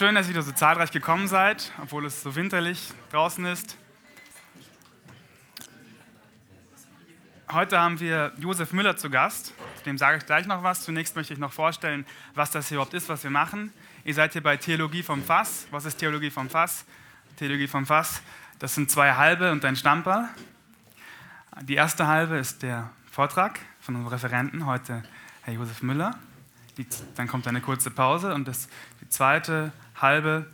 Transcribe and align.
schön, 0.00 0.14
dass 0.14 0.28
ihr 0.28 0.30
wieder 0.30 0.40
so 0.40 0.52
zahlreich 0.52 0.92
gekommen 0.92 1.28
seid, 1.28 1.72
obwohl 1.82 2.06
es 2.06 2.22
so 2.22 2.34
winterlich 2.34 2.90
draußen 3.12 3.44
ist. 3.44 3.76
Heute 7.52 7.78
haben 7.78 8.00
wir 8.00 8.32
Josef 8.38 8.72
Müller 8.72 8.96
zu 8.96 9.10
Gast. 9.10 9.52
Dem 9.84 9.98
sage 9.98 10.16
ich 10.16 10.24
gleich 10.24 10.46
noch 10.46 10.62
was. 10.62 10.84
Zunächst 10.84 11.16
möchte 11.16 11.34
ich 11.34 11.38
noch 11.38 11.52
vorstellen, 11.52 12.06
was 12.34 12.50
das 12.50 12.68
hier 12.68 12.76
überhaupt 12.76 12.94
ist, 12.94 13.10
was 13.10 13.24
wir 13.24 13.30
machen. 13.30 13.74
Ihr 14.02 14.14
seid 14.14 14.32
hier 14.32 14.42
bei 14.42 14.56
Theologie 14.56 15.02
vom 15.02 15.22
Fass. 15.22 15.66
Was 15.70 15.84
ist 15.84 15.98
Theologie 15.98 16.30
vom 16.30 16.48
Fass? 16.48 16.86
Theologie 17.36 17.68
vom 17.68 17.84
Fass, 17.84 18.22
das 18.58 18.74
sind 18.74 18.90
zwei 18.90 19.12
halbe 19.12 19.52
und 19.52 19.62
ein 19.66 19.76
Stamperl. 19.76 20.30
Die 21.60 21.74
erste 21.74 22.06
halbe 22.06 22.38
ist 22.38 22.62
der 22.62 22.88
Vortrag 23.10 23.60
von 23.80 23.96
unserem 23.96 24.14
Referenten, 24.14 24.64
heute 24.64 25.02
Herr 25.42 25.52
Josef 25.52 25.82
Müller. 25.82 26.18
Dann 27.16 27.28
kommt 27.28 27.46
eine 27.46 27.60
kurze 27.60 27.90
Pause 27.90 28.32
und 28.32 28.48
das, 28.48 28.70
die 29.02 29.08
zweite 29.10 29.70
halbe 30.02 30.46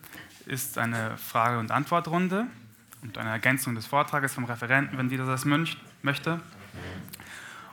ist 0.46 0.78
eine 0.78 1.16
Frage- 1.16 1.58
und 1.58 1.70
Antwortrunde 1.70 2.46
und 3.02 3.18
eine 3.18 3.30
Ergänzung 3.30 3.74
des 3.74 3.86
Vortrages 3.86 4.34
vom 4.34 4.44
Referenten, 4.44 4.96
wenn 4.98 5.08
dieser 5.08 5.26
das 5.26 5.44
möchte. 5.44 6.40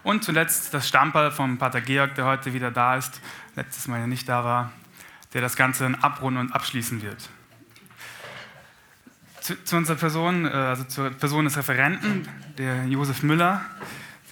Und 0.03 0.23
zuletzt 0.23 0.73
das 0.73 0.87
Stamperl 0.87 1.31
vom 1.31 1.57
Pater 1.57 1.81
Georg, 1.81 2.15
der 2.15 2.25
heute 2.25 2.53
wieder 2.53 2.71
da 2.71 2.97
ist, 2.97 3.21
letztes 3.55 3.87
Mal 3.87 3.99
ja 3.99 4.07
nicht 4.07 4.27
da 4.27 4.43
war, 4.43 4.71
der 5.33 5.41
das 5.41 5.55
Ganze 5.55 5.83
dann 5.83 5.95
abrunden 5.95 6.39
und 6.39 6.51
abschließen 6.51 7.01
wird. 7.01 7.29
Zu, 9.39 9.61
zu 9.63 9.77
unserer 9.77 9.97
Person, 9.97 10.45
äh, 10.45 10.49
also 10.49 10.83
zur 10.85 11.09
Person 11.11 11.45
des 11.45 11.57
Referenten, 11.57 12.27
der 12.57 12.85
Josef 12.85 13.23
Müller, 13.23 13.61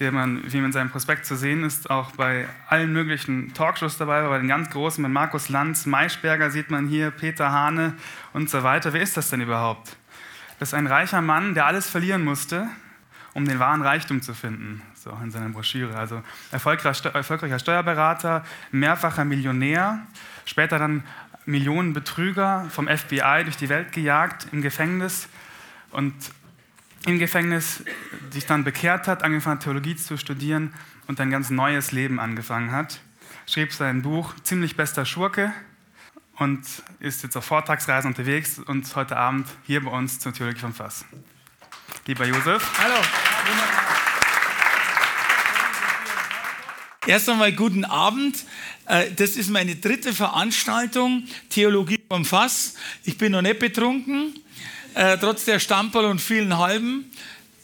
der 0.02 0.10
man, 0.10 0.42
wie 0.52 0.56
man 0.56 0.66
in 0.66 0.72
seinem 0.72 0.90
Prospekt 0.90 1.24
zu 1.24 1.36
sehen 1.36 1.62
ist, 1.62 1.88
auch 1.88 2.10
bei 2.12 2.48
allen 2.66 2.92
möglichen 2.92 3.54
Talkshows 3.54 3.98
dabei 3.98 4.22
war, 4.22 4.30
bei 4.30 4.38
den 4.38 4.48
ganz 4.48 4.68
großen, 4.70 5.00
mit 5.00 5.12
Markus 5.12 5.48
Lanz, 5.48 5.86
Maischberger 5.86 6.50
sieht 6.50 6.70
man 6.70 6.88
hier, 6.88 7.12
Peter 7.12 7.52
Hane 7.52 7.94
und 8.32 8.50
so 8.50 8.64
weiter. 8.64 8.92
Wer 8.92 9.00
ist 9.00 9.16
das 9.16 9.30
denn 9.30 9.40
überhaupt? 9.40 9.96
Das 10.58 10.70
ist 10.70 10.74
ein 10.74 10.88
reicher 10.88 11.22
Mann, 11.22 11.54
der 11.54 11.66
alles 11.66 11.88
verlieren 11.88 12.24
musste, 12.24 12.66
um 13.32 13.46
den 13.46 13.60
wahren 13.60 13.80
Reichtum 13.80 14.22
zu 14.22 14.34
finden, 14.34 14.82
so 14.96 15.16
in 15.22 15.30
seiner 15.30 15.50
Broschüre. 15.50 15.96
Also 15.96 16.20
erfolgreicher 16.50 17.58
Steuerberater, 17.60 18.44
mehrfacher 18.72 19.24
Millionär, 19.24 20.00
später 20.46 20.80
dann 20.80 21.04
Millionen 21.46 21.92
Betrüger 21.92 22.66
vom 22.70 22.88
FBI 22.88 23.44
durch 23.44 23.56
die 23.56 23.68
Welt 23.68 23.92
gejagt, 23.92 24.48
im 24.50 24.62
Gefängnis 24.62 25.28
und 25.92 26.12
im 27.06 27.18
Gefängnis 27.18 27.82
sich 28.30 28.46
dann 28.46 28.64
bekehrt 28.64 29.08
hat, 29.08 29.22
angefangen 29.22 29.60
Theologie 29.60 29.96
zu 29.96 30.16
studieren 30.16 30.72
und 31.06 31.20
ein 31.20 31.30
ganz 31.30 31.50
neues 31.50 31.92
Leben 31.92 32.20
angefangen 32.20 32.72
hat. 32.72 33.00
Schrieb 33.46 33.72
sein 33.72 34.02
Buch 34.02 34.34
Ziemlich 34.42 34.76
bester 34.76 35.04
Schurke 35.04 35.52
und 36.36 36.60
ist 37.00 37.22
jetzt 37.22 37.36
auf 37.36 37.44
Vortragsreisen 37.44 38.08
unterwegs 38.08 38.58
und 38.58 38.94
heute 38.94 39.16
Abend 39.16 39.48
hier 39.64 39.82
bei 39.82 39.90
uns 39.90 40.20
zur 40.20 40.32
Theologie 40.32 40.60
vom 40.60 40.74
Fass. 40.74 41.04
Lieber 42.06 42.24
Josef. 42.24 42.70
Hallo. 42.78 42.94
Erst 47.06 47.28
einmal 47.28 47.52
guten 47.52 47.84
Abend. 47.84 48.44
Äh, 48.86 49.10
das 49.12 49.30
ist 49.30 49.50
meine 49.50 49.74
dritte 49.74 50.12
Veranstaltung, 50.12 51.26
Theologie 51.50 52.00
vom 52.08 52.24
Fass. 52.24 52.74
Ich 53.02 53.18
bin 53.18 53.32
noch 53.32 53.42
nicht 53.42 53.58
betrunken 53.58 54.41
äh, 54.94 55.16
trotz 55.18 55.44
der 55.44 55.58
Stamperl 55.58 56.06
und 56.06 56.20
vielen 56.20 56.58
Halben. 56.58 57.10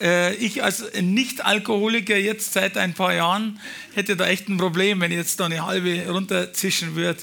Äh, 0.00 0.34
ich 0.36 0.62
als 0.62 0.84
Nicht-Alkoholiker 1.00 2.16
jetzt 2.16 2.52
seit 2.52 2.76
ein 2.76 2.94
paar 2.94 3.14
Jahren 3.14 3.60
hätte 3.94 4.16
da 4.16 4.26
echt 4.26 4.48
ein 4.48 4.56
Problem, 4.56 5.00
wenn 5.00 5.10
ich 5.10 5.18
jetzt 5.18 5.40
da 5.40 5.46
eine 5.46 5.66
halbe 5.66 6.08
runterzischen 6.08 6.94
würde. 6.94 7.20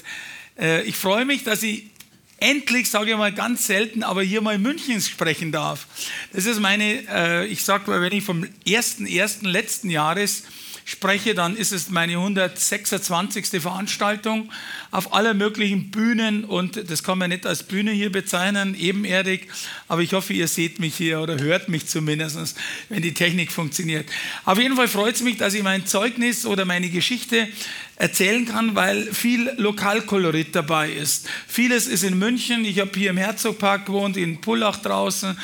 Äh, 0.58 0.82
ich 0.82 0.96
freue 0.96 1.24
mich, 1.24 1.44
dass 1.44 1.62
ich 1.62 1.90
endlich, 2.38 2.90
sage 2.90 3.12
ich 3.12 3.16
mal 3.16 3.32
ganz 3.32 3.66
selten, 3.66 4.02
aber 4.02 4.22
hier 4.22 4.42
mal 4.42 4.56
in 4.56 4.62
München 4.62 5.00
sprechen 5.00 5.52
darf. 5.52 5.86
Das 6.32 6.44
ist 6.44 6.60
meine, 6.60 7.02
äh, 7.08 7.46
ich 7.46 7.64
sage 7.64 7.90
mal, 7.90 8.00
wenn 8.02 8.12
ich 8.12 8.24
vom 8.24 8.46
1.1. 8.66 9.46
letzten 9.48 9.90
Jahres 9.90 10.42
spreche, 10.86 11.34
dann 11.34 11.56
ist 11.56 11.72
es 11.72 11.90
meine 11.90 12.12
126. 12.12 13.60
Veranstaltung 13.60 14.50
auf 14.92 15.12
aller 15.12 15.34
möglichen 15.34 15.90
Bühnen 15.90 16.44
und 16.44 16.88
das 16.88 17.02
kann 17.02 17.18
man 17.18 17.30
nicht 17.30 17.44
als 17.44 17.64
Bühne 17.64 17.90
hier 17.90 18.10
bezeichnen, 18.10 18.76
ebenerdig, 18.78 19.48
aber 19.88 20.02
ich 20.02 20.12
hoffe, 20.12 20.32
ihr 20.32 20.46
seht 20.46 20.78
mich 20.78 20.94
hier 20.94 21.20
oder 21.20 21.40
hört 21.40 21.68
mich 21.68 21.88
zumindest, 21.88 22.56
wenn 22.88 23.02
die 23.02 23.14
Technik 23.14 23.50
funktioniert. 23.50 24.08
Auf 24.44 24.58
jeden 24.58 24.76
Fall 24.76 24.86
freut 24.86 25.16
es 25.16 25.22
mich, 25.22 25.36
dass 25.36 25.54
ich 25.54 25.64
mein 25.64 25.86
Zeugnis 25.86 26.46
oder 26.46 26.64
meine 26.64 26.88
Geschichte 26.88 27.48
erzählen 27.96 28.44
kann, 28.44 28.74
weil 28.74 29.02
viel 29.12 29.50
Lokalkolorit 29.56 30.54
dabei 30.54 30.90
ist. 30.90 31.28
Vieles 31.46 31.86
ist 31.86 32.04
in 32.04 32.18
München, 32.18 32.64
ich 32.64 32.78
habe 32.78 32.90
hier 32.94 33.10
im 33.10 33.16
Herzogpark 33.16 33.86
gewohnt, 33.86 34.16
in 34.16 34.40
Pullach 34.40 34.76
draußen 34.76 35.36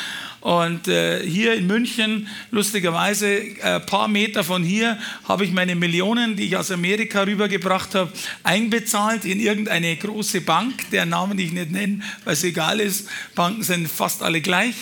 und 0.43 0.89
äh, 0.89 1.25
hier 1.25 1.55
in 1.55 1.69
München, 1.69 2.27
lustigerweise, 2.51 3.27
ein 3.29 3.57
äh, 3.61 3.81
paar 3.81 4.09
Meter 4.09 4.43
von 4.43 4.65
hier, 4.65 4.99
habe 5.29 5.45
ich 5.45 5.53
meine 5.53 5.77
Millionen, 5.77 6.35
die 6.35 6.47
ich 6.47 6.57
aus 6.57 6.73
Amerika 6.73 7.23
rübergebracht 7.23 7.95
habe, 7.95 8.13
einbezahlt 8.43 9.25
in 9.25 9.39
irgendeine 9.39 9.97
große 9.97 10.41
Bank, 10.41 10.91
deren 10.91 11.11
Namen 11.11 11.39
ich 11.39 11.53
nicht 11.53 11.71
nenne, 11.71 12.01
weil 12.25 12.35
es 12.35 12.43
egal 12.43 12.81
ist. 12.81 13.09
Banken 13.37 13.63
sind 13.63 13.89
fast 13.89 14.23
alle 14.23 14.41
gleich. 14.41 14.75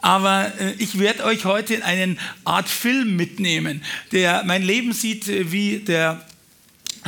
Aber 0.00 0.52
äh, 0.58 0.72
ich 0.78 0.98
werde 0.98 1.24
euch 1.24 1.44
heute 1.44 1.74
in 1.74 1.82
eine 1.82 2.16
Art 2.44 2.68
Film 2.68 3.16
mitnehmen, 3.16 3.82
der 4.12 4.44
mein 4.44 4.62
Leben 4.62 4.92
sieht, 4.92 5.28
äh, 5.28 5.52
wie 5.52 5.78
der 5.78 6.24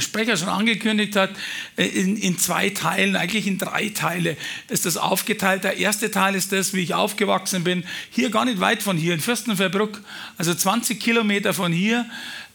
Sprecher 0.01 0.37
schon 0.37 0.49
angekündigt 0.49 1.17
hat, 1.17 1.31
äh, 1.77 1.87
in, 1.87 2.17
in, 2.17 2.39
zwei 2.39 2.71
Teilen, 2.71 3.17
eigentlich 3.17 3.47
in 3.47 3.59
drei 3.59 3.89
Teile 3.91 4.37
ist 4.69 4.87
das 4.87 4.97
aufgeteilt. 4.97 5.65
Der 5.65 5.77
erste 5.77 6.11
Teil 6.11 6.35
ist 6.35 6.53
das, 6.53 6.75
wie 6.75 6.81
ich 6.81 6.95
aufgewachsen 6.95 7.65
bin, 7.65 7.85
hier 8.11 8.31
gar 8.31 8.45
nicht 8.45 8.61
weit 8.61 8.83
von 8.83 8.97
hier, 8.97 9.15
in 9.15 9.21
Fürstenfeldbruck, 9.21 10.01
also 10.37 10.55
20 10.55 11.01
Kilometer 11.01 11.55
von 11.55 11.73
hier, 11.73 12.07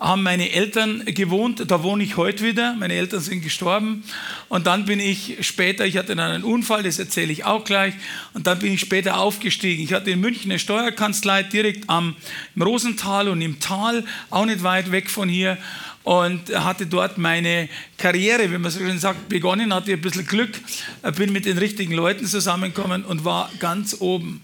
haben 0.03 0.23
meine 0.23 0.51
Eltern 0.51 1.05
gewohnt, 1.05 1.63
da 1.71 1.81
wohne 1.81 2.03
ich 2.03 2.17
heute 2.17 2.43
wieder, 2.43 2.73
meine 2.73 2.93
Eltern 2.93 3.21
sind 3.21 3.41
gestorben. 3.41 4.03
Und 4.49 4.67
dann 4.67 4.85
bin 4.85 4.99
ich 4.99 5.37
später, 5.41 5.85
ich 5.85 5.95
hatte 5.97 6.15
dann 6.15 6.31
einen 6.31 6.43
Unfall, 6.43 6.83
das 6.83 6.99
erzähle 6.99 7.31
ich 7.31 7.45
auch 7.45 7.63
gleich, 7.63 7.93
und 8.33 8.45
dann 8.45 8.59
bin 8.59 8.73
ich 8.73 8.81
später 8.81 9.17
aufgestiegen. 9.17 9.81
Ich 9.81 9.93
hatte 9.93 10.11
in 10.11 10.19
München 10.19 10.51
eine 10.51 10.59
Steuerkanzlei 10.59 11.43
direkt 11.43 11.89
am 11.89 12.17
im 12.55 12.61
Rosental 12.61 13.29
und 13.29 13.41
im 13.41 13.61
Tal, 13.61 14.03
auch 14.29 14.45
nicht 14.45 14.63
weit 14.63 14.91
weg 14.91 15.09
von 15.09 15.29
hier 15.29 15.57
und 16.03 16.53
hatte 16.53 16.85
dort 16.85 17.17
meine 17.17 17.69
Karriere, 17.97 18.51
wie 18.51 18.57
man 18.57 18.71
so 18.71 18.79
schön 18.79 18.99
sagt, 18.99 19.29
begonnen, 19.29 19.73
hatte 19.73 19.93
ein 19.93 20.01
bisschen 20.01 20.25
Glück, 20.25 20.51
bin 21.15 21.31
mit 21.31 21.45
den 21.45 21.57
richtigen 21.57 21.93
Leuten 21.93 22.25
zusammengekommen 22.25 23.05
und 23.05 23.25
war 23.25 23.49
ganz 23.59 23.97
oben. 23.99 24.41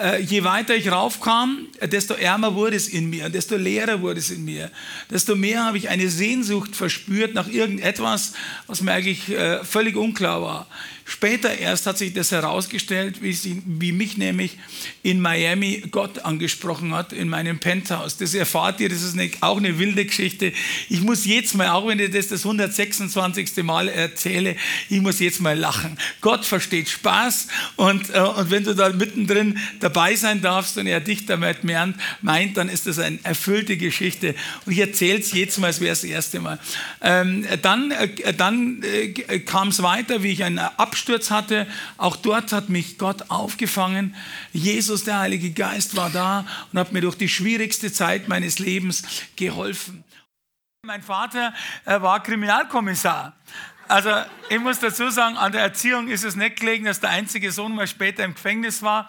Äh, 0.00 0.22
je 0.22 0.44
weiter 0.44 0.74
ich 0.74 0.90
raufkam, 0.90 1.66
desto 1.82 2.14
ärmer 2.14 2.54
wurde 2.54 2.76
es 2.76 2.88
in 2.88 3.10
mir, 3.10 3.28
desto 3.28 3.56
leerer 3.56 4.00
wurde 4.00 4.20
es 4.20 4.30
in 4.30 4.44
mir, 4.44 4.70
desto 5.10 5.36
mehr 5.36 5.64
habe 5.64 5.76
ich 5.76 5.90
eine 5.90 6.08
Sehnsucht 6.08 6.74
verspürt 6.74 7.34
nach 7.34 7.48
irgendetwas, 7.48 8.32
was 8.66 8.80
mir 8.80 8.92
eigentlich 8.92 9.28
äh, 9.28 9.62
völlig 9.62 9.96
unklar 9.96 10.40
war. 10.40 10.66
Später 11.10 11.58
erst 11.58 11.86
hat 11.86 11.98
sich 11.98 12.14
das 12.14 12.30
herausgestellt, 12.30 13.20
wie, 13.20 13.32
sie, 13.32 13.60
wie, 13.66 13.90
mich 13.90 14.16
nämlich 14.16 14.56
in 15.02 15.20
Miami 15.20 15.82
Gott 15.90 16.20
angesprochen 16.20 16.94
hat, 16.94 17.12
in 17.12 17.28
meinem 17.28 17.58
Penthouse. 17.58 18.16
Das 18.16 18.32
erfahrt 18.32 18.78
ihr, 18.78 18.88
das 18.88 19.02
ist 19.02 19.14
eine, 19.14 19.28
auch 19.40 19.56
eine 19.56 19.80
wilde 19.80 20.04
Geschichte. 20.04 20.52
Ich 20.88 21.00
muss 21.00 21.26
jetzt 21.26 21.56
mal, 21.56 21.70
auch 21.70 21.88
wenn 21.88 21.98
ich 21.98 22.12
das 22.12 22.28
das 22.28 22.44
126. 22.44 23.56
Mal 23.64 23.88
erzähle, 23.88 24.54
ich 24.88 25.00
muss 25.00 25.18
jetzt 25.18 25.40
mal 25.40 25.58
lachen. 25.58 25.98
Gott 26.20 26.44
versteht 26.44 26.88
Spaß 26.88 27.48
und, 27.74 28.14
äh, 28.14 28.20
und 28.20 28.52
wenn 28.52 28.62
du 28.62 28.76
da 28.76 28.90
mittendrin 28.90 29.58
dabei 29.80 30.14
sein 30.14 30.40
darfst 30.40 30.78
und 30.78 30.86
er 30.86 31.00
dich 31.00 31.26
damit 31.26 31.64
meint, 31.64 32.56
dann 32.56 32.68
ist 32.68 32.86
das 32.86 33.00
eine 33.00 33.18
erfüllte 33.24 33.76
Geschichte. 33.76 34.36
Und 34.64 34.74
ich 34.74 34.78
erzähle 34.78 35.18
es 35.18 35.32
jetzt 35.32 35.58
mal, 35.58 35.70
es 35.70 35.80
wäre 35.80 35.90
das 35.90 36.04
erste 36.04 36.38
Mal. 36.38 36.60
Ähm, 37.02 37.44
dann 37.62 37.90
äh, 37.90 38.32
dann 38.32 38.84
äh, 38.84 39.40
kam 39.40 39.68
es 39.68 39.82
weiter, 39.82 40.22
wie 40.22 40.30
ich 40.30 40.44
einen 40.44 40.60
Abschluss 40.60 40.99
Absturz 41.00 41.30
hatte, 41.30 41.66
auch 41.96 42.14
dort 42.14 42.52
hat 42.52 42.68
mich 42.68 42.98
Gott 42.98 43.30
aufgefangen. 43.30 44.14
Jesus, 44.52 45.04
der 45.04 45.20
Heilige 45.20 45.50
Geist, 45.50 45.96
war 45.96 46.10
da 46.10 46.44
und 46.70 46.78
hat 46.78 46.92
mir 46.92 47.00
durch 47.00 47.16
die 47.16 47.30
schwierigste 47.30 47.90
Zeit 47.90 48.28
meines 48.28 48.58
Lebens 48.58 49.02
geholfen. 49.34 50.04
Mein 50.84 51.02
Vater 51.02 51.54
war 51.86 52.22
Kriminalkommissar. 52.22 53.32
Also 53.88 54.10
ich 54.50 54.60
muss 54.60 54.78
dazu 54.78 55.08
sagen, 55.08 55.38
an 55.38 55.52
der 55.52 55.62
Erziehung 55.62 56.08
ist 56.08 56.22
es 56.22 56.36
nicht 56.36 56.60
gelegen, 56.60 56.84
dass 56.84 57.00
der 57.00 57.10
einzige 57.10 57.50
Sohn 57.50 57.74
mal 57.74 57.86
später 57.86 58.22
im 58.22 58.34
Gefängnis 58.34 58.82
war. 58.82 59.08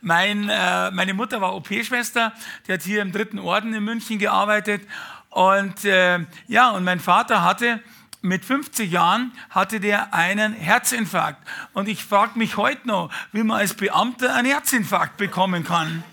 Mein, 0.00 0.48
äh, 0.48 0.92
meine 0.92 1.12
Mutter 1.12 1.40
war 1.40 1.56
OP-Schwester, 1.56 2.32
die 2.68 2.72
hat 2.72 2.82
hier 2.82 3.02
im 3.02 3.10
dritten 3.10 3.40
Orden 3.40 3.74
in 3.74 3.82
München 3.82 4.20
gearbeitet. 4.20 4.82
Und 5.30 5.84
äh, 5.84 6.20
ja, 6.46 6.70
und 6.70 6.84
mein 6.84 7.00
Vater 7.00 7.42
hatte 7.42 7.80
mit 8.22 8.44
50 8.44 8.90
Jahren 8.90 9.32
hatte 9.50 9.80
der 9.80 10.14
einen 10.14 10.54
Herzinfarkt. 10.54 11.46
Und 11.72 11.88
ich 11.88 12.04
frage 12.04 12.38
mich 12.38 12.56
heute 12.56 12.86
noch, 12.86 13.10
wie 13.32 13.42
man 13.42 13.58
als 13.58 13.74
Beamter 13.74 14.34
einen 14.34 14.46
Herzinfarkt 14.46 15.16
bekommen 15.16 15.64
kann. 15.64 16.04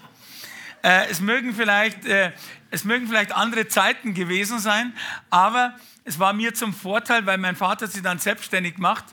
Äh, 0.81 1.07
es, 1.09 1.21
mögen 1.21 1.53
vielleicht, 1.53 2.06
äh, 2.06 2.31
es 2.71 2.83
mögen 2.83 3.07
vielleicht 3.07 3.31
andere 3.31 3.67
Zeiten 3.67 4.13
gewesen 4.13 4.59
sein, 4.59 4.94
aber 5.29 5.75
es 6.03 6.17
war 6.19 6.33
mir 6.33 6.53
zum 6.53 6.73
Vorteil, 6.73 7.25
weil 7.25 7.38
mein 7.38 7.56
Vater 7.56 7.88
sich 7.88 8.01
dann 8.01 8.17
selbstständig 8.17 8.77
macht, 8.77 9.05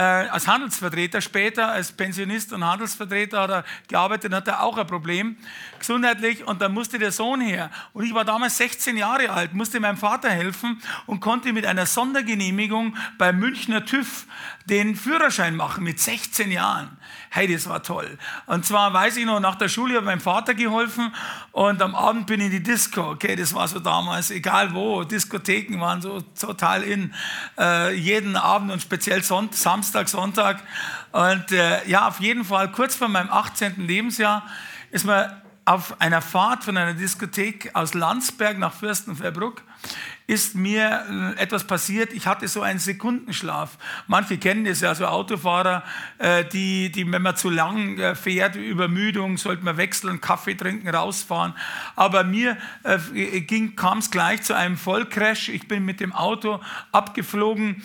äh, 0.00 0.28
als 0.30 0.48
Handelsvertreter. 0.48 1.20
Später 1.20 1.68
als 1.68 1.92
Pensionist 1.92 2.54
und 2.54 2.64
Handelsvertreter 2.64 3.42
hat 3.42 3.50
er 3.50 3.64
gearbeitet, 3.86 4.32
hat 4.32 4.48
er 4.48 4.62
auch 4.62 4.78
ein 4.78 4.86
Problem 4.86 5.36
gesundheitlich 5.78 6.46
und 6.46 6.62
dann 6.62 6.72
musste 6.72 6.98
der 6.98 7.12
Sohn 7.12 7.42
her. 7.42 7.70
Und 7.92 8.04
ich 8.04 8.14
war 8.14 8.24
damals 8.24 8.56
16 8.56 8.96
Jahre 8.96 9.28
alt, 9.28 9.52
musste 9.52 9.78
meinem 9.78 9.98
Vater 9.98 10.30
helfen 10.30 10.80
und 11.06 11.20
konnte 11.20 11.52
mit 11.52 11.66
einer 11.66 11.84
Sondergenehmigung 11.84 12.96
beim 13.18 13.38
Münchner 13.38 13.84
TÜV 13.84 14.26
den 14.64 14.96
Führerschein 14.96 15.54
machen 15.54 15.84
mit 15.84 16.00
16 16.00 16.50
Jahren. 16.50 16.96
Hey, 17.32 17.46
das 17.46 17.68
war 17.68 17.80
toll. 17.84 18.18
Und 18.46 18.66
zwar 18.66 18.92
weiß 18.92 19.16
ich 19.16 19.24
noch, 19.24 19.38
nach 19.38 19.54
der 19.54 19.68
Schule 19.68 19.94
habe 19.94 20.02
ich 20.02 20.06
meinem 20.06 20.20
Vater 20.20 20.52
geholfen 20.52 21.14
und 21.52 21.80
am 21.80 21.94
Abend 21.94 22.26
bin 22.26 22.40
ich 22.40 22.46
in 22.46 22.52
die 22.52 22.62
Disco. 22.62 23.12
Okay, 23.12 23.36
das 23.36 23.54
war 23.54 23.68
so 23.68 23.78
damals, 23.78 24.32
egal 24.32 24.74
wo, 24.74 25.04
Diskotheken 25.04 25.80
waren 25.80 26.02
so 26.02 26.20
total 26.20 26.82
in. 26.82 27.14
Äh, 27.56 27.94
jeden 27.94 28.34
Abend 28.34 28.72
und 28.72 28.82
speziell 28.82 29.22
Sonntag, 29.22 29.56
Samstag, 29.56 30.08
Sonntag. 30.08 30.60
Und 31.12 31.52
äh, 31.52 31.86
ja, 31.88 32.08
auf 32.08 32.18
jeden 32.18 32.44
Fall, 32.44 32.72
kurz 32.72 32.96
vor 32.96 33.06
meinem 33.06 33.30
18. 33.30 33.86
Lebensjahr 33.86 34.44
ist 34.90 35.04
man 35.04 35.40
auf 35.64 36.00
einer 36.00 36.22
Fahrt 36.22 36.64
von 36.64 36.76
einer 36.76 36.94
Diskothek 36.94 37.70
aus 37.74 37.94
Landsberg 37.94 38.58
nach 38.58 38.72
Fürstenfeldbruck 38.72 39.62
ist 40.30 40.54
mir 40.54 41.34
äh, 41.36 41.42
etwas 41.42 41.64
passiert. 41.64 42.12
Ich 42.12 42.28
hatte 42.28 42.46
so 42.46 42.62
einen 42.62 42.78
Sekundenschlaf. 42.78 43.76
Manche 44.06 44.38
kennen 44.38 44.64
das 44.64 44.80
ja, 44.80 44.94
so 44.94 45.06
Autofahrer, 45.06 45.82
äh, 46.18 46.44
die, 46.44 46.92
die, 46.92 47.10
wenn 47.10 47.20
man 47.20 47.34
zu 47.34 47.50
lang 47.50 47.98
äh, 47.98 48.14
fährt, 48.14 48.54
Übermüdung, 48.54 49.38
sollte 49.38 49.64
man 49.64 49.76
wechseln, 49.76 50.20
Kaffee 50.20 50.54
trinken, 50.54 50.88
rausfahren. 50.88 51.54
Aber 51.96 52.22
mir 52.24 52.56
kam 53.76 53.98
es 53.98 54.10
gleich 54.10 54.42
zu 54.42 54.54
einem 54.54 54.76
Vollcrash. 54.76 55.48
Ich 55.48 55.66
bin 55.66 55.84
mit 55.84 56.00
dem 56.00 56.12
Auto 56.12 56.60
abgeflogen 56.92 57.82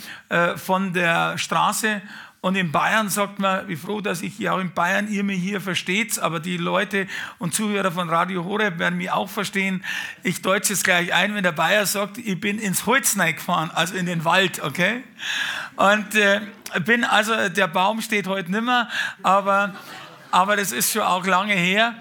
von 0.57 0.93
der 0.93 1.37
Straße 1.37 2.01
und 2.45 2.55
in 2.55 2.71
Bayern 2.71 3.09
sagt 3.09 3.39
man, 3.39 3.67
wie 3.67 3.75
froh, 3.75 4.01
dass 4.01 4.21
ich 4.21 4.37
ja 4.37 4.53
auch 4.53 4.59
in 4.59 4.71
Bayern 4.71 5.07
ihr 5.07 5.23
mich 5.23 5.41
hier 5.41 5.59
versteht, 5.59 6.19
aber 6.19 6.39
die 6.39 6.57
Leute 6.57 7.07
und 7.39 7.55
Zuhörer 7.55 7.91
von 7.91 8.07
Radio 8.07 8.45
Horeb 8.45 8.77
werden 8.77 8.97
mich 8.99 9.09
auch 9.09 9.31
verstehen. 9.31 9.83
Ich 10.21 10.43
deutsche 10.43 10.73
es 10.73 10.83
gleich 10.83 11.11
ein, 11.11 11.33
wenn 11.33 11.41
der 11.41 11.53
Bayer 11.53 11.87
sagt, 11.87 12.19
ich 12.19 12.39
bin 12.39 12.59
ins 12.59 12.85
Holz 12.85 13.15
gefahren, 13.15 13.71
also 13.73 13.95
in 13.95 14.05
den 14.05 14.25
Wald, 14.25 14.61
okay? 14.61 15.01
Und 15.75 16.13
äh, 16.13 16.41
bin 16.85 17.03
also, 17.03 17.49
der 17.49 17.65
Baum 17.65 17.99
steht 18.01 18.27
heute 18.27 18.51
nimmer, 18.51 18.89
aber, 19.23 19.73
aber 20.29 20.55
das 20.55 20.71
ist 20.71 20.91
schon 20.91 21.01
auch 21.01 21.25
lange 21.25 21.55
her. 21.55 21.95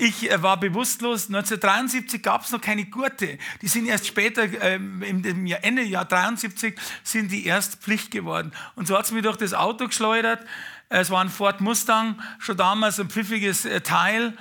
Ich 0.00 0.30
äh, 0.30 0.42
war 0.42 0.58
bewusstlos. 0.58 1.26
1973 1.26 2.22
gab 2.22 2.42
es 2.42 2.52
noch 2.52 2.60
keine 2.60 2.86
Gurte. 2.86 3.36
Die 3.60 3.68
sind 3.68 3.86
erst 3.86 4.06
später, 4.06 4.44
ähm, 4.62 5.02
im 5.02 5.46
Ende 5.46 5.82
Jahr 5.82 6.06
73, 6.06 6.74
sind 7.04 7.30
die 7.30 7.44
erst 7.44 7.82
Pflicht 7.82 8.10
geworden. 8.10 8.52
Und 8.76 8.88
so 8.88 8.96
hat 8.96 9.04
es 9.04 9.12
mich 9.12 9.22
durch 9.22 9.36
das 9.36 9.52
Auto 9.52 9.86
geschleudert. 9.86 10.42
Es 10.88 11.10
war 11.10 11.20
ein 11.20 11.28
Ford 11.28 11.60
Mustang, 11.60 12.18
schon 12.38 12.56
damals 12.56 12.98
ein 12.98 13.10
pfiffiges 13.10 13.66
äh, 13.66 13.82
Teil. 13.82 14.32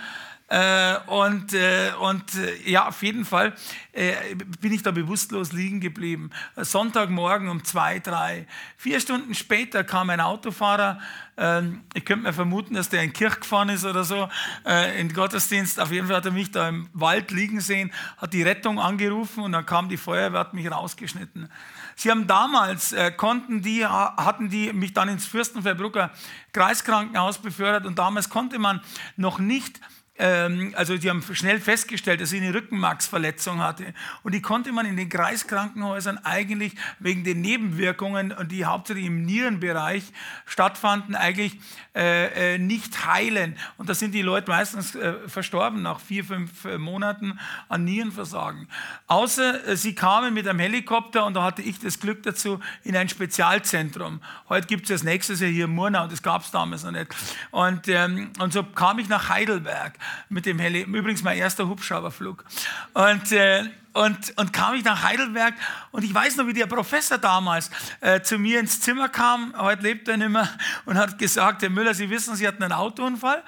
Äh, 0.50 0.98
und, 1.06 1.54
äh, 1.54 1.92
und 2.00 2.34
äh, 2.34 2.70
ja, 2.70 2.88
auf 2.88 3.04
jeden 3.04 3.24
Fall 3.24 3.54
äh, 3.92 4.16
bin 4.60 4.74
ich 4.74 4.82
da 4.82 4.90
bewusstlos 4.90 5.52
liegen 5.52 5.80
geblieben. 5.80 6.32
Sonntagmorgen 6.56 7.50
um 7.50 7.64
zwei, 7.64 8.00
drei. 8.00 8.48
Vier 8.76 9.00
Stunden 9.00 9.36
später 9.36 9.84
kam 9.84 10.10
ein 10.10 10.20
Autofahrer. 10.20 11.00
Ähm, 11.38 11.82
ich 11.94 12.04
könnte 12.04 12.24
mir 12.24 12.34
vermuten, 12.34 12.74
dass 12.74 12.90
der 12.90 13.04
in 13.04 13.14
Kirch 13.14 13.40
gefahren 13.42 13.70
ist 13.70 13.86
oder 13.86 14.04
so, 14.04 14.28
äh, 14.66 15.00
in 15.00 15.14
Gottesdienst. 15.14 15.80
Auf 15.80 15.92
jeden 15.92 16.08
Fall 16.08 16.16
hat 16.16 16.26
er 16.26 16.32
mich 16.32 16.50
da 16.50 16.68
im 16.68 16.90
Wald 16.94 17.30
liegen 17.30 17.62
sehen, 17.62 17.92
hat 18.18 18.34
die 18.34 18.42
Rettung 18.42 18.80
angerufen 18.80 19.44
und 19.44 19.52
dann 19.52 19.68
kam 19.68 19.88
die 19.88 19.98
Feuerwehr, 19.98 20.40
hat 20.40 20.56
mich 20.56 20.72
rausgeschnitten. 20.72 21.48
Sie 21.96 22.10
haben 22.10 22.26
damals, 22.26 22.92
äh, 22.94 23.12
konnten 23.12 23.62
die, 23.62 23.86
hatten 23.86 24.50
die 24.50 24.74
mich 24.74 24.94
dann 24.94 25.10
ins 25.10 25.28
Fürstenfeldbrucker 25.28 26.10
Kreiskrankenhaus 26.54 27.38
befördert 27.38 27.86
und 27.86 28.00
damals 28.00 28.30
konnte 28.30 28.58
man 28.58 28.82
noch 29.16 29.38
nicht 29.38 29.80
also 30.20 30.98
die 30.98 31.10
haben 31.10 31.24
schnell 31.34 31.60
festgestellt, 31.62 32.20
dass 32.20 32.32
sie 32.32 32.42
eine 32.42 32.54
Rückenmarksverletzung 32.54 33.60
hatte. 33.60 33.94
Und 34.24 34.34
die 34.34 34.42
konnte 34.42 34.72
man 34.72 34.86
in 34.86 34.98
den 34.98 35.08
Kreiskrankenhäusern 35.08 36.18
eigentlich 36.24 36.74
wegen 37.00 37.24
den 37.24 37.42
Nebenwirkungen, 37.42 38.34
die 38.50 38.66
hauptsächlich 38.66 39.06
im 39.06 39.24
Nierenbereich 39.24 40.04
stattfanden, 40.46 41.16
eigentlich 41.16 41.58
äh, 41.96 42.56
äh, 42.56 42.58
nicht 42.58 43.06
heilen. 43.06 43.58
Und 43.78 43.90
da 43.90 43.94
sind 43.94 44.14
die 44.14 44.22
Leute 44.22 44.50
meistens 44.50 44.96
äh, 44.96 45.14
verstorben 45.28 45.82
nach 45.82 46.00
vier, 46.00 46.24
fünf 46.24 46.66
äh, 46.66 46.78
Monaten 46.78 47.40
an 47.68 47.84
Nierenversagen. 47.84 48.68
Außer 49.08 49.68
äh, 49.68 49.76
sie 49.76 49.96
kamen 49.96 50.34
mit 50.34 50.48
einem 50.48 50.60
Helikopter 50.60 51.26
und 51.26 51.34
da 51.34 51.44
hatte 51.44 51.62
ich 51.62 51.80
das 51.80 52.00
Glück 52.00 52.24
dazu 52.24 52.60
in 52.84 52.96
ein 52.96 53.10
Spezialzentrum. 53.10 54.22
Heute 54.50 54.68
gibt 54.68 54.84
es 54.84 54.90
das 54.90 55.04
nächstes 55.04 55.40
Jahr 55.40 55.50
hier 55.50 55.66
in 55.66 55.72
Murnau, 55.72 56.08
das 56.08 56.22
gab 56.22 56.44
es 56.44 56.52
damals 56.52 56.84
noch 56.84 56.92
nicht. 56.92 57.16
Und, 57.52 57.88
ähm, 57.88 58.32
und 58.40 58.54
so 58.54 58.64
kam 58.64 59.00
ich 59.00 59.10
nach 59.10 59.30
Heidelberg 59.30 59.98
mit 60.30 60.46
dem 60.46 60.60
Heli, 60.60 60.82
übrigens 60.82 61.24
mein 61.24 61.38
erster 61.38 61.68
Hubschrauberflug. 61.68 62.46
Und, 62.94 63.32
äh, 63.32 63.64
und, 63.94 64.38
und 64.38 64.54
kam 64.54 64.76
ich 64.76 64.84
nach 64.84 65.04
Heidelberg 65.04 65.54
und 65.92 66.04
ich 66.04 66.14
weiß 66.14 66.38
noch, 66.38 66.48
wie 66.48 66.54
der 66.54 66.68
Professor 66.68 67.18
damals 67.18 67.72
äh, 68.02 68.22
zu 68.22 68.38
mir 68.38 68.60
ins 68.60 68.82
Zimmer 68.82 69.10
kam, 69.10 69.54
heute 69.58 69.84
lebt 69.84 70.08
er 70.08 70.18
nicht 70.18 70.30
mehr, 70.30 70.50
und 70.86 70.98
hat 70.98 71.18
gesagt, 71.18 71.62
Herr 71.62 71.70
Müller, 71.70 71.94
Sie 71.94 72.10
wissen, 72.10 72.36
Sie 72.36 72.48
hatten 72.48 72.64
einen 72.64 72.74
Autounfall. 72.74 73.44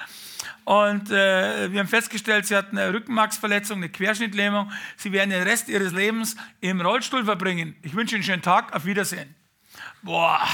Und 0.64 1.10
äh, 1.10 1.72
wir 1.72 1.80
haben 1.80 1.88
festgestellt, 1.88 2.46
sie 2.46 2.56
hatten 2.56 2.78
eine 2.78 2.94
Rückenmarksverletzung, 2.94 3.78
eine 3.78 3.90
Querschnittlähmung. 3.90 4.72
Sie 4.96 5.12
werden 5.12 5.32
den 5.32 5.44
Rest 5.44 5.70
ihres 5.70 5.92
Lebens 5.92 6.36
im 6.60 6.82
Rollstuhl 6.82 7.26
verbringen. 7.26 7.76
Ich 7.82 7.96
wünsche 7.96 8.16
Ihnen 8.16 8.24
einen 8.24 8.26
schönen 8.26 8.42
Tag. 8.44 8.74
Auf 8.76 8.86
Wiedersehen. 8.86 9.36
Boah, 10.04 10.48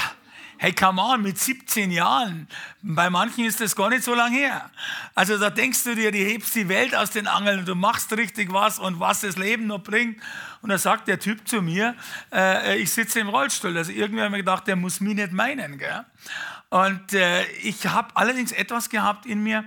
Hey, 0.60 0.72
come 0.72 1.00
on, 1.00 1.22
mit 1.22 1.38
17 1.38 1.92
Jahren. 1.92 2.48
Bei 2.82 3.10
manchen 3.10 3.44
ist 3.44 3.60
das 3.60 3.76
gar 3.76 3.90
nicht 3.90 4.02
so 4.02 4.12
lange 4.12 4.36
her. 4.38 4.68
Also 5.14 5.38
da 5.38 5.50
denkst 5.50 5.84
du 5.84 5.94
dir, 5.94 6.10
du 6.10 6.18
hebst 6.18 6.52
die 6.56 6.68
Welt 6.68 6.96
aus 6.96 7.12
den 7.12 7.28
Angeln, 7.28 7.64
du 7.64 7.76
machst 7.76 8.12
richtig 8.16 8.52
was 8.52 8.80
und 8.80 8.98
was 8.98 9.20
das 9.20 9.36
Leben 9.36 9.68
noch 9.68 9.78
bringt. 9.78 10.20
Und 10.60 10.70
da 10.70 10.78
sagt 10.78 11.06
der 11.06 11.20
Typ 11.20 11.46
zu 11.46 11.62
mir, 11.62 11.94
äh, 12.32 12.76
ich 12.76 12.90
sitze 12.90 13.20
im 13.20 13.28
Rollstuhl. 13.28 13.76
Also 13.78 13.92
irgendwie 13.92 14.18
habe 14.18 14.26
ich 14.26 14.32
mir 14.32 14.38
gedacht, 14.38 14.66
der 14.66 14.74
muss 14.74 14.98
mich 14.98 15.14
nicht 15.14 15.30
meinen. 15.30 15.78
Gell? 15.78 16.04
Und 16.70 17.12
äh, 17.14 17.44
ich 17.62 17.86
habe 17.86 18.08
allerdings 18.16 18.50
etwas 18.50 18.90
gehabt 18.90 19.26
in 19.26 19.44
mir, 19.44 19.64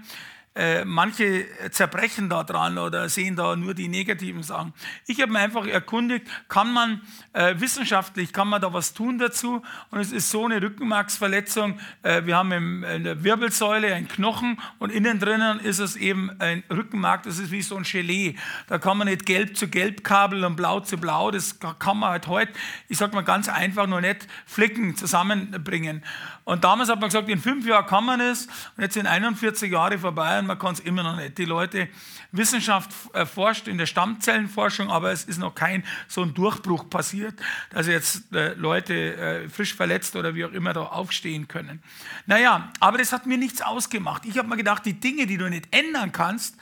äh, 0.53 0.83
manche 0.83 1.45
zerbrechen 1.71 2.27
da 2.29 2.43
dran 2.43 2.77
oder 2.77 3.07
sehen 3.07 3.37
da 3.37 3.55
nur 3.55 3.73
die 3.73 3.87
negativen 3.87 4.43
Sachen. 4.43 4.73
Ich 5.07 5.21
habe 5.21 5.31
mir 5.31 5.39
einfach 5.39 5.65
erkundigt, 5.65 6.27
kann 6.49 6.73
man 6.73 7.01
äh, 7.31 7.55
wissenschaftlich, 7.57 8.33
kann 8.33 8.49
man 8.49 8.61
da 8.61 8.73
was 8.73 8.93
tun 8.93 9.17
dazu? 9.17 9.61
Und 9.91 9.99
es 9.99 10.11
ist 10.11 10.29
so 10.29 10.45
eine 10.45 10.61
Rückenmarksverletzung. 10.61 11.79
Äh, 12.03 12.25
wir 12.25 12.35
haben 12.35 12.51
im, 12.51 12.83
in 12.83 13.05
der 13.05 13.23
Wirbelsäule 13.23 13.95
einen 13.95 14.09
Knochen 14.09 14.59
und 14.77 14.91
innen 14.91 15.19
drinnen 15.19 15.61
ist 15.61 15.79
es 15.79 15.95
eben 15.95 16.29
ein 16.41 16.63
Rückenmark, 16.69 17.23
das 17.23 17.39
ist 17.39 17.51
wie 17.51 17.61
so 17.61 17.77
ein 17.77 17.83
Gelee. 17.83 18.35
Da 18.67 18.77
kann 18.77 18.97
man 18.97 19.07
nicht 19.07 19.25
gelb 19.25 19.55
zu 19.55 19.69
gelb 19.69 20.03
kabeln 20.03 20.43
und 20.43 20.57
blau 20.57 20.81
zu 20.81 20.97
blau, 20.97 21.31
das 21.31 21.59
kann 21.79 21.97
man 21.97 22.09
halt 22.09 22.27
heute, 22.27 22.51
ich 22.89 22.97
sage 22.97 23.15
mal 23.15 23.23
ganz 23.23 23.47
einfach, 23.47 23.87
nur 23.87 24.01
nicht 24.01 24.27
Flicken 24.45 24.97
zusammenbringen. 24.97 26.03
Und 26.43 26.63
damals 26.63 26.89
hat 26.89 26.99
man 26.99 27.09
gesagt, 27.09 27.29
in 27.29 27.39
fünf 27.39 27.65
Jahren 27.67 27.85
kann 27.85 28.03
man 28.03 28.19
es 28.19 28.47
und 28.75 28.83
jetzt 28.83 28.95
sind 28.95 29.05
41 29.05 29.71
Jahre 29.71 29.99
vorbei 29.99 30.39
und 30.39 30.47
man 30.47 30.57
kann 30.57 30.73
es 30.73 30.79
immer 30.79 31.03
noch 31.03 31.15
nicht. 31.15 31.37
Die 31.37 31.45
Leute, 31.45 31.87
Wissenschaft 32.31 32.91
äh, 33.13 33.25
forscht 33.25 33.67
in 33.67 33.77
der 33.77 33.85
Stammzellenforschung, 33.85 34.89
aber 34.89 35.11
es 35.11 35.25
ist 35.25 35.37
noch 35.37 35.53
kein 35.53 35.83
so 36.07 36.23
ein 36.23 36.33
Durchbruch 36.33 36.89
passiert, 36.89 37.35
dass 37.69 37.87
jetzt 37.87 38.33
äh, 38.33 38.53
Leute 38.53 39.15
äh, 39.15 39.49
frisch 39.49 39.75
verletzt 39.75 40.15
oder 40.15 40.33
wie 40.33 40.45
auch 40.45 40.51
immer 40.51 40.73
da 40.73 40.83
aufstehen 40.83 41.47
können. 41.47 41.83
Naja, 42.25 42.71
aber 42.79 42.97
das 42.97 43.13
hat 43.13 43.25
mir 43.25 43.37
nichts 43.37 43.61
ausgemacht. 43.61 44.25
Ich 44.25 44.37
habe 44.37 44.47
mir 44.47 44.57
gedacht, 44.57 44.85
die 44.85 44.99
Dinge, 44.99 45.27
die 45.27 45.37
du 45.37 45.49
nicht 45.49 45.67
ändern 45.75 46.11
kannst, 46.11 46.55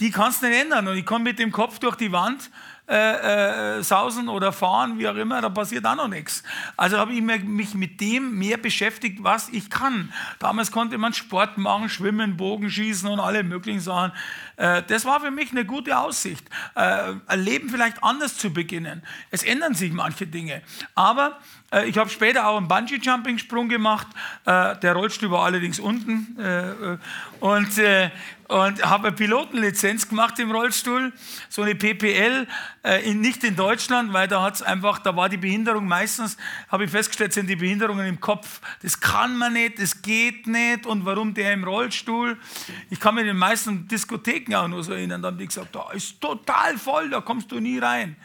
die 0.00 0.10
kannst 0.10 0.42
du 0.42 0.48
nicht 0.48 0.60
ändern. 0.60 0.88
Und 0.88 0.96
ich 0.96 1.06
komme 1.06 1.24
mit 1.24 1.38
dem 1.38 1.52
Kopf 1.52 1.78
durch 1.78 1.96
die 1.96 2.10
Wand 2.10 2.50
äh, 2.88 3.78
äh, 3.78 3.82
sausen 3.84 4.28
oder 4.28 4.52
fahren, 4.52 4.98
wie 4.98 5.06
auch 5.06 5.14
immer, 5.14 5.40
da 5.40 5.48
passiert 5.48 5.86
auch 5.86 5.94
noch 5.94 6.08
nichts. 6.08 6.42
Also 6.76 6.98
habe 6.98 7.12
ich 7.12 7.22
mich 7.22 7.74
mit 7.74 8.00
dem 8.00 8.36
mehr 8.36 8.56
beschäftigt, 8.56 9.22
was 9.22 9.48
ich 9.50 9.70
kann. 9.70 10.12
Damals 10.40 10.72
konnte 10.72 10.98
man 10.98 11.14
Sport 11.14 11.58
machen, 11.58 11.88
schwimmen, 11.88 12.36
Bogenschießen 12.36 13.08
und 13.08 13.20
alle 13.20 13.44
möglichen 13.44 13.78
Sachen. 13.78 14.10
Äh, 14.56 14.82
das 14.82 15.04
war 15.04 15.20
für 15.20 15.30
mich 15.30 15.52
eine 15.52 15.64
gute 15.64 15.96
Aussicht, 15.96 16.44
äh, 16.74 17.14
ein 17.28 17.40
Leben 17.40 17.70
vielleicht 17.70 18.02
anders 18.02 18.36
zu 18.36 18.52
beginnen. 18.52 19.02
Es 19.30 19.44
ändern 19.44 19.74
sich 19.74 19.92
manche 19.92 20.26
Dinge. 20.26 20.60
Aber 20.96 21.38
äh, 21.70 21.88
ich 21.88 21.96
habe 21.98 22.10
später 22.10 22.48
auch 22.48 22.56
einen 22.56 22.66
Bungee-Jumping-Sprung 22.66 23.68
gemacht. 23.68 24.08
Der 24.44 24.92
Rollstuhl 24.92 25.30
war 25.30 25.44
allerdings 25.44 25.78
unten. 25.78 26.36
Und, 27.40 27.70
und 28.52 28.84
habe 28.84 29.08
eine 29.08 29.16
Pilotenlizenz 29.16 30.08
gemacht 30.08 30.38
im 30.38 30.50
Rollstuhl, 30.50 31.12
so 31.48 31.62
eine 31.62 31.74
PPL, 31.74 32.46
in, 33.04 33.20
nicht 33.20 33.42
in 33.44 33.56
Deutschland, 33.56 34.12
weil 34.12 34.28
da 34.28 34.42
hat's 34.42 34.60
einfach, 34.60 34.98
da 34.98 35.16
war 35.16 35.30
die 35.30 35.38
Behinderung 35.38 35.88
meistens, 35.88 36.36
habe 36.68 36.84
ich 36.84 36.90
festgestellt, 36.90 37.32
sind 37.32 37.48
die 37.48 37.56
Behinderungen 37.56 38.06
im 38.06 38.20
Kopf. 38.20 38.60
Das 38.82 39.00
kann 39.00 39.38
man 39.38 39.54
nicht, 39.54 39.80
das 39.80 40.02
geht 40.02 40.46
nicht 40.46 40.84
und 40.84 41.06
warum 41.06 41.32
der 41.32 41.54
im 41.54 41.64
Rollstuhl? 41.64 42.36
Ich 42.90 43.00
kann 43.00 43.14
mir 43.14 43.24
den 43.24 43.38
meisten 43.38 43.88
Diskotheken 43.88 44.54
auch 44.54 44.68
nur 44.68 44.84
so 44.84 44.92
erinnern, 44.92 45.22
da 45.22 45.28
haben 45.28 45.38
die 45.38 45.46
gesagt, 45.46 45.74
da 45.74 45.90
ist 45.92 46.20
total 46.20 46.76
voll, 46.76 47.08
da 47.08 47.22
kommst 47.22 47.50
du 47.50 47.58
nie 47.58 47.78
rein. 47.78 48.16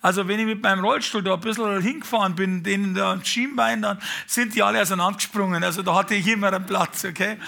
Also 0.00 0.28
wenn 0.28 0.38
ich 0.38 0.46
mit 0.46 0.62
meinem 0.62 0.84
Rollstuhl 0.84 1.22
da 1.22 1.34
ein 1.34 1.40
bisschen 1.40 1.80
hingefahren 1.80 2.34
bin, 2.34 2.62
denen 2.62 2.94
da 2.94 3.18
Schienbein, 3.22 3.82
dann 3.82 3.98
sind 4.26 4.54
die 4.54 4.62
alle 4.62 4.80
auseinandergesprungen. 4.82 5.64
Also 5.64 5.82
da 5.82 5.94
hatte 5.94 6.14
ich 6.14 6.26
immer 6.26 6.52
einen 6.52 6.66
Platz, 6.66 7.06
okay? 7.06 7.38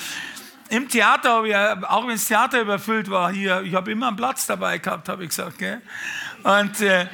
Im 0.69 0.89
Theater 0.89 1.45
ich, 1.45 1.55
auch 1.55 2.03
wenn 2.03 2.15
das 2.15 2.27
Theater 2.27 2.61
überfüllt 2.61 3.11
war, 3.11 3.31
hier, 3.31 3.63
ich 3.63 3.75
habe 3.75 3.93
immer 3.93 4.09
einen 4.09 4.17
Platz 4.17 4.47
dabei 4.47 4.79
gehabt, 4.79 5.09
habe 5.09 5.23
ich 5.23 5.31
gesagt. 5.31 5.59
Gell? 5.59 5.81
Und 6.43 6.81
äh, 6.81 7.07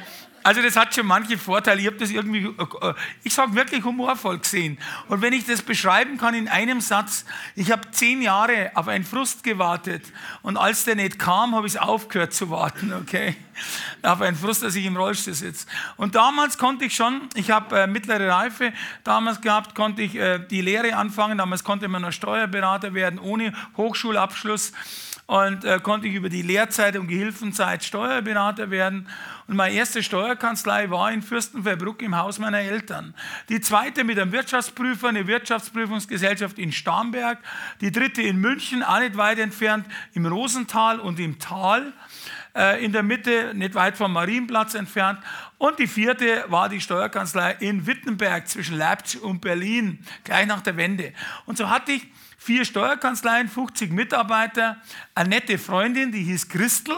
also 0.43 0.61
das 0.61 0.75
hat 0.75 0.93
schon 0.93 1.05
manche 1.05 1.37
Vorteile. 1.37 1.81
Ich 1.81 1.87
habe 1.87 1.97
das 1.97 2.11
irgendwie, 2.11 2.45
äh, 2.45 2.93
ich 3.23 3.33
sage 3.33 3.55
wirklich 3.55 3.83
humorvoll 3.83 4.39
gesehen. 4.39 4.77
Und 5.07 5.21
wenn 5.21 5.33
ich 5.33 5.45
das 5.45 5.61
beschreiben 5.61 6.17
kann 6.17 6.33
in 6.33 6.47
einem 6.47 6.81
Satz, 6.81 7.25
ich 7.55 7.71
habe 7.71 7.89
zehn 7.91 8.21
Jahre 8.21 8.71
auf 8.75 8.87
einen 8.87 9.05
Frust 9.05 9.43
gewartet 9.43 10.03
und 10.41 10.57
als 10.57 10.83
der 10.83 10.95
nicht 10.95 11.19
kam, 11.19 11.55
habe 11.55 11.67
ich 11.67 11.79
aufgehört 11.79 12.33
zu 12.33 12.49
warten, 12.49 12.93
okay? 12.93 13.35
Auf 14.01 14.21
einen 14.21 14.35
Frust, 14.35 14.63
dass 14.63 14.75
ich 14.75 14.85
im 14.85 14.97
Rollstuhl 14.97 15.33
sitze. 15.33 15.67
Und 15.95 16.15
damals 16.15 16.57
konnte 16.57 16.85
ich 16.85 16.95
schon, 16.95 17.21
ich 17.35 17.51
habe 17.51 17.81
äh, 17.81 17.87
mittlere 17.87 18.29
Reife 18.29 18.73
damals 19.03 19.41
gehabt, 19.41 19.75
konnte 19.75 20.01
ich 20.01 20.15
äh, 20.15 20.39
die 20.39 20.61
Lehre 20.61 20.95
anfangen. 20.95 21.37
Damals 21.37 21.63
konnte 21.63 21.87
man 21.87 22.01
noch 22.01 22.11
Steuerberater 22.11 22.93
werden 22.93 23.19
ohne 23.19 23.53
Hochschulabschluss 23.77 24.73
und 25.25 25.63
äh, 25.63 25.79
konnte 25.79 26.07
ich 26.07 26.15
über 26.15 26.29
die 26.29 26.41
Lehrzeit 26.41 26.97
und 26.97 27.07
Gehilfenzeit 27.07 27.83
Steuerberater 27.83 28.69
werden. 28.69 29.07
Und 29.47 29.55
meine 29.55 29.75
erste 29.75 30.03
Steuerkanzlei 30.03 30.89
war 30.89 31.11
in 31.11 31.21
Fürstenfeldbruck 31.21 32.01
im 32.01 32.17
Haus 32.17 32.39
meiner 32.39 32.59
Eltern. 32.59 33.13
Die 33.49 33.61
zweite 33.61 34.03
mit 34.03 34.19
einem 34.19 34.31
Wirtschaftsprüfer, 34.31 35.09
eine 35.09 35.27
Wirtschaftsprüfungsgesellschaft 35.27 36.59
in 36.59 36.71
Starnberg. 36.71 37.39
Die 37.81 37.91
dritte 37.91 38.21
in 38.21 38.37
München, 38.37 38.83
auch 38.83 38.99
nicht 38.99 39.15
weit 39.15 39.39
entfernt, 39.39 39.85
im 40.13 40.25
Rosental 40.25 40.99
und 40.99 41.19
im 41.19 41.39
Tal. 41.39 41.93
Äh, 42.55 42.85
in 42.85 42.91
der 42.91 43.01
Mitte, 43.01 43.53
nicht 43.55 43.73
weit 43.73 43.97
vom 43.97 44.13
Marienplatz 44.13 44.75
entfernt. 44.75 45.19
Und 45.57 45.79
die 45.79 45.87
vierte 45.87 46.45
war 46.49 46.69
die 46.69 46.81
Steuerkanzlei 46.81 47.55
in 47.59 47.87
Wittenberg 47.87 48.47
zwischen 48.47 48.77
Leipzig 48.77 49.21
und 49.21 49.41
Berlin, 49.41 50.05
gleich 50.23 50.45
nach 50.45 50.61
der 50.61 50.77
Wende. 50.77 51.13
Und 51.45 51.57
so 51.57 51.69
hatte 51.69 51.93
ich 51.93 52.07
vier 52.43 52.65
Steuerkanzleien, 52.65 53.47
50 53.47 53.91
Mitarbeiter, 53.91 54.77
eine 55.15 55.29
nette 55.29 55.57
Freundin, 55.57 56.11
die 56.11 56.23
hieß 56.23 56.49
Christel. 56.49 56.95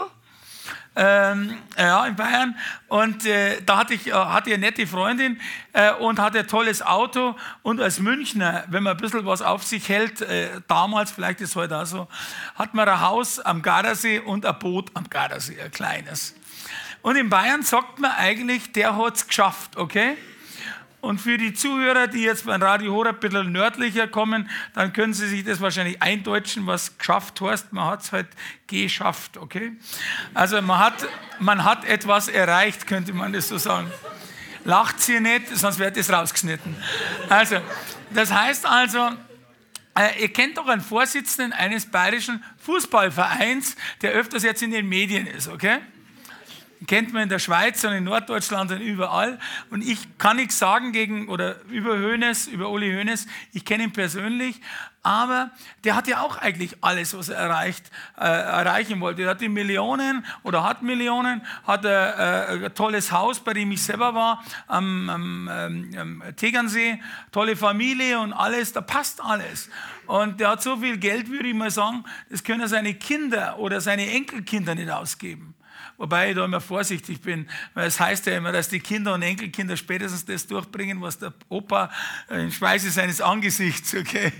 Ähm, 0.98 1.58
ja, 1.76 2.06
in 2.06 2.16
Bayern. 2.16 2.56
Und 2.88 3.26
äh, 3.26 3.60
da 3.64 3.76
hatte 3.76 3.94
ich, 3.94 4.08
äh, 4.08 4.12
hatte 4.12 4.50
eine 4.50 4.58
nette 4.58 4.86
Freundin 4.86 5.38
äh, 5.74 5.92
und 5.92 6.18
hatte 6.18 6.40
ein 6.40 6.48
tolles 6.48 6.80
Auto. 6.80 7.36
Und 7.62 7.80
als 7.80 8.00
Münchner, 8.00 8.64
wenn 8.68 8.82
man 8.82 8.96
ein 8.96 9.00
bisschen 9.00 9.26
was 9.26 9.42
auf 9.42 9.62
sich 9.62 9.88
hält, 9.90 10.22
äh, 10.22 10.48
damals, 10.68 11.12
vielleicht 11.12 11.42
ist 11.42 11.50
es 11.50 11.56
heute 11.56 11.76
auch 11.76 11.86
so, 11.86 12.08
hat 12.54 12.72
man 12.72 12.88
ein 12.88 13.00
Haus 13.00 13.38
am 13.38 13.60
Gardasee 13.60 14.20
und 14.20 14.46
ein 14.46 14.58
Boot 14.58 14.90
am 14.94 15.08
Gardasee, 15.08 15.60
ein 15.60 15.70
kleines. 15.70 16.34
Und 17.02 17.16
in 17.16 17.28
Bayern 17.28 17.62
sagt 17.62 17.98
man 17.98 18.12
eigentlich, 18.12 18.72
der 18.72 18.96
hat 18.96 19.16
es 19.16 19.28
geschafft, 19.28 19.76
okay? 19.76 20.16
Und 21.06 21.20
für 21.20 21.38
die 21.38 21.54
Zuhörer, 21.54 22.08
die 22.08 22.22
jetzt 22.22 22.46
beim 22.46 22.60
Radio 22.60 22.92
Horeb 22.92 23.16
ein 23.16 23.20
bisschen 23.20 23.52
nördlicher 23.52 24.08
kommen, 24.08 24.50
dann 24.74 24.92
können 24.92 25.14
sie 25.14 25.28
sich 25.28 25.44
das 25.44 25.60
wahrscheinlich 25.60 26.02
eindeutschen, 26.02 26.66
was 26.66 26.98
geschafft 26.98 27.40
heißt. 27.40 27.72
Man 27.72 27.86
hat 27.86 28.02
es 28.02 28.10
halt 28.10 28.26
geschafft, 28.66 29.36
okay? 29.36 29.72
Also 30.34 30.60
man 30.62 30.80
hat, 30.80 31.06
man 31.38 31.62
hat 31.62 31.84
etwas 31.84 32.26
erreicht, 32.26 32.88
könnte 32.88 33.12
man 33.12 33.32
das 33.32 33.46
so 33.46 33.56
sagen. 33.56 33.88
Lacht 34.64 35.00
sie 35.00 35.20
nicht, 35.20 35.56
sonst 35.56 35.78
wird 35.78 35.96
das 35.96 36.12
rausgeschnitten. 36.12 36.74
Also, 37.28 37.58
das 38.10 38.32
heißt 38.32 38.66
also, 38.66 39.10
äh, 39.96 40.22
ihr 40.22 40.32
kennt 40.32 40.58
doch 40.58 40.66
einen 40.66 40.82
Vorsitzenden 40.82 41.52
eines 41.52 41.86
bayerischen 41.86 42.42
Fußballvereins, 42.58 43.76
der 44.02 44.10
öfters 44.10 44.42
jetzt 44.42 44.60
in 44.60 44.72
den 44.72 44.88
Medien 44.88 45.28
ist, 45.28 45.46
okay? 45.46 45.78
Kennt 46.86 47.12
man 47.12 47.24
in 47.24 47.28
der 47.28 47.38
Schweiz 47.38 47.82
und 47.84 47.92
in 47.92 48.04
Norddeutschland 48.04 48.70
und 48.70 48.80
überall. 48.80 49.38
Und 49.70 49.82
ich 49.82 50.18
kann 50.18 50.36
nichts 50.36 50.58
sagen 50.58 50.92
gegen 50.92 51.28
oder 51.28 51.60
über 51.66 51.98
Hoeneß, 51.98 52.48
über 52.48 52.70
Uli 52.70 52.92
Hoeneß. 52.92 53.26
Ich 53.52 53.64
kenne 53.64 53.84
ihn 53.84 53.92
persönlich, 53.92 54.60
aber 55.02 55.50
der 55.84 55.94
hat 55.94 56.08
ja 56.08 56.20
auch 56.20 56.36
eigentlich 56.36 56.76
alles, 56.82 57.16
was 57.16 57.28
er 57.28 57.38
erreicht, 57.38 57.90
äh, 58.18 58.24
erreichen 58.24 59.00
wollte. 59.00 59.22
Er 59.22 59.30
hat 59.30 59.40
die 59.40 59.48
Millionen 59.48 60.26
oder 60.42 60.64
hat 60.64 60.82
Millionen, 60.82 61.42
hat 61.64 61.84
äh, 61.84 62.64
ein 62.64 62.74
tolles 62.74 63.12
Haus, 63.12 63.40
bei 63.40 63.52
dem 63.52 63.70
ich 63.70 63.82
selber 63.82 64.14
war, 64.14 64.42
am, 64.66 65.08
am, 65.08 65.48
am 65.48 66.22
Tegernsee, 66.36 67.00
tolle 67.30 67.56
Familie 67.56 68.18
und 68.18 68.32
alles, 68.32 68.72
da 68.72 68.80
passt 68.80 69.22
alles. 69.22 69.70
Und 70.06 70.40
der 70.40 70.50
hat 70.50 70.62
so 70.62 70.76
viel 70.76 70.98
Geld, 70.98 71.30
würde 71.30 71.48
ich 71.48 71.54
mal 71.54 71.70
sagen, 71.70 72.04
das 72.28 72.42
können 72.42 72.66
seine 72.68 72.94
Kinder 72.94 73.58
oder 73.58 73.80
seine 73.80 74.10
Enkelkinder 74.10 74.74
nicht 74.74 74.90
ausgeben. 74.90 75.54
Wobei 75.98 76.30
ich 76.30 76.36
da 76.36 76.44
immer 76.44 76.60
vorsichtig 76.60 77.22
bin, 77.22 77.48
weil 77.74 77.86
es 77.86 77.98
heißt 77.98 78.26
ja 78.26 78.36
immer, 78.36 78.52
dass 78.52 78.68
die 78.68 78.80
Kinder 78.80 79.14
und 79.14 79.22
Enkelkinder 79.22 79.76
spätestens 79.76 80.24
das 80.26 80.46
durchbringen, 80.46 81.00
was 81.00 81.18
der 81.18 81.32
Opa 81.48 81.90
in 82.28 82.52
Speise 82.52 82.90
seines 82.90 83.20
Angesichts, 83.20 83.94
okay. 83.94 84.32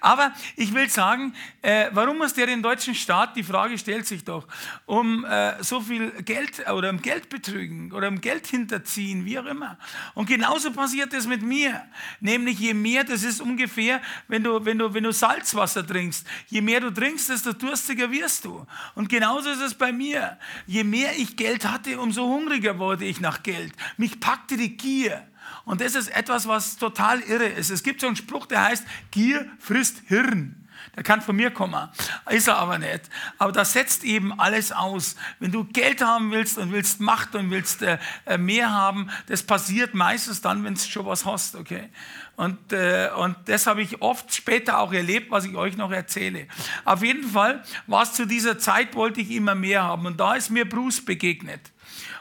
Aber 0.00 0.32
ich 0.56 0.72
will 0.72 0.88
sagen, 0.88 1.34
äh, 1.62 1.86
warum 1.92 2.18
muss 2.18 2.34
der 2.34 2.46
den 2.46 2.62
deutschen 2.62 2.94
Staat, 2.94 3.36
die 3.36 3.42
Frage 3.42 3.76
stellt 3.76 4.06
sich 4.06 4.24
doch, 4.24 4.46
um 4.86 5.24
äh, 5.24 5.62
so 5.62 5.80
viel 5.80 6.10
Geld 6.22 6.64
oder 6.70 6.90
um 6.90 7.02
Geld 7.02 7.28
betrügen 7.28 7.92
oder 7.92 8.08
um 8.08 8.20
Geld 8.20 8.46
hinterziehen, 8.46 9.24
wie 9.24 9.38
auch 9.38 9.46
immer. 9.46 9.78
Und 10.14 10.26
genauso 10.26 10.70
passiert 10.72 11.12
es 11.12 11.26
mit 11.26 11.42
mir. 11.42 11.82
Nämlich 12.20 12.58
je 12.58 12.74
mehr, 12.74 13.02
das 13.02 13.24
ist 13.24 13.40
ungefähr, 13.40 14.00
wenn 14.28 14.44
du, 14.44 14.64
wenn 14.64 14.78
du, 14.78 14.94
wenn 14.94 15.04
du 15.04 15.12
Salzwasser 15.12 15.84
trinkst, 15.86 16.26
je 16.48 16.60
mehr 16.60 16.80
du 16.80 16.90
trinkst, 16.92 17.30
desto 17.30 17.52
durstiger 17.52 18.10
wirst 18.10 18.44
du. 18.44 18.66
Und 18.94 19.08
genauso 19.08 19.50
ist 19.50 19.60
es 19.60 19.74
bei 19.74 19.92
mir. 19.92 20.38
Je 20.66 20.84
mehr 20.84 20.99
mehr 21.00 21.18
ich 21.18 21.36
Geld 21.36 21.64
hatte, 21.64 21.98
umso 21.98 22.24
hungriger 22.24 22.78
wurde 22.78 23.06
ich 23.06 23.20
nach 23.20 23.42
Geld. 23.42 23.72
Mich 23.96 24.20
packte 24.20 24.56
die 24.56 24.76
Gier. 24.76 25.26
Und 25.64 25.80
das 25.80 25.94
ist 25.94 26.08
etwas, 26.08 26.46
was 26.46 26.76
total 26.76 27.20
irre 27.20 27.46
ist. 27.46 27.70
Es 27.70 27.82
gibt 27.82 28.00
so 28.00 28.06
einen 28.06 28.16
Spruch, 28.16 28.46
der 28.46 28.64
heißt, 28.64 28.84
Gier 29.10 29.46
frisst 29.58 30.02
Hirn. 30.06 30.59
Der 31.00 31.04
kann 31.04 31.22
von 31.22 31.34
mir 31.34 31.50
kommen, 31.50 31.88
ist 32.28 32.46
er 32.46 32.58
aber 32.58 32.76
nicht. 32.76 33.08
Aber 33.38 33.52
das 33.52 33.72
setzt 33.72 34.04
eben 34.04 34.38
alles 34.38 34.70
aus. 34.70 35.16
Wenn 35.38 35.50
du 35.50 35.64
Geld 35.64 36.04
haben 36.04 36.30
willst 36.30 36.58
und 36.58 36.72
willst 36.72 37.00
Macht 37.00 37.34
und 37.34 37.50
willst 37.50 37.80
äh, 37.80 37.96
äh 38.26 38.36
mehr 38.36 38.70
haben, 38.70 39.08
das 39.26 39.42
passiert 39.42 39.94
meistens 39.94 40.42
dann, 40.42 40.62
wenn 40.62 40.74
du 40.74 40.80
schon 40.80 41.06
was 41.06 41.24
hast, 41.24 41.54
okay? 41.54 41.88
Und, 42.36 42.74
äh, 42.74 43.08
und 43.16 43.34
das 43.46 43.66
habe 43.66 43.80
ich 43.80 44.02
oft 44.02 44.34
später 44.34 44.78
auch 44.78 44.92
erlebt, 44.92 45.30
was 45.30 45.46
ich 45.46 45.54
euch 45.54 45.78
noch 45.78 45.90
erzähle. 45.90 46.46
Auf 46.84 47.02
jeden 47.02 47.30
Fall 47.30 47.64
war 47.86 48.02
es 48.02 48.12
zu 48.12 48.26
dieser 48.26 48.58
Zeit, 48.58 48.94
wollte 48.94 49.22
ich 49.22 49.30
immer 49.30 49.54
mehr 49.54 49.82
haben. 49.82 50.04
Und 50.04 50.20
da 50.20 50.34
ist 50.34 50.50
mir 50.50 50.68
Bruce 50.68 51.02
begegnet. 51.02 51.72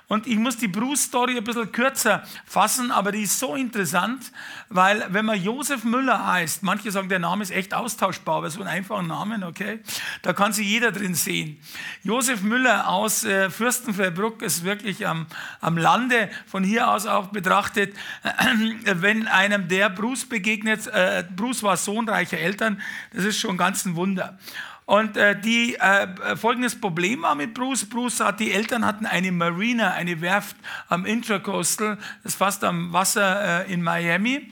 Und 0.10 0.26
ich 0.26 0.38
muss 0.38 0.58
die 0.58 0.68
Bruce-Story 0.68 1.38
ein 1.38 1.44
bisschen 1.44 1.72
kürzer 1.72 2.24
fassen, 2.44 2.90
aber 2.90 3.12
die 3.12 3.22
ist 3.22 3.38
so 3.38 3.56
interessant, 3.56 4.32
weil 4.68 5.06
wenn 5.10 5.24
man 5.24 5.42
Josef 5.42 5.84
Müller 5.84 6.26
heißt, 6.26 6.64
manche 6.64 6.92
sagen, 6.92 7.10
der 7.10 7.20
Name 7.20 7.44
ist 7.44 7.52
echt 7.52 7.76
austauschbar, 7.76 8.38
aber 8.38 8.50
so 8.50 8.62
ein 8.62 8.68
einfacher 8.68 9.04
Name, 9.04 9.46
okay, 9.46 9.82
da 10.24 10.34
kann 10.34 10.52
sich 10.52 10.68
jeder 10.68 10.92
drin 10.92 11.14
sehen. 11.14 11.60
Josef 12.02 12.42
Müller 12.42 12.90
aus 12.90 13.24
äh, 13.24 13.52
Fürstenfeldbruck 13.52 14.42
ist 14.42 14.64
wirklich 14.64 15.06
am, 15.06 15.28
am 15.62 15.78
Lande, 15.78 16.32
von 16.48 16.64
hier 16.64 16.90
aus 16.90 17.06
auch 17.06 17.28
betrachtet, 17.28 17.96
äh, 18.24 18.32
wenn 19.02 19.28
einem 19.28 19.68
der 19.68 19.90
Bruce 19.90 20.26
begegnet, 20.26 20.88
äh, 20.88 21.24
Bruce 21.36 21.62
war 21.62 21.78
Sohn 21.78 22.10
reicher 22.10 22.40
Eltern, 22.40 22.82
das 23.14 23.26
ist 23.26 23.40
schon 23.40 23.58
ganz 23.58 23.86
ein 23.86 23.96
Wunder. 23.96 24.40
Und 24.90 25.18
äh, 25.18 25.40
die, 25.40 25.76
äh, 25.76 26.36
folgendes 26.36 26.82
Problem 26.82 27.22
war 27.22 27.36
mit 27.36 27.54
Bruce. 27.54 27.86
Bruce 27.86 28.22
hat, 28.22 28.40
die 28.40 28.52
Eltern 28.52 28.84
hatten 28.84 29.06
eine 29.06 29.32
Marina, 29.32 29.92
eine 29.92 30.20
Werft 30.20 30.56
am 30.88 31.06
Intracoastal, 31.06 32.00
das 32.24 32.34
ist 32.34 32.40
fast 32.40 32.64
am 32.64 32.92
Wasser 32.92 33.68
äh, 33.68 33.72
in 33.72 33.84
Miami. 33.84 34.52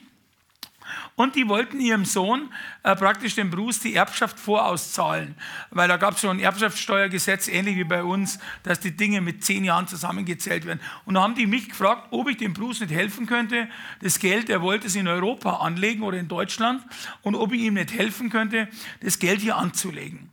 Und 1.17 1.35
die 1.35 1.47
wollten 1.47 1.79
ihrem 1.79 2.05
Sohn 2.05 2.53
äh, 2.83 2.95
praktisch 2.95 3.33
dem 3.33 3.49
Bruce 3.49 3.79
die 3.79 3.95
Erbschaft 3.95 4.39
vorauszahlen, 4.39 5.33
weil 5.71 5.87
da 5.87 5.97
gab 5.97 6.13
es 6.13 6.21
schon 6.21 6.37
ein 6.37 6.39
Erbschaftssteuergesetz, 6.39 7.47
ähnlich 7.47 7.75
wie 7.75 7.85
bei 7.85 8.03
uns, 8.03 8.37
dass 8.61 8.79
die 8.79 8.95
Dinge 8.95 9.21
mit 9.21 9.43
zehn 9.43 9.63
Jahren 9.63 9.87
zusammengezählt 9.87 10.67
werden. 10.67 10.79
Und 11.05 11.15
da 11.15 11.23
haben 11.23 11.33
die 11.33 11.47
mich 11.47 11.69
gefragt, 11.69 12.09
ob 12.11 12.29
ich 12.29 12.37
dem 12.37 12.53
Bruce 12.53 12.81
nicht 12.81 12.93
helfen 12.93 13.25
könnte. 13.25 13.67
Das 14.03 14.19
Geld, 14.19 14.51
er 14.51 14.61
wollte 14.61 14.85
es 14.85 14.95
in 14.95 15.07
Europa 15.07 15.57
anlegen 15.57 16.03
oder 16.03 16.19
in 16.19 16.27
Deutschland 16.27 16.83
und 17.23 17.33
ob 17.33 17.51
ich 17.51 17.61
ihm 17.61 17.73
nicht 17.73 17.93
helfen 17.93 18.29
könnte, 18.29 18.67
das 19.01 19.17
Geld 19.17 19.41
hier 19.41 19.55
anzulegen. 19.55 20.29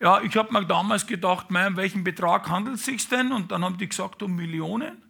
Ja, 0.00 0.20
ich 0.20 0.36
habe 0.36 0.52
mir 0.52 0.66
damals 0.66 1.06
gedacht, 1.06 1.50
mein, 1.50 1.68
um 1.68 1.76
welchen 1.78 2.04
Betrag 2.04 2.50
handelt 2.50 2.76
es 2.76 2.84
sich 2.84 3.08
denn? 3.08 3.32
Und 3.32 3.52
dann 3.52 3.64
haben 3.64 3.78
die 3.78 3.88
gesagt, 3.88 4.22
um 4.22 4.36
Millionen. 4.36 5.05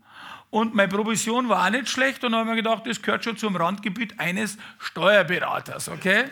Und 0.56 0.74
meine 0.74 0.88
Provision 0.88 1.50
war 1.50 1.66
auch 1.66 1.70
nicht 1.70 1.86
schlecht 1.86 2.24
und 2.24 2.32
dann 2.32 2.40
habe 2.40 2.48
ich 2.48 2.56
mir 2.56 2.62
gedacht, 2.62 2.86
das 2.86 3.02
gehört 3.02 3.22
schon 3.22 3.36
zum 3.36 3.54
Randgebiet 3.56 4.18
eines 4.18 4.56
Steuerberaters, 4.78 5.90
okay? 5.90 6.24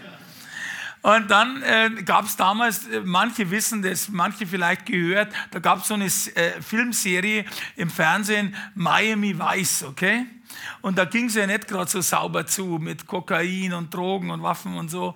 Und 1.03 1.31
dann 1.31 1.63
äh, 1.63 1.91
gab 2.05 2.25
es 2.25 2.35
damals, 2.35 2.89
äh, 2.89 3.03
manche 3.05 3.51
wissen 3.51 3.83
das, 3.83 4.09
manche 4.09 4.47
vielleicht 4.47 4.87
gehört, 4.87 5.31
da 5.51 5.59
gab 5.59 5.81
es 5.81 5.89
so 5.89 5.93
eine 5.93 6.07
äh, 6.07 6.63
Filmserie 6.63 7.45
im 7.77 7.91
Fernsehen, 7.91 8.57
Miami 8.75 9.39
Vice, 9.39 9.83
okay? 9.83 10.25
Und 10.81 10.97
da 10.97 11.05
ging 11.05 11.27
es 11.27 11.35
ja 11.35 11.47
nicht 11.47 11.69
gerade 11.69 11.91
so 11.91 12.01
sauber 12.01 12.47
zu 12.47 12.79
mit 12.81 13.07
Kokain 13.07 13.75
und 13.75 13.93
Drogen 13.93 14.31
und 14.31 14.43
Waffen 14.43 14.75
und 14.79 14.91
so. 14.91 15.15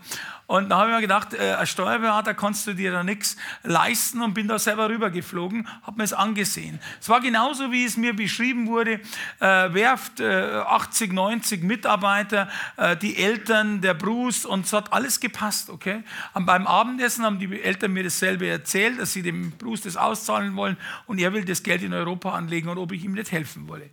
Und 0.49 0.71
da 0.71 0.78
habe 0.78 0.88
ich 0.88 0.95
mir 0.95 1.02
gedacht, 1.02 1.35
äh, 1.35 1.50
als 1.52 1.69
Steuerberater 1.69 2.33
kannst 2.33 2.67
du 2.67 2.73
dir 2.73 2.90
da 2.90 3.05
nichts 3.05 3.37
leisten 3.64 4.23
und 4.23 4.33
bin 4.33 4.49
da 4.49 4.59
selber 4.59 4.88
rübergeflogen, 4.88 5.69
habe 5.83 5.99
mir 5.99 6.05
es 6.05 6.14
angesehen. 6.14 6.81
Es 6.99 7.11
war 7.11 7.21
genauso, 7.21 7.71
wie 7.71 7.85
es 7.85 7.99
mir 7.99 8.17
beschrieben 8.17 8.67
wurde. 8.67 9.00
Äh, 9.40 9.75
Werft, 9.75 10.21
äh, 10.21 10.62
80, 10.67 11.12
90 11.12 11.62
Mitarbeiter, 11.62 12.49
äh, 12.78 12.97
die 12.97 13.19
Eltern, 13.19 13.83
der 13.83 13.93
Bruce 13.93 14.47
und 14.47 14.64
es 14.64 14.73
hat 14.73 14.90
alles 14.90 15.21
gepasst, 15.21 15.69
okay? 15.69 16.02
Und 16.33 16.47
beim 16.47 16.67
Abendessen 16.67 17.26
haben 17.26 17.38
die 17.38 17.61
Eltern 17.61 17.93
mir 17.93 18.05
dasselbe 18.05 18.49
erzählt, 18.49 18.99
dass 18.99 19.12
sie 19.12 19.21
dem 19.21 19.50
Bruce 19.50 19.83
das 19.83 19.99
auszahlen 19.99 20.57
wollen 20.57 20.78
und 21.05 21.19
er 21.19 21.35
will 21.35 21.45
das 21.45 21.62
Geld 21.62 21.83
in 21.83 21.93
Europa 21.93 22.33
anlegen 22.33 22.71
und 22.71 22.78
ob 22.78 22.93
ich 22.93 23.05
ihm 23.05 23.12
nicht 23.12 23.33
helfen 23.33 23.69
wolle. 23.69 23.90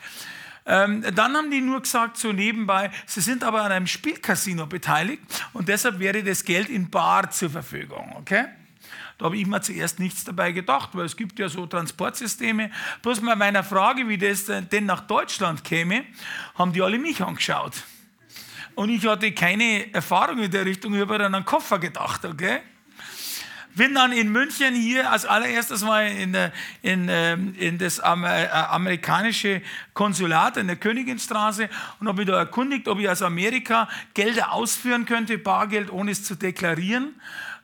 Ähm, 0.68 1.04
dann 1.14 1.36
haben 1.36 1.52
die 1.52 1.62
nur 1.62 1.82
gesagt, 1.82 2.18
so 2.18 2.32
nebenbei, 2.32 2.90
sie 3.06 3.22
sind 3.22 3.44
aber 3.44 3.62
an 3.62 3.72
einem 3.72 3.88
Spielcasino 3.88 4.66
beteiligt 4.66 5.22
und 5.54 5.68
deshalb 5.68 6.00
wäre 6.00 6.24
das 6.24 6.44
Geld 6.44 6.70
in 6.70 6.90
Bar 6.90 7.30
zur 7.30 7.52
Verfügung. 7.52 8.16
Okay? 8.18 8.46
Da 9.18 9.26
habe 9.26 9.38
ich 9.38 9.46
mir 9.46 9.62
zuerst 9.62 10.00
nichts 10.00 10.24
dabei 10.24 10.52
gedacht, 10.52 10.90
weil 10.94 11.06
es 11.06 11.16
gibt 11.16 11.40
ja 11.40 11.48
so 11.48 11.66
Transportsysteme. 11.68 12.72
Bloß 13.02 13.22
bei 13.22 13.36
meiner 13.36 13.64
Frage, 13.64 14.08
wie 14.10 14.18
das 14.18 14.46
denn 14.46 14.86
nach 14.86 15.02
Deutschland 15.02 15.64
käme, 15.64 16.04
haben 16.56 16.74
die 16.74 16.82
alle 16.82 16.98
mich 16.98 17.22
angeschaut. 17.22 17.84
Und 18.74 18.90
ich 18.90 19.06
hatte 19.06 19.32
keine 19.32 19.94
Erfahrung 19.94 20.40
in 20.40 20.52
der 20.52 20.66
Richtung, 20.66 20.94
ich 20.96 21.02
habe 21.02 21.16
an 21.16 21.34
einen 21.34 21.46
Koffer 21.46 21.80
gedacht, 21.80 22.26
okay? 22.26 22.60
Bin 23.76 23.94
dann 23.94 24.12
in 24.12 24.32
München 24.32 24.74
hier 24.74 25.12
als 25.12 25.26
allererstes 25.26 25.84
mal 25.84 26.08
in, 26.08 26.36
in, 26.82 27.08
ähm, 27.10 27.54
in 27.58 27.78
das 27.78 28.00
äh, 28.00 28.04
amerikanische 28.04 29.62
Konsulat 29.94 30.58
in 30.58 30.68
der 30.68 30.78
Königinstraße 30.78 31.70
und 32.00 32.08
habe 32.08 32.20
mich 32.20 32.28
da 32.28 32.38
erkundigt, 32.38 32.88
ob 32.88 33.00
ich 33.00 33.10
aus 33.10 33.22
Amerika 33.22 33.90
Gelder 34.14 34.54
ausführen 34.54 35.06
könnte, 35.06 35.38
Bargeld, 35.38 35.92
ohne 35.92 36.12
es 36.12 36.24
zu 36.24 36.36
deklarieren. 36.36 37.16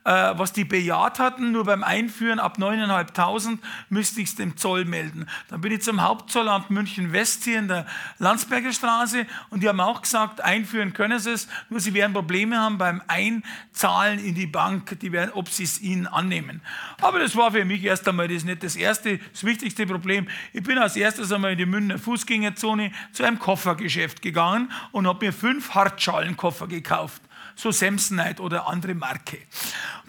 Äh, 0.04 0.36
was 0.36 0.52
die 0.52 0.64
bejaht 0.64 1.20
hatten, 1.20 1.52
nur 1.52 1.64
beim 1.64 1.84
Einführen 1.84 2.40
ab 2.40 2.56
9.500 2.58 3.58
müsste 3.88 4.20
ich 4.20 4.30
es 4.30 4.34
dem 4.34 4.56
Zoll 4.56 4.84
melden. 4.84 5.28
Dann 5.48 5.60
bin 5.60 5.70
ich 5.70 5.82
zum 5.82 6.02
Hauptzollamt 6.02 6.70
München 6.70 7.12
West 7.12 7.44
hier 7.44 7.60
in 7.60 7.68
der 7.68 7.86
Landsberger 8.18 8.72
Straße 8.72 9.26
und 9.50 9.62
die 9.62 9.68
haben 9.68 9.78
auch 9.78 10.02
gesagt, 10.02 10.40
einführen 10.40 10.92
können 10.92 11.20
sie 11.20 11.30
es, 11.30 11.46
nur 11.68 11.78
sie 11.78 11.94
werden 11.94 12.12
Probleme 12.12 12.58
haben 12.58 12.78
beim 12.78 13.00
Einzahlen 13.06 14.18
in 14.18 14.34
die 14.34 14.48
Bank, 14.48 14.98
die 14.98 15.12
werden, 15.12 15.30
ob 15.34 15.48
sie 15.48 15.62
es 15.62 15.80
ihnen 15.80 16.08
annehmen. 16.08 16.62
Aber 17.00 17.20
das 17.20 17.36
war 17.36 17.52
für 17.52 17.64
mich 17.64 17.84
erst 17.84 18.08
einmal 18.08 18.26
das 18.26 18.42
nicht 18.42 18.64
das 18.64 18.74
erste, 18.74 19.18
das 19.18 19.44
wichtigste 19.44 19.86
Problem. 19.86 20.26
Ich 20.52 20.64
bin 20.64 20.78
als 20.78 20.96
erstes 20.96 21.30
einmal 21.30 21.52
in 21.52 21.58
die 21.58 21.66
Münchner 21.66 21.98
Fußgängerzone 21.98 22.90
zu 23.12 23.22
einem 23.22 23.38
Koffergeschäft 23.38 24.20
gegangen 24.20 24.72
und 24.90 25.06
habe 25.06 25.26
mir 25.26 25.32
fünf 25.32 25.74
Hartschalenkoffer 25.74 26.66
gekauft 26.66 27.22
so 27.54 27.70
Samsonite 27.70 28.42
oder 28.42 28.66
andere 28.68 28.94
Marke. 28.94 29.38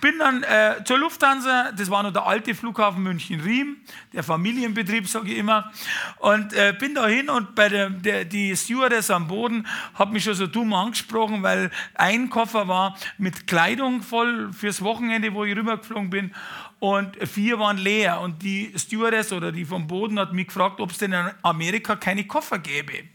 Bin 0.01 0.19
dann 0.19 0.43
äh, 0.43 0.83
zur 0.83 0.99
Lufthansa, 0.99 1.71
das 1.71 1.89
war 1.89 2.03
noch 2.03 2.11
der 2.11 2.25
alte 2.25 2.55
Flughafen 2.55 3.03
München-Riem, 3.03 3.77
der 4.11 4.23
Familienbetrieb, 4.23 5.07
sage 5.07 5.31
ich 5.31 5.37
immer, 5.37 5.71
und 6.17 6.53
äh, 6.53 6.75
bin 6.77 6.95
da 6.95 7.07
hin 7.07 7.29
und 7.29 7.55
bei 7.55 7.69
der, 7.69 7.89
der, 7.89 8.25
die 8.25 8.55
Stewardess 8.55 9.11
am 9.11 9.27
Boden 9.27 9.65
hat 9.93 10.11
mich 10.11 10.23
schon 10.23 10.33
so 10.33 10.47
dumm 10.47 10.73
angesprochen, 10.73 11.41
weil 11.43 11.71
ein 11.93 12.29
Koffer 12.29 12.67
war 12.67 12.97
mit 13.17 13.47
Kleidung 13.47 14.01
voll 14.01 14.51
fürs 14.51 14.81
Wochenende, 14.81 15.33
wo 15.33 15.45
ich 15.45 15.55
rübergeflogen 15.55 16.09
bin. 16.09 16.33
Und 16.79 17.15
vier 17.25 17.59
waren 17.59 17.77
leer. 17.77 18.19
Und 18.19 18.43
die 18.43 18.73
Stewardess 18.75 19.31
oder 19.31 19.53
die 19.53 19.63
vom 19.63 19.87
Boden 19.87 20.19
hat 20.19 20.33
mich 20.33 20.47
gefragt, 20.47 20.81
ob 20.81 20.91
es 20.91 20.97
denn 20.97 21.13
in 21.13 21.31
Amerika 21.41 21.95
keine 21.95 22.25
Koffer 22.25 22.59
gäbe 22.59 23.05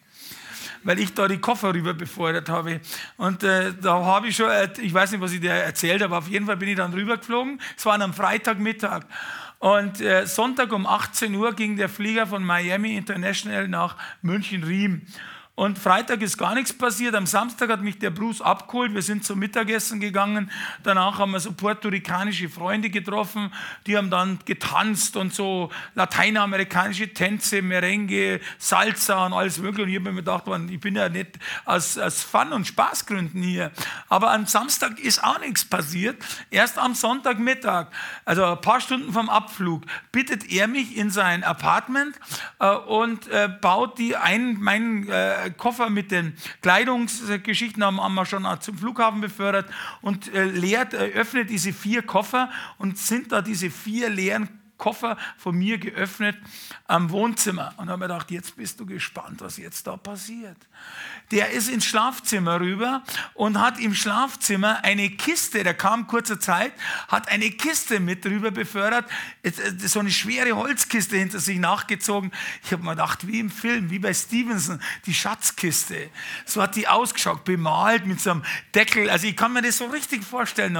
weil 0.84 0.98
ich 0.98 1.14
da 1.14 1.28
die 1.28 1.38
Koffer 1.38 1.74
rüber 1.74 1.94
befördert 1.94 2.48
habe. 2.48 2.80
Und 3.16 3.42
äh, 3.42 3.72
da 3.80 4.04
habe 4.04 4.28
ich 4.28 4.36
schon, 4.36 4.50
äh, 4.50 4.68
ich 4.80 4.92
weiß 4.92 5.12
nicht, 5.12 5.20
was 5.20 5.32
ich 5.32 5.40
dir 5.40 5.50
erzählt 5.50 6.02
habe, 6.02 6.16
auf 6.16 6.28
jeden 6.28 6.46
Fall 6.46 6.56
bin 6.56 6.68
ich 6.68 6.76
dann 6.76 6.92
rübergeflogen. 6.92 7.60
Es 7.76 7.86
war 7.86 8.00
am 8.00 8.14
Freitagmittag. 8.14 9.04
Und 9.58 10.00
äh, 10.00 10.26
Sonntag 10.26 10.72
um 10.72 10.86
18 10.86 11.34
Uhr 11.34 11.52
ging 11.52 11.76
der 11.76 11.88
Flieger 11.88 12.26
von 12.26 12.44
Miami 12.44 12.96
International 12.96 13.66
nach 13.66 13.96
München-Riem. 14.22 15.02
Und 15.58 15.76
Freitag 15.76 16.22
ist 16.22 16.38
gar 16.38 16.54
nichts 16.54 16.72
passiert. 16.72 17.16
Am 17.16 17.26
Samstag 17.26 17.68
hat 17.70 17.80
mich 17.80 17.98
der 17.98 18.10
Bruce 18.10 18.40
abgeholt. 18.40 18.94
Wir 18.94 19.02
sind 19.02 19.24
zum 19.24 19.40
Mittagessen 19.40 19.98
gegangen. 19.98 20.52
Danach 20.84 21.18
haben 21.18 21.32
wir 21.32 21.40
so 21.40 21.50
puerto-ricanische 21.50 22.48
Freunde 22.48 22.90
getroffen. 22.90 23.52
Die 23.84 23.96
haben 23.96 24.08
dann 24.08 24.38
getanzt 24.44 25.16
und 25.16 25.34
so 25.34 25.70
lateinamerikanische 25.96 27.12
Tänze, 27.12 27.60
Merengue, 27.60 28.38
Salsa 28.58 29.26
und 29.26 29.32
alles 29.32 29.58
mögliche. 29.58 29.82
Und 29.82 29.88
ich 29.88 29.96
habe 29.96 30.12
mir 30.12 30.22
gedacht, 30.22 30.44
ich 30.70 30.78
bin 30.78 30.94
ja 30.94 31.08
nicht 31.08 31.40
aus, 31.64 31.98
aus 31.98 32.22
Fun- 32.22 32.52
und 32.52 32.64
Spaßgründen 32.64 33.42
hier. 33.42 33.72
Aber 34.08 34.30
am 34.30 34.46
Samstag 34.46 35.00
ist 35.00 35.24
auch 35.24 35.40
nichts 35.40 35.64
passiert. 35.64 36.24
Erst 36.52 36.78
am 36.78 36.94
Sonntagmittag, 36.94 37.88
also 38.24 38.44
ein 38.44 38.60
paar 38.60 38.80
Stunden 38.80 39.12
vom 39.12 39.28
Abflug, 39.28 39.82
bittet 40.12 40.52
er 40.52 40.68
mich 40.68 40.96
in 40.96 41.10
sein 41.10 41.42
Apartment 41.42 42.14
äh, 42.60 42.70
und 42.70 43.26
äh, 43.26 43.48
baut 43.60 43.98
die 43.98 44.14
ein, 44.14 44.58
mein 44.60 45.08
äh, 45.08 45.47
Koffer 45.50 45.90
mit 45.90 46.10
den 46.10 46.34
Kleidungsgeschichten 46.62 47.84
haben, 47.84 48.00
haben 48.00 48.14
wir 48.14 48.26
schon 48.26 48.46
zum 48.60 48.78
Flughafen 48.78 49.20
befördert 49.20 49.70
und 50.00 50.32
äh, 50.34 50.44
leert, 50.44 50.94
äh, 50.94 51.12
öffnet 51.12 51.50
diese 51.50 51.72
vier 51.72 52.02
Koffer 52.02 52.50
und 52.78 52.98
sind 52.98 53.32
da 53.32 53.42
diese 53.42 53.70
vier 53.70 54.08
leeren 54.08 54.48
Koffer 54.78 55.18
von 55.36 55.56
mir 55.56 55.78
geöffnet 55.78 56.36
am 56.86 57.10
Wohnzimmer 57.10 57.74
und 57.76 57.90
habe 57.90 57.98
mir 57.98 58.08
gedacht, 58.08 58.30
jetzt 58.30 58.56
bist 58.56 58.80
du 58.80 58.86
gespannt, 58.86 59.40
was 59.40 59.56
jetzt 59.58 59.86
da 59.86 59.96
passiert. 59.96 60.56
Der 61.32 61.50
ist 61.50 61.68
ins 61.68 61.84
Schlafzimmer 61.84 62.60
rüber 62.60 63.02
und 63.34 63.60
hat 63.60 63.78
im 63.78 63.94
Schlafzimmer 63.94 64.84
eine 64.84 65.10
Kiste, 65.10 65.64
der 65.64 65.74
kam 65.74 66.06
kurzer 66.06 66.40
Zeit, 66.40 66.72
hat 67.08 67.28
eine 67.28 67.50
Kiste 67.50 68.00
mit 68.00 68.24
rüber 68.24 68.50
befördert, 68.50 69.04
so 69.78 70.00
eine 70.00 70.10
schwere 70.10 70.56
Holzkiste 70.56 71.16
hinter 71.16 71.40
sich 71.40 71.58
nachgezogen. 71.58 72.30
Ich 72.64 72.72
habe 72.72 72.84
mir 72.84 72.90
gedacht, 72.90 73.26
wie 73.26 73.40
im 73.40 73.50
Film, 73.50 73.90
wie 73.90 73.98
bei 73.98 74.14
Stevenson, 74.14 74.80
die 75.06 75.14
Schatzkiste. 75.14 76.08
So 76.46 76.62
hat 76.62 76.76
die 76.76 76.86
ausgeschaut, 76.88 77.44
bemalt 77.44 78.06
mit 78.06 78.20
so 78.20 78.30
einem 78.30 78.44
Deckel. 78.74 79.10
Also 79.10 79.26
ich 79.26 79.36
kann 79.36 79.52
mir 79.52 79.62
das 79.62 79.78
so 79.78 79.86
richtig 79.86 80.24
vorstellen. 80.24 80.76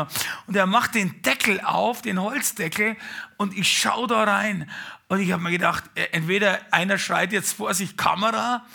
Und 0.46 0.56
er 0.56 0.66
macht 0.66 0.94
den 0.94 1.20
Deckel 1.22 1.60
auf, 1.60 2.00
den 2.00 2.20
Holzdeckel, 2.20 2.96
und 3.38 3.56
ich 3.56 3.78
schaue 3.78 4.06
da 4.06 4.24
rein 4.24 4.68
und 5.08 5.20
ich 5.20 5.32
habe 5.32 5.42
mir 5.42 5.50
gedacht, 5.50 5.84
äh, 5.94 6.08
entweder 6.12 6.60
einer 6.70 6.98
schreit 6.98 7.32
jetzt 7.32 7.54
vor 7.54 7.72
sich 7.72 7.96
Kamera 7.96 8.66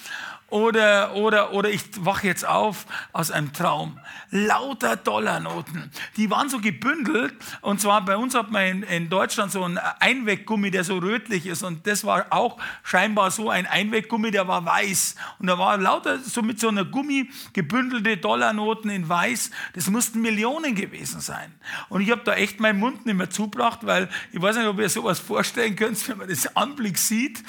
oder, 0.54 1.16
oder, 1.16 1.52
oder 1.54 1.72
ich 1.72 1.82
wache 2.06 2.28
jetzt 2.28 2.46
auf 2.46 2.86
aus 3.12 3.32
einem 3.32 3.54
Traum. 3.54 3.98
Lauter 4.30 4.96
Dollarnoten. 4.98 5.90
Die 6.16 6.30
waren 6.30 6.48
so 6.48 6.60
gebündelt. 6.60 7.34
Und 7.62 7.82
zwar 7.82 8.06
bei 8.06 8.16
uns 8.18 8.36
hat 8.36 8.52
man 8.52 8.64
in, 8.64 8.84
in 8.84 9.10
Deutschland 9.10 9.52
so 9.52 9.64
einen 9.64 9.80
Einweggummi, 9.80 10.70
der 10.70 10.84
so 10.84 11.00
rötlich 11.00 11.48
ist. 11.48 11.64
Und 11.64 11.88
das 11.88 12.04
war 12.04 12.28
auch 12.30 12.60
scheinbar 12.84 13.32
so 13.32 13.50
ein 13.50 13.66
Einweggummi, 13.66 14.30
der 14.30 14.48
war 14.48 14.64
weiß. 14.64 15.16
Und 15.40 15.48
da 15.48 15.58
war 15.58 15.76
lauter 15.80 16.20
so 16.20 16.44
mit 16.44 16.60
so 16.60 16.68
einer 16.68 16.86
Gummi 16.86 17.32
gebündelte 17.54 18.18
Dollarnoten 18.18 18.92
in 18.92 19.10
weiß. 19.10 19.50
Das 19.74 19.90
mussten 19.90 20.22
Millionen 20.22 20.76
gewesen 20.76 21.20
sein. 21.20 21.52
Und 21.90 22.02
ich 22.02 22.12
habe 22.12 22.22
da 22.26 22.36
echt 22.36 22.60
meinen 22.60 22.78
Mund 22.78 23.08
nicht 23.08 23.16
mehr 23.16 23.32
zugebracht, 23.32 23.80
weil 23.88 24.08
ich 24.32 24.40
weiß 24.40 24.58
nicht, 24.58 24.68
ob 24.68 24.80
ihr 24.80 24.90
sowas 24.90 25.20
vorstellen 25.20 25.76
könnt, 25.76 26.08
wenn 26.08 26.20
man 26.20 26.30
das 26.30 26.56
Anblick 26.56 27.00
sieht. 27.00 27.44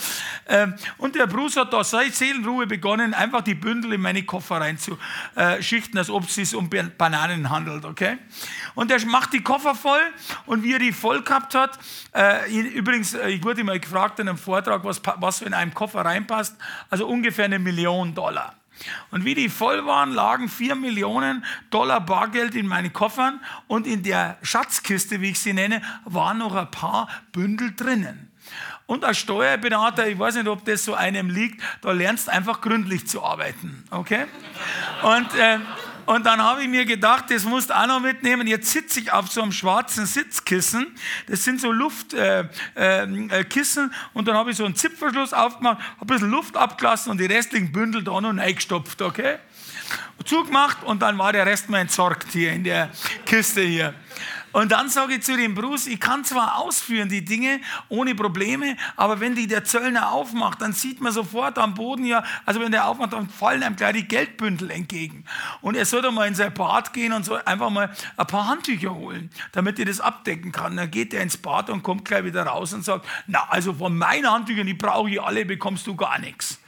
Ähm, 0.49 0.73
und 0.97 1.17
der 1.17 1.27
Bruce 1.27 1.57
hat 1.59 1.71
da 1.71 1.85
seine 1.85 2.11
Seelenruhe 2.11 2.67
begonnen 2.67 2.94
begonnen, 2.95 3.15
einfach 3.15 3.43
die 3.43 3.55
Bündel 3.55 3.95
in 3.95 4.01
meine 4.01 4.23
Koffer 4.23 4.61
reinzuschichten, 4.61 5.99
als 5.99 6.11
ob 6.11 6.25
es 6.25 6.35
sich 6.35 6.55
um 6.55 6.69
Bananen 6.69 7.51
handelt. 7.51 7.85
Okay? 7.85 8.19
Und 8.75 8.91
er 8.91 9.05
macht 9.07 9.33
die 9.33 9.43
Koffer 9.43 9.75
voll 9.75 10.01
und 10.47 10.63
wie 10.63 10.75
er 10.75 10.79
die 10.79 10.93
voll 10.93 11.23
gehabt 11.23 11.55
hat, 11.55 11.79
äh, 12.15 12.51
übrigens, 12.51 13.15
äh, 13.15 13.31
ich 13.31 13.43
wurde 13.43 13.65
mal 13.65 13.81
gefragt 13.81 14.19
in 14.21 14.29
einem 14.29 14.39
Vortrag, 14.39 14.85
was, 14.85 15.01
was 15.17 15.43
in 15.43 15.55
einem 15.55 15.75
Koffer 15.75 16.05
reinpasst, 16.05 16.57
also 16.91 17.07
ungefähr 17.07 17.47
eine 17.47 17.59
Million 17.59 18.15
Dollar. 18.15 18.55
Und 19.11 19.25
wie 19.25 19.35
die 19.35 19.49
voll 19.49 19.87
waren, 19.87 20.13
lagen 20.13 20.49
vier 20.49 20.75
Millionen 20.75 21.45
Dollar 21.71 22.01
Bargeld 22.01 22.55
in 22.57 22.67
meinen 22.67 22.93
Koffern 22.93 23.41
und 23.69 23.87
in 23.87 24.03
der 24.03 24.37
Schatzkiste, 24.43 25.21
wie 25.21 25.31
ich 25.31 25.39
sie 25.39 25.53
nenne, 25.53 25.81
waren 26.05 26.39
noch 26.39 26.55
ein 26.55 26.71
paar 26.71 27.09
Bündel 27.33 27.73
drinnen. 27.75 28.33
Und 28.87 29.05
als 29.05 29.19
Steuerberater, 29.19 30.07
ich 30.09 30.19
weiß 30.19 30.35
nicht, 30.37 30.49
ob 30.49 30.65
das 30.65 30.85
so 30.85 30.95
einem 30.95 31.31
liegt, 31.31 31.63
da 31.81 31.93
lernst 31.93 32.29
einfach 32.29 32.61
gründlich 32.61 33.07
zu 33.07 33.23
arbeiten. 33.23 33.83
Okay? 33.91 34.27
Und, 35.03 35.35
äh, 35.37 35.59
und 36.05 36.27
dann 36.27 36.43
habe 36.43 36.63
ich 36.63 36.69
mir 36.69 36.85
gedacht, 36.85 37.31
das 37.31 37.45
musst 37.45 37.71
du 37.71 37.75
auch 37.75 37.87
noch 37.87 38.01
mitnehmen. 38.01 38.47
Jetzt 38.47 38.71
sitze 38.71 39.01
ich 39.01 39.11
auf 39.11 39.29
so 39.29 39.41
einem 39.41 39.53
schwarzen 39.53 40.05
Sitzkissen. 40.05 40.95
Das 41.29 41.45
sind 41.45 41.63
so 41.63 41.73
Luftkissen. 41.73 42.63
Äh, 42.77 43.03
äh, 43.05 43.91
und 44.13 44.29
dann 44.29 44.37
habe 44.37 44.51
ich 44.51 44.59
so 44.59 44.67
einen 44.67 44.77
Zipfverschluss 44.77 45.33
aufgemacht, 45.33 45.79
habe 45.79 46.01
ein 46.01 46.07
bisschen 46.07 46.31
Luft 46.31 46.59
abgelassen 46.59 47.11
und 47.11 47.19
die 47.19 47.27
restlichen 47.27 47.73
Bündel 47.73 48.05
da 48.05 48.21
noch 48.21 48.37
reingestopft. 48.37 49.01
Okay? 49.01 49.39
Zugemacht 50.27 50.83
und 50.85 51.01
dann 51.01 51.19
war 51.19 51.33
der 51.33 51.47
Rest 51.47 51.71
mal 51.71 51.79
entsorgt 51.79 52.33
hier 52.33 52.53
in 52.53 52.65
der 52.65 52.91
Kiste 53.25 53.63
hier. 53.63 53.95
Und 54.55 54.71
dann 54.71 54.89
sage 54.89 55.15
ich 55.15 55.23
zu 55.23 55.37
dem 55.37 55.57
Bruce, 55.57 55.89
ich 55.89 55.99
kann 55.99 56.25
zwar 56.25 56.59
ausführen 56.59 57.09
die 57.09 57.25
Dinge 57.25 57.59
ohne 57.89 58.15
Probleme, 58.15 58.77
aber 58.95 59.19
wenn 59.19 59.35
die 59.35 59.49
der 59.49 59.65
Zöllner 59.65 60.13
aufmacht, 60.13 60.63
dann 60.63 60.73
sieht 60.73 61.01
man 61.01 61.13
sofort 61.13 61.59
am 61.59 61.75
Boden 61.75 62.05
ja, 62.05 62.23
also 62.47 62.61
wenn 62.61 62.71
der 62.71 62.87
aufmacht, 62.87 63.15
dann 63.15 63.29
fallen 63.29 63.65
einem 63.65 63.75
gleich 63.75 63.95
die 63.95 64.07
Geldbündel 64.07 64.71
entgegen. 64.71 65.25
Und 65.61 65.75
er 65.75 65.85
soll 65.85 66.03
doch 66.03 66.13
mal 66.13 66.29
in 66.29 66.37
sein 66.37 66.55
Bad 66.55 66.93
gehen 66.93 67.13
und 67.13 67.25
so 67.25 67.35
einfach 67.35 67.69
mal 67.69 67.93
ein 68.17 68.27
paar 68.29 68.47
Handtücher 68.47 68.95
holen, 68.95 69.29
damit 69.51 69.81
er 69.81 69.87
das 69.87 70.01
abdecken 70.01 70.53
kann. 70.53 70.77
Dann 70.77 70.89
geht 70.89 71.13
er 71.15 71.23
ins 71.23 71.37
Bad 71.37 71.69
und 71.69 71.83
kommt 71.83 72.05
gleich 72.05 72.23
wieder 72.23 72.45
raus 72.45 72.73
und 72.75 72.85
sagt, 72.85 73.09
na, 73.27 73.49
also 73.49 73.75
von 73.75 73.99
meinen 73.99 74.31
Handtüchern, 74.31 74.69
die 74.69 74.75
brauche 74.75 75.11
ich 75.11 75.21
alle, 75.21 75.45
bekommst 75.45 75.85
du 75.89 75.97
gar 75.97 76.21
nichts. 76.21 76.61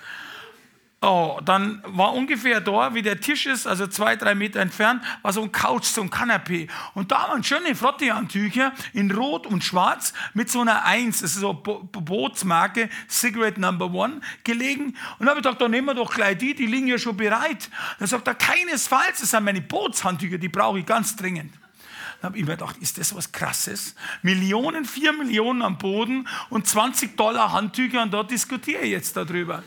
Oh, 1.09 1.39
dann 1.45 1.81
war 1.87 2.15
ungefähr 2.15 2.61
da, 2.61 2.93
wie 2.95 3.01
der 3.01 3.21
Tisch 3.21 3.47
ist, 3.47 3.69
also 3.69 3.87
zwei, 3.87 4.17
drei 4.17 4.35
Meter 4.35 4.59
entfernt, 4.59 5.05
war 5.23 5.33
so 5.33 5.41
ein 5.41 5.53
Couch, 5.53 5.85
so 5.85 6.03
ein 6.03 6.11
Kanapee. 6.11 6.67
Und 6.95 7.13
da 7.13 7.29
waren 7.29 7.45
schöne 7.45 7.77
Frottee-Handtücher 7.77 8.73
in 8.93 9.13
Rot 9.13 9.47
und 9.47 9.63
Schwarz 9.63 10.15
mit 10.35 10.51
so 10.51 10.63
einer 10.63 10.85
Eins, 10.85 11.21
das 11.21 11.37
ist 11.37 11.43
so 11.43 11.55
Bo 11.55 11.85
Bootsmarke, 11.85 12.91
Cigarette 13.09 13.61
Number 13.61 13.93
One, 13.93 14.21
gelegen. 14.43 14.97
Und 15.21 15.27
da 15.27 15.31
habe 15.31 15.39
ich 15.39 15.45
gedacht, 15.45 15.61
da 15.61 15.69
nehmen 15.69 15.87
wir 15.87 15.95
doch 15.95 16.13
gleich 16.13 16.39
die, 16.39 16.57
die 16.57 16.67
liegen 16.67 16.89
ja 16.89 16.99
schon 16.99 17.17
bereit. 17.17 17.71
Dann 18.01 18.09
sagt 18.09 18.27
er, 18.27 18.35
keinesfalls, 18.35 19.21
das 19.21 19.31
sind 19.31 19.45
meine 19.45 19.61
Bootshandtücher, 19.61 20.39
die 20.39 20.49
brauche 20.49 20.81
ich 20.81 20.87
ganz 20.87 21.15
dringend. 21.15 21.55
Dann 22.21 22.31
habe 22.31 22.39
ich 22.39 22.45
mir 22.45 22.57
gedacht, 22.57 22.79
ist 22.79 22.99
das 22.99 23.15
was 23.15 23.31
Krasses? 23.31 23.95
Millionen, 24.23 24.85
vier 24.85 25.13
Millionen 25.13 25.63
am 25.63 25.79
Boden 25.79 26.27
und 26.51 26.67
20 26.67 27.17
Dollar 27.17 27.53
Handtücher 27.53 28.03
und 28.03 28.13
da 28.13 28.25
diskutiere 28.25 28.83
ich 28.83 28.91
jetzt 28.91 29.17
darüber. 29.17 29.63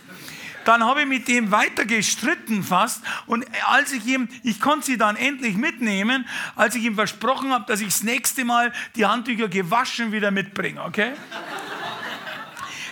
Dann 0.69 0.83
habe 0.83 1.01
ich 1.01 1.07
mit 1.07 1.27
dem 1.27 1.49
weiter 1.49 1.83
gestritten 1.83 2.61
fast 2.61 3.01
und 3.25 3.43
als 3.65 3.91
ich 3.91 4.05
ihm, 4.05 4.29
ich 4.43 4.59
konnte 4.59 4.85
sie 4.85 4.99
dann 4.99 5.15
endlich 5.15 5.57
mitnehmen, 5.57 6.27
als 6.55 6.75
ich 6.75 6.83
ihm 6.83 6.93
versprochen 6.93 7.51
habe, 7.51 7.65
dass 7.65 7.81
ich 7.81 7.87
das 7.87 8.03
nächste 8.03 8.45
Mal 8.45 8.71
die 8.95 9.07
Handtücher 9.07 9.47
gewaschen 9.47 10.11
wieder 10.11 10.29
mitbringe, 10.29 10.83
okay? 10.83 11.13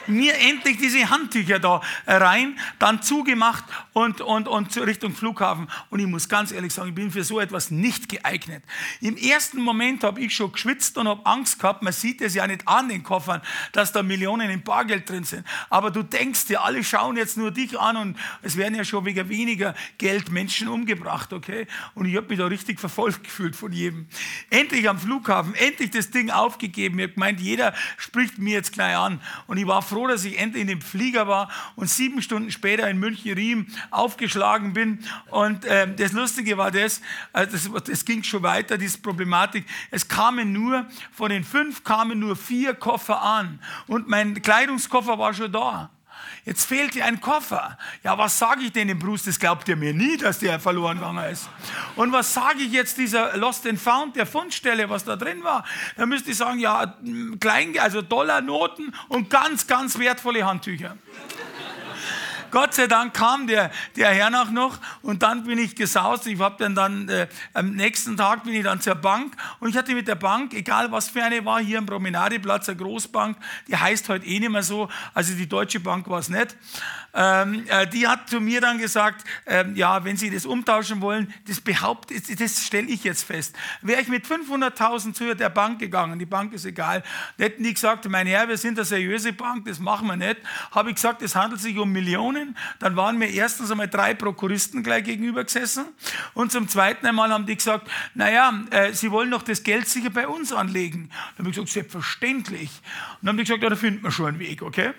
Mir 0.07 0.37
endlich 0.37 0.77
diese 0.77 1.09
Handtücher 1.09 1.59
da 1.59 1.81
rein, 2.05 2.57
dann 2.79 3.01
zugemacht 3.01 3.63
und, 3.93 4.21
und, 4.21 4.47
und 4.47 4.77
Richtung 4.77 5.13
Flughafen. 5.13 5.67
Und 5.89 5.99
ich 5.99 6.07
muss 6.07 6.29
ganz 6.29 6.51
ehrlich 6.51 6.73
sagen, 6.73 6.89
ich 6.89 6.95
bin 6.95 7.11
für 7.11 7.23
so 7.23 7.39
etwas 7.39 7.71
nicht 7.71 8.09
geeignet. 8.09 8.63
Im 9.01 9.17
ersten 9.17 9.61
Moment 9.61 10.03
habe 10.03 10.21
ich 10.21 10.35
schon 10.35 10.51
geschwitzt 10.51 10.97
und 10.97 11.07
habe 11.07 11.25
Angst 11.25 11.59
gehabt, 11.59 11.83
man 11.83 11.93
sieht 11.93 12.21
es 12.21 12.33
ja 12.33 12.45
nicht 12.47 12.67
an 12.67 12.89
den 12.89 13.03
Koffern, 13.03 13.41
dass 13.71 13.91
da 13.91 14.03
Millionen 14.03 14.49
in 14.49 14.63
Bargeld 14.63 15.09
drin 15.09 15.23
sind. 15.23 15.45
Aber 15.69 15.91
du 15.91 16.03
denkst 16.03 16.45
dir, 16.45 16.63
alle 16.63 16.83
schauen 16.83 17.17
jetzt 17.17 17.37
nur 17.37 17.51
dich 17.51 17.79
an 17.79 17.97
und 17.97 18.17
es 18.41 18.57
werden 18.57 18.75
ja 18.75 18.83
schon 18.83 19.05
wegen 19.05 19.29
weniger 19.29 19.73
Geld 19.97 20.31
Menschen 20.31 20.67
umgebracht, 20.67 21.33
okay? 21.33 21.67
Und 21.95 22.05
ich 22.05 22.15
habe 22.15 22.27
mich 22.27 22.37
da 22.37 22.45
richtig 22.45 22.79
verfolgt 22.79 23.23
gefühlt 23.23 23.55
von 23.55 23.71
jedem. 23.71 24.07
Endlich 24.49 24.87
am 24.89 24.99
Flughafen, 24.99 25.55
endlich 25.55 25.91
das 25.91 26.11
Ding 26.11 26.29
aufgegeben. 26.29 26.99
Ich 26.99 27.03
habe 27.03 27.13
gemeint, 27.13 27.39
jeder 27.39 27.73
spricht 27.97 28.37
mir 28.37 28.53
jetzt 28.53 28.73
gleich 28.73 28.95
an. 28.95 29.21
Und 29.47 29.57
ich 29.57 29.67
war 29.67 29.81
froh, 29.81 29.96
froh, 29.97 30.05
dass 30.05 30.25
ich 30.25 30.37
endlich 30.37 30.61
in 30.61 30.67
dem 30.67 30.81
Flieger 30.81 31.27
war 31.27 31.49
und 31.75 31.89
sieben 31.89 32.21
Stunden 32.21 32.51
später 32.51 32.87
in 32.87 32.99
München-Riem 32.99 33.65
aufgeschlagen 33.89 34.73
bin. 34.73 34.99
Und 35.31 35.65
äh, 35.65 35.91
das 35.95 36.11
Lustige 36.11 36.55
war 36.55 36.69
das, 36.69 37.01
äh, 37.33 37.47
das, 37.47 37.67
das 37.85 38.05
ging 38.05 38.21
schon 38.21 38.43
weiter, 38.43 38.77
diese 38.77 38.99
Problematik. 38.99 39.65
Es 39.89 40.07
kamen 40.07 40.53
nur, 40.53 40.85
von 41.11 41.31
den 41.31 41.43
fünf 41.43 41.83
kamen 41.83 42.19
nur 42.19 42.35
vier 42.35 42.75
Koffer 42.75 43.23
an. 43.23 43.59
Und 43.87 44.07
mein 44.07 44.39
Kleidungskoffer 44.39 45.17
war 45.17 45.33
schon 45.33 45.51
da. 45.51 45.89
Jetzt 46.45 46.65
fehlt 46.65 46.95
dir 46.95 47.05
ein 47.05 47.19
Koffer. 47.19 47.77
Ja, 48.03 48.17
was 48.17 48.39
sage 48.39 48.61
ich 48.63 48.71
denn 48.71 48.87
dem 48.87 48.99
Bruce? 48.99 49.23
Das 49.23 49.39
glaubt 49.39 49.67
ihr 49.67 49.75
mir 49.75 49.93
nie, 49.93 50.17
dass 50.17 50.39
der 50.39 50.59
verloren 50.59 50.97
gegangen 50.97 51.31
ist. 51.31 51.49
Und 51.95 52.11
was 52.11 52.33
sage 52.33 52.59
ich 52.59 52.71
jetzt 52.71 52.97
dieser 52.97 53.35
Lost 53.37 53.67
and 53.67 53.79
Found, 53.79 54.15
der 54.15 54.25
Fundstelle, 54.25 54.89
was 54.89 55.03
da 55.03 55.15
drin 55.15 55.43
war? 55.43 55.65
Da 55.97 56.05
müsste 56.05 56.31
ich 56.31 56.37
sagen, 56.37 56.59
ja, 56.59 56.95
Klein, 57.39 57.77
also 57.79 58.01
Dollarnoten 58.01 58.93
und 59.09 59.29
ganz, 59.29 59.67
ganz 59.67 59.99
wertvolle 59.99 60.45
Handtücher. 60.45 60.97
Gott 62.51 62.73
sei 62.73 62.87
Dank 62.87 63.13
kam 63.13 63.47
der, 63.47 63.71
der 63.95 64.09
Herr 64.09 64.29
nach 64.29 64.51
noch 64.51 64.79
und 65.01 65.23
dann 65.23 65.43
bin 65.43 65.57
ich 65.57 65.75
gesaust. 65.75 66.27
Ich 66.27 66.39
habe 66.39 66.55
dann 66.59 66.75
dann 66.75 67.09
äh, 67.09 67.27
am 67.53 67.71
nächsten 67.71 68.17
Tag 68.17 68.43
bin 68.43 68.53
ich 68.53 68.63
dann 68.63 68.81
zur 68.81 68.95
Bank 68.95 69.35
und 69.59 69.69
ich 69.69 69.77
hatte 69.77 69.93
mit 69.93 70.07
der 70.07 70.15
Bank, 70.15 70.53
egal 70.53 70.91
was 70.91 71.09
für 71.09 71.23
eine 71.23 71.43
war, 71.45 71.59
hier 71.59 71.79
am 71.79 71.85
Promenadeplatz, 71.85 72.69
eine 72.69 72.77
Großbank, 72.77 73.37
die 73.67 73.75
heißt 73.75 74.09
heute 74.09 74.25
eh 74.25 74.39
nicht 74.39 74.49
mehr 74.49 74.63
so, 74.63 74.89
also 75.13 75.33
die 75.33 75.47
Deutsche 75.47 75.79
Bank 75.79 76.07
war 76.09 76.19
es 76.19 76.29
nicht. 76.29 76.55
Ähm, 77.13 77.65
äh, 77.67 77.87
die 77.87 78.07
hat 78.07 78.29
zu 78.29 78.39
mir 78.39 78.61
dann 78.61 78.77
gesagt, 78.77 79.23
ähm, 79.47 79.75
ja, 79.75 80.03
wenn 80.03 80.17
Sie 80.17 80.29
das 80.29 80.45
umtauschen 80.45 81.01
wollen, 81.01 81.33
das 81.47 81.59
behauptet, 81.59 82.39
das 82.39 82.63
stelle 82.63 82.87
ich 82.87 83.03
jetzt 83.03 83.23
fest. 83.23 83.55
Wäre 83.81 84.01
ich 84.01 84.07
mit 84.07 84.25
500.000 84.25 85.13
zu 85.13 85.35
der 85.35 85.49
Bank 85.49 85.79
gegangen, 85.79 86.19
die 86.19 86.27
Bank 86.27 86.53
ist 86.53 86.65
egal, 86.65 87.01
hätten 87.39 87.63
die 87.63 87.73
gesagt, 87.73 88.07
mein 88.07 88.27
Herr, 88.27 88.47
wir 88.47 88.57
sind 88.57 88.77
eine 88.77 88.85
seriöse 88.85 89.33
Bank, 89.33 89.65
das 89.65 89.79
machen 89.79 90.07
wir 90.07 90.15
nicht. 90.15 90.37
Habe 90.71 90.89
ich 90.89 90.95
gesagt, 90.95 91.23
es 91.23 91.35
handelt 91.35 91.59
sich 91.59 91.77
um 91.79 91.91
Millionen. 91.91 92.46
Dann 92.79 92.95
waren 92.95 93.17
mir 93.17 93.29
erstens 93.29 93.71
einmal 93.71 93.87
drei 93.87 94.13
Prokuristen 94.13 94.83
gleich 94.83 95.03
gegenüber 95.03 95.43
gesessen 95.43 95.85
und 96.33 96.51
zum 96.51 96.67
zweiten 96.67 97.05
einmal 97.05 97.31
haben 97.31 97.45
die 97.45 97.55
gesagt, 97.55 97.89
naja, 98.13 98.53
äh, 98.71 98.93
Sie 98.93 99.11
wollen 99.11 99.31
doch 99.31 99.43
das 99.43 99.63
Geld 99.63 99.87
sicher 99.87 100.09
bei 100.09 100.27
uns 100.27 100.51
anlegen. 100.53 101.09
Dann 101.09 101.45
habe 101.45 101.49
ich 101.49 101.55
gesagt, 101.55 101.69
selbstverständlich. 101.69 102.69
Und 102.69 103.17
dann 103.21 103.29
haben 103.29 103.37
die 103.37 103.43
gesagt, 103.43 103.63
ja, 103.63 103.69
da 103.69 103.75
finden 103.75 104.03
wir 104.03 104.11
schon 104.11 104.27
einen 104.27 104.39
Weg, 104.39 104.61
okay? 104.61 104.93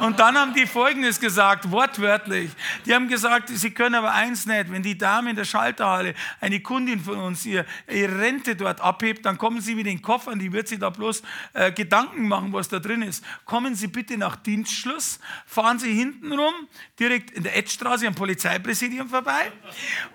Und 0.00 0.18
dann 0.18 0.36
haben 0.36 0.54
die 0.54 0.66
Folgendes 0.66 1.20
gesagt, 1.20 1.70
wortwörtlich. 1.70 2.50
Die 2.86 2.94
haben 2.94 3.08
gesagt, 3.08 3.48
sie 3.48 3.70
können 3.70 3.94
aber 3.94 4.12
eins 4.12 4.46
nicht, 4.46 4.70
wenn 4.72 4.82
die 4.82 4.98
Dame 4.98 5.30
in 5.30 5.36
der 5.36 5.44
Schalterhalle, 5.44 6.14
eine 6.40 6.60
Kundin 6.60 7.00
von 7.00 7.16
uns, 7.18 7.46
ihr, 7.46 7.64
ihre 7.88 8.18
Rente 8.18 8.56
dort 8.56 8.80
abhebt, 8.80 9.24
dann 9.24 9.38
kommen 9.38 9.60
sie 9.60 9.74
mit 9.74 9.86
den 9.86 10.02
Koffern, 10.02 10.38
die 10.38 10.52
wird 10.52 10.68
sich 10.68 10.78
da 10.78 10.90
bloß 10.90 11.22
äh, 11.52 11.72
Gedanken 11.72 12.28
machen, 12.28 12.52
was 12.52 12.68
da 12.68 12.78
drin 12.78 13.02
ist. 13.02 13.24
Kommen 13.44 13.74
Sie 13.74 13.86
bitte 13.86 14.16
nach 14.16 14.36
Dienstschluss, 14.36 15.20
fahren 15.46 15.78
Sie 15.78 15.92
hinten 15.92 16.32
rum, 16.32 16.54
direkt 16.98 17.30
in 17.30 17.42
der 17.42 17.56
Edstraße 17.56 18.06
am 18.06 18.14
Polizeipräsidium 18.14 19.08
vorbei 19.08 19.52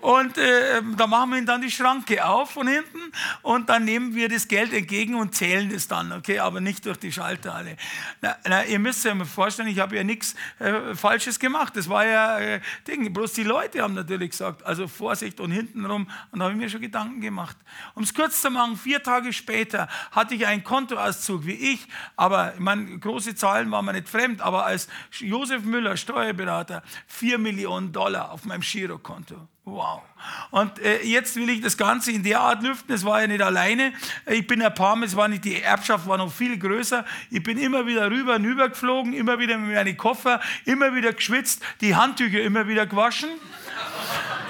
und 0.00 0.36
äh, 0.38 0.82
da 0.96 1.06
machen 1.06 1.30
wir 1.30 1.38
Ihnen 1.38 1.46
dann 1.46 1.62
die 1.62 1.70
Schranke 1.70 2.24
auf 2.24 2.50
von 2.50 2.66
hinten 2.66 2.98
und 3.42 3.68
dann 3.68 3.84
nehmen 3.84 4.14
wir 4.14 4.28
das 4.28 4.48
Geld 4.48 4.72
entgegen 4.72 5.14
und 5.14 5.34
zählen 5.34 5.70
es 5.70 5.88
dann, 5.88 6.12
okay, 6.12 6.38
aber 6.38 6.60
nicht 6.60 6.86
durch 6.86 6.98
die 6.98 7.12
Schalterhalle. 7.12 7.76
Na, 8.20 8.36
na, 8.44 8.64
ihr 8.64 8.78
müsst 8.78 9.04
ja 9.04 9.14
mal 9.14 9.24
vorstellen, 9.38 9.68
ich 9.68 9.78
habe 9.78 9.94
ja 9.94 10.02
nichts 10.02 10.34
äh, 10.58 10.96
Falsches 10.96 11.38
gemacht. 11.38 11.76
Das 11.76 11.88
war 11.88 12.04
ja 12.04 12.40
äh, 12.40 12.60
Ding. 12.88 13.12
Bloß 13.12 13.34
die 13.34 13.44
Leute 13.44 13.82
haben 13.82 13.94
natürlich 13.94 14.30
gesagt, 14.30 14.66
also 14.66 14.88
Vorsicht 14.88 15.38
und 15.38 15.52
hintenrum. 15.52 16.10
Und 16.32 16.40
da 16.40 16.46
habe 16.46 16.54
ich 16.54 16.60
mir 16.60 16.68
schon 16.68 16.80
Gedanken 16.80 17.20
gemacht. 17.20 17.56
Um 17.94 18.02
es 18.02 18.12
kurz 18.12 18.42
zu 18.42 18.50
machen, 18.50 18.76
vier 18.76 19.00
Tage 19.00 19.32
später 19.32 19.86
hatte 20.10 20.34
ich 20.34 20.44
einen 20.44 20.64
Kontoauszug 20.64 21.46
wie 21.46 21.52
ich, 21.52 21.86
aber 22.16 22.54
ich 22.54 22.60
meine, 22.60 22.98
große 22.98 23.36
Zahlen 23.36 23.70
waren 23.70 23.84
mir 23.84 23.92
nicht 23.92 24.08
fremd, 24.08 24.40
aber 24.40 24.66
als 24.66 24.88
Josef 25.12 25.62
Müller, 25.62 25.96
Steuerberater, 25.96 26.82
vier 27.06 27.38
Millionen 27.38 27.92
Dollar 27.92 28.32
auf 28.32 28.44
meinem 28.44 28.62
Girokonto. 28.62 29.46
Wow. 29.70 30.02
Und 30.50 30.78
äh, 30.78 31.02
jetzt 31.02 31.36
will 31.36 31.48
ich 31.50 31.60
das 31.60 31.76
Ganze 31.76 32.10
in 32.10 32.22
der 32.22 32.40
Art 32.40 32.62
lüften. 32.62 32.92
Es 32.92 33.04
war 33.04 33.20
ja 33.20 33.26
nicht 33.26 33.42
alleine. 33.42 33.92
Ich 34.26 34.46
bin 34.46 34.62
ein 34.62 34.74
paar 34.74 34.96
Mal, 34.96 35.04
es 35.04 35.14
war 35.14 35.28
nicht, 35.28 35.44
die 35.44 35.60
Erbschaft 35.60 36.06
war 36.06 36.16
noch 36.16 36.32
viel 36.32 36.58
größer. 36.58 37.04
Ich 37.30 37.42
bin 37.42 37.58
immer 37.58 37.86
wieder 37.86 38.10
rüber 38.10 38.36
und 38.36 38.46
rüber 38.46 38.70
geflogen, 38.70 39.12
immer 39.12 39.38
wieder 39.38 39.58
mit 39.58 39.74
meinen 39.74 39.96
Koffer, 39.96 40.40
immer 40.64 40.94
wieder 40.94 41.12
geschwitzt, 41.12 41.62
die 41.80 41.94
Handtücher 41.94 42.40
immer 42.40 42.66
wieder 42.66 42.86
gewaschen. 42.86 43.28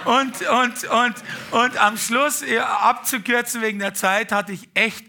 Und, 0.04 0.40
und, 0.48 0.84
und, 0.84 1.14
und 1.50 1.76
am 1.82 1.96
Schluss, 1.96 2.44
abzukürzen 2.82 3.60
wegen 3.60 3.80
der 3.80 3.94
Zeit, 3.94 4.32
hatte 4.32 4.52
ich 4.52 4.68
echt 4.74 5.04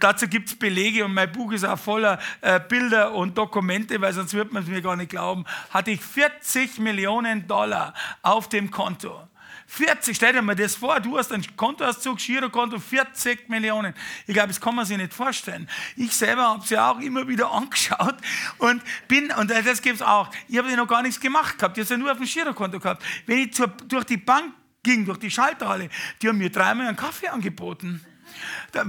Dazu 0.00 0.28
gibt 0.28 0.48
es 0.48 0.58
Belege 0.58 1.04
und 1.04 1.14
mein 1.14 1.32
Buch 1.32 1.52
ist 1.52 1.64
auch 1.64 1.78
voller 1.78 2.18
äh, 2.42 2.60
Bilder 2.60 3.14
und 3.14 3.38
Dokumente, 3.38 3.98
weil 4.00 4.12
sonst 4.12 4.34
wird 4.34 4.52
man 4.52 4.62
es 4.62 4.68
mir 4.68 4.82
gar 4.82 4.96
nicht 4.96 5.10
glauben. 5.10 5.46
Hatte 5.70 5.90
ich 5.90 6.02
40 6.02 6.78
Millionen 6.78 7.46
Dollar 7.46 7.94
auf 8.20 8.50
dem 8.50 8.70
Konto. 8.70 9.27
40, 9.70 10.16
stell 10.16 10.32
dir 10.32 10.40
mal 10.40 10.56
das 10.56 10.76
vor, 10.76 10.98
du 10.98 11.18
hast 11.18 11.30
einen 11.30 11.44
Kontoauszug, 11.54 12.16
Girokonto, 12.16 12.78
40 12.78 13.50
Millionen. 13.50 13.94
Ich 14.26 14.32
glaube, 14.32 14.48
das 14.48 14.58
kann 14.58 14.74
man 14.74 14.86
sich 14.86 14.96
nicht 14.96 15.12
vorstellen. 15.12 15.68
Ich 15.94 16.12
selber 16.12 16.48
habe 16.48 16.64
es 16.64 16.70
ja 16.70 16.90
auch 16.90 17.00
immer 17.00 17.28
wieder 17.28 17.52
angeschaut 17.52 18.16
und 18.56 18.82
bin, 19.08 19.30
und 19.30 19.50
das 19.50 19.82
gibt 19.82 19.96
es 19.96 20.02
auch, 20.02 20.30
ich 20.48 20.56
habe 20.56 20.70
ja 20.70 20.76
noch 20.76 20.88
gar 20.88 21.02
nichts 21.02 21.20
gemacht 21.20 21.58
gehabt, 21.58 21.76
ich 21.76 21.84
habe 21.84 21.94
ja 21.94 21.98
nur 21.98 22.10
auf 22.10 22.16
dem 22.16 22.26
Girokonto 22.26 22.80
gehabt. 22.80 23.04
Wenn 23.26 23.40
ich 23.40 23.52
zur, 23.52 23.68
durch 23.68 24.04
die 24.04 24.16
Bank 24.16 24.54
ging, 24.82 25.04
durch 25.04 25.18
die 25.18 25.30
Schalterhalle, 25.30 25.90
die 26.22 26.28
haben 26.28 26.38
mir 26.38 26.50
dreimal 26.50 26.86
einen 26.86 26.96
Kaffee 26.96 27.28
angeboten. 27.28 28.02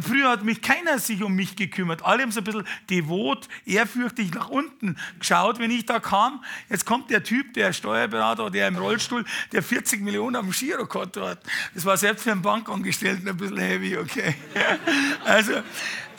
Früher 0.02 0.30
hat 0.30 0.44
mich 0.44 0.62
keiner 0.62 1.00
sich 1.00 1.24
um 1.24 1.34
mich 1.34 1.56
gekümmert. 1.56 2.04
Alle 2.04 2.24
haben 2.24 2.32
so 2.32 2.42
ein 2.42 2.44
bisschen 2.44 2.68
devot, 2.90 3.48
ehrfürchtig 3.66 4.34
nach 4.34 4.50
unten 4.50 4.98
geschaut, 5.20 5.60
wenn 5.60 5.72
ich 5.72 5.86
da 5.86 6.00
kam. 6.00 6.44
Jetzt 6.70 6.86
kommt 6.86 7.10
der 7.10 7.24
Typ, 7.24 7.54
der 7.54 7.74
Steuerberater, 7.74 8.50
der 8.50 8.68
im 8.68 8.78
Rollstuhl, 8.78 9.26
der 9.52 9.64
40 9.64 10.02
Millionen 10.02 10.36
auf 10.36 10.44
dem 10.44 10.52
Girokonto 10.52 11.28
hat. 11.28 11.40
Das 11.74 11.86
war 11.86 11.98
selbst 11.98 12.24
für 12.24 12.32
einen 12.32 12.42
Bankangestellten 12.42 13.28
ein 13.28 13.38
bisschen 13.38 13.58
heavy, 13.58 13.98
okay. 13.98 14.36
Also, 15.26 15.54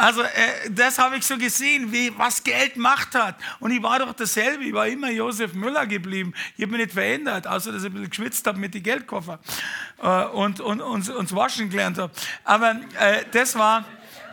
also 0.01 0.23
äh, 0.23 0.71
das 0.71 0.99
habe 0.99 1.19
ich 1.19 1.27
so 1.27 1.37
gesehen, 1.37 1.93
wie, 1.93 2.11
was 2.17 2.43
Geld 2.43 2.79
Macht 2.79 3.15
hat. 3.15 3.37
Und 3.59 3.71
ich 3.71 3.83
war 3.83 3.99
doch 3.99 4.15
dasselbe, 4.15 4.65
ich 4.65 4.73
war 4.73 4.87
immer 4.87 5.11
Josef 5.11 5.53
Müller 5.53 5.87
geblieben. 5.87 6.33
Ich 6.57 6.63
habe 6.63 6.73
mich 6.73 6.87
nicht 6.87 6.95
verändert, 6.95 7.47
außer 7.47 7.71
dass 7.71 7.83
ich 7.83 7.91
ein 7.91 7.93
bisschen 7.93 8.09
geschwitzt 8.09 8.47
habe 8.47 8.59
mit 8.59 8.73
den 8.73 8.83
Geldkoffer 8.83 9.39
äh, 10.03 10.25
und, 10.25 10.61
und, 10.61 10.81
und, 10.81 11.11
und 11.11 11.37
waschen 11.37 11.69
gelernt 11.69 11.99
habe. 11.99 12.11
Aber 12.45 12.81
äh, 12.99 13.25
das 13.31 13.59
war 13.59 13.85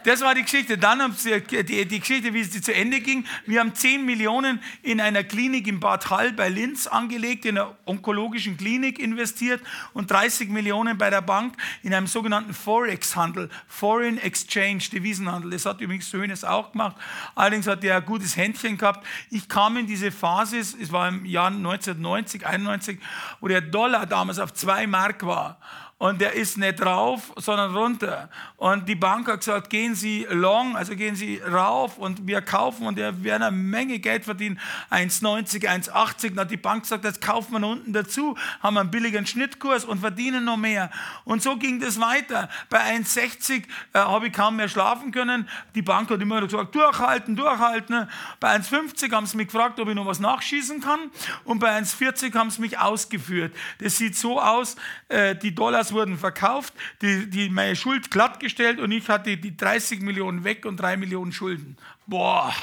das 0.03 0.21
war 0.21 0.36
die 0.36 0.43
Geschichte. 0.43 0.77
Dann 0.77 1.01
haben 1.01 1.13
sie, 1.13 1.41
die, 1.41 1.86
die 1.86 1.99
Geschichte, 1.99 2.33
wie 2.33 2.43
sie 2.43 2.62
zu 2.62 2.73
Ende 2.73 2.99
ging. 3.01 3.25
Wir 3.45 3.60
haben 3.60 3.73
10 3.73 4.05
Millionen 4.05 4.62
in 4.83 5.01
einer 5.01 5.23
Klinik 5.23 5.67
in 5.67 5.79
Bad 5.79 6.10
Hall 6.10 6.33
bei 6.33 6.49
Linz 6.49 6.88
angelegt, 6.88 7.45
in 7.45 7.57
einer 7.57 7.75
onkologischen 7.86 8.57
Klinik 8.57 8.99
investiert 8.99 9.62
und 9.93 10.10
30 10.10 10.49
Millionen 10.49 10.97
bei 10.97 11.10
der 11.10 11.21
Bank 11.21 11.55
in 11.83 11.93
einem 11.93 12.07
sogenannten 12.07 12.53
Forex-Handel, 12.53 13.49
Foreign 13.67 14.17
Exchange, 14.17 14.83
Devisenhandel. 14.91 15.51
Das 15.51 15.65
hat 15.65 15.81
übrigens 15.81 16.10
Söhnes 16.10 16.43
auch 16.43 16.71
gemacht. 16.71 16.95
Allerdings 17.36 17.67
hat 17.67 17.83
er 17.83 17.97
ein 17.97 18.05
gutes 18.05 18.38
Händchen 18.38 18.77
gehabt. 18.77 19.05
Ich 19.29 19.49
kam 19.49 19.77
in 19.77 19.88
diese 19.88 20.12
Phase, 20.12 20.60
es 20.60 20.91
war 20.91 21.10
im 21.10 21.25
Jahr 21.25 21.47
1990, 21.47 22.45
91, 22.45 22.99
wo 23.39 23.47
der 23.47 23.62
Dollar 23.62 24.05
damals 24.05 24.39
auf 24.39 24.53
2 24.53 24.88
Mark 24.88 25.25
war 25.25 25.60
und 25.99 26.21
der 26.21 26.33
ist 26.33 26.60
nicht 26.60 26.79
rauf, 26.86 27.33
sondern 27.38 27.75
runter. 27.75 28.29
Und 28.55 28.88
die 28.88 28.93
Bank 28.93 29.27
hat 29.27 29.39
gesagt, 29.39 29.71
gehen 29.71 29.95
Sie 29.95 30.27
long, 30.29 30.75
also 30.75 30.95
gehen 30.95 31.15
Sie 31.15 31.39
rauf 31.39 31.97
und 31.97 32.27
wir 32.27 32.41
kaufen 32.41 32.86
und 32.86 32.97
wir 32.97 33.23
werden 33.23 33.41
eine 33.41 33.55
Menge 33.55 33.97
Geld 33.97 34.23
verdienen. 34.23 34.60
1,90, 34.91 35.67
1,80. 35.67 36.29
Dann 36.29 36.41
hat 36.41 36.51
die 36.51 36.57
Bank 36.57 36.83
gesagt, 36.83 37.03
jetzt 37.03 37.19
kaufen 37.19 37.60
wir 37.60 37.67
unten 37.67 37.93
dazu, 37.93 38.38
haben 38.62 38.77
einen 38.77 38.91
billigen 38.91 39.25
Schnittkurs 39.25 39.86
und 39.86 39.99
verdienen 39.99 40.45
noch 40.45 40.57
mehr. 40.57 40.91
Und 41.25 41.41
so 41.41 41.57
ging 41.57 41.79
das 41.79 41.99
weiter. 41.99 42.47
Bei 42.69 42.95
1,60 42.95 43.63
äh, 43.93 43.99
habe 43.99 44.27
ich 44.27 44.33
kaum 44.33 44.57
mehr 44.57 44.69
schlafen 44.69 45.12
können. 45.12 45.49
Die 45.73 45.81
Bank 45.81 46.12
hat 46.12 46.21
immer 46.21 46.41
gesagt, 46.41 46.75
durchhalten, 46.75 47.36
durchhalten. 47.36 48.07
Bei 48.39 48.55
1,50 48.55 49.12
haben 49.13 49.25
sie 49.25 49.38
mich 49.38 49.47
gefragt, 49.47 49.79
ob 49.79 49.89
ich 49.89 49.95
noch 49.95 50.05
was 50.05 50.19
nachschießen 50.19 50.79
kann. 50.79 50.99
Und 51.43 51.57
bei 51.57 51.75
1,40 51.75 52.36
haben 52.36 52.51
sie 52.51 52.62
mich 52.62 52.77
ausgeführt. 52.77 53.55
Das 53.79 53.97
sieht 53.97 54.15
so 54.15 54.39
aus, 54.39 54.75
äh, 55.10 55.36
die 55.36 55.55
Dollars 55.55 55.87
Autos 55.88 55.93
wurden 55.93 56.17
verkauft, 56.17 56.73
die, 57.02 57.30
die, 57.30 57.50
meine 57.50 57.76
Schuld 57.76 58.12
glattgestellt 58.12 58.80
und 58.80 58.91
ich 58.91 59.08
hatte 59.10 59.38
die 59.38 59.56
30 59.56 60.02
Millionen 60.02 60.43
weg 60.43 60.65
und 60.65 60.78
3 60.78 60.97
Millionen 60.97 61.32
Schulden. 61.32 61.78
Boah. 62.06 62.54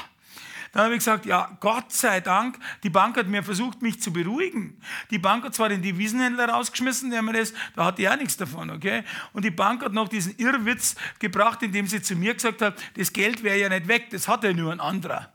Dann 0.71 0.85
habe 0.85 0.93
ich 0.93 0.99
gesagt, 0.99 1.25
ja, 1.25 1.57
Gott 1.61 1.93
sei 1.93 2.19
Dank, 2.19 2.59
die 2.83 2.89
Bank 2.89 3.15
hat 3.15 3.27
mir 3.27 3.43
versucht, 3.43 3.81
mich 3.81 4.01
zu 4.01 4.11
beruhigen. 4.11 4.77
Die 5.09 5.17
Bank 5.17 5.45
hat 5.45 5.55
zwar 5.55 5.69
den 5.69 5.81
Devisenhändler 5.81 6.49
rausgeschmissen, 6.49 7.11
der 7.11 7.21
mir 7.21 7.31
das, 7.31 7.53
da 7.75 7.85
hatte 7.85 8.01
ich 8.01 8.09
auch 8.09 8.17
nichts 8.17 8.35
davon, 8.35 8.69
okay? 8.69 9.03
Und 9.31 9.45
die 9.45 9.51
Bank 9.51 9.83
hat 9.83 9.93
noch 9.93 10.09
diesen 10.09 10.35
Irrwitz 10.37 10.95
gebracht, 11.19 11.63
indem 11.63 11.87
sie 11.87 12.01
zu 12.01 12.15
mir 12.15 12.33
gesagt 12.33 12.61
hat, 12.61 12.75
das 12.97 13.13
Geld 13.13 13.41
wäre 13.41 13.57
ja 13.57 13.69
nicht 13.69 13.87
weg, 13.87 14.09
das 14.09 14.27
hat 14.27 14.43
ja 14.43 14.51
nur 14.51 14.73
ein 14.73 14.81
anderer 14.81 15.31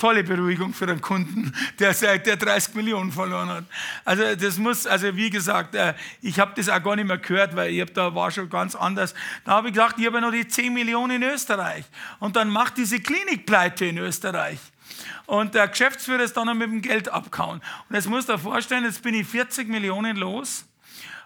tolle 0.00 0.24
Beruhigung 0.24 0.72
für 0.72 0.86
einen 0.86 1.00
Kunden, 1.00 1.52
der, 1.78 1.92
der 1.92 2.36
30 2.36 2.74
Millionen 2.74 3.12
verloren 3.12 3.48
hat. 3.48 3.64
Also 4.04 4.34
das 4.34 4.58
muss, 4.58 4.86
also 4.86 5.14
wie 5.14 5.30
gesagt, 5.30 5.74
äh, 5.74 5.94
ich 6.22 6.40
habe 6.40 6.52
das 6.56 6.68
auch 6.68 6.82
gar 6.82 6.96
nicht 6.96 7.06
mehr 7.06 7.18
gehört, 7.18 7.54
weil 7.54 7.70
ich 7.70 7.80
hab, 7.80 7.94
da 7.94 8.14
war 8.14 8.30
schon 8.30 8.48
ganz 8.48 8.74
anders. 8.74 9.14
Da 9.44 9.52
habe 9.52 9.68
ich 9.68 9.74
gesagt, 9.74 9.98
ich 9.98 10.06
habe 10.06 10.16
ja 10.16 10.20
noch 10.22 10.32
die 10.32 10.48
10 10.48 10.72
Millionen 10.72 11.22
in 11.22 11.30
Österreich. 11.30 11.84
Und 12.18 12.34
dann 12.36 12.48
macht 12.48 12.78
diese 12.78 12.98
Klinik 12.98 13.46
pleite 13.46 13.84
in 13.84 13.98
Österreich. 13.98 14.58
Und 15.26 15.54
der 15.54 15.68
Geschäftsführer 15.68 16.22
ist 16.22 16.36
dann 16.36 16.46
noch 16.46 16.54
mit 16.54 16.68
dem 16.68 16.82
Geld 16.82 17.08
abgehauen. 17.08 17.60
Und 17.88 17.94
jetzt 17.94 18.08
musst 18.08 18.28
du 18.28 18.32
dir 18.32 18.38
vorstellen, 18.38 18.84
jetzt 18.84 19.02
bin 19.02 19.14
ich 19.14 19.26
40 19.26 19.68
Millionen 19.68 20.16
los 20.16 20.64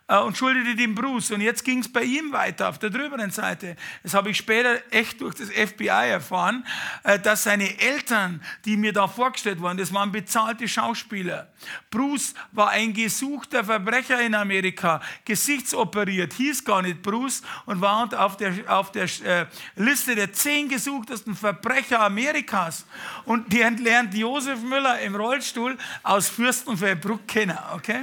und 0.07 0.37
schuldete 0.37 0.77
dem 0.77 0.95
Bruce. 0.95 1.31
Und 1.31 1.41
jetzt 1.41 1.65
ging 1.65 1.79
es 1.79 1.91
bei 1.91 2.03
ihm 2.03 2.33
weiter 2.33 2.69
auf 2.69 2.79
der 2.79 2.91
drüberen 2.91 3.31
Seite. 3.31 3.77
Das 4.03 4.13
habe 4.13 4.31
ich 4.31 4.37
später 4.37 4.81
echt 4.91 5.21
durch 5.21 5.35
das 5.35 5.49
FBI 5.49 6.11
erfahren, 6.11 6.67
äh, 7.05 7.19
dass 7.19 7.45
seine 7.45 7.79
Eltern, 7.81 8.43
die 8.67 8.77
mir 8.77 8.93
da 8.93 9.09
vorgestellt 9.09 9.63
waren, 9.63 9.79
das 9.79 9.95
waren 9.95 10.13
bezahlte 10.13 10.69
Schauspieler. 10.69 11.49
Bruce 11.91 12.35
war 12.53 12.71
ein 12.71 12.93
gesuchter 12.93 13.65
Verbrecher 13.65 14.21
in 14.21 14.35
Amerika, 14.35 15.01
gesichtsoperiert, 15.25 16.35
hieß 16.35 16.65
gar 16.65 16.83
nicht 16.83 17.03
Bruce 17.03 17.43
und 17.65 17.81
war 17.81 17.95
auf 18.23 18.37
der, 18.37 18.53
auf 18.67 18.93
der 18.93 19.05
äh, 19.25 19.47
Liste 19.77 20.15
der 20.15 20.33
zehn 20.33 20.69
gesuchtesten 20.69 21.35
Verbrecher 21.35 22.01
Amerikas. 22.01 22.85
Und 23.25 23.51
die 23.53 23.61
lernt 23.61 24.15
Josef 24.15 24.61
Müller 24.61 25.01
im 25.01 25.17
Rollstuhl 25.17 25.79
aus 26.03 26.29
Fürstenfeldbruck 26.29 27.27
kennen, 27.27 27.57
okay? 27.73 28.03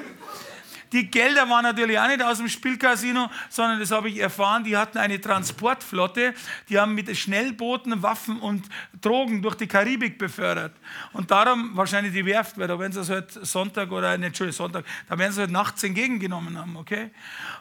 Die 0.91 1.09
Gelder 1.09 1.49
waren 1.49 1.63
natürlich 1.63 1.97
auch 1.97 2.07
nicht 2.07 2.21
aus 2.21 2.37
dem 2.39 2.49
Spielcasino, 2.49 3.29
sondern 3.49 3.79
das 3.79 3.91
habe 3.91 4.09
ich 4.09 4.19
erfahren, 4.19 4.63
die 4.63 4.75
hatten 4.75 4.97
eine 4.97 5.21
Transportflotte, 5.21 6.33
die 6.67 6.79
haben 6.79 6.95
mit 6.95 7.15
Schnellbooten 7.15 8.03
Waffen 8.03 8.39
und 8.39 8.65
Drogen 8.99 9.41
durch 9.41 9.55
die 9.55 9.67
Karibik 9.67 10.17
befördert. 10.17 10.73
Und 11.13 11.31
darum 11.31 11.71
wahrscheinlich 11.75 12.13
die 12.13 12.25
Werft, 12.25 12.57
weil 12.57 12.67
da 12.67 12.77
werden 12.77 12.91
sie 12.91 12.99
es 12.99 13.09
halt 13.09 13.31
Sonntag 13.31 13.91
oder, 13.91 14.17
nicht, 14.17 14.27
Entschuldigung, 14.27 14.57
Sonntag, 14.57 14.85
da 15.07 15.17
werden 15.17 15.31
sie 15.31 15.41
halt 15.41 15.51
nachts 15.51 15.83
entgegengenommen 15.83 16.57
haben, 16.57 16.75
okay? 16.75 17.11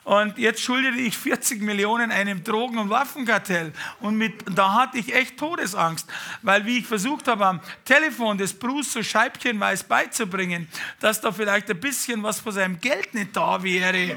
Und 0.02 0.38
jetzt 0.38 0.60
schuldete 0.60 0.98
ich 0.98 1.16
40 1.16 1.62
Millionen 1.62 2.10
einem 2.10 2.42
Drogen- 2.42 2.78
und 2.78 2.90
Waffenkartell. 2.90 3.72
Und 4.00 4.16
mit, 4.16 4.44
da 4.56 4.74
hatte 4.74 4.98
ich 4.98 5.14
echt 5.14 5.38
Todesangst, 5.38 6.08
weil 6.42 6.66
wie 6.66 6.78
ich 6.78 6.86
versucht 6.86 7.28
habe, 7.28 7.46
am 7.46 7.60
Telefon 7.84 8.38
des 8.38 8.52
Bruce 8.54 8.92
so 8.92 9.02
scheibchenweise 9.02 9.84
beizubringen, 9.84 10.68
dass 10.98 11.20
da 11.20 11.30
vielleicht 11.30 11.70
ein 11.70 11.78
bisschen 11.78 12.22
was 12.22 12.40
von 12.40 12.52
seinem 12.52 12.80
Geld 12.80 13.14
nicht 13.14 13.19
da 13.26 13.62
wäre. 13.62 14.16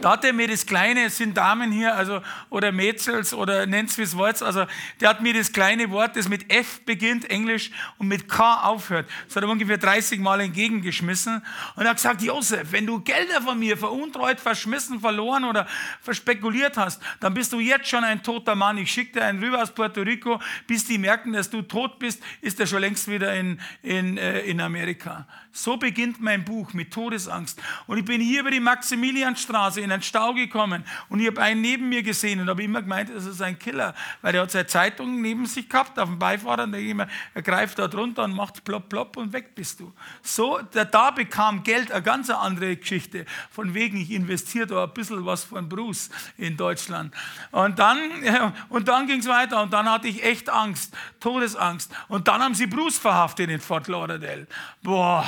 Da 0.00 0.12
hat 0.12 0.24
er 0.24 0.32
mir 0.32 0.46
das 0.46 0.64
kleine, 0.64 1.06
es 1.06 1.16
sind 1.16 1.36
Damen 1.36 1.72
hier, 1.72 1.94
also, 1.96 2.20
oder 2.50 2.70
Mädels 2.70 3.34
oder 3.34 3.66
nennt 3.66 3.90
es 3.90 3.98
wie 3.98 4.02
es 4.02 4.16
wollt, 4.16 4.40
also 4.42 4.64
der 5.00 5.08
hat 5.08 5.22
mir 5.22 5.34
das 5.34 5.52
kleine 5.52 5.90
Wort, 5.90 6.14
das 6.16 6.28
mit 6.28 6.52
F 6.52 6.80
beginnt, 6.84 7.28
Englisch, 7.28 7.72
und 7.98 8.06
mit 8.06 8.28
K 8.28 8.62
aufhört. 8.62 9.08
Das 9.26 9.36
hat 9.36 9.42
er 9.42 9.48
ungefähr 9.48 9.78
30 9.78 10.20
Mal 10.20 10.40
entgegengeschmissen. 10.40 11.42
Und 11.74 11.88
hat 11.88 11.96
gesagt, 11.96 12.22
Josef, 12.22 12.70
wenn 12.70 12.86
du 12.86 13.00
Gelder 13.00 13.42
von 13.42 13.58
mir 13.58 13.76
veruntreut, 13.76 14.38
verschmissen, 14.38 15.00
verloren 15.00 15.44
oder 15.44 15.66
verspekuliert 16.00 16.76
hast, 16.76 17.02
dann 17.18 17.34
bist 17.34 17.52
du 17.52 17.58
jetzt 17.58 17.88
schon 17.88 18.04
ein 18.04 18.22
toter 18.22 18.54
Mann. 18.54 18.78
Ich 18.78 18.92
schicke 18.92 19.14
dir 19.14 19.24
einen 19.24 19.42
rüber 19.42 19.62
aus 19.62 19.72
Puerto 19.72 20.02
Rico, 20.02 20.40
bis 20.66 20.84
die 20.84 20.98
merken, 20.98 21.32
dass 21.32 21.50
du 21.50 21.62
tot 21.62 21.98
bist, 21.98 22.22
ist 22.40 22.60
er 22.60 22.66
schon 22.66 22.80
längst 22.80 23.08
wieder 23.08 23.34
in, 23.34 23.60
in, 23.82 24.16
äh, 24.16 24.40
in 24.40 24.60
Amerika. 24.60 25.26
So 25.58 25.76
beginnt 25.76 26.20
mein 26.20 26.44
Buch 26.44 26.72
mit 26.72 26.92
Todesangst. 26.92 27.60
Und 27.88 27.98
ich 27.98 28.04
bin 28.04 28.20
hier 28.20 28.42
über 28.42 28.52
die 28.52 28.60
Maximilianstraße 28.60 29.80
in 29.80 29.90
einen 29.90 30.02
Stau 30.02 30.32
gekommen 30.32 30.84
und 31.08 31.18
ich 31.18 31.26
habe 31.26 31.42
einen 31.42 31.60
neben 31.60 31.88
mir 31.88 32.04
gesehen 32.04 32.38
und 32.38 32.48
habe 32.48 32.62
immer 32.62 32.80
gemeint, 32.80 33.10
das 33.10 33.26
ist 33.26 33.42
ein 33.42 33.58
Killer, 33.58 33.92
weil 34.22 34.36
er 34.36 34.42
hat 34.42 34.52
seine 34.52 34.68
Zeitung 34.68 35.20
neben 35.20 35.46
sich 35.46 35.68
gehabt 35.68 35.98
auf 35.98 36.08
dem 36.08 36.16
Beifahrer 36.16 36.62
und 36.62 36.74
immer, 36.74 37.08
er 37.34 37.42
greift 37.42 37.80
da 37.80 37.88
drunter 37.88 38.22
und 38.22 38.34
macht 38.34 38.62
plopp, 38.62 38.88
plopp 38.88 39.16
und 39.16 39.32
weg 39.32 39.56
bist 39.56 39.80
du. 39.80 39.92
So, 40.22 40.60
da, 40.70 40.84
da 40.84 41.10
bekam 41.10 41.64
Geld 41.64 41.90
eine 41.90 42.02
ganz 42.02 42.30
andere 42.30 42.76
Geschichte. 42.76 43.26
Von 43.50 43.74
wegen, 43.74 43.96
ich 43.96 44.12
investiere 44.12 44.68
da 44.68 44.84
ein 44.84 44.94
bisschen 44.94 45.26
was 45.26 45.42
von 45.42 45.68
Bruce 45.68 46.08
in 46.36 46.56
Deutschland. 46.56 47.12
Und 47.50 47.80
dann, 47.80 47.98
und 48.68 48.86
dann 48.86 49.08
ging 49.08 49.18
es 49.18 49.26
weiter 49.26 49.60
und 49.60 49.72
dann 49.72 49.90
hatte 49.90 50.06
ich 50.06 50.22
echt 50.22 50.50
Angst, 50.50 50.96
Todesangst. 51.18 51.92
Und 52.06 52.28
dann 52.28 52.40
haben 52.42 52.54
sie 52.54 52.68
Bruce 52.68 52.98
verhaftet 52.98 53.50
in 53.50 53.60
Fort 53.60 53.88
Lauderdale. 53.88 54.46
Boah. 54.84 55.26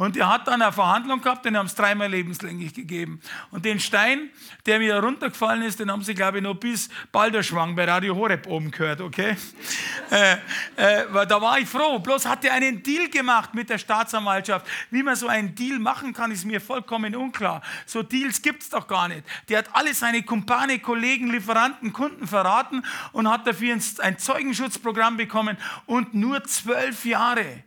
Und 0.00 0.16
er 0.16 0.32
hat 0.32 0.48
dann 0.48 0.62
eine 0.62 0.72
Verhandlung 0.72 1.20
gehabt, 1.20 1.44
den 1.44 1.58
haben 1.58 1.66
es 1.66 1.74
dreimal 1.74 2.08
lebenslänglich 2.08 2.72
gegeben. 2.72 3.20
Und 3.50 3.66
den 3.66 3.78
Stein, 3.78 4.30
der 4.64 4.78
mir 4.78 4.98
runtergefallen 4.98 5.60
ist, 5.60 5.78
den 5.78 5.92
haben 5.92 6.00
sie, 6.00 6.14
glaube 6.14 6.38
ich, 6.38 6.42
noch 6.42 6.54
bis 6.54 6.88
Balderschwang 7.12 7.76
bei 7.76 7.84
Radio 7.84 8.16
Horeb 8.16 8.46
oben 8.46 8.70
gehört, 8.70 9.02
okay? 9.02 9.36
äh, 10.10 10.36
äh, 10.76 11.26
da 11.26 11.42
war 11.42 11.58
ich 11.58 11.68
froh. 11.68 11.98
Bloß 11.98 12.24
hat 12.24 12.46
er 12.46 12.54
einen 12.54 12.82
Deal 12.82 13.10
gemacht 13.10 13.52
mit 13.52 13.68
der 13.68 13.76
Staatsanwaltschaft. 13.76 14.66
Wie 14.90 15.02
man 15.02 15.16
so 15.16 15.28
einen 15.28 15.54
Deal 15.54 15.78
machen 15.78 16.14
kann, 16.14 16.30
ist 16.30 16.46
mir 16.46 16.62
vollkommen 16.62 17.14
unklar. 17.14 17.60
So 17.84 18.02
Deals 18.02 18.40
gibt 18.40 18.62
es 18.62 18.70
doch 18.70 18.88
gar 18.88 19.06
nicht. 19.06 19.22
Der 19.50 19.58
hat 19.58 19.68
alle 19.74 19.92
seine 19.92 20.22
Kumpane, 20.22 20.78
Kollegen, 20.78 21.30
Lieferanten, 21.30 21.92
Kunden 21.92 22.26
verraten 22.26 22.86
und 23.12 23.28
hat 23.28 23.46
dafür 23.46 23.76
ein 23.98 24.18
Zeugenschutzprogramm 24.18 25.18
bekommen 25.18 25.58
und 25.84 26.14
nur 26.14 26.42
zwölf 26.44 27.04
Jahre. 27.04 27.64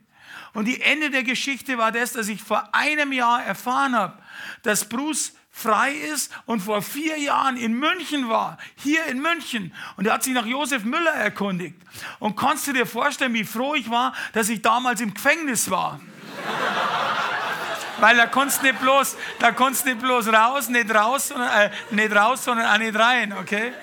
Und 0.53 0.65
die 0.65 0.81
Ende 0.81 1.09
der 1.09 1.23
Geschichte 1.23 1.77
war 1.77 1.91
das, 1.91 2.13
dass 2.13 2.27
ich 2.27 2.41
vor 2.41 2.73
einem 2.73 3.11
Jahr 3.11 3.43
erfahren 3.43 3.95
habe, 3.95 4.17
dass 4.61 4.87
Bruce 4.87 5.33
frei 5.51 5.91
ist 5.91 6.31
und 6.45 6.61
vor 6.61 6.81
vier 6.81 7.17
Jahren 7.17 7.57
in 7.57 7.73
München 7.73 8.27
war, 8.27 8.57
hier 8.75 9.05
in 9.05 9.21
München. 9.21 9.73
Und 9.97 10.07
er 10.07 10.13
hat 10.13 10.23
sich 10.23 10.33
nach 10.33 10.45
Josef 10.45 10.83
Müller 10.83 11.11
erkundigt. 11.13 11.75
Und 12.19 12.35
kannst 12.35 12.67
du 12.67 12.73
dir 12.73 12.85
vorstellen, 12.85 13.33
wie 13.33 13.43
froh 13.43 13.75
ich 13.75 13.89
war, 13.89 14.13
dass 14.33 14.49
ich 14.49 14.61
damals 14.61 14.99
im 15.01 15.13
Gefängnis 15.13 15.69
war? 15.69 15.99
Weil 17.99 18.17
da 18.17 18.25
konntest 18.25 18.63
nicht 18.63 18.79
bloß, 18.79 19.15
da 19.39 19.51
konntest 19.51 19.85
nicht 19.85 19.99
bloß 19.99 20.27
raus, 20.33 20.69
nicht 20.69 20.93
raus, 20.93 21.29
sondern, 21.29 21.49
äh, 21.49 21.71
nicht 21.91 22.13
raus, 22.13 22.43
sondern 22.43 22.65
auch 22.65 22.77
nicht 22.77 22.95
rein, 22.97 23.33
okay? 23.33 23.73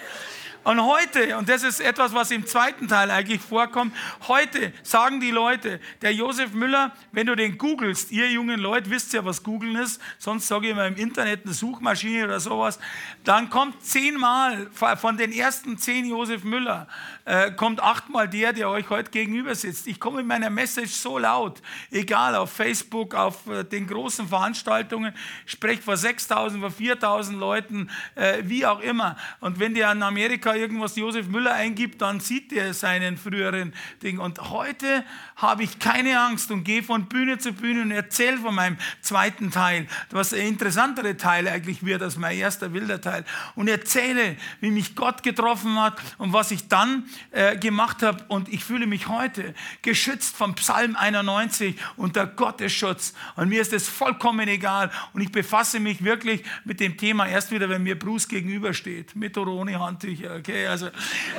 Und 0.62 0.84
heute, 0.84 1.38
und 1.38 1.48
das 1.48 1.62
ist 1.62 1.80
etwas, 1.80 2.12
was 2.12 2.30
im 2.30 2.46
zweiten 2.46 2.86
Teil 2.86 3.10
eigentlich 3.10 3.40
vorkommt, 3.40 3.96
heute 4.28 4.74
sagen 4.82 5.18
die 5.18 5.30
Leute, 5.30 5.80
der 6.02 6.12
Josef 6.12 6.52
Müller, 6.52 6.92
wenn 7.12 7.26
du 7.26 7.34
den 7.34 7.56
googelst, 7.56 8.12
ihr 8.12 8.30
jungen 8.30 8.60
Leute 8.60 8.90
wisst 8.90 9.14
ja, 9.14 9.24
was 9.24 9.42
googeln 9.42 9.76
ist, 9.76 10.02
sonst 10.18 10.48
sage 10.48 10.68
ich 10.68 10.74
mal 10.74 10.88
im 10.88 10.96
Internet 10.96 11.46
eine 11.46 11.54
Suchmaschine 11.54 12.26
oder 12.26 12.40
sowas, 12.40 12.78
dann 13.24 13.48
kommt 13.48 13.82
zehnmal 13.82 14.68
von 14.72 15.16
den 15.16 15.32
ersten 15.32 15.78
zehn 15.78 16.04
Josef 16.04 16.44
Müller, 16.44 16.88
äh, 17.24 17.52
kommt 17.52 17.82
achtmal 17.82 18.28
der, 18.28 18.52
der 18.52 18.68
euch 18.68 18.90
heute 18.90 19.10
gegenüber 19.10 19.54
sitzt. 19.54 19.86
Ich 19.86 19.98
komme 19.98 20.20
in 20.20 20.26
meiner 20.26 20.50
Message 20.50 20.92
so 20.92 21.16
laut, 21.16 21.62
egal 21.90 22.34
auf 22.34 22.52
Facebook, 22.52 23.14
auf 23.14 23.46
äh, 23.46 23.64
den 23.64 23.86
großen 23.86 24.28
Veranstaltungen, 24.28 25.14
spreche 25.46 25.80
vor 25.80 25.96
6000, 25.96 26.60
vor 26.60 26.70
4000 26.70 27.38
Leuten, 27.38 27.88
äh, 28.14 28.42
wie 28.42 28.66
auch 28.66 28.80
immer. 28.80 29.16
Und 29.40 29.58
wenn 29.58 29.72
der 29.72 29.90
in 29.92 30.02
Amerika 30.02 30.49
irgendwas 30.56 30.96
Josef 30.96 31.28
Müller 31.28 31.52
eingibt, 31.54 32.00
dann 32.02 32.20
sieht 32.20 32.52
er 32.52 32.74
seinen 32.74 33.16
früheren 33.16 33.72
Ding. 34.02 34.18
Und 34.18 34.50
heute 34.50 35.04
habe 35.40 35.62
ich 35.62 35.78
keine 35.78 36.20
Angst 36.20 36.50
und 36.50 36.64
gehe 36.64 36.82
von 36.82 37.06
Bühne 37.06 37.38
zu 37.38 37.52
Bühne 37.52 37.82
und 37.82 37.90
erzähle 37.90 38.38
von 38.38 38.54
meinem 38.54 38.76
zweiten 39.00 39.50
Teil, 39.50 39.86
was 40.10 40.32
ein 40.34 40.46
interessantere 40.46 41.16
Teil 41.16 41.48
eigentlich 41.48 41.84
wird 41.84 42.02
als 42.02 42.16
mein 42.16 42.36
erster 42.36 42.72
wilder 42.72 43.00
Teil. 43.00 43.24
Und 43.54 43.68
erzähle, 43.68 44.36
wie 44.60 44.70
mich 44.70 44.94
Gott 44.94 45.22
getroffen 45.22 45.80
hat 45.80 46.00
und 46.18 46.32
was 46.32 46.50
ich 46.50 46.68
dann 46.68 47.04
äh, 47.30 47.56
gemacht 47.56 48.02
habe. 48.02 48.24
Und 48.28 48.48
ich 48.48 48.64
fühle 48.64 48.86
mich 48.86 49.08
heute 49.08 49.54
geschützt 49.82 50.36
vom 50.36 50.54
Psalm 50.54 50.96
91 50.96 51.76
unter 51.96 52.26
Gottes 52.26 52.72
Schutz. 52.72 53.14
Und 53.36 53.48
mir 53.48 53.62
ist 53.62 53.72
es 53.72 53.88
vollkommen 53.88 54.48
egal. 54.48 54.90
Und 55.12 55.22
ich 55.22 55.32
befasse 55.32 55.80
mich 55.80 56.04
wirklich 56.04 56.44
mit 56.64 56.80
dem 56.80 56.96
Thema 56.96 57.26
erst 57.26 57.50
wieder, 57.50 57.68
wenn 57.68 57.82
mir 57.82 57.98
Bruce 57.98 58.28
gegenübersteht. 58.28 59.16
Mit 59.16 59.36
oder 59.38 59.52
ohne 59.52 59.78
Handtücher, 59.78 60.36
okay? 60.36 60.66
Also, 60.66 60.90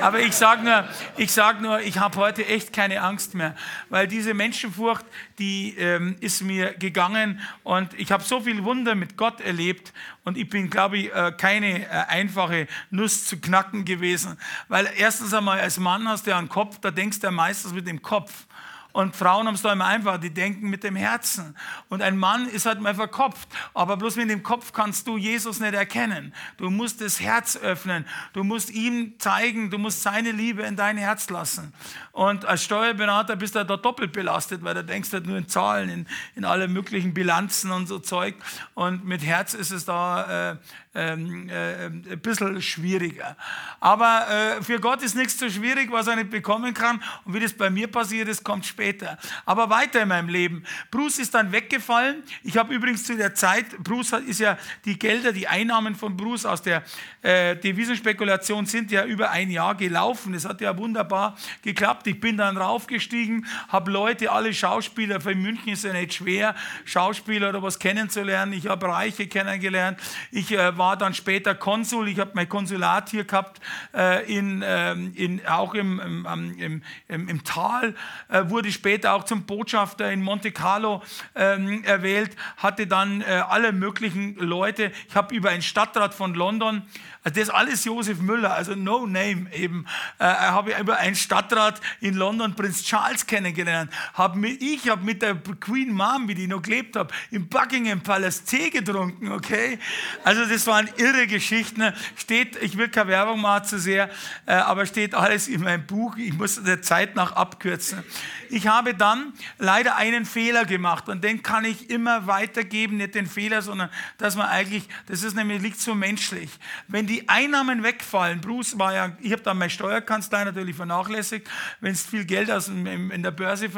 aber 0.01 0.19
ich 0.19 0.33
sage 0.33 0.63
nur, 0.63 0.87
ich, 1.17 1.31
sag 1.31 1.61
nur, 1.61 1.79
ich 1.81 1.99
habe 1.99 2.17
heute 2.17 2.45
echt 2.45 2.73
keine 2.73 3.01
Angst 3.01 3.35
mehr. 3.35 3.55
Weil 3.91 4.08
diese 4.08 4.34
Menschenfurcht, 4.34 5.06
die 5.38 5.75
ähm, 5.77 6.15
ist 6.21 6.41
mir 6.41 6.73
gegangen. 6.73 7.41
Und 7.63 7.93
ich 7.99 8.12
habe 8.12 8.23
so 8.23 8.39
viel 8.39 8.63
Wunder 8.63 8.95
mit 8.95 9.17
Gott 9.17 9.41
erlebt. 9.41 9.91
Und 10.23 10.38
ich 10.38 10.49
bin, 10.49 10.69
glaube 10.69 10.97
ich, 10.97 11.13
äh, 11.13 11.34
keine 11.38 11.84
äh, 11.84 11.89
einfache 12.08 12.67
Nuss 12.89 13.25
zu 13.25 13.39
knacken 13.39 13.84
gewesen. 13.84 14.38
Weil 14.69 14.89
erstens 14.97 15.34
einmal 15.34 15.60
als 15.60 15.77
Mann 15.77 16.08
hast 16.08 16.25
du 16.25 16.32
ja 16.32 16.38
einen 16.38 16.47
Kopf, 16.47 16.80
da 16.80 16.89
denkst 16.89 17.19
du 17.19 17.27
ja 17.27 17.32
meistens 17.32 17.73
mit 17.73 17.86
dem 17.86 18.01
Kopf. 18.01 18.47
Und 18.93 19.15
Frauen 19.15 19.47
haben 19.47 19.56
es 19.56 19.62
da 19.62 19.73
immer 19.73 19.86
einfach, 19.86 20.17
die 20.17 20.34
denken 20.34 20.69
mit 20.69 20.84
dem 20.84 20.95
Herzen. 20.95 21.56
Und 21.89 22.01
ein 22.01 22.17
Mann 22.17 22.47
ist 22.47 22.65
halt 22.65 22.82
mal 22.82 22.95
verkopft. 22.95 23.47
Aber 23.73 23.97
bloß 23.97 24.15
mit 24.17 24.30
dem 24.30 24.43
Kopf 24.43 24.73
kannst 24.73 25.08
du 25.08 25.17
Jesus 25.17 25.60
nicht 25.60 25.73
erkennen. 25.73 26.34
Du 26.58 26.69
musst 26.69 27.01
das 27.01 27.19
Herz 27.19 27.58
öffnen. 27.58 28.06
Du 28.34 28.43
musst 28.43 28.69
ihm 28.69 29.19
zeigen, 29.19 29.69
du 29.69 29.77
musst 29.77 30.01
seine 30.01 30.32
Liebe 30.32 30.63
in 30.63 30.75
dein 30.75 30.97
Herz 30.97 31.30
lassen. 31.30 31.73
Und 32.12 32.45
als 32.45 32.63
Steuerberater 32.63 33.36
bist 33.36 33.56
du 33.56 33.63
da 33.63 33.77
doppelt 33.77 34.12
belastet, 34.12 34.63
weil 34.63 34.73
du 34.73 34.84
denkst 34.84 35.13
halt 35.13 35.25
nur 35.25 35.38
in 35.38 35.47
Zahlen, 35.47 35.89
in, 35.89 36.08
in 36.36 36.45
alle 36.45 36.67
möglichen 36.67 37.13
Bilanzen 37.13 37.71
und 37.71 37.88
so 37.88 37.99
Zeug. 37.99 38.36
Und 38.73 39.06
mit 39.06 39.23
Herz 39.23 39.54
ist 39.54 39.71
es 39.71 39.86
da 39.86 40.51
äh, 40.51 40.58
ähm, 40.93 41.47
äh, 41.49 41.86
ein 41.86 42.19
bisschen 42.21 42.62
schwieriger. 42.62 43.38
Aber 43.80 44.27
äh, 44.30 44.62
für 44.62 44.80
Gott 44.80 45.01
ist 45.01 45.15
nichts 45.15 45.39
so 45.39 45.49
schwierig, 45.49 45.89
was 45.91 46.08
er 46.08 46.17
nicht 46.17 46.30
bekommen 46.30 46.73
kann. 46.73 47.01
Und 47.23 47.34
wie 47.34 47.39
das 47.39 47.54
bei 47.54 47.69
mir 47.69 47.88
passiert 47.88 48.27
ist, 48.27 48.43
kommt 48.43 48.65
später. 48.65 49.17
Aber 49.45 49.69
weiter 49.69 50.01
in 50.01 50.10
meinem 50.10 50.27
Leben. 50.27 50.63
Bruce 50.89 51.19
ist 51.19 51.34
dann 51.34 51.51
weggefallen. 51.51 52.23
Ich 52.43 52.58
habe 52.58 52.73
übrigens 52.73 53.06
zu 53.06 53.15
der 53.15 53.34
Zeit, 53.36 53.77
Bruce 53.84 54.13
ist 54.27 54.39
ja 54.39 54.58
die 54.84 54.99
Gelder, 54.99 55.32
die 55.32 55.47
Einnahmen 55.47 55.95
von 55.95 56.17
Bruce 56.17 56.45
aus 56.45 56.62
der 56.62 56.84
äh, 57.21 57.56
Devisenspekulation 57.56 58.65
sind 58.65 58.91
ja 58.91 59.06
über 59.06 59.32
ein 59.32 59.49
Jahr 59.49 59.75
gelaufen. 59.75 60.34
Das 60.34 60.43
hat 60.43 60.60
ja 60.60 60.77
wunderbar 60.77 61.38
geklappt. 61.62 62.08
Ich 62.08 62.19
bin 62.19 62.36
dann 62.36 62.58
raufgestiegen, 62.58 63.45
habe 63.69 63.91
Leute, 63.91 64.32
alle 64.32 64.54
Schauspieler, 64.54 65.21
für 65.21 65.36
München 65.36 65.69
ist 65.73 65.86
ja 65.86 65.93
nicht 65.93 66.15
schwer, 66.15 66.54
Schauspieler 66.84 67.49
oder 67.49 67.63
was 67.63 67.80
kennenzulernen. 67.80 68.54
Ich 68.54 68.67
habe 68.67 68.88
Reiche 68.88 69.27
kennengelernt. 69.27 69.99
Ich 70.32 70.51
äh, 70.51 70.77
war 70.81 70.97
dann 70.97 71.13
später 71.13 71.53
Konsul. 71.53 72.07
Ich 72.07 72.19
habe 72.19 72.31
mein 72.33 72.49
Konsulat 72.49 73.11
hier 73.11 73.23
gehabt, 73.23 73.61
äh, 73.93 74.25
in, 74.25 74.63
ähm, 74.65 75.13
in, 75.15 75.45
auch 75.45 75.75
im, 75.75 75.99
im, 75.99 76.81
im, 77.07 77.29
im 77.29 77.43
Tal. 77.43 77.93
Äh, 78.29 78.49
wurde 78.49 78.71
später 78.71 79.13
auch 79.13 79.23
zum 79.23 79.43
Botschafter 79.43 80.11
in 80.11 80.23
Monte 80.23 80.51
Carlo 80.51 81.03
ähm, 81.35 81.83
erwählt. 81.83 82.35
Hatte 82.57 82.87
dann 82.87 83.21
äh, 83.21 83.43
alle 83.47 83.73
möglichen 83.73 84.33
Leute. 84.37 84.91
Ich 85.07 85.15
habe 85.15 85.35
über 85.35 85.51
einen 85.51 85.61
Stadtrat 85.61 86.15
von 86.15 86.33
London 86.33 86.81
also 87.23 87.39
das 87.39 87.49
alles 87.51 87.86
Josef 87.86 88.19
Müller, 88.19 88.53
also 88.53 88.73
no 88.73 89.05
name 89.05 89.53
eben. 89.53 89.86
Äh, 90.17 90.25
habe 90.25 90.71
ich 90.71 90.79
über 90.79 90.97
einen 90.97 91.15
Stadtrat 91.15 91.79
in 91.99 92.15
London, 92.15 92.55
Prinz 92.55 92.84
Charles, 92.84 93.27
kennengelernt. 93.27 93.91
Hab 94.15 94.36
mit, 94.36 94.60
ich 94.60 94.89
habe 94.89 95.03
mit 95.03 95.21
der 95.21 95.36
Queen 95.36 95.93
Mom, 95.93 96.27
wie 96.27 96.34
die 96.34 96.47
noch 96.47 96.63
gelebt 96.63 96.95
habe, 96.95 97.13
im 97.29 97.47
Buckingham 97.47 98.01
Palace 98.01 98.43
Tee 98.43 98.71
getrunken, 98.71 99.31
okay? 99.31 99.77
Also 100.23 100.45
das 100.45 100.65
waren 100.65 100.89
irre 100.97 101.27
Geschichten. 101.27 101.93
Steht, 102.15 102.55
ich 102.55 102.75
will 102.75 102.89
keine 102.89 103.10
Werbung 103.10 103.41
machen 103.41 103.65
zu 103.65 103.79
sehr, 103.79 104.10
äh, 104.47 104.53
aber 104.53 104.88
steht 104.88 105.13
alles 105.13 105.47
in 105.47 105.62
meinem 105.62 105.86
Buch. 105.86 106.17
Ich 106.17 106.34
muss 106.34 106.63
der 106.63 106.81
Zeit 106.81 107.15
nach 107.15 107.34
abkürzen. 107.34 108.03
Ich 108.49 108.65
habe 108.65 108.95
dann 108.95 109.34
leider 109.60 109.95
einen 109.95 110.25
Fehler 110.25 110.65
gemacht 110.65 111.07
und 111.07 111.23
den 111.23 111.43
kann 111.43 111.65
ich 111.65 111.89
immer 111.91 112.25
weitergeben, 112.25 112.97
nicht 112.97 113.13
den 113.13 113.27
Fehler, 113.27 113.62
sondern 113.62 113.89
dass 114.17 114.36
man 114.36 114.47
eigentlich, 114.47 114.88
das 115.05 115.21
ist 115.21 115.36
nämlich, 115.36 115.62
liegt 115.62 115.79
so 115.79 115.93
menschlich. 115.93 116.49
Wenn 116.88 117.11
die 117.12 117.28
Einnahmen 117.28 117.84
wegfallen, 117.84 118.39
Bruce 118.39 118.80
war 118.80 118.93
ja, 118.93 119.12
ich 119.19 119.34
habe 119.34 119.41
dann 119.41 119.58
meine 119.58 119.69
Steuerkanzlei 119.69 120.45
natürlich 120.45 120.78
vernachlässigt, 120.78 121.45
wenn 121.82 121.91
es 121.91 122.06
viel 122.06 122.24
Geld 122.24 122.50
aus 122.50 122.69
in 122.69 123.21
der 123.21 123.32
Börse 123.32 123.69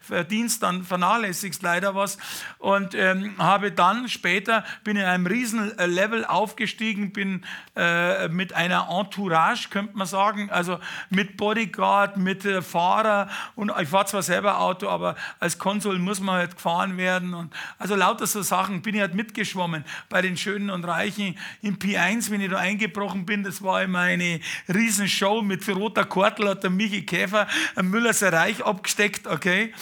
verdienst, 0.00 0.64
dann 0.64 0.82
vernachlässigst 0.82 1.62
leider 1.62 1.94
was. 1.94 2.18
Und 2.58 2.96
ähm, 2.96 3.36
habe 3.38 3.70
dann 3.70 4.08
später, 4.08 4.64
bin 4.82 4.96
in 4.96 5.04
einem 5.04 5.26
riesen 5.26 5.70
Level 5.78 6.24
aufgestiegen, 6.24 7.12
bin 7.12 7.44
äh, 7.76 8.26
mit 8.28 8.52
einer 8.52 8.88
Entourage, 8.90 9.68
könnte 9.70 9.96
man 9.96 10.08
sagen, 10.08 10.50
also 10.50 10.80
mit 11.08 11.36
Bodyguard, 11.36 12.16
mit 12.16 12.44
äh, 12.44 12.62
Fahrer. 12.62 13.28
Und 13.54 13.72
ich 13.80 13.88
fahre 13.88 14.06
zwar 14.06 14.22
selber 14.22 14.58
Auto, 14.58 14.88
aber 14.88 15.14
als 15.38 15.58
Konsul 15.58 16.00
muss 16.00 16.18
man 16.18 16.34
halt 16.34 16.56
gefahren 16.56 16.96
werden. 16.96 17.32
Und 17.32 17.54
also 17.78 17.94
lauter 17.94 18.26
so 18.26 18.42
Sachen, 18.42 18.82
bin 18.82 18.96
ich 18.96 19.02
halt 19.02 19.14
mitgeschwommen 19.14 19.84
bei 20.08 20.20
den 20.20 20.36
Schönen 20.36 20.70
und 20.70 20.82
Reichen 20.82 21.38
im 21.62 21.78
P1, 21.78 22.32
wenn 22.32 22.40
ich 22.40 22.50
da 22.50 22.55
da 22.56 22.60
eingebrochen 22.62 23.26
bin, 23.26 23.44
das 23.44 23.62
war 23.62 23.82
immer 23.82 24.00
eine 24.00 24.40
Riesenshow 24.68 25.42
mit 25.42 25.66
roter 25.68 26.04
Kortel, 26.04 26.48
hat 26.48 26.62
der 26.62 26.70
Michi 26.70 27.04
Käfer 27.04 27.46
ein 27.74 27.88
Müllerser 27.88 28.32
Reich 28.32 28.64
abgesteckt, 28.64 29.26
okay? 29.26 29.72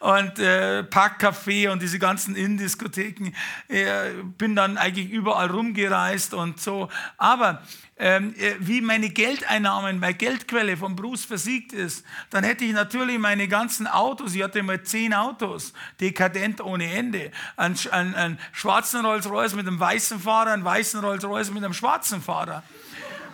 Und 0.00 0.38
äh, 0.38 0.82
Parkcafé 0.82 1.70
und 1.70 1.82
diese 1.82 1.98
ganzen 1.98 2.36
Innendiskotheken. 2.36 3.32
Äh, 3.68 4.10
bin 4.38 4.56
dann 4.56 4.76
eigentlich 4.76 5.10
überall 5.10 5.50
rumgereist 5.50 6.34
und 6.34 6.60
so. 6.60 6.88
Aber 7.16 7.62
wie 7.96 8.80
meine 8.80 9.08
Geldeinnahmen, 9.08 10.00
meine 10.00 10.14
Geldquelle 10.14 10.76
von 10.76 10.96
Bruce 10.96 11.24
versiegt 11.24 11.72
ist, 11.72 12.04
dann 12.30 12.42
hätte 12.42 12.64
ich 12.64 12.72
natürlich 12.72 13.18
meine 13.18 13.46
ganzen 13.46 13.86
Autos, 13.86 14.34
ich 14.34 14.42
hatte 14.42 14.62
mal 14.64 14.82
zehn 14.82 15.14
Autos, 15.14 15.72
dekadent 16.00 16.60
ohne 16.60 16.92
Ende, 16.92 17.30
einen, 17.56 17.78
einen, 17.92 18.14
einen 18.16 18.38
schwarzen 18.52 19.04
Rolls-Royce 19.06 19.54
mit 19.54 19.68
einem 19.68 19.78
weißen 19.78 20.18
Fahrer, 20.18 20.52
einen 20.52 20.64
weißen 20.64 21.04
Rolls-Royce 21.04 21.50
mit 21.50 21.64
einem 21.64 21.74
schwarzen 21.74 22.20
Fahrer. 22.20 22.64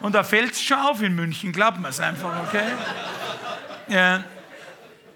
Und 0.00 0.14
da 0.14 0.24
fällt 0.24 0.52
es 0.52 0.62
schon 0.62 0.78
auf 0.78 1.00
in 1.00 1.14
München, 1.14 1.52
glaubt 1.52 1.80
man 1.80 1.90
es 1.90 2.00
einfach, 2.00 2.46
okay? 2.46 2.68
Ja. 3.88 4.24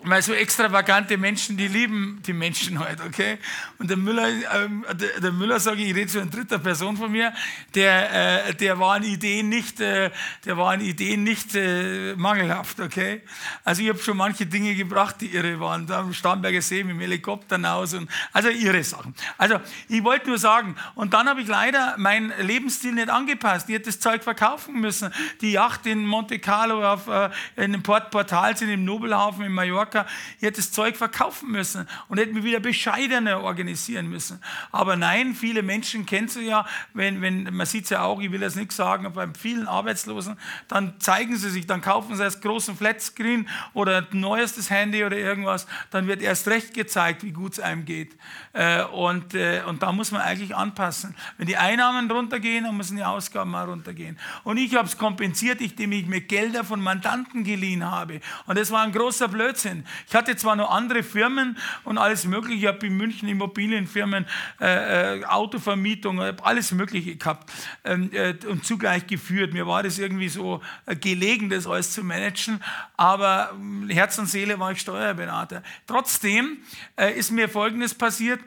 Weil 0.06 0.20
so 0.20 0.34
extravagante 0.34 1.16
Menschen, 1.16 1.56
die 1.56 1.66
lieben 1.66 2.20
die 2.26 2.34
Menschen 2.34 2.78
halt, 2.78 3.00
okay? 3.00 3.38
Und 3.78 3.88
der 3.88 3.96
Müller, 3.96 4.28
ähm, 4.28 4.84
der, 4.92 5.18
der, 5.18 5.32
Müller 5.32 5.58
sage 5.58 5.82
ich, 5.82 5.90
ich 5.90 5.96
rede 5.96 6.10
so 6.10 6.20
in 6.20 6.30
dritter 6.30 6.58
Person 6.58 6.94
von 6.98 7.10
mir, 7.10 7.32
der, 7.74 8.48
äh, 8.48 8.54
der 8.54 8.78
war 8.78 8.96
an 8.96 9.02
Ideen 9.02 9.48
nicht, 9.48 9.80
äh, 9.80 10.10
der 10.44 10.58
war 10.58 10.72
an 10.72 10.82
Ideen 10.82 11.22
nicht 11.22 11.54
äh, 11.54 12.14
mangelhaft, 12.16 12.80
okay? 12.80 13.22
Also 13.64 13.80
ich 13.80 13.88
habe 13.88 13.98
schon 13.98 14.18
manche 14.18 14.44
Dinge 14.44 14.74
gebracht, 14.74 15.16
die 15.20 15.28
irre 15.34 15.58
waren, 15.58 15.86
da 15.86 16.00
am 16.00 16.12
Starnberger 16.12 16.60
See 16.60 16.84
mit 16.84 16.96
dem 16.96 17.00
Helikopter 17.00 17.56
hinaus 17.56 17.94
und, 17.94 18.10
also 18.34 18.50
irre 18.50 18.84
Sachen. 18.84 19.14
Also 19.38 19.58
ich 19.88 20.04
wollte 20.04 20.28
nur 20.28 20.38
sagen, 20.38 20.76
und 20.96 21.14
dann 21.14 21.30
habe 21.30 21.40
ich 21.40 21.48
leider 21.48 21.94
meinen 21.96 22.30
Lebensstil 22.40 22.92
nicht 22.92 23.08
angepasst. 23.08 23.70
Ich 23.70 23.74
hätte 23.76 23.86
das 23.86 24.00
Zeug 24.00 24.22
verkaufen 24.22 24.78
müssen. 24.80 25.14
Die 25.40 25.52
Yacht 25.52 25.86
in 25.86 26.04
Monte 26.04 26.38
Carlo 26.40 26.86
auf, 26.86 27.08
äh, 27.08 27.30
in 27.56 27.72
dem 27.72 27.82
Port 27.82 28.10
Portal 28.10 28.54
sind 28.54 28.68
im 28.68 28.84
Nobelhafen 28.84 29.46
in 29.46 29.52
Mallorca 29.52 29.93
Mallorca. 29.94 30.06
Ich 30.36 30.42
hätte 30.42 30.56
das 30.56 30.72
Zeug 30.72 30.96
verkaufen 30.96 31.50
müssen 31.50 31.88
und 32.08 32.18
hätte 32.18 32.32
mich 32.32 32.44
wieder 32.44 32.60
bescheidener 32.60 33.42
organisieren 33.42 34.08
müssen. 34.08 34.40
Aber 34.72 34.96
nein, 34.96 35.34
viele 35.34 35.62
Menschen 35.62 36.06
kennst 36.06 36.36
du 36.36 36.40
ja, 36.40 36.66
wenn, 36.92 37.22
wenn 37.22 37.54
man 37.54 37.66
sieht 37.66 37.84
es 37.84 37.90
ja 37.90 38.02
auch, 38.02 38.20
ich 38.20 38.30
will 38.30 38.40
das 38.40 38.56
nicht 38.56 38.72
sagen, 38.72 39.10
bei 39.12 39.28
vielen 39.38 39.68
Arbeitslosen, 39.68 40.36
dann 40.68 40.98
zeigen 41.00 41.36
sie 41.36 41.50
sich, 41.50 41.66
dann 41.66 41.80
kaufen 41.80 42.16
sie 42.16 42.22
das 42.22 42.40
großen 42.40 42.76
Flatscreen 42.76 43.48
oder 43.72 44.06
ein 44.10 44.20
neuestes 44.20 44.70
Handy 44.70 45.04
oder 45.04 45.16
irgendwas, 45.16 45.66
dann 45.90 46.06
wird 46.06 46.22
erst 46.22 46.48
recht 46.48 46.74
gezeigt, 46.74 47.22
wie 47.22 47.32
gut 47.32 47.54
es 47.54 47.60
einem 47.60 47.84
geht. 47.84 48.16
Äh, 48.52 48.84
und, 48.84 49.34
äh, 49.34 49.62
und 49.66 49.82
da 49.82 49.92
muss 49.92 50.10
man 50.10 50.20
eigentlich 50.20 50.54
anpassen. 50.54 51.14
Wenn 51.38 51.46
die 51.46 51.56
Einnahmen 51.56 52.10
runtergehen, 52.10 52.64
dann 52.64 52.76
müssen 52.76 52.96
die 52.96 53.04
Ausgaben 53.04 53.54
auch 53.54 53.66
runtergehen. 53.66 54.18
Und 54.42 54.56
ich 54.56 54.74
habe 54.74 54.88
es 54.88 54.98
kompensiert, 54.98 55.60
indem 55.60 55.92
ich 55.92 56.06
mir 56.06 56.20
Gelder 56.20 56.64
von 56.64 56.80
Mandanten 56.80 57.44
geliehen 57.44 57.84
habe. 57.84 58.20
Und 58.46 58.58
das 58.58 58.70
war 58.70 58.82
ein 58.82 58.92
großer 58.92 59.28
Blödsinn. 59.28 59.83
Ich 60.08 60.14
hatte 60.14 60.36
zwar 60.36 60.56
noch 60.56 60.70
andere 60.70 61.02
Firmen 61.02 61.56
und 61.84 61.98
alles 61.98 62.24
Mögliche, 62.24 62.58
ich 62.60 62.66
habe 62.66 62.86
in 62.86 62.96
München 62.96 63.28
Immobilienfirmen, 63.28 64.26
äh, 64.60 65.18
äh, 65.18 65.24
Autovermietung, 65.24 66.20
alles 66.20 66.72
Mögliche 66.72 67.16
gehabt 67.16 67.50
ähm, 67.84 68.10
äh, 68.12 68.34
und 68.46 68.64
zugleich 68.64 69.06
geführt. 69.06 69.52
Mir 69.52 69.66
war 69.66 69.82
das 69.82 69.98
irgendwie 69.98 70.28
so 70.28 70.62
äh, 70.86 70.96
gelegen, 70.96 71.50
das 71.50 71.66
alles 71.66 71.92
zu 71.92 72.02
managen, 72.02 72.60
aber 72.96 73.50
ähm, 73.54 73.88
Herz 73.88 74.18
und 74.18 74.26
Seele 74.26 74.58
war 74.58 74.72
ich 74.72 74.80
Steuerberater. 74.80 75.62
Trotzdem 75.86 76.58
äh, 76.96 77.12
ist 77.18 77.30
mir 77.30 77.48
Folgendes 77.48 77.94
passiert 77.94 78.40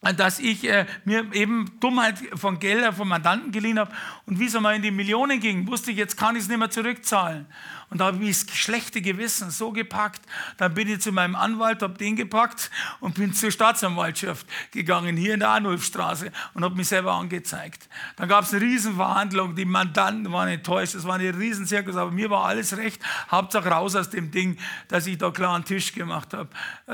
dass 0.00 0.38
ich 0.38 0.64
äh, 0.68 0.86
mir 1.04 1.26
eben 1.32 1.72
Dummheit 1.80 2.18
von 2.34 2.60
Geldern 2.60 2.94
von 2.94 3.08
Mandanten 3.08 3.50
geliehen 3.50 3.78
habe 3.78 3.90
und 4.26 4.38
wie 4.38 4.46
es 4.46 4.54
einmal 4.54 4.76
in 4.76 4.82
die 4.82 4.92
Millionen 4.92 5.40
ging, 5.40 5.66
wusste 5.66 5.90
ich, 5.90 5.96
jetzt 5.96 6.16
kann 6.16 6.36
ich 6.36 6.42
es 6.42 6.48
nicht 6.48 6.58
mehr 6.58 6.70
zurückzahlen. 6.70 7.46
Und 7.90 7.98
da 7.98 8.06
habe 8.06 8.22
ich 8.24 8.44
das 8.44 8.54
schlechte 8.54 9.00
Gewissen 9.00 9.50
so 9.50 9.72
gepackt. 9.72 10.20
Dann 10.58 10.74
bin 10.74 10.88
ich 10.88 11.00
zu 11.00 11.10
meinem 11.10 11.34
Anwalt, 11.34 11.82
habe 11.82 11.94
den 11.94 12.16
gepackt 12.16 12.70
und 13.00 13.14
bin 13.14 13.32
zur 13.32 13.50
Staatsanwaltschaft 13.50 14.46
gegangen, 14.72 15.16
hier 15.16 15.34
in 15.34 15.40
der 15.40 15.48
Arnulfstraße 15.50 16.30
und 16.54 16.64
habe 16.64 16.74
mich 16.74 16.88
selber 16.88 17.14
angezeigt. 17.14 17.88
Dann 18.16 18.28
gab 18.28 18.44
es 18.44 18.52
eine 18.52 18.62
Riesenverhandlung, 18.62 19.54
die 19.54 19.64
Mandanten 19.64 20.30
waren 20.32 20.48
enttäuscht, 20.48 20.94
es 20.94 21.04
war 21.04 21.14
eine 21.14 21.36
Riesenzirkus, 21.36 21.96
aber 21.96 22.10
mir 22.10 22.28
war 22.28 22.44
alles 22.44 22.76
recht. 22.76 23.02
Hauptsache 23.30 23.68
raus 23.68 23.96
aus 23.96 24.10
dem 24.10 24.30
Ding, 24.30 24.58
dass 24.88 25.06
ich 25.06 25.16
da 25.16 25.30
klar 25.30 25.54
einen 25.54 25.64
Tisch 25.64 25.92
gemacht 25.92 26.34
habe. 26.34 26.48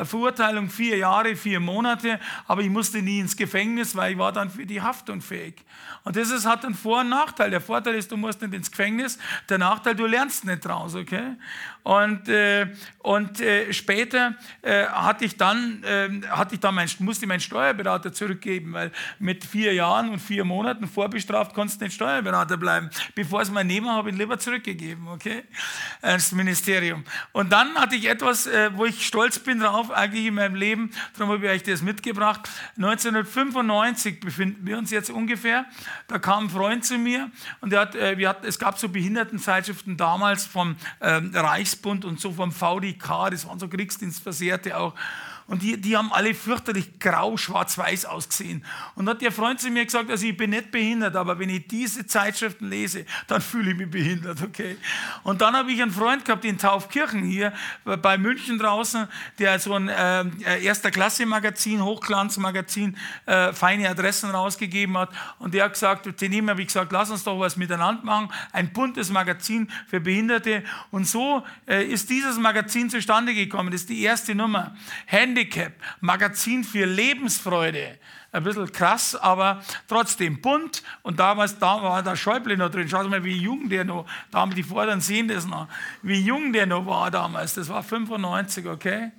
Verurteilung 0.05 0.71
vier 0.71 0.97
Jahre, 0.99 1.35
vier 1.35 1.61
Monate, 1.61 2.21
aber 2.47 2.63
ich 2.63 2.71
musste 2.71 3.03
nie 3.03 3.19
ins 3.19 3.37
Gefängnis, 3.37 3.97
weil 3.97 4.13
ich 4.13 4.19
war 4.19 4.33
dann 4.33 4.51
für 4.51 4.67
die 4.67 4.81
Haftung 4.81 5.21
fähig. 5.21 5.65
Und 6.05 6.17
das 6.17 6.31
ist, 6.31 6.47
hat 6.47 6.65
einen 6.65 6.75
Vor- 6.75 7.01
und 7.01 7.09
Nachteil. 7.09 7.51
Der 7.51 7.63
Vorteil 7.63 7.95
ist, 7.95 8.13
du 8.13 8.19
musst 8.19 8.43
nicht 8.43 8.53
ins 8.53 8.71
Gefängnis. 8.71 9.19
Der 9.49 9.57
Nachteil, 9.57 9.95
du 9.95 10.05
lernst 10.05 10.45
nicht 10.45 10.65
draus, 10.65 10.84
okay? 10.93 11.37
Und, 11.85 12.31
äh, 12.31 12.69
und 13.01 13.41
äh, 13.41 13.71
später 13.75 14.35
äh, 14.63 14.87
hatte 14.87 15.27
ich 15.27 15.37
dann, 15.37 15.85
äh, 15.85 16.27
hatte 16.29 16.55
ich 16.55 16.61
dann 16.61 16.75
mein, 16.75 16.89
musste 17.01 17.27
ich 17.27 17.29
meinen 17.29 17.41
Steuerberater 17.41 18.11
zurückgeben, 18.11 18.73
weil 18.73 18.91
mit 19.19 19.45
vier 19.45 19.75
Jahren 19.75 20.09
und 20.09 20.19
vier 20.19 20.45
Monaten 20.47 20.89
vorbestraft 20.89 21.53
konntest 21.55 21.83
du 21.83 21.85
nicht 21.85 21.95
Steuerberater 21.95 22.57
bleiben. 22.57 22.89
Bevor 23.15 23.43
es 23.43 23.51
mein 23.51 23.67
Nehmer 23.67 23.93
habe 23.93 24.09
ich 24.09 24.15
ihn 24.15 24.19
lieber 24.19 24.39
zurückgegeben, 24.39 25.09
okay? 25.09 25.45
Ins 26.01 26.33
Ministerium. 26.33 27.05
Und 27.33 27.53
dann 27.53 27.75
hatte 27.75 27.97
ich 27.97 28.09
etwas, 28.09 28.47
äh, 28.47 28.71
wo 28.73 28.87
ich 28.87 29.07
stolz 29.07 29.39
bin 29.39 29.61
drauf, 29.61 29.91
eigentlich 29.91 30.25
in 30.25 30.35
meinem 30.35 30.55
Leben, 30.55 30.91
darum 31.19 31.35
habe 31.35 31.45
ich 31.45 31.53
euch 31.53 31.63
das 31.65 31.83
mitgebracht. 31.83 32.49
1995 32.77 34.21
befinden 34.21 34.67
wir 34.67 34.79
uns 34.79 34.91
jetzt 34.91 35.11
ungefähr. 35.11 35.67
Da 36.09 36.19
kam 36.19 36.45
ein 36.45 36.51
Freund 36.51 36.87
zu 36.87 36.97
mir 36.97 37.31
und 37.61 37.75
der 37.75 37.81
hat, 37.81 37.95
äh, 37.95 38.17
wir 38.17 38.31
hatten, 38.31 38.47
es 38.47 38.59
gab 38.59 38.79
so 38.79 38.89
Behindertenzeitschriften 38.89 39.99
damals 39.99 40.47
vom 40.47 40.77
ähm, 41.03 41.31
Reichsbund 41.75 42.05
und 42.05 42.21
so 42.21 42.33
vom 42.33 42.53
VDK, 42.53 43.31
das 43.31 43.47
waren 43.47 43.59
so 43.59 43.69
Kriegsdienstversehrte 43.69 44.77
auch. 44.77 44.95
Und 45.47 45.63
die, 45.63 45.79
die 45.79 45.97
haben 45.97 46.11
alle 46.13 46.35
fürchterlich 46.35 46.99
grau, 46.99 47.37
schwarz-weiß 47.37 48.07
ausgesehen. 48.07 48.65
Und 48.95 49.09
hat 49.09 49.21
der 49.21 49.31
Freund 49.31 49.61
zu 49.61 49.69
mir 49.71 49.85
gesagt, 49.85 50.11
also 50.11 50.25
ich 50.25 50.37
bin 50.37 50.51
nicht 50.51 50.71
behindert, 50.71 51.17
aber 51.17 51.39
wenn 51.39 51.51
ich 51.51 51.69
diese 51.69 52.07
Zeitschriften 52.07 52.71
lese, 52.71 53.05
dann 53.27 53.43
fühle 53.43 53.73
ich 53.73 53.77
mich 53.77 53.91
behindert, 53.91 54.41
okay? 54.43 54.79
Und 55.23 55.43
dann 55.43 55.55
habe 55.55 55.71
ich 55.71 55.83
einen 55.83 55.91
Freund 55.91 56.25
gehabt 56.25 56.47
in 56.47 56.57
Taufkirchen 56.57 57.23
hier 57.25 57.53
bei 57.85 58.17
München 58.17 58.59
draußen, 58.59 59.07
der 59.39 59.59
so 59.59 59.75
ein 59.75 59.89
äh, 59.89 60.63
erster 60.63 60.91
Klasse 60.91 61.27
Magazin, 61.27 61.85
Hochglanzmagazin, 61.85 62.97
äh, 63.27 63.53
feine 63.53 63.91
Adressen 63.91 64.31
rausgegeben 64.31 64.97
hat. 64.97 65.11
Und 65.39 65.53
der 65.53 65.65
hat 65.65 65.75
gesagt, 65.75 66.09
zu 66.19 66.25
ihm 66.25 66.49
habe 66.49 66.63
ich 66.63 66.69
gesagt, 66.69 66.91
lass 66.91 67.11
uns 67.11 67.25
doch 67.25 67.39
was 67.39 67.57
miteinander 67.57 68.03
machen. 68.03 68.29
Ein 68.53 68.73
buntes 68.73 69.11
Magazin 69.11 69.71
für 69.89 70.01
Behinderte. 70.01 70.65
Und 70.91 71.07
so 71.07 71.45
äh, 71.67 71.85
ist 71.85 72.09
dieses 72.09 72.39
Magazin 72.39 72.89
zustande 72.89 73.35
gekommen. 73.35 73.71
Das 73.71 73.83
ist 73.83 73.91
die 73.91 74.03
erste 74.03 74.35
Nummer. 74.35 74.75
Handy 75.07 75.34
Handicap, 75.35 75.73
Magazin 76.01 76.63
für 76.63 76.87
Lebensfreude. 76.87 77.99
Ein 78.31 78.45
bisschen 78.45 78.71
krass, 78.71 79.17
aber 79.17 79.63
trotzdem 79.89 80.41
bunt. 80.41 80.85
Und 81.03 81.19
damals 81.19 81.59
da 81.59 81.83
war 81.83 82.03
der 82.05 82.15
Schäuble 82.15 82.57
noch 82.57 82.71
drin. 82.71 82.89
Schaut 82.89 83.11
mal, 83.11 83.25
wie 83.25 83.37
jung 83.37 83.69
der 83.69 83.85
noch, 83.85 84.07
da 84.31 84.41
haben 84.41 84.55
die 84.55 84.63
Vorderen 84.63 85.01
sehen 85.01 85.27
das 85.27 85.45
noch, 85.45 85.67
wie 86.03 86.21
jung 86.21 86.53
der 86.53 86.67
noch 86.67 86.87
war 86.87 87.11
damals. 87.11 87.55
Das 87.55 87.69
war 87.69 87.83
95, 87.83 88.67
okay? 88.67 89.11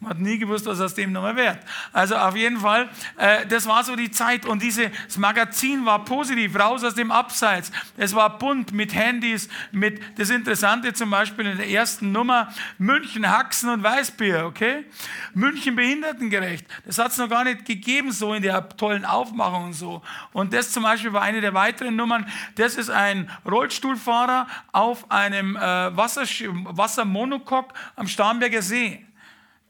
Man 0.00 0.10
hat 0.10 0.18
nie 0.18 0.38
gewusst, 0.38 0.66
was 0.66 0.80
aus 0.80 0.94
dem 0.94 1.12
nochmal 1.12 1.36
wird. 1.36 1.58
Also 1.92 2.16
auf 2.16 2.36
jeden 2.36 2.58
Fall, 2.58 2.88
äh, 3.16 3.46
das 3.46 3.66
war 3.66 3.82
so 3.82 3.96
die 3.96 4.10
Zeit 4.10 4.44
und 4.44 4.62
dieses 4.62 4.90
Magazin 5.16 5.86
war 5.86 6.04
positiv, 6.04 6.58
raus 6.58 6.84
aus 6.84 6.94
dem 6.94 7.10
Abseits. 7.10 7.72
Es 7.96 8.14
war 8.14 8.38
bunt 8.38 8.72
mit 8.72 8.94
Handys, 8.94 9.48
mit 9.72 10.00
das 10.18 10.30
Interessante 10.30 10.92
zum 10.92 11.10
Beispiel 11.10 11.46
in 11.46 11.56
der 11.56 11.68
ersten 11.68 12.12
Nummer 12.12 12.52
München 12.78 13.30
Haxen 13.30 13.70
und 13.70 13.82
Weißbier, 13.82 14.44
okay? 14.46 14.84
München 15.32 15.76
behindertengerecht. 15.76 16.66
Das 16.84 16.98
hat 16.98 17.12
es 17.12 17.18
noch 17.18 17.30
gar 17.30 17.44
nicht 17.44 17.64
gegeben 17.64 18.12
so 18.12 18.34
in 18.34 18.42
der 18.42 18.68
tollen 18.68 19.04
Aufmachung 19.04 19.66
und 19.66 19.72
so. 19.72 20.02
Und 20.32 20.52
das 20.52 20.72
zum 20.72 20.82
Beispiel 20.82 21.12
war 21.12 21.22
eine 21.22 21.40
der 21.40 21.54
weiteren 21.54 21.96
Nummern. 21.96 22.26
Das 22.56 22.76
ist 22.76 22.90
ein 22.90 23.30
Rollstuhlfahrer 23.48 24.46
auf 24.72 25.10
einem 25.10 25.56
äh, 25.56 25.60
Wasser, 25.96 26.22
Wassermonokok 26.22 27.72
am 27.96 28.08
Starnberger 28.08 28.60
See. 28.60 29.05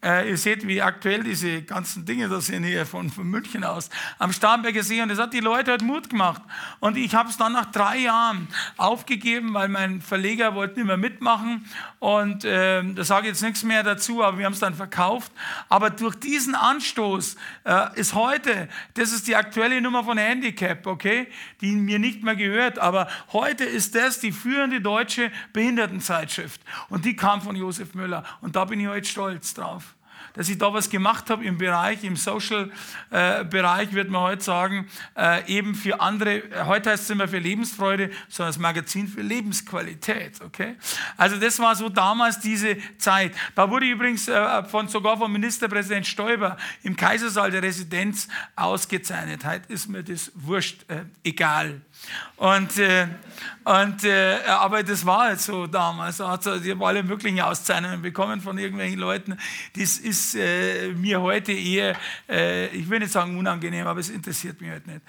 Äh, 0.06 0.30
ihr 0.30 0.36
seht, 0.36 0.68
wie 0.68 0.80
aktuell 0.80 1.24
diese 1.24 1.62
ganzen 1.62 2.04
Dinge 2.04 2.28
da 2.28 2.40
sind 2.40 2.62
hier 2.62 2.86
von, 2.86 3.10
von 3.10 3.26
München 3.26 3.64
aus 3.64 3.90
am 4.20 4.32
Starnberger 4.32 4.84
See. 4.84 5.02
Und 5.02 5.08
das 5.08 5.18
hat 5.18 5.32
die 5.32 5.40
Leute 5.40 5.72
halt 5.72 5.82
Mut 5.82 6.08
gemacht. 6.08 6.42
Und 6.78 6.96
ich 6.96 7.12
habe 7.16 7.28
es 7.28 7.36
dann 7.36 7.54
nach 7.54 7.72
drei 7.72 7.98
Jahren 7.98 8.46
aufgegeben, 8.76 9.52
weil 9.52 9.66
mein 9.66 10.00
Verleger 10.00 10.54
wollte 10.54 10.76
nicht 10.76 10.86
mehr 10.86 10.96
mitmachen. 10.96 11.68
Und 11.98 12.44
äh, 12.44 12.84
da 12.94 13.02
sage 13.02 13.26
ich 13.26 13.32
jetzt 13.32 13.42
nichts 13.42 13.64
mehr 13.64 13.82
dazu, 13.82 14.22
aber 14.22 14.38
wir 14.38 14.46
haben 14.46 14.52
es 14.52 14.60
dann 14.60 14.76
verkauft. 14.76 15.32
Aber 15.68 15.90
durch 15.90 16.14
diesen 16.14 16.54
Anstoß 16.54 17.34
äh, 17.64 17.98
ist 17.98 18.14
heute, 18.14 18.68
das 18.94 19.10
ist 19.10 19.26
die 19.26 19.34
aktuelle 19.34 19.80
Nummer 19.80 20.04
von 20.04 20.18
Handicap, 20.18 20.86
okay, 20.86 21.26
die 21.60 21.72
mir 21.72 21.98
nicht 21.98 22.22
mehr 22.22 22.36
gehört. 22.36 22.78
Aber 22.78 23.08
heute 23.32 23.64
ist 23.64 23.96
das 23.96 24.20
die 24.20 24.30
führende 24.30 24.80
deutsche 24.80 25.32
Behindertenzeitschrift. 25.52 26.60
Und 26.90 27.04
die 27.04 27.16
kam 27.16 27.42
von 27.42 27.56
Josef 27.56 27.94
Müller. 27.94 28.22
Und 28.40 28.54
da 28.54 28.66
bin 28.66 28.78
ich 28.78 28.86
heute 28.86 29.08
stolz 29.08 29.52
drauf 29.52 29.95
dass 30.36 30.48
ich 30.48 30.58
da 30.58 30.72
was 30.72 30.90
gemacht 30.90 31.30
habe 31.30 31.44
im 31.44 31.58
Bereich, 31.58 32.04
im 32.04 32.16
Social-Bereich, 32.16 33.90
äh, 33.90 33.94
wird 33.94 34.10
man 34.10 34.22
heute 34.22 34.42
sagen, 34.42 34.88
äh, 35.16 35.46
eben 35.50 35.74
für 35.74 36.00
andere, 36.00 36.42
heute 36.66 36.90
heißt 36.90 37.04
es 37.04 37.10
immer 37.10 37.26
für 37.26 37.38
Lebensfreude, 37.38 38.10
sondern 38.28 38.50
das 38.50 38.58
Magazin 38.58 39.08
für 39.08 39.22
Lebensqualität. 39.22 40.40
Okay? 40.42 40.76
Also 41.16 41.36
das 41.36 41.58
war 41.58 41.74
so 41.74 41.88
damals 41.88 42.40
diese 42.40 42.76
Zeit. 42.98 43.32
Da 43.54 43.70
wurde 43.70 43.86
übrigens 43.86 44.28
äh, 44.28 44.64
von, 44.64 44.88
sogar 44.88 45.16
vom 45.16 45.32
Ministerpräsident 45.32 46.06
Stoiber 46.06 46.56
im 46.82 46.96
Kaisersaal 46.96 47.50
der 47.50 47.62
Residenz 47.62 48.28
ausgezeichnet. 48.54 49.44
Heute 49.44 49.72
ist 49.72 49.88
mir 49.88 50.02
das 50.02 50.30
wurscht, 50.34 50.84
äh, 50.88 51.04
egal. 51.24 51.80
Und, 52.36 52.78
äh, 52.78 53.08
und, 53.66 54.04
äh, 54.04 54.38
aber 54.46 54.84
das 54.84 55.04
war 55.04 55.22
halt 55.22 55.40
so 55.40 55.66
damals. 55.66 56.20
Also, 56.20 56.54
ich 56.54 56.70
habe 56.70 56.86
alle 56.86 57.02
möglichen 57.02 57.40
Auszeichnungen 57.40 58.00
bekommen 58.00 58.40
von 58.40 58.56
irgendwelchen 58.58 59.00
Leuten. 59.00 59.36
Das 59.76 59.98
ist 59.98 60.36
äh, 60.36 60.92
mir 60.92 61.20
heute 61.20 61.50
eher, 61.50 61.96
äh, 62.28 62.68
ich 62.68 62.88
will 62.88 63.00
nicht 63.00 63.10
sagen 63.10 63.36
unangenehm, 63.36 63.88
aber 63.88 63.98
es 63.98 64.08
interessiert 64.08 64.60
mich 64.60 64.70
halt 64.70 64.86
nicht. 64.86 65.00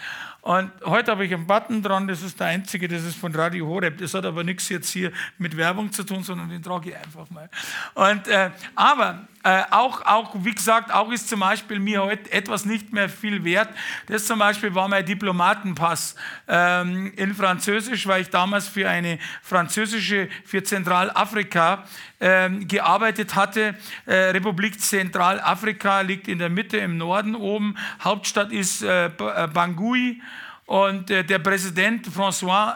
Und 0.41 0.71
heute 0.85 1.11
habe 1.11 1.25
ich 1.25 1.33
einen 1.35 1.45
Button 1.45 1.83
dran, 1.83 2.07
das 2.07 2.23
ist 2.23 2.39
der 2.39 2.47
einzige, 2.47 2.87
das 2.87 3.03
ist 3.03 3.17
von 3.17 3.35
Radio 3.35 3.67
Horeb. 3.67 3.99
Das 3.99 4.15
hat 4.15 4.25
aber 4.25 4.43
nichts 4.43 4.69
jetzt 4.69 4.89
hier 4.89 5.11
mit 5.37 5.55
Werbung 5.55 5.91
zu 5.91 6.03
tun, 6.03 6.23
sondern 6.23 6.49
den 6.49 6.63
trage 6.63 6.89
ich 6.89 6.97
einfach 6.97 7.29
mal. 7.29 7.49
Und, 7.93 8.27
äh, 8.27 8.49
aber 8.73 9.27
äh, 9.47 9.63
auch, 9.71 10.01
auch, 10.05 10.35
wie 10.39 10.53
gesagt, 10.53 10.93
auch 10.93 11.09
ist 11.09 11.29
zum 11.29 11.39
Beispiel 11.39 11.79
mir 11.79 12.03
heute 12.03 12.29
etwas 12.33 12.65
nicht 12.65 12.91
mehr 12.91 13.07
viel 13.07 13.45
wert. 13.45 13.69
Das 14.07 14.25
zum 14.25 14.39
Beispiel 14.39 14.75
war 14.75 14.89
mein 14.89 15.05
Diplomatenpass 15.05 16.15
ähm, 16.49 17.13
in 17.15 17.33
Französisch, 17.33 18.07
weil 18.07 18.23
ich 18.23 18.29
damals 18.29 18.46
für 18.67 18.89
eine 18.89 19.19
französische, 19.41 20.29
für 20.45 20.63
Zentralafrika 20.63 21.83
ähm, 22.19 22.67
gearbeitet 22.67 23.35
hatte. 23.35 23.75
Äh, 24.05 24.15
Republik 24.31 24.79
Zentralafrika 24.79 26.01
liegt 26.01 26.27
in 26.27 26.39
der 26.39 26.49
Mitte 26.49 26.77
im 26.77 26.97
Norden 26.97 27.35
oben. 27.35 27.75
Hauptstadt 28.03 28.51
ist 28.51 28.83
äh, 28.83 29.07
äh 29.07 29.09
Bangui. 29.53 30.21
Und 30.67 31.09
äh, 31.11 31.23
der 31.23 31.39
Präsident 31.39 32.07
François 32.09 32.75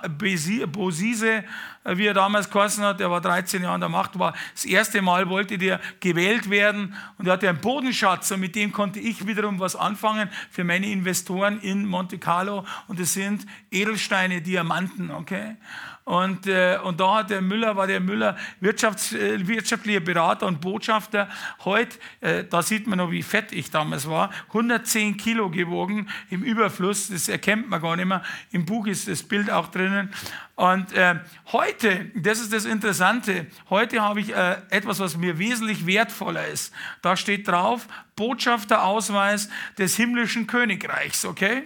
Bozise, 0.67 1.29
äh, 1.29 1.43
wie 1.83 2.05
er 2.05 2.13
damals 2.13 2.49
geheißen 2.49 2.83
hat, 2.83 2.99
der 2.99 3.09
war 3.09 3.21
13 3.21 3.63
Jahre 3.63 3.75
an 3.75 3.81
der 3.81 3.89
Macht, 3.89 4.17
war 4.19 4.33
das 4.53 4.65
erste 4.65 5.01
Mal 5.01 5.29
wollte 5.29 5.57
der 5.57 5.79
gewählt 5.99 6.49
werden 6.49 6.95
und 7.17 7.27
er 7.27 7.33
hatte 7.33 7.49
einen 7.49 7.59
Bodenschatz 7.59 8.31
und 8.31 8.39
mit 8.39 8.55
dem 8.55 8.71
konnte 8.71 8.99
ich 8.99 9.25
wiederum 9.25 9.59
was 9.59 9.75
anfangen 9.75 10.29
für 10.51 10.63
meine 10.63 10.87
Investoren 10.87 11.59
in 11.61 11.85
Monte 11.85 12.19
Carlo 12.19 12.65
und 12.87 12.99
das 12.99 13.13
sind 13.13 13.45
Edelsteine, 13.71 14.41
Diamanten, 14.41 15.11
okay? 15.11 15.55
Und, 16.03 16.47
äh, 16.47 16.79
und 16.83 16.99
da 16.99 17.19
hat 17.19 17.29
der 17.29 17.41
Müller, 17.41 17.75
war 17.75 17.85
der 17.85 17.99
Müller 17.99 18.35
Wirtschafts-, 18.59 19.15
äh, 19.15 19.47
wirtschaftlicher 19.47 19.99
Berater 19.99 20.47
und 20.47 20.59
Botschafter. 20.59 21.29
Heute, 21.63 21.97
äh, 22.21 22.43
da 22.43 22.63
sieht 22.63 22.87
man 22.87 22.97
noch, 22.97 23.11
wie 23.11 23.21
fett 23.21 23.51
ich 23.51 23.69
damals 23.69 24.09
war, 24.09 24.31
110 24.47 25.17
Kilo 25.17 25.49
gewogen 25.51 26.09
im 26.29 26.43
Überfluss, 26.43 27.09
das 27.09 27.29
erkennt 27.29 27.69
man 27.69 27.81
gar 27.81 27.95
nicht 27.95 28.05
mehr. 28.05 28.23
Im 28.51 28.65
Buch 28.65 28.87
ist 28.87 29.07
das 29.07 29.21
Bild 29.21 29.51
auch 29.51 29.67
drinnen. 29.67 30.11
Und 30.55 30.91
äh, 30.93 31.15
heute, 31.51 32.11
das 32.15 32.39
ist 32.39 32.51
das 32.51 32.65
Interessante, 32.65 33.47
heute 33.69 34.01
habe 34.01 34.21
ich 34.21 34.35
äh, 34.35 34.57
etwas, 34.69 34.99
was 34.99 35.17
mir 35.17 35.37
wesentlich 35.37 35.85
wertvoller 35.85 36.47
ist. 36.47 36.73
Da 37.01 37.15
steht 37.15 37.47
drauf, 37.47 37.87
Botschafterausweis 38.15 39.49
des 39.77 39.95
himmlischen 39.95 40.47
Königreichs, 40.47 41.25
okay? 41.25 41.63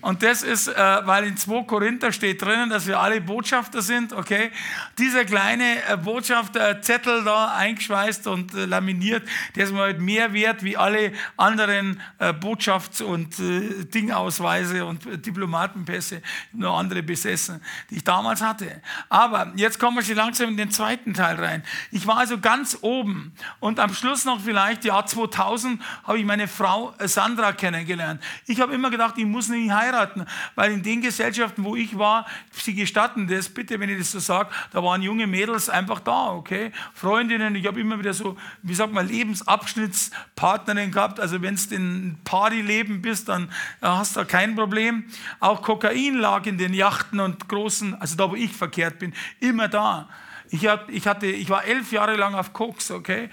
Und 0.00 0.22
das 0.22 0.44
ist, 0.44 0.68
äh, 0.68 0.74
weil 0.76 1.24
in 1.24 1.36
2 1.36 1.64
Korinther 1.64 2.12
steht 2.12 2.40
drinnen, 2.40 2.70
dass 2.70 2.86
wir 2.86 3.00
alle 3.00 3.20
Botschafter 3.20 3.82
sind, 3.82 4.12
okay? 4.12 4.52
Dieser 4.96 5.24
kleine 5.24 5.82
äh, 5.88 5.96
Botschafterzettel 5.96 7.24
da 7.24 7.52
eingeschweißt 7.56 8.28
und 8.28 8.54
äh, 8.54 8.66
laminiert, 8.66 9.28
der 9.56 9.64
ist 9.64 9.72
mir 9.72 9.80
halt 9.80 10.00
mehr 10.00 10.32
wert 10.32 10.62
wie 10.62 10.76
alle 10.76 11.12
anderen 11.36 12.00
äh, 12.18 12.32
Botschafts- 12.32 13.02
und 13.02 13.40
äh, 13.40 13.86
Dingausweise 13.86 14.86
und 14.86 15.04
äh, 15.04 15.18
Diplomatenpässe, 15.18 16.22
nur 16.52 16.70
andere 16.74 17.02
besessen, 17.02 17.60
die 17.90 17.96
ich 17.96 18.04
damals 18.04 18.40
hatte. 18.40 18.80
Aber 19.08 19.52
jetzt 19.56 19.80
kommen 19.80 19.96
wir 19.96 20.04
schon 20.04 20.14
langsam 20.14 20.50
in 20.50 20.56
den 20.56 20.70
zweiten 20.70 21.12
Teil 21.12 21.44
rein. 21.44 21.64
Ich 21.90 22.06
war 22.06 22.18
also 22.18 22.38
ganz 22.38 22.78
oben 22.82 23.32
und 23.58 23.80
am 23.80 23.92
Schluss 23.92 24.24
noch 24.24 24.40
vielleicht, 24.40 24.84
Jahr 24.84 25.06
2000, 25.06 25.82
habe 26.04 26.20
ich 26.20 26.24
meine 26.24 26.46
Frau 26.46 26.94
äh, 26.98 27.08
Sandra 27.08 27.50
kennengelernt. 27.50 28.22
Ich 28.46 28.60
habe 28.60 28.72
immer 28.72 28.90
gedacht, 28.90 29.14
ich 29.18 29.26
muss 29.26 29.48
nicht 29.48 29.72
heiraten 29.72 29.87
heiraten, 29.88 30.24
weil 30.54 30.72
in 30.72 30.82
den 30.82 31.00
Gesellschaften, 31.00 31.64
wo 31.64 31.76
ich 31.76 31.98
war, 31.98 32.26
sie 32.52 32.74
gestatten 32.74 33.26
das, 33.26 33.48
bitte, 33.48 33.80
wenn 33.80 33.88
ich 33.88 33.98
das 33.98 34.12
so 34.12 34.18
sage, 34.18 34.50
da 34.72 34.82
waren 34.82 35.02
junge 35.02 35.26
Mädels 35.26 35.68
einfach 35.68 36.00
da, 36.00 36.30
okay? 36.32 36.72
Freundinnen, 36.94 37.54
ich 37.54 37.66
habe 37.66 37.80
immer 37.80 37.98
wieder 37.98 38.14
so, 38.14 38.36
wie 38.62 38.74
sagt 38.74 38.92
man, 38.92 39.08
Lebensabschnittspartnerinnen 39.08 40.92
gehabt, 40.92 41.20
also 41.20 41.40
wenn 41.42 41.56
du 41.56 41.74
in 41.74 42.18
Partyleben 42.24 43.02
bist, 43.02 43.28
dann 43.28 43.50
hast 43.80 44.16
du 44.16 44.20
da 44.20 44.24
kein 44.24 44.54
Problem. 44.54 45.04
Auch 45.40 45.62
Kokain 45.62 46.14
lag 46.14 46.46
in 46.46 46.58
den 46.58 46.74
Yachten 46.74 47.20
und 47.20 47.48
großen, 47.48 48.00
also 48.00 48.16
da, 48.16 48.30
wo 48.30 48.34
ich 48.34 48.52
verkehrt 48.52 48.98
bin, 48.98 49.12
immer 49.40 49.68
da. 49.68 50.08
Ich, 50.50 50.66
hatte, 51.06 51.26
ich 51.26 51.50
war 51.50 51.64
elf 51.64 51.92
Jahre 51.92 52.16
lang 52.16 52.34
auf 52.34 52.54
Koks, 52.54 52.90
okay? 52.90 53.28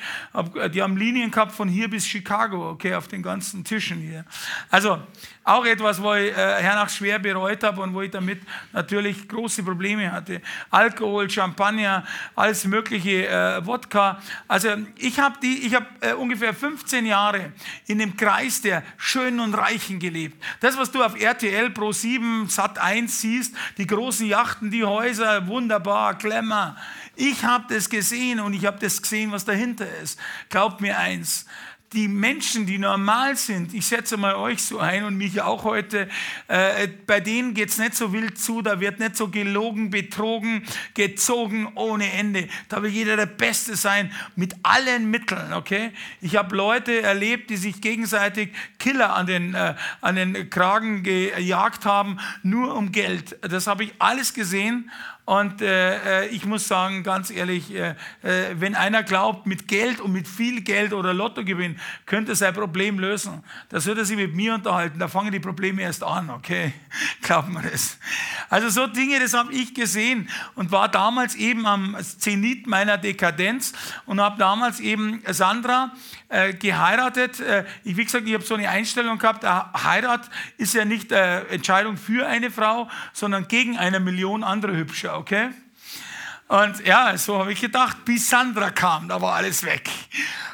Die 0.73 0.81
haben 0.81 0.97
Linien 0.97 1.31
gehabt 1.31 1.53
von 1.53 1.69
hier 1.69 1.89
bis 1.89 2.05
Chicago, 2.05 2.71
okay, 2.71 2.93
auf 2.93 3.07
den 3.07 3.23
ganzen 3.23 3.63
Tischen 3.63 3.99
hier. 3.99 4.25
Also 4.69 5.01
auch 5.45 5.63
etwas, 5.63 6.01
wo 6.01 6.13
ich 6.15 6.31
äh, 6.31 6.35
hernach 6.35 6.89
schwer 6.89 7.19
bereut 7.19 7.63
habe 7.63 7.79
und 7.81 7.93
wo 7.93 8.01
ich 8.01 8.09
damit 8.09 8.41
natürlich 8.73 9.27
große 9.27 9.61
Probleme 9.61 10.11
hatte. 10.11 10.41
Alkohol, 10.71 11.29
Champagner, 11.29 12.03
alles 12.35 12.65
mögliche, 12.65 13.27
äh, 13.27 13.65
Wodka. 13.65 14.19
Also 14.47 14.69
ich 14.97 15.19
habe 15.19 15.37
hab, 15.71 16.03
äh, 16.03 16.13
ungefähr 16.13 16.51
15 16.51 17.05
Jahre 17.05 17.53
in 17.85 17.99
dem 17.99 18.17
Kreis 18.17 18.63
der 18.63 18.81
Schönen 18.97 19.39
und 19.39 19.53
Reichen 19.53 19.99
gelebt. 19.99 20.43
Das, 20.61 20.77
was 20.77 20.91
du 20.91 21.03
auf 21.03 21.15
RTL 21.15 21.69
Pro 21.69 21.91
7, 21.91 22.49
Sat 22.49 22.79
1 22.79 23.21
siehst, 23.21 23.55
die 23.77 23.85
großen 23.85 24.25
Yachten, 24.25 24.71
die 24.71 24.83
Häuser, 24.83 25.45
wunderbar, 25.45 26.15
Glamour. 26.15 26.75
Ich 27.15 27.43
habe 27.43 27.71
das 27.71 27.87
gesehen 27.87 28.39
und 28.39 28.53
ich 28.53 28.65
habe 28.65 28.79
das 28.79 28.99
gesehen, 28.99 29.31
was 29.31 29.45
dahinter 29.45 29.87
ist. 30.01 30.19
Glaubt 30.49 30.81
mir 30.81 30.97
eins, 30.97 31.45
die 31.93 32.07
Menschen, 32.07 32.65
die 32.65 32.77
normal 32.77 33.35
sind, 33.35 33.73
ich 33.73 33.85
setze 33.85 34.17
mal 34.17 34.35
euch 34.35 34.61
so 34.61 34.79
ein 34.79 35.03
und 35.03 35.17
mich 35.17 35.41
auch 35.41 35.63
heute, 35.63 36.09
äh, 36.47 36.87
bei 37.07 37.19
denen 37.19 37.53
geht 37.53 37.69
es 37.69 37.77
nicht 37.77 37.95
so 37.95 38.11
wild 38.11 38.37
zu, 38.37 38.61
da 38.61 38.79
wird 38.79 38.99
nicht 38.99 39.15
so 39.15 39.29
gelogen, 39.29 39.91
betrogen, 39.91 40.63
gezogen 40.93 41.71
ohne 41.75 42.11
Ende. 42.11 42.47
Da 42.69 42.83
will 42.83 42.89
jeder 42.89 43.15
der 43.15 43.27
Beste 43.27 43.75
sein 43.75 44.11
mit 44.35 44.55
allen 44.63 45.09
Mitteln, 45.09 45.53
okay? 45.53 45.91
Ich 46.21 46.35
habe 46.35 46.55
Leute 46.55 47.01
erlebt, 47.01 47.49
die 47.49 47.57
sich 47.57 47.81
gegenseitig 47.81 48.49
Killer 48.79 49.15
an 49.15 49.27
den, 49.27 49.53
äh, 49.53 49.75
an 50.01 50.15
den 50.15 50.49
Kragen 50.49 51.03
gejagt 51.03 51.85
haben, 51.85 52.19
nur 52.43 52.75
um 52.75 52.91
Geld. 52.91 53.37
Das 53.41 53.67
habe 53.67 53.85
ich 53.85 53.93
alles 53.99 54.33
gesehen 54.33 54.91
und 55.25 55.59
äh, 55.63 56.25
äh, 56.25 56.27
ich 56.27 56.45
muss 56.45 56.67
sagen, 56.67 57.01
ganz 57.01 57.31
ehrlich, 57.31 57.73
äh, 57.73 57.95
äh, 58.21 58.53
wenn 58.53 58.75
einer 58.75 59.01
glaubt, 59.01 59.47
mit 59.47 59.67
Geld 59.67 59.99
und 59.99 60.11
mit 60.11 60.27
viel 60.27 60.61
Geld 60.61 60.93
oder 60.93 61.15
Lottogewinn 61.15 61.79
könnte 62.05 62.33
er 62.33 62.35
sein 62.35 62.53
Problem 62.53 62.99
lösen, 62.99 63.43
dann 63.69 63.81
sollte 63.81 64.01
er 64.01 64.05
sich 64.05 64.17
mit 64.17 64.35
mir 64.35 64.53
unterhalten. 64.53 64.99
Da 64.99 65.07
fangen 65.07 65.31
die 65.31 65.39
Probleme 65.39 65.81
erst 65.81 66.03
an, 66.03 66.29
okay? 66.29 66.73
Glaubt 67.23 67.49
man 67.49 67.63
das? 67.63 67.97
Also 68.51 68.69
so 68.69 68.85
Dinge, 68.85 69.19
das 69.19 69.33
habe 69.33 69.51
ich 69.51 69.73
gesehen 69.73 70.29
und 70.53 70.71
war 70.71 70.89
damals 70.89 71.33
eben 71.33 71.65
am 71.65 71.97
Zenit 72.03 72.67
meiner 72.67 72.99
Dekadenz 72.99 73.73
und 74.05 74.21
habe 74.21 74.37
damals 74.37 74.79
eben 74.79 75.23
Sandra 75.27 75.91
äh, 76.29 76.53
geheiratet. 76.53 77.39
Äh, 77.39 77.65
ich, 77.83 77.97
wie 77.97 78.05
gesagt, 78.05 78.27
ich 78.27 78.33
habe 78.35 78.43
so 78.43 78.53
eine 78.53 78.69
Einstellung 78.69 79.17
gehabt, 79.17 79.43
Heirat 79.43 80.29
ist 80.57 80.75
ja 80.75 80.85
nicht 80.85 81.11
Entscheidung 81.11 81.97
für 81.97 82.27
eine 82.27 82.51
Frau, 82.51 82.89
sondern 83.13 83.47
gegen 83.47 83.77
eine 83.77 83.99
Million 83.99 84.43
andere 84.43 84.75
Hübsche 84.75 85.14
okay? 85.17 85.49
Und 86.47 86.85
ja, 86.85 87.17
so 87.17 87.39
habe 87.39 87.53
ich 87.53 87.61
gedacht, 87.61 88.05
bis 88.05 88.29
Sandra 88.29 88.69
kam, 88.69 89.07
da 89.07 89.19
war 89.19 89.33
alles 89.33 89.63
weg. 89.63 89.89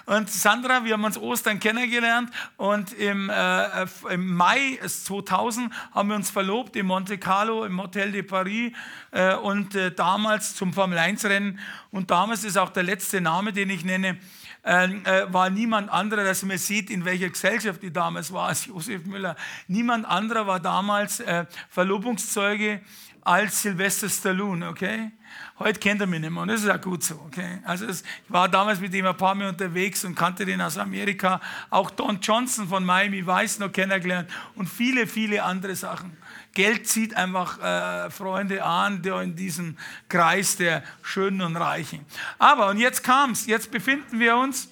Und 0.05 0.29
Sandra, 0.29 0.85
wir 0.85 0.93
haben 0.93 1.03
uns 1.03 1.17
Ostern 1.17 1.59
kennengelernt 1.59 2.31
und 2.55 2.93
im, 2.93 3.29
äh, 3.29 3.85
im 4.09 4.33
Mai 4.33 4.79
2000 4.85 5.71
haben 5.93 6.09
wir 6.09 6.15
uns 6.15 6.29
verlobt 6.29 6.77
in 6.77 6.85
Monte 6.85 7.17
Carlo 7.17 7.65
im 7.65 7.79
Hotel 7.81 8.11
de 8.13 8.23
Paris 8.23 8.71
äh, 9.11 9.35
und 9.35 9.75
äh, 9.75 9.91
damals 9.91 10.55
zum 10.55 10.73
Formel 10.73 10.97
1 10.97 11.25
Rennen 11.25 11.59
und 11.91 12.09
damals 12.09 12.45
ist 12.45 12.57
auch 12.57 12.69
der 12.69 12.83
letzte 12.83 13.19
Name, 13.19 13.51
den 13.51 13.69
ich 13.69 13.83
nenne, 13.83 14.17
ähm, 14.63 15.03
äh, 15.05 15.31
war 15.33 15.49
niemand 15.49 15.89
anderer, 15.91 16.23
dass 16.23 16.43
man 16.43 16.57
sieht, 16.57 16.89
in 16.89 17.03
welcher 17.03 17.29
Gesellschaft 17.29 17.81
die 17.81 17.91
damals 17.91 18.31
war, 18.31 18.49
als 18.49 18.67
Josef 18.67 19.05
Müller. 19.05 19.35
Niemand 19.67 20.05
anderer 20.05 20.45
war 20.45 20.59
damals 20.59 21.19
äh, 21.19 21.45
Verlobungszeuge 21.69 22.81
als 23.21 23.61
Sylvester 23.61 24.09
Stallone, 24.09 24.67
okay? 24.67 25.11
Heute 25.59 25.79
kennt 25.79 26.01
er 26.01 26.07
mich 26.07 26.19
nicht 26.19 26.31
mehr 26.31 26.41
und 26.41 26.47
das 26.47 26.63
ist 26.63 26.69
auch 26.69 26.81
gut 26.81 27.03
so, 27.03 27.15
okay? 27.27 27.59
Also 27.63 27.85
es, 27.85 28.01
ich 28.01 28.31
war 28.31 28.49
damals 28.49 28.79
mit 28.79 28.93
ihm 28.93 29.05
ein 29.05 29.15
paar 29.15 29.35
Mal 29.35 29.49
unterwegs 29.49 30.03
und 30.03 30.15
kannte 30.15 30.43
den 30.45 30.59
aus 30.59 30.77
Amerika. 30.77 31.39
Auch 31.69 31.91
Don 31.91 32.19
Johnson 32.19 32.67
von 32.67 32.83
Miami 32.83 33.25
Vice 33.25 33.59
noch 33.59 33.71
kennengelernt 33.71 34.29
und 34.55 34.67
viele, 34.67 35.05
viele 35.05 35.43
andere 35.43 35.75
Sachen. 35.75 36.17
Geld 36.53 36.87
zieht 36.87 37.15
einfach 37.15 37.59
äh, 37.59 38.09
Freunde 38.09 38.63
an, 38.63 39.01
der 39.03 39.21
in 39.21 39.35
diesem 39.35 39.77
Kreis 40.09 40.57
der 40.57 40.83
Schönen 41.03 41.41
und 41.41 41.55
Reichen. 41.55 42.05
Aber, 42.39 42.69
und 42.69 42.77
jetzt 42.77 43.03
kam's, 43.03 43.45
jetzt 43.45 43.71
befinden 43.71 44.19
wir 44.19 44.35
uns, 44.35 44.67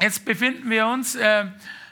jetzt 0.00 0.24
befinden 0.24 0.70
wir 0.70 0.86
uns... 0.86 1.16
Äh, 1.16 1.46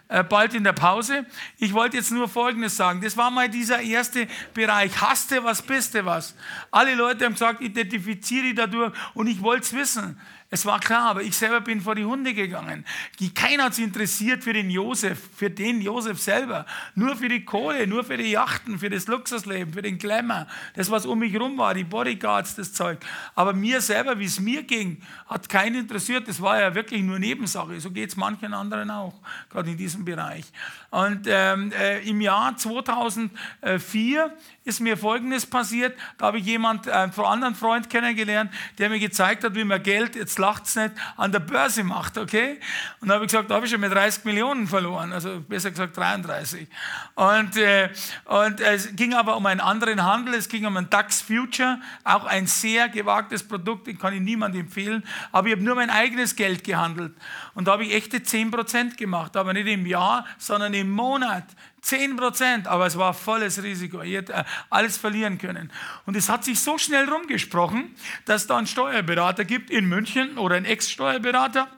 äh, 0.09 0.23
bald 0.23 0.55
in 0.55 0.65
der 0.65 0.73
Pause. 0.73 1.27
Ich 1.59 1.73
wollte 1.73 1.97
jetzt 1.97 2.13
nur 2.13 2.29
Folgendes 2.29 2.77
sagen. 2.77 3.01
Das 3.01 3.17
war 3.17 3.31
mal 3.31 3.49
dieser 3.49 3.81
erste 3.81 4.27
Bereich. 4.55 5.01
Hast 5.01 5.31
du 5.31 5.43
was, 5.43 5.63
bist 5.63 5.95
du 5.95 6.05
was. 6.05 6.35
Alle 6.71 6.95
Leute 6.95 7.25
haben 7.25 7.33
gesagt, 7.33 7.61
identifiziere 7.61 8.55
dadurch 8.55 8.93
und 9.15 9.27
ich 9.27 9.43
wollte 9.43 9.65
es 9.65 9.73
wissen. 9.73 10.21
Es 10.57 10.65
war 10.65 10.81
klar, 10.81 11.11
aber 11.11 11.23
ich 11.23 11.37
selber 11.37 11.61
bin 11.61 11.83
vor 11.83 11.95
die 11.95 12.07
Hunde 12.07 12.33
gegangen. 12.33 12.87
Keiner 13.35 13.65
hat 13.65 13.75
sich 13.75 13.85
interessiert 13.85 14.43
für 14.43 14.55
den 14.55 14.71
Josef, 14.71 15.19
für 15.37 15.51
den 15.51 15.83
Josef 15.83 16.19
selber. 16.19 16.65
Nur 16.95 17.15
für 17.15 17.29
die 17.29 17.45
Kohle, 17.45 17.87
nur 17.87 18.05
für 18.05 18.17
die 18.17 18.31
Yachten, 18.31 18.79
für 18.79 18.89
das 18.89 19.07
Luxusleben, 19.07 19.75
für 19.75 19.83
den 19.83 19.99
Glamour. 19.99 20.47
Das, 20.75 20.91
was 20.91 21.05
um 21.05 21.19
mich 21.19 21.35
herum 21.35 21.59
war, 21.59 21.75
die 21.75 21.85
Bodyguards, 21.85 22.55
das 22.55 22.73
Zeug. 22.73 23.01
Aber 23.35 23.53
mir 23.53 23.83
selber, 23.83 24.19
wie 24.19 24.25
es 24.25 24.41
mir 24.41 24.63
ging, 24.63 25.03
hat 25.27 25.47
keinen 25.51 25.81
interessiert. 25.81 26.27
Das 26.27 26.41
war 26.41 26.59
ja 26.59 26.75
wirklich 26.75 27.03
nur 27.03 27.19
Nebensache. 27.19 27.79
So 27.79 27.91
geht 27.91 28.09
es 28.09 28.17
manchen 28.17 28.55
anderen 28.55 28.91
auch, 28.91 29.21
gerade 29.51 29.69
in 29.69 29.77
diesem 29.77 30.07
Bereich. 30.07 30.47
Und 30.89 31.27
ähm, 31.27 31.71
äh, 31.73 32.09
im 32.09 32.23
Jahr 32.23 32.57
2004 32.57 34.35
ist 34.65 34.81
mir 34.81 34.97
Folgendes 34.97 35.45
passiert. 35.45 35.99
Da 36.17 36.29
habe 36.29 36.39
ich 36.39 36.47
jemanden, 36.47 36.89
einen 36.89 37.13
anderen 37.13 37.55
Freund 37.55 37.91
kennengelernt, 37.91 38.51
der 38.79 38.89
mir 38.89 38.99
gezeigt 38.99 39.45
hat, 39.45 39.55
wie 39.55 39.65
man 39.65 39.83
Geld, 39.83 40.17
jetzt 40.17 40.39
lacht 40.47 40.67
es 40.67 40.77
nicht, 40.77 40.93
an 41.17 41.33
der 41.33 41.41
Börse 41.41 41.83
macht, 41.83 42.17
okay? 42.19 42.61
Und 43.01 43.09
da 43.09 43.15
habe 43.15 43.25
ich 43.25 43.31
gesagt, 43.31 43.51
da 43.51 43.57
habe 43.57 43.67
ich 43.67 43.73
schon 43.73 43.81
mit 43.81 43.93
30 43.93 44.25
Millionen 44.25 44.67
verloren, 44.67 45.13
also 45.13 45.41
besser 45.41 45.71
gesagt 45.71 45.97
33. 45.97 46.69
Und, 47.15 47.57
äh, 47.57 47.91
und 48.27 48.61
es 48.61 48.95
ging 48.95 49.15
aber 49.15 49.37
um 49.37 49.45
einen 49.47 49.61
anderen 49.61 50.05
Handel, 50.05 50.35
es 50.35 50.49
ging 50.49 50.65
um 50.65 50.77
einen 50.77 50.89
DAX 50.89 51.21
Future, 51.21 51.81
auch 52.05 52.25
ein 52.25 52.47
sehr 52.47 52.89
gewagtes 52.89 53.43
Produkt, 53.43 53.89
den 53.89 53.99
kann 53.99 54.15
ich 54.15 54.21
niemandem 54.21 54.63
empfehlen, 54.63 55.03
aber 55.33 55.49
ich 55.49 55.55
habe 55.55 55.65
nur 55.65 55.75
mein 55.75 55.91
eigenes 55.91 56.37
Geld 56.37 56.63
gehandelt. 56.63 57.15
Und 57.55 57.67
da 57.67 57.73
habe 57.73 57.85
ich 57.85 57.95
echte 57.95 58.19
10% 58.19 58.97
gemacht, 58.97 59.37
aber 59.37 59.53
nicht 59.53 59.67
im 59.67 59.87
Jahr, 59.87 60.25
sondern 60.39 60.75
im 60.75 60.91
Monat 60.91 61.45
10 61.83 62.17
Prozent, 62.17 62.67
aber 62.67 62.87
es 62.87 62.99
war 62.99 63.15
volles 63.15 63.63
Risiko. 63.63 64.03
Ich 64.03 64.15
hätte 64.15 64.33
äh, 64.33 64.45
alles 64.71 64.97
verlieren 64.97 65.39
können. 65.39 65.73
Und 66.05 66.17
es 66.17 66.29
hat 66.29 66.45
sich 66.45 66.61
so 66.61 66.79
schnell 66.79 67.09
rumgesprochen, 67.09 67.95
dass 68.25 68.47
da 68.47 68.59
einen 68.59 68.67
Steuerberater 68.67 69.45
gibt 69.45 69.71
in 69.71 69.87
München 69.87 70.39
oder 70.39 70.57
einen 70.57 70.67
Ex-Steuerberater, 70.67 71.69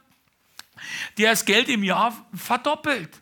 der 1.18 1.30
das 1.30 1.44
Geld 1.44 1.68
im 1.68 1.82
Jahr 1.82 2.26
verdoppelt. 2.34 3.20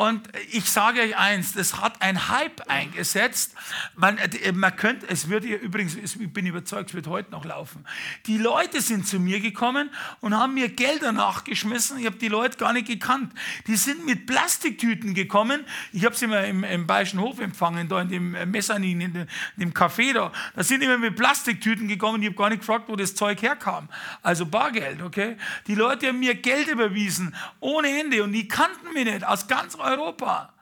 Und 0.00 0.30
ich 0.50 0.64
sage 0.64 1.02
euch 1.02 1.14
eins, 1.18 1.52
das 1.52 1.78
hat 1.78 2.00
ein 2.00 2.30
Hype 2.30 2.62
eingesetzt. 2.70 3.52
Man, 3.96 4.16
äh, 4.16 4.50
man 4.50 4.74
könnte, 4.74 5.06
es 5.10 5.28
wird 5.28 5.44
hier 5.44 5.60
übrigens, 5.60 5.94
ich 5.94 6.32
bin 6.32 6.46
überzeugt, 6.46 6.88
es 6.88 6.94
wird 6.94 7.06
heute 7.06 7.30
noch 7.30 7.44
laufen. 7.44 7.84
Die 8.24 8.38
Leute 8.38 8.80
sind 8.80 9.06
zu 9.06 9.20
mir 9.20 9.40
gekommen 9.40 9.90
und 10.22 10.34
haben 10.34 10.54
mir 10.54 10.70
Gelder 10.70 11.12
nachgeschmissen. 11.12 11.98
Ich 11.98 12.06
habe 12.06 12.16
die 12.16 12.28
Leute 12.28 12.56
gar 12.56 12.72
nicht 12.72 12.86
gekannt. 12.86 13.34
Die 13.66 13.76
sind 13.76 14.06
mit 14.06 14.24
Plastiktüten 14.24 15.12
gekommen. 15.12 15.66
Ich 15.92 16.06
habe 16.06 16.16
sie 16.16 16.24
immer 16.24 16.46
im, 16.46 16.64
im 16.64 16.86
Bayerischen 16.86 17.20
Hof 17.20 17.38
empfangen, 17.38 17.86
da 17.86 18.00
in 18.00 18.08
dem 18.08 18.34
äh, 18.34 18.46
Messanin, 18.46 19.02
in, 19.02 19.12
dem, 19.12 19.26
in 19.58 19.60
dem 19.68 19.74
Café 19.74 20.14
da. 20.14 20.32
Da 20.56 20.62
sind 20.64 20.82
immer 20.82 20.96
mit 20.96 21.14
Plastiktüten 21.14 21.88
gekommen. 21.88 22.22
Ich 22.22 22.28
habe 22.28 22.38
gar 22.38 22.48
nicht 22.48 22.60
gefragt, 22.60 22.84
wo 22.88 22.96
das 22.96 23.14
Zeug 23.14 23.42
herkam. 23.42 23.90
Also 24.22 24.46
Bargeld, 24.46 25.02
okay? 25.02 25.36
Die 25.66 25.74
Leute 25.74 26.08
haben 26.08 26.20
mir 26.20 26.36
Geld 26.36 26.68
überwiesen, 26.68 27.36
ohne 27.60 28.00
Ende. 28.00 28.24
Und 28.24 28.32
die 28.32 28.48
kannten 28.48 28.94
mich 28.94 29.04
nicht, 29.04 29.26
aus 29.26 29.46
ganz 29.46 29.74
Europa. 29.74 29.89
Europa. 29.90 30.52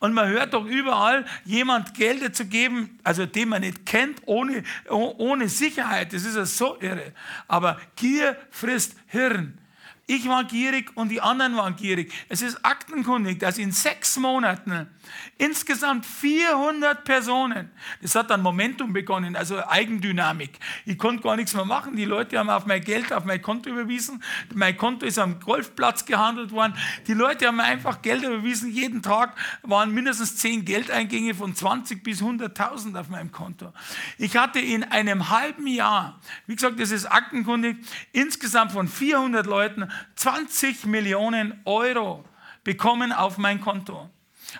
Und 0.00 0.12
man 0.12 0.28
hört 0.28 0.54
doch 0.54 0.64
überall, 0.64 1.24
jemand 1.44 1.94
Geld 1.94 2.34
zu 2.34 2.46
geben, 2.46 2.98
also 3.02 3.26
den 3.26 3.48
man 3.48 3.62
nicht 3.62 3.84
kennt, 3.84 4.22
ohne, 4.26 4.62
ohne 4.88 5.48
Sicherheit. 5.48 6.12
Das 6.12 6.24
ist 6.24 6.36
ja 6.36 6.44
so 6.44 6.80
irre. 6.80 7.12
Aber 7.48 7.80
Gier 7.96 8.36
frisst 8.50 8.96
Hirn. 9.06 9.58
Ich 10.06 10.26
war 10.26 10.44
gierig 10.44 10.96
und 10.96 11.10
die 11.10 11.20
anderen 11.20 11.56
waren 11.56 11.76
gierig. 11.76 12.12
Es 12.28 12.40
ist 12.40 12.64
aktenkundig, 12.64 13.40
dass 13.40 13.58
in 13.58 13.72
sechs 13.72 14.16
Monaten 14.16 14.88
insgesamt 15.36 16.06
400 16.06 17.04
Personen, 17.04 17.70
das 18.02 18.14
hat 18.14 18.30
dann 18.30 18.42
Momentum 18.42 18.92
begonnen, 18.92 19.36
also 19.36 19.58
Eigendynamik. 19.66 20.58
Ich 20.84 20.98
konnte 20.98 21.22
gar 21.22 21.36
nichts 21.36 21.54
mehr 21.54 21.64
machen. 21.64 21.96
Die 21.96 22.04
Leute 22.04 22.38
haben 22.38 22.50
auf 22.50 22.66
mein 22.66 22.82
Geld, 22.82 23.12
auf 23.12 23.24
mein 23.24 23.42
Konto 23.42 23.70
überwiesen. 23.70 24.22
Mein 24.54 24.76
Konto 24.76 25.06
ist 25.06 25.18
am 25.18 25.40
Golfplatz 25.40 26.04
gehandelt 26.04 26.50
worden. 26.52 26.74
Die 27.06 27.14
Leute 27.14 27.46
haben 27.46 27.60
einfach 27.60 28.02
Geld 28.02 28.22
überwiesen. 28.22 28.70
Jeden 28.70 29.02
Tag 29.02 29.36
waren 29.62 29.92
mindestens 29.92 30.36
10 30.36 30.64
Geldeingänge 30.64 31.34
von 31.34 31.54
20 31.54 32.02
bis 32.02 32.22
100.000 32.22 32.98
auf 32.98 33.08
meinem 33.08 33.32
Konto. 33.32 33.72
Ich 34.18 34.36
hatte 34.36 34.60
in 34.60 34.84
einem 34.84 35.30
halben 35.30 35.66
Jahr, 35.66 36.20
wie 36.46 36.54
gesagt, 36.54 36.80
das 36.80 36.90
ist 36.90 37.06
aktenkundig, 37.06 37.76
insgesamt 38.12 38.72
von 38.72 38.88
400 38.88 39.46
Leuten 39.46 39.90
20 40.16 40.86
Millionen 40.86 41.60
Euro 41.64 42.24
bekommen 42.64 43.12
auf 43.12 43.38
mein 43.38 43.60
Konto. 43.60 44.10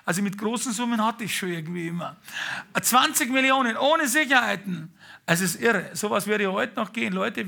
Also 0.04 0.22
mit 0.22 0.38
großen 0.38 0.72
Summen 0.72 1.04
hatte 1.04 1.24
ich 1.24 1.36
schon 1.36 1.50
irgendwie 1.50 1.88
immer. 1.88 2.16
20 2.80 3.30
Millionen 3.30 3.76
ohne 3.76 4.06
Sicherheiten. 4.06 4.92
Es 5.30 5.42
ist 5.42 5.60
irre. 5.60 5.90
Sowas 5.92 6.26
würde 6.26 6.50
heute 6.50 6.74
noch 6.76 6.90
gehen. 6.90 7.12
Leute, 7.12 7.44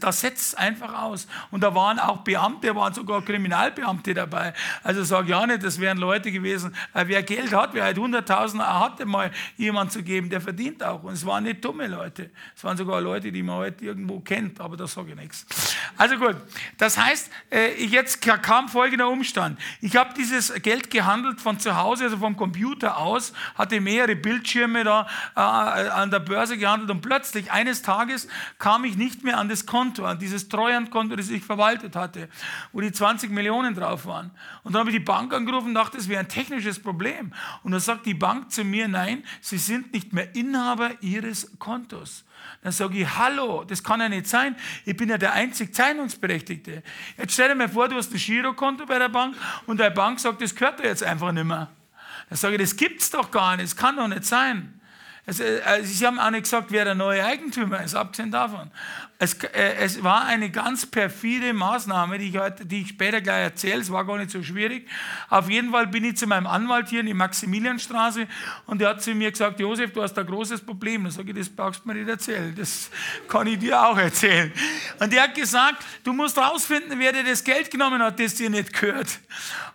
das 0.00 0.20
setzt 0.20 0.58
einfach 0.58 1.00
aus. 1.00 1.28
Und 1.52 1.60
da 1.62 1.72
waren 1.76 2.00
auch 2.00 2.24
Beamte, 2.24 2.74
waren 2.74 2.92
sogar 2.92 3.22
Kriminalbeamte 3.22 4.14
dabei. 4.14 4.52
Also 4.82 5.04
sag 5.04 5.28
ja 5.28 5.46
nicht, 5.46 5.62
das 5.62 5.78
wären 5.78 5.98
Leute 5.98 6.32
gewesen. 6.32 6.74
Wer 6.92 7.22
Geld 7.22 7.52
hat, 7.52 7.72
wer 7.72 7.84
halt 7.84 7.98
100.000 7.98 8.58
hatte, 8.58 9.06
mal 9.06 9.30
jemand 9.56 9.92
zu 9.92 10.02
geben, 10.02 10.28
der 10.28 10.40
verdient 10.40 10.82
auch. 10.82 11.04
Und 11.04 11.12
es 11.12 11.24
waren 11.24 11.44
nicht 11.44 11.64
dumme 11.64 11.86
Leute. 11.86 12.30
Es 12.56 12.64
waren 12.64 12.76
sogar 12.76 13.00
Leute, 13.00 13.30
die 13.30 13.44
man 13.44 13.58
heute 13.58 13.84
irgendwo 13.84 14.18
kennt, 14.18 14.60
aber 14.60 14.76
da 14.76 14.88
sage 14.88 15.10
ich 15.10 15.16
nichts. 15.16 15.46
Also 15.96 16.16
gut. 16.16 16.34
Das 16.78 16.98
heißt, 16.98 17.30
äh, 17.52 17.84
jetzt 17.84 18.22
kam 18.22 18.68
folgender 18.68 19.08
Umstand. 19.08 19.56
Ich 19.80 19.94
habe 19.94 20.12
dieses 20.14 20.52
Geld 20.62 20.90
gehandelt 20.90 21.40
von 21.40 21.60
zu 21.60 21.76
Hause, 21.76 22.04
also 22.04 22.16
vom 22.16 22.36
Computer 22.36 22.96
aus, 22.96 23.32
hatte 23.54 23.80
mehrere 23.80 24.16
Bildschirme 24.16 24.82
da 24.82 25.06
äh, 25.36 25.40
an 25.40 26.10
der 26.10 26.18
Börse 26.18 26.58
gehandelt 26.58 26.90
und 26.90 27.00
plötzlich 27.00 27.19
plötzlich 27.20 27.52
eines 27.52 27.82
Tages 27.82 28.28
kam 28.58 28.84
ich 28.84 28.96
nicht 28.96 29.24
mehr 29.24 29.36
an 29.36 29.50
das 29.50 29.66
Konto, 29.66 30.06
an 30.06 30.18
dieses 30.18 30.48
Treuhandkonto, 30.48 31.16
das 31.16 31.28
ich 31.28 31.44
verwaltet 31.44 31.94
hatte, 31.94 32.30
wo 32.72 32.80
die 32.80 32.92
20 32.92 33.30
Millionen 33.30 33.74
drauf 33.74 34.06
waren. 34.06 34.30
Und 34.62 34.72
dann 34.72 34.80
habe 34.80 34.90
ich 34.90 34.96
die 34.96 35.04
Bank 35.04 35.34
angerufen 35.34 35.68
und 35.68 35.74
dachte, 35.74 35.98
das 35.98 36.08
wäre 36.08 36.20
ein 36.20 36.28
technisches 36.28 36.82
Problem. 36.82 37.34
Und 37.62 37.72
dann 37.72 37.80
sagt 37.80 38.06
die 38.06 38.14
Bank 38.14 38.50
zu 38.50 38.64
mir, 38.64 38.88
nein, 38.88 39.22
Sie 39.42 39.58
sind 39.58 39.92
nicht 39.92 40.14
mehr 40.14 40.34
Inhaber 40.34 40.92
Ihres 41.02 41.58
Kontos. 41.58 42.24
Dann 42.62 42.72
sage 42.72 43.00
ich, 43.00 43.18
hallo, 43.18 43.64
das 43.64 43.84
kann 43.84 44.00
ja 44.00 44.08
nicht 44.08 44.26
sein. 44.26 44.56
Ich 44.86 44.96
bin 44.96 45.10
ja 45.10 45.18
der 45.18 45.34
einzig 45.34 45.74
Zeichnungsberechtigte. 45.74 46.82
Jetzt 47.18 47.34
stell 47.34 47.50
dir 47.50 47.54
mal 47.54 47.68
vor, 47.68 47.88
du 47.88 47.96
hast 47.96 48.14
ein 48.14 48.18
Girokonto 48.18 48.86
bei 48.86 48.98
der 48.98 49.10
Bank 49.10 49.36
und 49.66 49.78
deine 49.78 49.94
Bank 49.94 50.20
sagt, 50.20 50.40
das 50.40 50.54
gehört 50.54 50.78
dir 50.78 50.84
jetzt 50.86 51.02
einfach 51.02 51.32
nicht 51.32 51.44
mehr. 51.44 51.68
Dann 52.30 52.38
sage 52.38 52.54
ich, 52.54 52.62
das 52.62 52.76
gibt 52.76 53.02
es 53.02 53.10
doch 53.10 53.30
gar 53.30 53.58
nicht, 53.58 53.72
das 53.72 53.76
kann 53.76 53.96
doch 53.96 54.08
nicht 54.08 54.24
sein. 54.24 54.79
Also, 55.30 55.84
Sie 55.84 56.06
haben 56.06 56.18
auch 56.18 56.30
nicht 56.30 56.42
gesagt, 56.42 56.66
wer 56.70 56.84
der 56.84 56.94
neue 56.94 57.24
Eigentümer 57.24 57.82
ist, 57.82 57.94
abgesehen 57.94 58.30
davon. 58.30 58.70
Es, 59.22 59.34
äh, 59.34 59.74
es, 59.74 60.02
war 60.02 60.24
eine 60.24 60.48
ganz 60.48 60.86
perfide 60.86 61.52
Maßnahme, 61.52 62.16
die 62.16 62.30
ich, 62.30 62.38
heute, 62.38 62.64
die 62.64 62.80
ich 62.80 62.88
später 62.88 63.20
gleich 63.20 63.42
erzähle. 63.42 63.82
Es 63.82 63.92
war 63.92 64.06
gar 64.06 64.16
nicht 64.16 64.30
so 64.30 64.42
schwierig. 64.42 64.88
Auf 65.28 65.50
jeden 65.50 65.72
Fall 65.72 65.88
bin 65.88 66.04
ich 66.04 66.16
zu 66.16 66.26
meinem 66.26 66.46
Anwalt 66.46 66.88
hier 66.88 67.00
in 67.00 67.06
die 67.06 67.12
Maximilianstraße 67.12 68.26
und 68.64 68.80
der 68.80 68.88
hat 68.88 69.02
zu 69.02 69.14
mir 69.14 69.30
gesagt, 69.30 69.60
Josef, 69.60 69.92
du 69.92 70.02
hast 70.02 70.18
ein 70.18 70.24
großes 70.24 70.62
Problem. 70.62 71.04
Da 71.04 71.10
sage 71.10 71.32
ich, 71.32 71.36
das 71.36 71.50
brauchst 71.50 71.84
du 71.84 71.88
mir 71.88 71.96
nicht 71.96 72.08
erzählen. 72.08 72.54
Das 72.56 72.88
kann 73.28 73.46
ich 73.46 73.58
dir 73.58 73.86
auch 73.86 73.98
erzählen. 73.98 74.50
Und 74.98 75.12
der 75.12 75.24
hat 75.24 75.34
gesagt, 75.34 75.84
du 76.02 76.14
musst 76.14 76.38
rausfinden, 76.38 76.98
wer 76.98 77.12
dir 77.12 77.24
das 77.24 77.44
Geld 77.44 77.70
genommen 77.70 78.00
hat, 78.00 78.18
das 78.18 78.36
dir 78.36 78.48
nicht 78.48 78.72
gehört. 78.72 79.20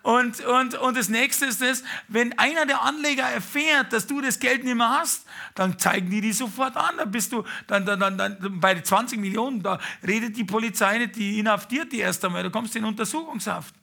Und, 0.01 0.43
und, 0.43 0.73
und 0.73 0.97
das 0.97 1.07
nächste 1.07 1.45
ist 1.45 1.61
das, 1.61 1.83
wenn 2.07 2.35
einer 2.39 2.65
der 2.65 2.81
Anleger 2.81 3.25
erfährt, 3.25 3.93
dass 3.93 4.07
du 4.07 4.21
das 4.21 4.39
Geld 4.39 4.63
nicht 4.63 4.75
mehr 4.75 4.89
hast, 4.89 5.23
dann 5.53 5.77
zeigen 5.77 6.09
die 6.09 6.21
dich 6.21 6.35
sofort 6.35 6.75
an. 6.75 6.97
Dann 6.97 7.11
bist 7.11 7.31
du 7.31 7.43
dann, 7.67 7.85
dann, 7.85 7.99
dann, 7.99 8.17
dann 8.17 8.59
bei 8.59 8.81
20 8.81 9.19
Millionen 9.19 9.34
Millionen, 9.35 9.61
da 9.61 9.79
redet 10.05 10.37
die 10.37 10.43
Polizei 10.43 10.97
nicht, 10.97 11.15
die 11.15 11.39
inhaftiert 11.39 11.91
die 11.91 11.99
erst 11.99 12.23
einmal, 12.23 12.43
du 12.43 12.49
kommst 12.49 12.75
in 12.75 12.85
Untersuchungshaft. 12.85 13.73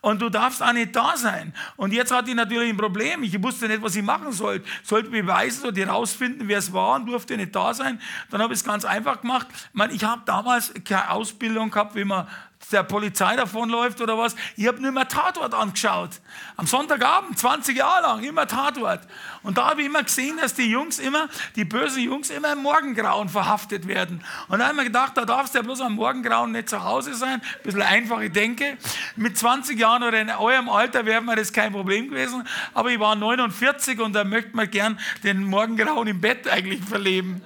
Und 0.00 0.20
du 0.20 0.28
darfst 0.28 0.60
auch 0.60 0.72
nicht 0.72 0.96
da 0.96 1.16
sein. 1.16 1.54
Und 1.76 1.92
jetzt 1.92 2.10
hatte 2.10 2.30
ich 2.30 2.34
natürlich 2.34 2.70
ein 2.70 2.76
Problem. 2.76 3.22
Ich 3.22 3.40
wusste 3.40 3.68
nicht, 3.68 3.82
was 3.82 3.94
ich 3.94 4.02
machen 4.02 4.32
sollte. 4.32 4.68
Sollte 4.82 5.10
beweisen 5.10 5.64
oder 5.64 5.80
herausfinden, 5.80 6.48
wer 6.48 6.58
es 6.58 6.72
war 6.72 6.96
und 6.96 7.06
durfte 7.06 7.36
nicht 7.36 7.54
da 7.54 7.72
sein. 7.72 8.00
Dann 8.28 8.42
habe 8.42 8.52
ich 8.52 8.58
es 8.58 8.64
ganz 8.64 8.84
einfach 8.84 9.20
gemacht. 9.20 9.46
Ich, 9.52 9.74
meine, 9.74 9.92
ich 9.92 10.02
habe 10.02 10.22
damals 10.24 10.74
keine 10.84 11.08
Ausbildung 11.08 11.70
gehabt, 11.70 11.94
wie 11.94 12.04
man 12.04 12.26
der 12.70 12.82
Polizei 12.82 13.36
davonläuft 13.36 14.00
oder 14.00 14.16
was. 14.16 14.34
Ich 14.56 14.66
habe 14.66 14.80
nur 14.80 14.92
mehr 14.92 15.08
Tatort 15.08 15.54
angeschaut. 15.54 16.10
Am 16.56 16.66
Sonntagabend, 16.66 17.38
20 17.38 17.76
Jahre 17.76 18.02
lang, 18.02 18.22
immer 18.22 18.46
Tatort. 18.46 19.00
Und 19.42 19.58
da 19.58 19.70
habe 19.70 19.80
ich 19.80 19.86
immer 19.86 20.02
gesehen, 20.02 20.38
dass 20.40 20.54
die 20.54 20.70
Jungs 20.70 20.98
immer, 20.98 21.28
die 21.56 21.64
bösen 21.64 22.02
Jungs 22.02 22.30
immer 22.30 22.52
im 22.52 22.62
Morgengrauen 22.62 23.28
verhaftet 23.28 23.88
werden. 23.88 24.24
Und 24.48 24.58
da 24.58 24.66
habe 24.66 24.74
ich 24.74 24.78
mir 24.78 24.86
gedacht, 24.86 25.16
da 25.16 25.24
darfst 25.24 25.54
du 25.54 25.58
ja 25.58 25.62
bloß 25.62 25.80
am 25.80 25.94
Morgengrauen 25.94 26.52
nicht 26.52 26.68
zu 26.68 26.82
Hause 26.84 27.14
sein. 27.14 27.34
Ein 27.34 27.62
bisschen 27.62 27.82
einfache 27.82 28.30
Denke. 28.30 28.76
Mit 29.16 29.36
20 29.36 29.78
Jahren 29.78 30.02
oder 30.02 30.20
in 30.20 30.30
eurem 30.30 30.68
Alter 30.68 31.04
wäre 31.04 31.20
mir 31.20 31.36
das 31.36 31.52
kein 31.52 31.72
Problem 31.72 32.10
gewesen. 32.10 32.46
Aber 32.74 32.90
ich 32.90 33.00
war 33.00 33.16
49 33.16 34.00
und 34.00 34.12
da 34.12 34.24
möchte 34.24 34.54
man 34.54 34.70
gern 34.70 34.98
den 35.24 35.44
Morgengrauen 35.44 36.06
im 36.06 36.20
Bett 36.20 36.48
eigentlich 36.48 36.82
verleben. 36.84 37.42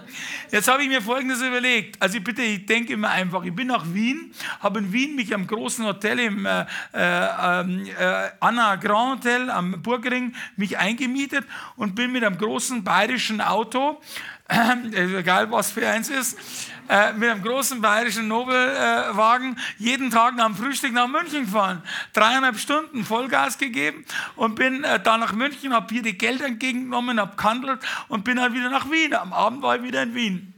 Jetzt 0.50 0.68
habe 0.68 0.82
ich 0.82 0.88
mir 0.88 1.02
Folgendes 1.02 1.40
überlegt. 1.40 2.00
Also 2.00 2.20
bitte, 2.20 2.42
ich 2.42 2.66
denke 2.66 2.92
immer 2.92 3.10
einfach. 3.10 3.44
Ich 3.44 3.54
bin 3.54 3.68
nach 3.68 3.84
Wien, 3.92 4.32
habe 4.60 4.78
in 4.78 4.92
Wien 4.92 5.05
mich 5.14 5.34
am 5.34 5.46
großen 5.46 5.84
Hotel 5.84 6.18
im 6.18 6.46
äh, 6.46 6.64
äh, 6.94 7.60
äh, 7.60 8.30
Anna 8.40 8.76
Grand 8.76 9.24
Hotel 9.24 9.50
am 9.50 9.82
Burgring 9.82 10.34
mich 10.56 10.78
eingemietet 10.78 11.44
und 11.76 11.94
bin 11.94 12.12
mit 12.12 12.24
einem 12.24 12.38
großen 12.38 12.82
bayerischen 12.82 13.40
Auto, 13.40 14.00
äh, 14.48 15.18
egal 15.18 15.50
was 15.50 15.70
für 15.70 15.86
eins 15.88 16.08
ist, 16.08 16.38
äh, 16.88 17.12
mit 17.12 17.28
einem 17.28 17.42
großen 17.42 17.80
bayerischen 17.80 18.28
Nobelwagen 18.28 19.58
jeden 19.78 20.10
Tag 20.10 20.36
dem 20.36 20.54
Frühstück 20.54 20.92
nach 20.92 21.08
München 21.08 21.44
gefahren. 21.46 21.82
Dreieinhalb 22.12 22.58
Stunden 22.58 23.04
Vollgas 23.04 23.58
gegeben 23.58 24.04
und 24.36 24.54
bin 24.54 24.84
äh, 24.84 25.00
da 25.00 25.18
nach 25.18 25.32
München, 25.32 25.72
habe 25.72 25.92
hier 25.92 26.02
die 26.02 26.16
Geld 26.16 26.40
entgegengenommen, 26.40 27.20
habe 27.20 27.36
gehandelt 27.36 27.80
und 28.08 28.24
bin 28.24 28.36
dann 28.36 28.52
wieder 28.54 28.70
nach 28.70 28.90
Wien. 28.90 29.14
Am 29.14 29.32
Abend 29.32 29.62
war 29.62 29.76
ich 29.76 29.82
wieder 29.82 30.02
in 30.02 30.14
Wien. 30.14 30.55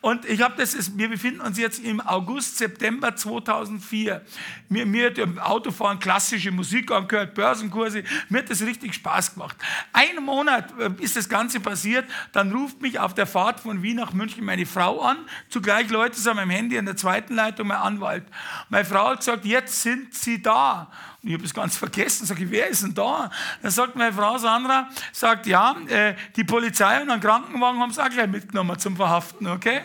Und 0.00 0.24
ich 0.24 0.42
habe 0.42 0.58
wir 0.58 1.08
befinden 1.08 1.40
uns 1.40 1.58
jetzt 1.58 1.82
im 1.84 2.00
August, 2.00 2.58
September 2.58 3.14
2004. 3.14 4.22
Mir, 4.68 4.86
mir 4.86 5.06
hat 5.06 5.18
im 5.18 5.38
Autofahren 5.38 5.98
klassische 5.98 6.50
Musik 6.50 6.90
angehört, 6.90 7.34
Börsenkurse. 7.34 8.04
Mir 8.28 8.38
hat 8.38 8.50
das 8.50 8.62
richtig 8.62 8.94
Spaß 8.94 9.34
gemacht. 9.34 9.56
Einen 9.92 10.24
Monat 10.24 10.72
äh, 10.78 10.90
ist 11.02 11.16
das 11.16 11.28
Ganze 11.28 11.60
passiert. 11.60 12.04
Dann 12.32 12.52
ruft 12.52 12.80
mich 12.80 12.98
auf 12.98 13.14
der 13.14 13.26
Fahrt 13.26 13.60
von 13.60 13.82
Wien 13.82 13.96
nach 13.96 14.12
München 14.12 14.44
meine 14.44 14.66
Frau 14.66 15.00
an. 15.00 15.18
Zugleich 15.48 15.88
Leute 15.90 16.18
an 16.28 16.36
meinem 16.36 16.50
Handy 16.50 16.76
in 16.76 16.86
der 16.86 16.96
zweiten 16.96 17.34
Leitung, 17.34 17.68
mein 17.68 17.78
Anwalt. 17.78 18.24
Meine 18.68 18.84
Frau 18.84 19.10
hat 19.10 19.18
gesagt, 19.18 19.44
jetzt 19.44 19.82
sind 19.82 20.14
Sie 20.14 20.42
da. 20.42 20.90
Ich 21.28 21.34
habe 21.34 21.42
das 21.42 21.52
ganz 21.52 21.76
vergessen. 21.76 22.24
Sag 22.24 22.40
ich, 22.40 22.50
wer 22.50 22.68
ist 22.68 22.82
denn 22.82 22.94
da? 22.94 23.30
Dann 23.60 23.70
sagt 23.70 23.96
meine 23.96 24.14
Frau 24.14 24.38
Sandra, 24.38 24.88
sagt, 25.12 25.46
ja, 25.46 25.76
äh, 25.86 26.14
die 26.36 26.42
Polizei 26.42 27.02
und 27.02 27.10
einen 27.10 27.20
Krankenwagen 27.20 27.78
haben 27.82 27.92
sie 27.92 28.02
auch 28.02 28.08
gleich 28.08 28.28
mitgenommen 28.28 28.78
zum 28.78 28.96
Verhaften, 28.96 29.46
okay? 29.46 29.82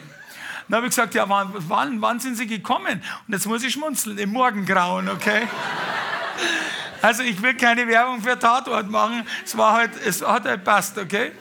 Dann 0.70 0.78
habe 0.78 0.88
ich 0.88 0.92
gesagt, 0.92 1.14
ja, 1.16 1.28
wann, 1.28 1.52
wann, 1.54 2.02
wann 2.02 2.22
sind 2.22 2.38
Sie 2.38 2.48
gekommen? 2.48 3.04
Und 3.28 3.34
jetzt 3.34 3.46
muss 3.46 3.62
ich 3.62 3.74
schmunzeln, 3.74 4.18
im 4.20 4.30
Morgengrauen, 4.30 5.10
okay? 5.10 5.42
Also 7.02 7.24
ich 7.24 7.42
will 7.42 7.56
keine 7.56 7.86
Werbung 7.90 8.22
für 8.22 8.40
Tatort 8.40 8.90
machen. 8.90 9.28
Es 9.44 9.58
war 9.58 9.74
halt, 9.74 9.92
es 10.06 10.26
hat 10.26 10.46
halt 10.46 10.64
passt, 10.64 10.98
okay? 10.98 11.34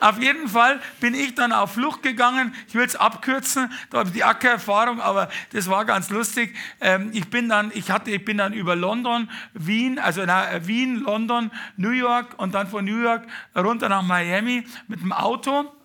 Auf 0.00 0.20
jeden 0.20 0.48
Fall 0.48 0.80
bin 1.00 1.14
ich 1.14 1.34
dann 1.34 1.52
auf 1.52 1.72
Flucht 1.72 2.02
gegangen. 2.02 2.54
Ich 2.68 2.74
will 2.74 2.84
es 2.84 2.96
abkürzen, 2.96 3.70
da 3.90 3.98
habe 3.98 4.08
ich 4.08 4.14
die 4.14 4.24
Ackererfahrung, 4.24 5.00
aber 5.00 5.28
das 5.52 5.70
war 5.70 5.84
ganz 5.84 6.10
lustig. 6.10 6.54
Ähm, 6.80 7.10
ich 7.12 7.28
bin 7.30 7.48
dann, 7.48 7.70
ich 7.74 7.90
hatte, 7.90 8.10
ich 8.10 8.24
bin 8.24 8.38
dann 8.38 8.52
über 8.52 8.76
London, 8.76 9.30
Wien, 9.54 9.98
also 9.98 10.22
na, 10.26 10.66
Wien, 10.66 10.96
London, 10.96 11.50
New 11.76 11.90
York 11.90 12.38
und 12.38 12.54
dann 12.54 12.66
von 12.66 12.84
New 12.84 13.00
York 13.00 13.26
runter 13.54 13.88
nach 13.88 14.02
Miami 14.02 14.66
mit 14.88 15.00
dem 15.00 15.12
Auto. 15.12 15.75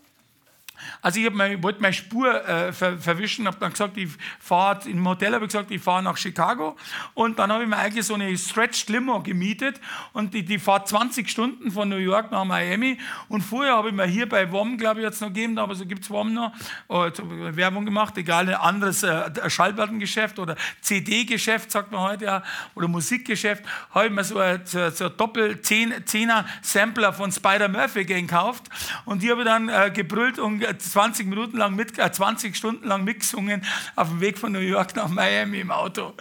Also 1.02 1.20
ich 1.20 1.30
mein, 1.32 1.62
wollte 1.64 1.82
meine 1.82 1.94
Spur 1.94 2.48
äh, 2.48 2.72
ver, 2.74 2.98
verwischen, 2.98 3.48
habe 3.48 3.58
dann 3.60 3.72
gesagt, 3.72 3.98
ich 3.98 4.10
fahre 4.40 4.88
im 4.90 5.08
Hotel, 5.08 5.34
habe 5.34 5.46
ich 5.46 5.52
gesagt, 5.52 5.72
ich 5.72 5.82
fahre 5.82 6.04
nach 6.04 6.18
Chicago. 6.18 6.76
Und 7.14 7.40
dann 7.40 7.52
habe 7.52 7.64
ich 7.64 7.70
mir 7.70 7.78
eigentlich 7.78 8.06
so 8.06 8.14
eine 8.14 8.36
Stretched 8.38 8.90
Limo 8.90 9.22
gemietet. 9.22 9.80
Und 10.14 10.34
die, 10.34 10.44
die 10.44 10.60
fahrt 10.60 10.88
20 10.88 11.30
Stunden 11.30 11.72
von 11.72 11.90
New 11.90 11.98
York 11.98 12.32
nach 12.32 12.46
Miami. 12.46 12.98
Und 13.30 13.42
vorher 13.42 13.74
habe 13.74 13.90
ich 13.90 13.96
mir 13.96 14.06
hier 14.06 14.28
bei 14.28 14.52
WOM, 14.52 14.78
glaube 14.78 15.00
ich, 15.00 15.06
jetzt 15.06 15.22
noch 15.22 15.30
gegeben, 15.30 15.58
aber 15.58 15.76
so 15.76 15.86
gibt 15.86 16.04
es 16.04 16.10
WOM 16.10 16.34
noch, 16.34 16.54
äh, 16.90 17.12
Werbung 17.56 17.86
gemacht, 17.86 18.18
egal, 18.18 18.48
ein 18.50 18.56
anderes 18.56 19.04
äh, 19.04 19.50
Schallplattengeschäft 19.50 20.40
oder 20.40 20.56
CD-Geschäft, 20.82 21.72
sagt 21.72 21.92
man 21.92 22.02
heute 22.02 22.26
ja, 22.26 22.44
oder 22.76 22.88
Musikgeschäft, 22.88 23.64
habe 23.92 24.08
ich 24.08 24.12
mir 24.12 24.24
so 24.24 24.40
ein, 24.40 24.62
so, 24.66 24.90
so 24.90 25.10
Doppel-Zehner 25.10 26.46
Sampler 26.62 27.14
von 27.14 27.32
Spider 27.32 27.68
Murphy 27.68 28.06
gekauft. 28.06 28.66
Und 29.06 29.24
die 29.24 29.32
habe 29.32 29.42
ich 29.42 29.48
dann 29.48 29.70
äh, 29.70 29.92
gebrüllt 29.94 30.40
und 30.40 30.71
20 30.78 31.28
Minuten 31.28 31.58
lang 31.58 31.76
mit, 31.76 31.98
äh, 31.98 32.12
20 32.12 32.56
Stunden 32.56 32.88
lang 32.88 33.04
mitgesungen 33.04 33.64
auf 33.96 34.10
dem 34.10 34.22
Weg 34.22 34.38
von 34.38 34.52
New 34.52 34.60
York 34.60 34.96
nach 34.96 35.08
Miami 35.08 35.60
im 35.60 35.72
Auto. 35.72 36.14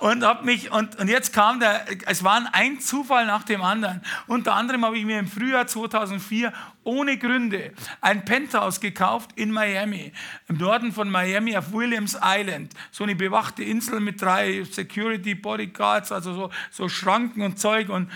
Und 0.00 0.24
hab 0.24 0.44
mich, 0.44 0.70
und, 0.70 0.98
und 0.98 1.08
jetzt 1.08 1.32
kam 1.32 1.60
der, 1.60 1.84
es 2.06 2.24
war 2.24 2.42
ein 2.52 2.80
Zufall 2.80 3.26
nach 3.26 3.44
dem 3.44 3.62
anderen. 3.62 4.02
Unter 4.26 4.54
anderem 4.54 4.84
habe 4.84 4.98
ich 4.98 5.04
mir 5.04 5.18
im 5.18 5.28
Frühjahr 5.28 5.66
2004 5.66 6.52
ohne 6.82 7.18
Gründe 7.18 7.72
ein 8.00 8.24
Penthouse 8.24 8.80
gekauft 8.80 9.30
in 9.36 9.50
Miami, 9.50 10.12
im 10.48 10.56
Norden 10.56 10.92
von 10.92 11.10
Miami 11.10 11.56
auf 11.56 11.72
Williams 11.72 12.18
Island. 12.22 12.72
So 12.90 13.04
eine 13.04 13.14
bewachte 13.14 13.62
Insel 13.62 14.00
mit 14.00 14.22
drei 14.22 14.64
Security 14.64 15.34
Bodyguards, 15.34 16.10
also 16.10 16.34
so, 16.34 16.50
so 16.70 16.88
Schranken 16.88 17.42
und 17.42 17.58
Zeug 17.58 17.90
und, 17.90 18.10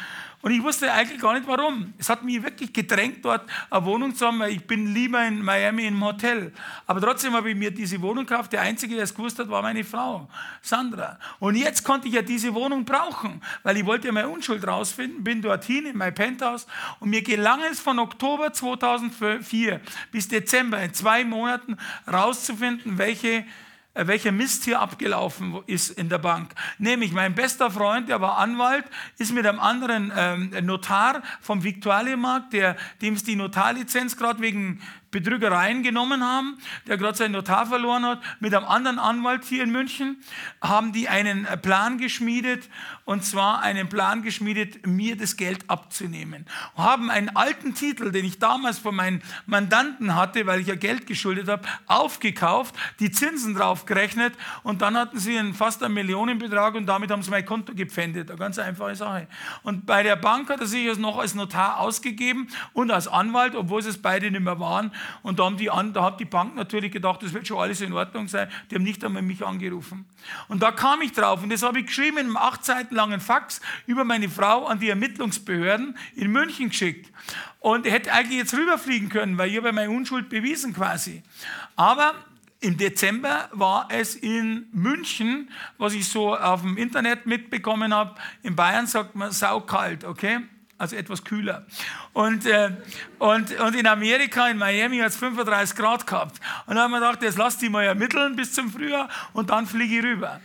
und 0.45 0.51
ich 0.51 0.63
wusste 0.63 0.93
eigentlich 0.93 1.23
gar 1.23 1.33
nicht 1.33 1.49
warum. 1.49 1.95
Es 1.97 2.11
hat 2.11 2.23
mich 2.23 2.43
wirklich 2.43 2.71
gedrängt, 2.71 3.25
dort 3.25 3.49
eine 3.71 3.83
Wohnung 3.87 4.15
zu 4.15 4.27
haben, 4.27 4.41
weil 4.41 4.53
ich 4.53 4.67
bin 4.67 4.93
lieber 4.93 5.27
in 5.27 5.41
Miami 5.41 5.87
im 5.87 6.05
Hotel. 6.05 6.53
Aber 6.87 7.01
trotzdem 7.01 7.33
habe 7.33 7.49
ich 7.49 7.57
mir 7.57 7.71
diese 7.71 7.99
Wohnung 8.03 8.27
gekauft. 8.27 8.53
Der 8.53 8.61
Einzige, 8.61 8.95
der 8.95 9.05
es 9.05 9.15
gewusst 9.15 9.39
hat, 9.39 9.49
war 9.49 9.63
meine 9.63 9.85
Frau, 9.85 10.29
Sandra. 10.61 11.19
Und 11.41 11.55
jetzt 11.55 11.83
konnte 11.83 12.09
ich 12.09 12.15
ja 12.15 12.21
diese 12.21 12.53
Wohnung 12.53 12.85
brauchen, 12.85 13.41
weil 13.63 13.79
ich 13.79 13.87
wollte 13.87 14.09
ja 14.09 14.13
meine 14.13 14.29
Unschuld 14.29 14.67
rausfinden. 14.67 15.25
Bin 15.25 15.41
dorthin 15.41 15.87
in 15.87 15.97
mein 15.97 16.15
Penthouse 16.15 16.67
und 17.01 17.09
mir 17.09 17.23
gelang 17.23 17.61
es 17.71 17.81
von 17.81 17.99
Oktober 17.99 18.53
2004 18.53 19.81
bis 20.13 20.29
Dezember 20.29 20.79
in 20.83 20.93
zwei 20.93 21.25
Monaten 21.25 21.79
rauszufinden, 22.07 22.99
welche 22.99 23.47
welcher 23.95 24.33
Mist 24.33 24.65
hier 24.65 24.81
abgelaufen 24.81 25.61
ist 25.67 25.91
in 25.91 26.09
der 26.09 26.19
Bank. 26.19 26.53
Nämlich 26.79 27.13
mein 27.13 27.35
bester 27.35 27.71
Freund, 27.71 28.09
der 28.09 28.21
war 28.21 28.39
Anwalt, 28.39 28.85
ist 29.19 29.33
mit 29.33 29.47
einem 29.47 29.61
anderen 29.61 30.13
ähm, 30.17 30.51
Notar 30.63 31.23
vom 31.41 31.63
Viktualienmarkt, 31.63 32.53
der, 32.53 32.77
dem 33.01 33.15
ist 33.15 33.27
die 33.27 33.37
Notarlizenz 33.37 34.17
gerade 34.17 34.41
wegen 34.41 34.81
Betrügereien 35.15 35.85
genommen 35.85 36.25
haben, 36.25 36.59
der 36.89 36.99
gerade 36.99 37.17
seinen 37.17 37.33
Notar 37.33 37.67
verloren 37.67 38.05
hat, 38.05 38.21
mit 38.41 38.53
einem 38.53 38.67
anderen 38.67 38.99
Anwalt 38.99 39.45
hier 39.45 39.63
in 39.63 39.71
München, 39.71 40.21
haben 40.61 40.93
die 40.93 41.09
einen 41.09 41.47
Plan 41.63 41.99
geschmiedet, 41.99 42.69
und 43.05 43.25
zwar 43.25 43.61
einen 43.63 43.89
Plan 43.89 44.23
geschmiedet, 44.23 44.87
mir 44.87 45.17
das 45.17 45.37
Geld 45.37 45.71
abzunehmen. 45.71 46.47
Haben 46.77 47.11
einen 47.11 47.37
alten 47.37 47.75
Titel, 47.75 48.11
den 48.11 48.25
ich 48.25 48.41
damals 48.41 48.79
von 48.79 48.97
meinen 48.97 49.23
Mandanten 49.47 50.17
hatte, 50.17 50.47
weil 50.47 50.61
ich 50.61 50.67
ja 50.67 50.75
Geld 50.75 51.07
geschuldet 51.07 51.49
habe, 51.49 51.63
aufgekauft, 51.87 52.75
die 52.99 53.13
Zinsen 53.13 53.55
drauf 53.55 53.87
gerechnet 53.87 54.35
und 54.65 54.83
dann 54.83 54.97
hatten 54.97 55.19
sie 55.19 55.39
einen, 55.39 55.55
fast 55.55 55.83
einen 55.85 55.95
Millionenbetrag 55.95 56.75
und 56.75 56.87
damit 56.87 57.13
haben 57.13 57.23
sie 57.23 57.31
mein 57.31 57.45
Konto 57.45 57.73
gepfändet. 57.75 58.31
Eine 58.31 58.39
ganz 58.39 58.59
einfache 58.59 58.97
Sache. 58.97 59.29
Und 59.63 59.87
bei 59.87 60.03
der 60.03 60.17
Bank 60.17 60.49
hat 60.51 60.61
er 60.61 60.67
sich 60.67 60.89
das 60.89 60.99
noch 60.99 61.19
als 61.19 61.37
Notar 61.37 61.79
ausgegeben 61.79 62.49
und 62.73 62.91
als 62.91 63.07
Anwalt, 63.07 63.55
obwohl 63.55 63.81
es 63.81 64.03
beide 64.03 64.31
nicht 64.31 64.41
mehr 64.41 64.59
waren. 64.59 64.91
Und 65.23 65.39
da, 65.39 65.45
haben 65.45 65.57
die, 65.57 65.67
da 65.67 66.03
hat 66.03 66.21
die 66.21 66.25
Bank 66.25 66.55
natürlich 66.55 66.93
gedacht, 66.93 67.23
das 67.23 67.33
wird 67.33 67.47
schon 67.47 67.59
alles 67.59 67.81
in 67.81 67.93
Ordnung 67.93 68.29
sein. 68.29 68.49
Die 68.71 68.75
haben 68.75 68.83
nicht 68.83 69.05
einmal 69.05 69.23
mich 69.23 69.45
angerufen. 69.45 70.07
Und 70.49 70.63
da 70.63 70.71
kam 70.73 71.03
ich 71.03 71.13
drauf 71.13 71.43
und 71.43 71.51
das 71.51 71.63
habe 71.63 71.81
ich 71.81 71.87
geschrieben 71.87 72.19
in 72.19 72.27
einem 72.27 72.37
acht 72.37 72.65
Seiten 72.65 72.95
langen 72.95 73.21
Fax 73.21 73.61
über 73.87 74.05
meine 74.05 74.29
Frau 74.29 74.67
an 74.67 74.81
die 74.81 74.89
Ermittlungsbehörden 74.89 75.97
in 76.17 76.31
München 76.31 76.69
geschickt. 76.69 77.11
Und 77.61 77.87
hätte 77.87 78.13
eigentlich 78.13 78.39
jetzt 78.39 78.55
rüberfliegen 78.55 79.09
können, 79.09 79.39
weil 79.39 79.51
ich 79.51 79.57
habe 79.57 79.73
meine 79.73 79.91
Unschuld 79.91 80.29
bewiesen 80.29 80.75
quasi. 80.75 81.23
Aber 81.77 82.15
im 82.65 82.79
Dezember 82.79 83.49
war 83.53 83.89
es 83.91 84.15
in 84.15 84.67
München, 84.73 85.51
was 85.77 85.93
ich 85.93 86.09
so 86.09 86.35
auf 86.35 86.63
dem 86.63 86.79
Internet 86.79 87.27
mitbekommen 87.27 87.93
habe. 87.93 88.15
In 88.43 88.57
Bayern 88.57 88.87
sagt 88.87 89.15
man 89.15 89.33
saukalt, 89.33 90.05
okay? 90.05 90.41
Also 90.79 90.97
etwas 90.97 91.25
kühler. 91.25 91.67
Und, 92.13 92.47
äh, 92.47 92.71
und, 93.19 93.59
und 93.61 93.75
in 93.75 93.87
Amerika, 93.87 94.49
in 94.49 94.59
Miami, 94.59 94.99
hat 94.99 95.09
es 95.09 95.17
35 95.17 95.77
Grad 95.77 96.07
gehabt. 96.07 96.41
Und 96.67 96.77
dann 96.77 96.85
haben 96.85 96.91
wir 96.93 97.01
gedacht, 97.01 97.23
jetzt 97.23 97.39
lass 97.39 97.59
die 97.59 97.69
mal 97.69 97.85
ermitteln 97.85 98.37
bis 98.37 98.53
zum 98.53 98.71
Frühjahr 98.71 99.09
und 99.33 99.51
dann 99.51 99.67
fliege 99.67 99.99
ich 99.99 100.05
rüber. 100.05 100.41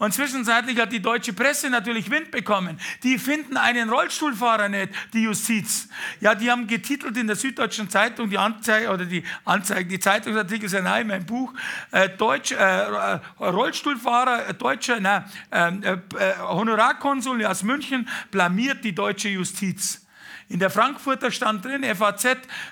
Und 0.00 0.14
zwischenzeitlich 0.14 0.78
hat 0.80 0.92
die 0.92 1.02
deutsche 1.02 1.34
Presse 1.34 1.68
natürlich 1.68 2.10
Wind 2.10 2.30
bekommen. 2.30 2.80
Die 3.02 3.18
finden 3.18 3.58
einen 3.58 3.90
Rollstuhlfahrer 3.90 4.70
nicht, 4.70 4.88
die 5.12 5.24
Justiz. 5.24 5.90
Ja, 6.20 6.34
die 6.34 6.50
haben 6.50 6.66
getitelt 6.66 7.18
in 7.18 7.26
der 7.26 7.36
Süddeutschen 7.36 7.90
Zeitung, 7.90 8.30
die 8.30 8.38
Anzeige, 8.38 8.88
oder 8.88 9.04
die 9.04 9.22
Anzeige, 9.44 9.84
die 9.90 10.00
Zeitungsartikel 10.00 10.70
sind 10.70 10.86
auch 10.86 10.96
in 10.96 11.06
meinem 11.06 11.26
Buch, 11.26 11.52
äh, 11.90 12.08
Deutsch, 12.08 12.52
äh, 12.52 13.20
Rollstuhlfahrer, 13.38 14.48
äh, 14.48 14.54
deutscher, 14.54 15.00
na, 15.00 15.26
ähm, 15.52 15.82
äh, 15.82 15.92
äh, 15.92 16.38
Honorarkonsul 16.38 17.44
aus 17.44 17.62
München 17.62 18.08
blamiert 18.30 18.82
die 18.82 18.94
deutsche 18.94 19.28
Justiz. 19.28 20.06
In 20.50 20.58
der 20.58 20.68
Frankfurter 20.68 21.30
stand 21.30 21.64
drin, 21.64 21.84
FAZ, 21.84 22.24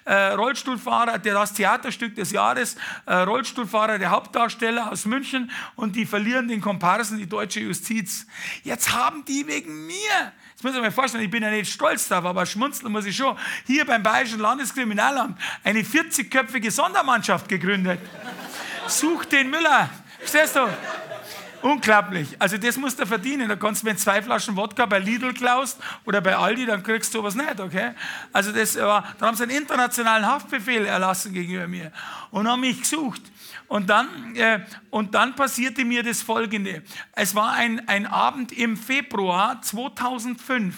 äh, 0.05 0.13
Rollstuhlfahrer, 0.33 1.21
der 1.21 1.35
das 1.35 1.53
Theaterstück 1.53 2.17
des 2.17 2.33
Jahres, 2.33 2.77
äh, 3.07 3.15
Rollstuhlfahrer, 3.15 4.01
der 4.01 4.11
Hauptdarsteller 4.11 4.91
aus 4.91 5.05
München 5.05 5.53
und 5.77 5.95
die 5.95 6.05
verlieren 6.05 6.49
den 6.49 6.61
Komparsen 6.61 7.19
die 7.19 7.29
deutsche 7.29 7.61
Justiz. 7.61 8.27
Jetzt 8.65 8.93
haben 8.93 9.25
die 9.27 9.47
wegen 9.47 9.87
mir, 9.87 9.95
jetzt 10.51 10.65
muss 10.65 10.75
ich 10.75 10.81
mir 10.81 10.91
vorstellen, 10.91 11.23
ich 11.23 11.31
bin 11.31 11.45
ja 11.45 11.53
nicht 11.53 11.73
stolz 11.73 12.09
darauf, 12.09 12.31
aber 12.31 12.47
schmunzeln 12.47 12.91
muss 12.91 13.07
ich 13.07 13.17
schon, 13.17 13.39
hier 13.65 13.85
beim 13.85 14.03
Bayerischen 14.03 14.41
Landeskriminalamt 14.41 15.39
eine 15.63 15.83
40-köpfige 15.83 16.73
Sondermannschaft 16.73 17.49
gegründet. 17.49 18.01
Sucht 18.89 19.31
den 19.31 19.51
Müller. 19.51 19.89
Verstehst 20.19 20.57
du? 20.57 20.67
Unglaublich. 21.63 22.37
Also 22.41 22.57
das 22.57 22.77
musst 22.77 23.01
du 23.01 23.07
verdienen. 23.07 23.49
Da 23.49 23.57
kannst 23.57 23.83
du, 23.83 23.87
wenn 23.87 23.99
zwei 23.99 24.23
Flaschen 24.23 24.57
Wodka 24.57 24.87
bei 24.87 24.99
Lidl 24.99 25.35
klaust 25.35 25.79
oder 26.05 26.21
bei 26.21 26.37
Aldi, 26.37 26.67
dann 26.67 26.83
kriegst 26.83 27.13
du 27.13 27.19
sowas 27.19 27.35
nicht, 27.35 27.59
okay? 27.59 27.93
Also 28.33 28.53
das 28.53 28.77
war, 28.77 29.05
dann 29.19 29.29
haben 29.29 29.37
sie 29.37 29.43
einen 29.45 29.57
internationalen 29.57 30.27
Haftbefehl 30.27 30.85
erlassen 30.87 31.33
gegenüber 31.33 31.67
mir 31.67 31.93
und 32.31 32.49
haben 32.49 32.61
mich 32.61 32.81
gesucht. 32.81 33.23
Und 33.67 33.91
dann, 33.91 34.35
äh, 34.37 34.61
und 34.91 35.15
dann 35.15 35.35
passierte 35.35 35.85
mir 35.85 36.03
das 36.03 36.23
Folgende. 36.23 36.83
Es 37.13 37.35
war 37.35 37.53
ein, 37.53 37.87
ein 37.89 38.07
Abend 38.07 38.53
im 38.53 38.77
Februar 38.77 39.61
2005. 39.61 40.75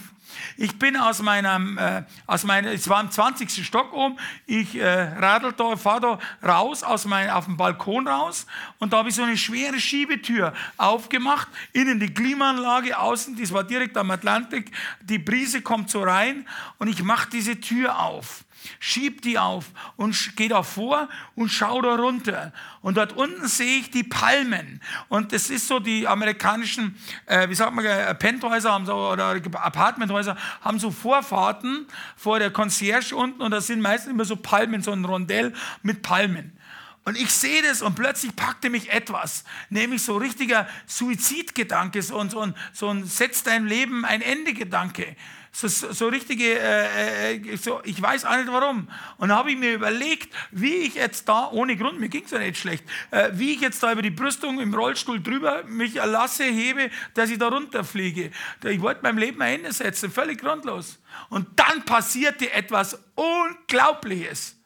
Ich 0.57 0.78
bin 0.78 0.97
aus 0.97 1.22
meinem, 1.22 1.78
äh, 1.78 2.03
aus 2.26 2.45
meiner, 2.45 2.70
es 2.72 2.89
war 2.89 3.01
im 3.01 3.11
20. 3.11 3.64
Stock 3.64 3.93
oben, 3.93 4.16
ich 4.47 4.76
äh, 4.76 4.87
radel 4.87 5.53
da, 5.53 5.76
fahre 5.76 6.18
da 6.43 6.49
raus, 6.49 6.83
aus 6.83 7.05
mein, 7.05 7.31
auf 7.31 7.47
dem 7.47 7.57
Balkon 7.57 8.09
raus. 8.09 8.47
Und 8.78 8.93
da 8.93 8.99
habe 8.99 9.09
ich 9.09 9.14
so 9.14 9.22
eine 9.22 9.37
schwere 9.37 9.78
Schiebetür 9.81 10.53
aufgemacht, 10.76 11.49
innen 11.72 12.01
die 12.01 12.12
Klimaanlage, 12.12 12.99
außen, 12.99 13.37
das 13.41 13.53
war 13.53 13.64
direkt 13.64 13.97
am 13.97 14.11
Atlantik, 14.11 14.70
die 15.01 15.18
Brise 15.18 15.62
kommt 15.62 15.91
so 15.91 16.03
rein 16.03 16.47
und 16.78 16.89
ich 16.89 17.03
mache 17.03 17.31
diese 17.31 17.61
Tür 17.61 17.99
auf 17.99 18.45
schieb 18.79 19.23
die 19.23 19.39
auf 19.39 19.67
und 19.97 20.37
geh 20.37 20.49
da 20.49 20.63
vor 20.63 21.09
und 21.35 21.49
schau 21.49 21.81
da 21.83 21.97
runter. 21.97 22.53
Und 22.83 22.97
dort 22.97 23.13
unten 23.13 23.47
sehe 23.49 23.81
ich 23.81 23.91
die 23.91 24.05
Palmen. 24.05 24.81
Und 25.09 25.33
das 25.33 25.51
ist 25.51 25.69
so, 25.69 25.81
die 25.81 26.07
amerikanischen, 26.07 26.97
äh, 27.27 27.49
wie 27.49 27.55
sagt 27.55 27.75
man, 27.75 27.85
äh, 27.85 28.15
Penthäuser 28.15 28.73
haben 28.73 28.87
so, 28.87 28.95
oder 28.95 29.41
Apartmenthäuser 29.55 30.37
haben 30.61 30.79
so 30.79 30.91
Vorfahrten 30.91 31.87
vor 32.17 32.39
der 32.39 32.51
Concierge 32.51 33.15
unten 33.15 33.43
und 33.43 33.51
da 33.51 33.61
sind 33.61 33.81
meistens 33.81 34.13
immer 34.13 34.25
so 34.25 34.37
Palmen, 34.37 34.83
so 34.83 34.93
ein 34.93 35.05
Rondell 35.05 35.53
mit 35.83 36.03
Palmen. 36.03 36.57
Und 37.05 37.17
ich 37.17 37.31
sehe 37.31 37.63
das 37.63 37.81
und 37.81 37.95
plötzlich 37.95 38.37
packte 38.37 38.69
mich 38.69 38.91
etwas, 38.93 39.45
nämlich 39.71 40.03
so 40.03 40.19
richtiger 40.19 40.69
Suizidgedanke, 40.87 42.03
so 42.03 42.19
ein, 42.19 42.29
so 42.29 42.47
so 42.73 42.89
ein 42.89 43.05
Setz 43.05 43.43
dein 43.43 43.67
Leben 43.67 44.05
ein 44.05 44.21
Ende 44.21 44.53
Gedanke. 44.53 45.17
So, 45.53 45.67
so 45.67 46.09
richtige, 46.09 46.59
äh, 46.59 47.35
äh, 47.35 47.57
so, 47.57 47.81
ich 47.85 48.01
weiß 48.01 48.25
auch 48.25 48.37
nicht 48.37 48.51
warum. 48.53 48.89
Und 49.19 49.33
habe 49.33 49.51
ich 49.51 49.59
mir 49.59 49.75
überlegt, 49.75 50.33
wie 50.53 50.75
ich 50.75 50.95
jetzt 50.95 51.29
da, 51.29 51.51
ohne 51.51 51.77
Grund, 51.77 51.99
mir 51.99 52.09
ging 52.09 52.25
es 52.25 52.31
ja 52.31 52.39
nicht 52.39 52.57
schlecht, 52.57 52.85
äh, 53.11 53.31
wie 53.33 53.55
ich 53.55 53.61
jetzt 53.61 53.83
da 53.83 53.91
über 53.91 54.03
die 54.03 54.11
Brüstung 54.11 54.61
im 54.61 54.73
Rollstuhl 54.73 55.21
drüber 55.21 55.65
mich 55.65 55.95
lasse, 55.95 56.45
hebe, 56.45 56.91
dass 57.15 57.31
ich 57.31 57.39
da 57.39 57.49
runterfliege. 57.49 58.31
Ich 58.65 58.81
wollte 58.81 59.01
mein 59.03 59.17
Leben 59.17 59.43
ein 59.43 59.57
Ende 59.57 59.73
setzen, 59.73 60.11
völlig 60.11 60.41
grundlos. 60.41 61.01
Und 61.31 61.49
dann 61.59 61.85
passierte 61.85 62.53
etwas 62.53 62.99
Unglaubliches. 63.17 64.57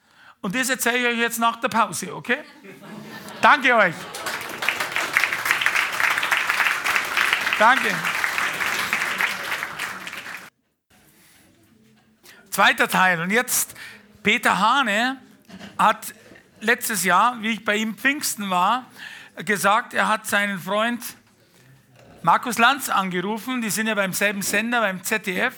Und 0.41 0.53
das 0.53 0.69
erzähle 0.69 0.99
ich 0.99 1.05
euch 1.07 1.19
jetzt 1.19 1.39
nach 1.39 1.59
der 1.59 1.69
Pause, 1.69 2.15
okay? 2.15 2.37
Danke 3.41 3.75
euch. 3.75 3.95
Danke. 7.57 7.95
Zweiter 12.55 12.87
Teil. 12.87 13.19
Und 13.19 13.31
jetzt, 13.31 13.75
Peter 14.23 14.59
Hane 14.59 15.17
hat 15.77 16.13
letztes 16.61 17.03
Jahr, 17.03 17.41
wie 17.41 17.49
ich 17.49 17.65
bei 17.65 17.75
ihm 17.75 17.97
Pfingsten 17.97 18.49
war, 18.49 18.85
gesagt, 19.43 19.93
er 19.93 20.07
hat 20.07 20.25
seinen 20.25 20.57
Freund 20.57 21.03
Markus 22.21 22.57
Lanz 22.57 22.87
angerufen. 22.87 23.61
Die 23.61 23.69
sind 23.69 23.87
ja 23.87 23.93
beim 23.93 24.13
selben 24.13 24.41
Sender, 24.41 24.79
beim 24.79 25.03
ZDF. 25.03 25.53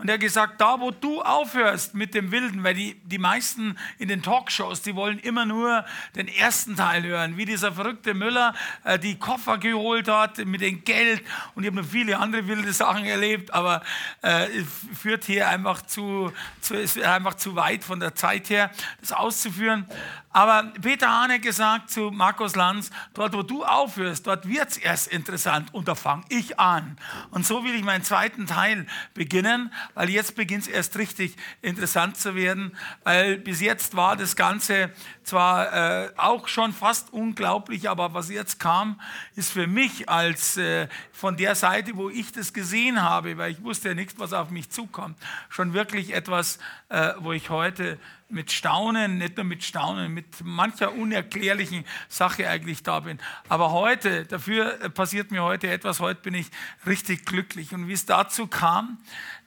Und 0.00 0.08
er 0.08 0.14
hat 0.14 0.20
gesagt, 0.20 0.62
da 0.62 0.80
wo 0.80 0.92
du 0.92 1.20
aufhörst 1.20 1.94
mit 1.94 2.14
dem 2.14 2.32
Wilden, 2.32 2.64
weil 2.64 2.72
die, 2.72 2.94
die 3.04 3.18
meisten 3.18 3.76
in 3.98 4.08
den 4.08 4.22
Talkshows, 4.22 4.80
die 4.80 4.94
wollen 4.94 5.18
immer 5.18 5.44
nur 5.44 5.84
den 6.16 6.26
ersten 6.26 6.74
Teil 6.74 7.02
hören, 7.02 7.36
wie 7.36 7.44
dieser 7.44 7.72
verrückte 7.72 8.14
Müller 8.14 8.54
äh, 8.84 8.98
die 8.98 9.18
Koffer 9.18 9.58
geholt 9.58 10.08
hat 10.08 10.38
mit 10.46 10.62
dem 10.62 10.84
Geld. 10.84 11.22
Und 11.54 11.64
ich 11.64 11.70
habe 11.70 11.82
noch 11.82 11.88
viele 11.88 12.18
andere 12.18 12.48
wilde 12.48 12.72
Sachen 12.72 13.04
erlebt, 13.04 13.52
aber 13.52 13.82
äh, 14.22 14.46
führt 14.94 15.24
hier 15.24 15.50
einfach 15.50 15.82
zu, 15.82 16.32
zu, 16.62 16.76
ist 16.76 16.98
einfach 16.98 17.34
zu 17.34 17.54
weit 17.54 17.84
von 17.84 18.00
der 18.00 18.14
Zeit 18.14 18.48
her, 18.48 18.70
das 19.02 19.12
auszuführen. 19.12 19.84
Aber 20.32 20.72
Peter 20.80 21.22
hat 21.22 21.42
gesagt 21.42 21.90
zu 21.90 22.12
Markus 22.12 22.54
Lanz, 22.54 22.90
dort 23.14 23.32
wo 23.32 23.42
du 23.42 23.64
aufhörst, 23.64 24.28
dort 24.28 24.46
wird 24.46 24.70
es 24.70 24.76
erst 24.76 25.08
interessant 25.08 25.74
und 25.74 25.88
da 25.88 25.96
fange 25.96 26.22
ich 26.28 26.58
an. 26.60 26.96
Und 27.30 27.44
so 27.44 27.64
will 27.64 27.74
ich 27.74 27.82
meinen 27.82 28.04
zweiten 28.04 28.46
Teil 28.46 28.86
beginnen, 29.12 29.72
weil 29.94 30.08
jetzt 30.08 30.36
beginnt 30.36 30.62
es 30.62 30.68
erst 30.68 30.96
richtig 30.98 31.36
interessant 31.62 32.16
zu 32.16 32.36
werden, 32.36 32.76
weil 33.02 33.38
bis 33.38 33.60
jetzt 33.60 33.96
war 33.96 34.16
das 34.16 34.36
Ganze 34.36 34.92
zwar 35.24 35.72
äh, 36.04 36.10
auch 36.16 36.46
schon 36.46 36.72
fast 36.72 37.12
unglaublich, 37.12 37.90
aber 37.90 38.14
was 38.14 38.30
jetzt 38.30 38.60
kam, 38.60 39.00
ist 39.34 39.50
für 39.50 39.66
mich 39.66 40.08
als 40.08 40.56
äh, 40.56 40.86
von 41.12 41.36
der 41.36 41.56
Seite, 41.56 41.96
wo 41.96 42.08
ich 42.08 42.30
das 42.30 42.52
gesehen 42.52 43.02
habe, 43.02 43.36
weil 43.36 43.50
ich 43.50 43.64
wusste 43.64 43.88
ja 43.88 43.94
nicht, 43.94 44.18
was 44.20 44.32
auf 44.32 44.50
mich 44.50 44.70
zukommt, 44.70 45.18
schon 45.48 45.72
wirklich 45.72 46.14
etwas, 46.14 46.60
äh, 46.88 47.14
wo 47.18 47.32
ich 47.32 47.50
heute 47.50 47.98
mit 48.30 48.52
Staunen, 48.52 49.18
nicht 49.18 49.36
nur 49.36 49.44
mit 49.44 49.62
Staunen, 49.64 50.12
mit 50.12 50.44
mancher 50.44 50.92
unerklärlichen 50.92 51.84
Sache 52.08 52.48
eigentlich 52.48 52.82
da 52.82 53.00
bin. 53.00 53.18
Aber 53.48 53.72
heute, 53.72 54.24
dafür 54.26 54.90
passiert 54.90 55.30
mir 55.30 55.42
heute 55.42 55.68
etwas, 55.70 56.00
heute 56.00 56.22
bin 56.22 56.34
ich 56.34 56.46
richtig 56.86 57.24
glücklich. 57.26 57.72
Und 57.72 57.88
wie 57.88 57.92
es 57.92 58.06
dazu 58.06 58.46
kam, 58.46 58.98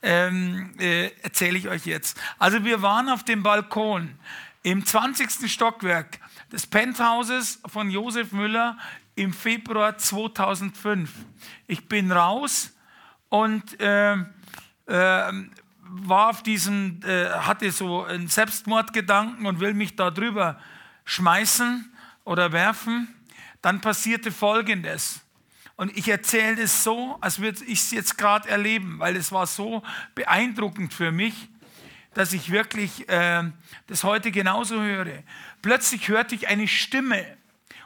ähm, 0.01 0.73
äh, 0.79 1.11
erzähle 1.21 1.57
ich 1.57 1.67
euch 1.67 1.85
jetzt. 1.85 2.19
Also 2.39 2.63
wir 2.65 2.81
waren 2.81 3.09
auf 3.09 3.23
dem 3.23 3.43
Balkon 3.43 4.17
im 4.63 4.85
20. 4.85 5.51
Stockwerk 5.51 6.19
des 6.51 6.67
Penthauses 6.67 7.61
von 7.65 7.89
Josef 7.89 8.31
Müller 8.31 8.77
im 9.15 9.33
Februar 9.33 9.97
2005. 9.97 11.11
Ich 11.67 11.87
bin 11.87 12.11
raus 12.11 12.73
und 13.29 13.79
äh, 13.79 14.15
äh, 14.87 15.31
war 16.01 16.29
auf 16.29 16.43
diesem, 16.43 16.99
äh, 17.05 17.29
hatte 17.29 17.71
so 17.71 18.03
einen 18.03 18.27
Selbstmordgedanken 18.27 19.45
und 19.45 19.59
will 19.59 19.73
mich 19.73 19.95
da 19.95 20.11
drüber 20.11 20.59
schmeißen 21.05 21.91
oder 22.23 22.51
werfen, 22.51 23.07
dann 23.61 23.81
passierte 23.81 24.31
Folgendes. 24.31 25.21
Und 25.75 25.95
ich 25.97 26.07
erzähle 26.07 26.61
es 26.61 26.83
so, 26.83 27.17
als 27.21 27.39
würde 27.39 27.63
ich 27.65 27.79
es 27.79 27.91
jetzt 27.91 28.17
gerade 28.17 28.49
erleben, 28.49 28.99
weil 28.99 29.15
es 29.15 29.31
war 29.31 29.47
so 29.47 29.83
beeindruckend 30.15 30.93
für 30.93 31.11
mich, 31.11 31.49
dass 32.13 32.33
ich 32.33 32.51
wirklich 32.51 33.09
äh, 33.09 33.43
das 33.87 34.03
heute 34.03 34.31
genauso 34.31 34.81
höre. 34.81 35.23
Plötzlich 35.61 36.07
hörte 36.09 36.35
ich 36.35 36.47
eine 36.47 36.67
Stimme 36.67 37.25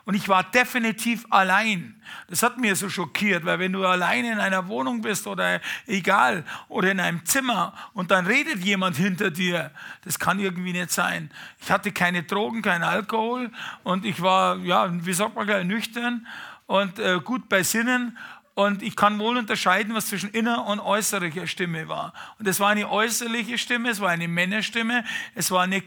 und 0.07 0.13
ich 0.13 0.29
war 0.29 0.41
definitiv 0.41 1.25
allein. 1.31 2.01
Das 2.29 2.41
hat 2.41 2.57
mir 2.57 2.77
so 2.77 2.89
schockiert, 2.89 3.43
weil 3.43 3.59
wenn 3.59 3.73
du 3.73 3.85
allein 3.85 4.23
in 4.23 4.39
einer 4.39 4.69
Wohnung 4.69 5.01
bist 5.01 5.27
oder 5.27 5.59
egal, 5.85 6.45
oder 6.69 6.91
in 6.91 7.01
einem 7.01 7.25
Zimmer 7.25 7.73
und 7.91 8.09
dann 8.09 8.25
redet 8.25 8.63
jemand 8.63 8.95
hinter 8.95 9.31
dir, 9.31 9.69
das 10.05 10.17
kann 10.17 10.39
irgendwie 10.39 10.71
nicht 10.71 10.91
sein. 10.91 11.29
Ich 11.59 11.69
hatte 11.69 11.91
keine 11.91 12.23
Drogen, 12.23 12.61
keinen 12.61 12.83
Alkohol 12.83 13.51
und 13.83 14.05
ich 14.05 14.21
war, 14.21 14.55
ja, 14.59 14.87
wie 15.05 15.11
sagt 15.11 15.35
man, 15.35 15.67
nüchtern 15.67 16.25
und 16.67 16.99
äh, 16.99 17.19
gut 17.21 17.49
bei 17.49 17.63
Sinnen 17.63 18.17
und 18.53 18.83
ich 18.83 18.95
kann 18.95 19.19
wohl 19.19 19.35
unterscheiden, 19.35 19.93
was 19.93 20.07
zwischen 20.07 20.29
inner- 20.29 20.67
und 20.67 20.79
äußerlicher 20.79 21.47
Stimme 21.47 21.89
war. 21.89 22.13
Und 22.39 22.47
es 22.47 22.61
war 22.61 22.69
eine 22.69 22.89
äußerliche 22.89 23.57
Stimme, 23.57 23.89
es 23.89 23.99
war 23.99 24.11
eine 24.11 24.29
Männerstimme, 24.29 25.03
es 25.35 25.51
war 25.51 25.63
eine, 25.63 25.83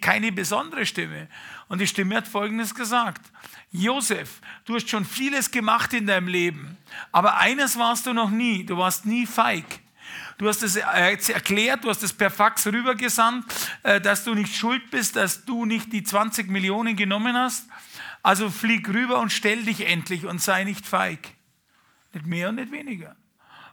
keine 0.00 0.32
besondere 0.32 0.86
Stimme. 0.86 1.28
Und 1.68 1.80
die 1.80 1.86
Stimme 1.86 2.16
hat 2.16 2.26
Folgendes 2.26 2.74
gesagt. 2.74 3.30
Josef, 3.72 4.40
du 4.64 4.74
hast 4.74 4.90
schon 4.90 5.04
vieles 5.04 5.50
gemacht 5.50 5.92
in 5.92 6.06
deinem 6.06 6.28
Leben, 6.28 6.76
aber 7.12 7.38
eines 7.38 7.78
warst 7.78 8.06
du 8.06 8.12
noch 8.12 8.30
nie, 8.30 8.64
du 8.64 8.76
warst 8.76 9.06
nie 9.06 9.26
feig. 9.26 9.64
Du 10.38 10.48
hast 10.48 10.62
es 10.62 10.76
erklärt, 10.76 11.84
du 11.84 11.90
hast 11.90 12.02
es 12.02 12.12
per 12.12 12.30
Fax 12.30 12.66
rübergesandt, 12.66 13.44
äh, 13.82 14.00
dass 14.00 14.24
du 14.24 14.34
nicht 14.34 14.56
schuld 14.56 14.90
bist, 14.90 15.14
dass 15.14 15.44
du 15.44 15.66
nicht 15.66 15.92
die 15.92 16.02
20 16.02 16.50
Millionen 16.50 16.96
genommen 16.96 17.36
hast. 17.36 17.68
Also 18.22 18.50
flieg 18.50 18.88
rüber 18.88 19.20
und 19.20 19.30
stell 19.30 19.62
dich 19.64 19.86
endlich 19.86 20.24
und 20.26 20.40
sei 20.40 20.64
nicht 20.64 20.86
feig. 20.86 21.28
Nicht 22.14 22.26
mehr 22.26 22.48
und 22.48 22.56
nicht 22.56 22.72
weniger 22.72 23.14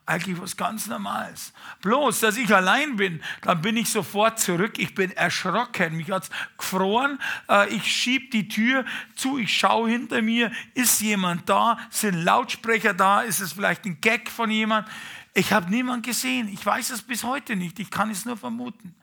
eigentlich 0.07 0.41
was 0.41 0.55
ganz 0.55 0.87
Normales. 0.87 1.53
Bloß, 1.81 2.21
dass 2.21 2.37
ich 2.37 2.53
allein 2.55 2.95
bin, 2.95 3.21
dann 3.41 3.61
bin 3.61 3.75
ich 3.75 3.89
sofort 3.89 4.39
zurück. 4.39 4.79
Ich 4.79 4.95
bin 4.95 5.11
erschrocken. 5.11 5.97
Mich 5.97 6.09
hat 6.09 6.23
es 6.23 6.29
gefroren. 6.57 7.19
Äh, 7.49 7.75
ich 7.75 7.83
schiebe 7.83 8.29
die 8.29 8.47
Tür 8.47 8.85
zu. 9.15 9.37
Ich 9.37 9.55
schaue 9.55 9.89
hinter 9.89 10.21
mir. 10.21 10.51
Ist 10.73 11.01
jemand 11.01 11.49
da? 11.49 11.77
Sind 11.89 12.23
Lautsprecher 12.23 12.93
da? 12.93 13.21
Ist 13.21 13.41
es 13.41 13.51
vielleicht 13.51 13.85
ein 13.85 13.99
Gag 13.99 14.31
von 14.31 14.49
jemand? 14.49 14.87
Ich 15.33 15.51
habe 15.51 15.69
niemanden 15.69 16.03
gesehen. 16.03 16.47
Ich 16.47 16.65
weiß 16.65 16.89
es 16.91 17.01
bis 17.01 17.25
heute 17.25 17.57
nicht. 17.57 17.77
Ich 17.77 17.91
kann 17.91 18.09
es 18.09 18.23
nur 18.23 18.37
vermuten. 18.37 18.95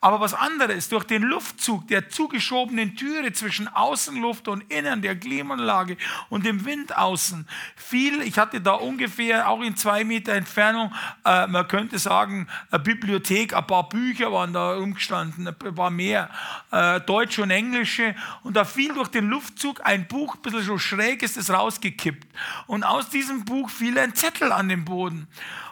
Aber 0.00 0.20
was 0.20 0.32
anderes, 0.32 0.88
durch 0.88 1.02
den 1.02 1.22
Luftzug 1.22 1.88
der 1.88 2.08
zugeschobenen 2.08 2.94
Türe 2.94 3.32
zwischen 3.32 3.66
Außenluft 3.66 4.46
und 4.46 4.72
Innen 4.72 5.02
der 5.02 5.16
Klimaanlage 5.16 5.96
und 6.28 6.46
dem 6.46 6.64
Wind 6.64 6.96
außen 6.96 7.48
fiel, 7.74 8.22
ich 8.22 8.38
hatte 8.38 8.60
da 8.60 8.74
ungefähr 8.74 9.48
auch 9.48 9.60
in 9.60 9.76
zwei 9.76 10.04
Meter 10.04 10.34
Entfernung, 10.34 10.94
äh, 11.24 11.48
man 11.48 11.66
könnte 11.66 11.98
sagen, 11.98 12.46
eine 12.70 12.78
Bibliothek, 12.78 13.54
ein 13.54 13.66
paar 13.66 13.88
Bücher 13.88 14.32
waren 14.32 14.52
da 14.52 14.76
umgestanden, 14.76 15.48
ein 15.48 15.74
paar 15.74 15.90
mehr, 15.90 16.30
äh, 16.70 17.00
Deutsch 17.00 17.40
und 17.40 17.50
Englische. 17.50 18.14
Und 18.44 18.56
da 18.56 18.64
fiel 18.64 18.94
durch 18.94 19.08
den 19.08 19.28
Luftzug 19.28 19.84
ein 19.84 20.06
Buch, 20.06 20.36
ein 20.36 20.42
bisschen 20.42 20.62
so 20.62 20.78
schräg 20.78 21.24
ist 21.24 21.36
es 21.36 21.50
rausgekippt. 21.50 22.28
Und 22.68 22.84
aus 22.84 23.10
diesem 23.10 23.44
Buch 23.44 23.68
fiel 23.68 23.98
ein 23.98 24.14
Zettel 24.14 24.52
an 24.52 24.68
den 24.68 24.84
Boden 24.84 25.26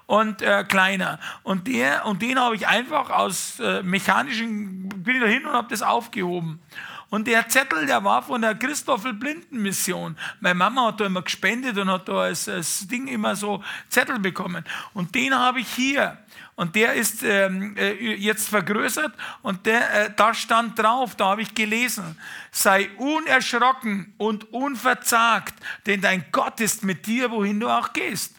und 0.06 0.42
äh, 0.42 0.64
kleiner. 0.64 1.18
Und, 1.42 1.66
der, 1.66 2.06
und 2.06 2.22
den 2.22 2.38
habe 2.38 2.56
ich 2.56 2.66
einfach 2.66 3.10
aus 3.10 3.58
äh, 3.60 3.82
mechanischen, 3.82 4.88
bin 4.88 5.16
ich 5.16 5.22
da 5.22 5.28
hin 5.28 5.46
und 5.46 5.52
habe 5.52 5.68
das 5.68 5.82
aufgehoben. 5.82 6.60
Und 7.08 7.28
der 7.28 7.48
Zettel, 7.48 7.86
der 7.86 8.02
war 8.02 8.22
von 8.22 8.42
der 8.42 8.56
Christoffel 8.56 9.12
Blinden 9.12 9.62
Mission. 9.62 10.16
Meine 10.40 10.56
Mama 10.56 10.88
hat 10.88 11.00
da 11.00 11.06
immer 11.06 11.22
gespendet 11.22 11.78
und 11.78 11.88
hat 11.88 12.08
da 12.08 12.22
als, 12.22 12.48
als 12.48 12.88
Ding 12.88 13.06
immer 13.06 13.36
so 13.36 13.62
Zettel 13.88 14.18
bekommen. 14.18 14.64
Und 14.92 15.14
den 15.14 15.32
habe 15.34 15.60
ich 15.60 15.68
hier. 15.68 16.18
Und 16.56 16.74
der 16.74 16.94
ist 16.94 17.22
ähm, 17.22 17.76
äh, 17.76 17.92
jetzt 18.14 18.48
vergrößert 18.48 19.12
und 19.42 19.66
der, 19.66 20.06
äh, 20.06 20.10
da 20.16 20.32
stand 20.32 20.78
drauf, 20.78 21.14
da 21.14 21.26
habe 21.26 21.42
ich 21.42 21.54
gelesen, 21.54 22.18
sei 22.50 22.88
unerschrocken 22.96 24.14
und 24.16 24.52
unverzagt, 24.54 25.54
denn 25.84 26.00
dein 26.00 26.24
Gott 26.32 26.60
ist 26.60 26.82
mit 26.82 27.06
dir, 27.06 27.30
wohin 27.30 27.60
du 27.60 27.68
auch 27.68 27.92
gehst. 27.92 28.35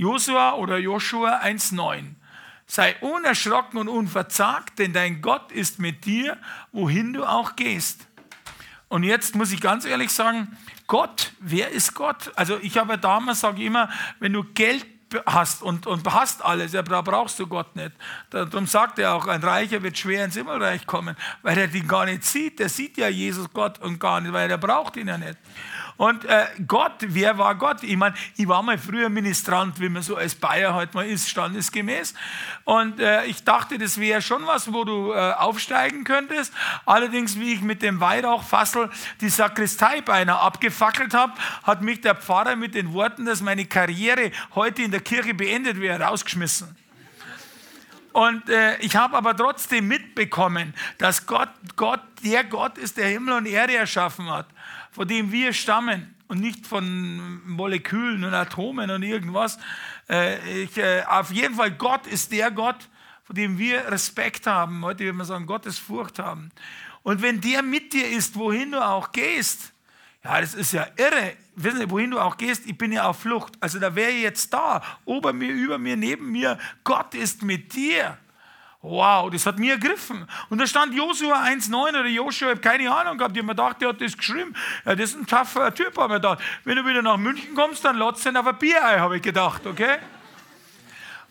Josua 0.00 0.54
oder 0.54 0.78
Joshua 0.78 1.42
1,9. 1.42 2.14
Sei 2.66 2.96
unerschrocken 3.00 3.78
und 3.78 3.88
unverzagt, 3.88 4.78
denn 4.78 4.94
dein 4.94 5.20
Gott 5.20 5.52
ist 5.52 5.78
mit 5.78 6.06
dir, 6.06 6.38
wohin 6.72 7.12
du 7.12 7.26
auch 7.26 7.54
gehst. 7.54 8.06
Und 8.88 9.02
jetzt 9.02 9.34
muss 9.34 9.52
ich 9.52 9.60
ganz 9.60 9.84
ehrlich 9.84 10.10
sagen, 10.10 10.56
Gott, 10.86 11.32
wer 11.38 11.68
ist 11.70 11.94
Gott? 11.94 12.32
Also 12.34 12.58
ich 12.62 12.78
habe 12.78 12.96
damals, 12.96 13.40
sage 13.40 13.60
ich 13.60 13.66
immer, 13.66 13.90
wenn 14.20 14.32
du 14.32 14.42
Geld 14.42 14.86
hast 15.26 15.62
und, 15.62 15.86
und 15.86 16.10
hast 16.10 16.42
alles, 16.42 16.72
da 16.72 16.82
brauchst 16.82 17.38
du 17.38 17.46
Gott 17.46 17.76
nicht. 17.76 17.92
Darum 18.30 18.66
sagt 18.66 18.98
er 18.98 19.14
auch, 19.14 19.26
ein 19.26 19.42
Reicher 19.42 19.82
wird 19.82 19.98
schwer 19.98 20.24
ins 20.24 20.34
Himmelreich 20.34 20.86
kommen, 20.86 21.14
weil 21.42 21.58
er 21.58 21.68
den 21.68 21.86
gar 21.86 22.06
nicht 22.06 22.24
sieht. 22.24 22.58
Der 22.58 22.70
sieht 22.70 22.96
ja 22.96 23.08
Jesus 23.08 23.52
Gott 23.52 23.78
und 23.80 23.98
gar 23.98 24.20
nicht, 24.22 24.32
weil 24.32 24.50
er 24.50 24.58
braucht 24.58 24.96
ihn 24.96 25.08
ja 25.08 25.18
nicht. 25.18 25.36
Und 26.00 26.24
äh, 26.24 26.46
Gott, 26.66 26.94
wer 27.00 27.36
war 27.36 27.54
Gott? 27.56 27.82
Ich 27.82 27.94
meine, 27.94 28.14
ich 28.34 28.48
war 28.48 28.62
mal 28.62 28.78
früher 28.78 29.10
Ministrant, 29.10 29.78
wie 29.80 29.90
man 29.90 30.00
so 30.02 30.16
als 30.16 30.34
Bayer 30.34 30.72
halt 30.72 30.94
mal 30.94 31.04
ist, 31.04 31.28
standesgemäß. 31.28 32.14
Und 32.64 33.00
äh, 33.00 33.26
ich 33.26 33.44
dachte, 33.44 33.76
das 33.76 34.00
wäre 34.00 34.22
schon 34.22 34.46
was, 34.46 34.72
wo 34.72 34.84
du 34.84 35.12
äh, 35.12 35.32
aufsteigen 35.34 36.04
könntest. 36.04 36.54
Allerdings, 36.86 37.38
wie 37.38 37.52
ich 37.52 37.60
mit 37.60 37.82
dem 37.82 38.00
Weihrauchfassel 38.00 38.88
die 39.20 39.28
Sakristei 39.28 40.00
beinahe 40.00 40.40
abgefackelt 40.40 41.12
habe, 41.12 41.34
hat 41.64 41.82
mich 41.82 42.00
der 42.00 42.14
Pfarrer 42.14 42.56
mit 42.56 42.74
den 42.74 42.94
Worten, 42.94 43.26
dass 43.26 43.42
meine 43.42 43.66
Karriere 43.66 44.32
heute 44.54 44.80
in 44.80 44.92
der 44.92 45.00
Kirche 45.00 45.34
beendet 45.34 45.78
wäre, 45.82 46.00
rausgeschmissen. 46.02 46.74
Und 48.12 48.48
äh, 48.48 48.78
ich 48.78 48.96
habe 48.96 49.18
aber 49.18 49.36
trotzdem 49.36 49.86
mitbekommen, 49.86 50.72
dass 50.96 51.26
Gott, 51.26 51.50
Gott 51.76 52.00
der 52.24 52.44
Gott 52.44 52.78
ist, 52.78 52.96
der 52.96 53.08
Himmel 53.08 53.34
und 53.34 53.46
Erde 53.46 53.76
erschaffen 53.76 54.30
hat, 54.30 54.46
von 54.90 55.08
dem 55.08 55.32
wir 55.32 55.52
stammen 55.52 56.14
und 56.28 56.40
nicht 56.40 56.66
von 56.66 57.40
Molekülen 57.48 58.24
und 58.24 58.34
Atomen 58.34 58.90
und 58.90 59.02
irgendwas. 59.02 59.58
Äh, 60.08 60.62
ich, 60.62 60.76
äh, 60.78 61.02
auf 61.04 61.32
jeden 61.32 61.54
Fall, 61.54 61.72
Gott 61.72 62.06
ist 62.06 62.32
der 62.32 62.50
Gott, 62.50 62.88
von 63.24 63.36
dem 63.36 63.58
wir 63.58 63.90
Respekt 63.90 64.46
haben. 64.46 64.84
Heute 64.84 65.04
würde 65.04 65.18
man 65.18 65.26
sagen, 65.26 65.46
Gottesfurcht 65.46 66.18
haben. 66.18 66.50
Und 67.02 67.22
wenn 67.22 67.40
der 67.40 67.62
mit 67.62 67.92
dir 67.92 68.08
ist, 68.08 68.36
wohin 68.36 68.72
du 68.72 68.84
auch 68.84 69.12
gehst, 69.12 69.72
ja, 70.22 70.40
das 70.40 70.54
ist 70.54 70.72
ja 70.72 70.86
irre. 70.96 71.36
Wissen 71.56 71.80
Sie, 71.80 71.90
wohin 71.90 72.10
du 72.10 72.18
auch 72.18 72.36
gehst, 72.36 72.66
ich 72.66 72.76
bin 72.76 72.92
ja 72.92 73.04
auf 73.04 73.20
Flucht. 73.20 73.54
Also 73.60 73.78
da 73.78 73.94
wäre 73.94 74.12
jetzt 74.12 74.52
da, 74.52 74.82
ober 75.04 75.32
mir, 75.32 75.52
über 75.52 75.78
mir, 75.78 75.96
neben 75.96 76.30
mir. 76.30 76.58
Gott 76.84 77.14
ist 77.14 77.42
mit 77.42 77.74
dir. 77.74 78.18
Wow, 78.82 79.30
das 79.30 79.44
hat 79.44 79.58
mir 79.58 79.72
ergriffen. 79.72 80.26
Und 80.48 80.58
da 80.58 80.66
stand 80.66 80.94
Josua 80.94 81.44
1,9 81.44 81.90
oder 81.90 82.06
Joshua, 82.06 82.48
ich 82.48 82.54
habe 82.56 82.60
keine 82.60 82.90
Ahnung 82.90 83.18
gehabt. 83.18 83.36
Ich 83.36 83.42
habe 83.42 83.48
mir 83.48 83.54
gedacht, 83.54 83.80
der 83.82 83.90
hat 83.90 84.00
das 84.00 84.16
geschrieben. 84.16 84.54
Ja, 84.86 84.94
das 84.94 85.10
ist 85.10 85.16
ein 85.16 85.26
taffer 85.26 85.74
Typ, 85.74 85.98
habe 85.98 86.14
ich 86.14 86.22
gedacht. 86.22 86.38
Wenn 86.64 86.76
du 86.76 86.86
wieder 86.86 87.02
nach 87.02 87.18
München 87.18 87.54
kommst, 87.54 87.84
dann 87.84 87.96
lotst 87.96 88.24
du 88.24 88.30
auf 88.30 88.46
ein 88.46 88.58
Bierei, 88.58 88.98
habe 88.98 89.16
ich 89.16 89.22
gedacht, 89.22 89.66
okay? 89.66 89.98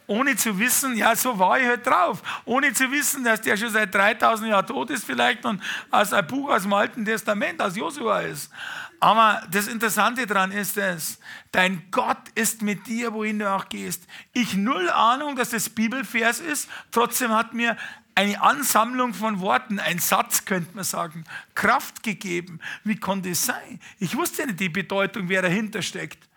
ohne 0.09 0.35
zu 0.35 0.57
wissen, 0.57 0.97
ja, 0.97 1.15
so 1.15 1.37
war 1.37 1.59
ich 1.59 1.67
halt 1.67 1.85
drauf, 1.85 2.23
ohne 2.43 2.73
zu 2.73 2.91
wissen, 2.91 3.23
dass 3.23 3.41
der 3.41 3.55
schon 3.55 3.69
seit 3.69 3.93
3000 3.93 4.49
Jahren 4.49 4.65
tot 4.65 4.89
ist 4.89 5.05
vielleicht 5.05 5.45
und 5.45 5.61
als 5.91 6.13
ein 6.13 6.25
Buch 6.25 6.49
aus 6.49 6.63
dem 6.63 6.73
Alten 6.73 7.05
Testament, 7.05 7.61
aus 7.61 7.75
Josua 7.75 8.21
ist. 8.21 8.51
Aber 8.99 9.41
das 9.51 9.67
Interessante 9.67 10.27
daran 10.27 10.51
ist 10.51 10.77
es, 10.77 11.19
dein 11.51 11.83
Gott 11.89 12.17
ist 12.35 12.61
mit 12.61 12.87
dir, 12.87 13.13
wohin 13.13 13.39
du 13.39 13.49
auch 13.49 13.69
gehst. 13.69 14.03
Ich 14.33 14.55
null 14.55 14.89
Ahnung, 14.89 15.35
dass 15.35 15.51
das 15.51 15.69
Bibelvers 15.69 16.39
ist, 16.41 16.69
trotzdem 16.91 17.31
hat 17.31 17.53
mir 17.53 17.77
eine 18.15 18.41
Ansammlung 18.41 19.13
von 19.13 19.39
Worten, 19.39 19.79
ein 19.79 19.99
Satz 19.99 20.43
könnte 20.43 20.75
man 20.75 20.83
sagen, 20.83 21.23
Kraft 21.55 22.03
gegeben. 22.03 22.59
Wie 22.83 22.97
konnte 22.97 23.29
es 23.29 23.45
sein? 23.45 23.79
Ich 23.99 24.17
wusste 24.17 24.45
nicht 24.45 24.59
die 24.59 24.67
Bedeutung, 24.67 25.29
wer 25.29 25.41
dahinter 25.41 25.81
steckt. 25.81 26.28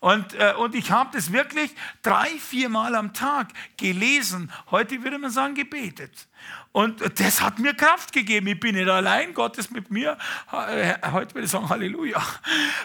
Und, 0.00 0.34
äh, 0.34 0.54
und 0.58 0.74
ich 0.74 0.90
habe 0.90 1.10
das 1.12 1.32
wirklich 1.32 1.74
drei, 2.02 2.28
vier 2.28 2.68
Mal 2.68 2.94
am 2.94 3.12
Tag 3.12 3.48
gelesen. 3.76 4.52
Heute 4.70 5.02
würde 5.02 5.18
man 5.18 5.30
sagen, 5.30 5.54
gebetet. 5.54 6.28
Und 6.72 7.18
das 7.20 7.40
hat 7.40 7.58
mir 7.58 7.72
Kraft 7.72 8.12
gegeben. 8.12 8.48
Ich 8.48 8.60
bin 8.60 8.74
nicht 8.74 8.88
allein, 8.88 9.32
Gott 9.32 9.56
ist 9.56 9.70
mit 9.70 9.90
mir. 9.90 10.18
Äh, 10.52 10.94
heute 11.10 11.34
würde 11.34 11.46
ich 11.46 11.50
sagen, 11.50 11.70
Halleluja. 11.70 12.22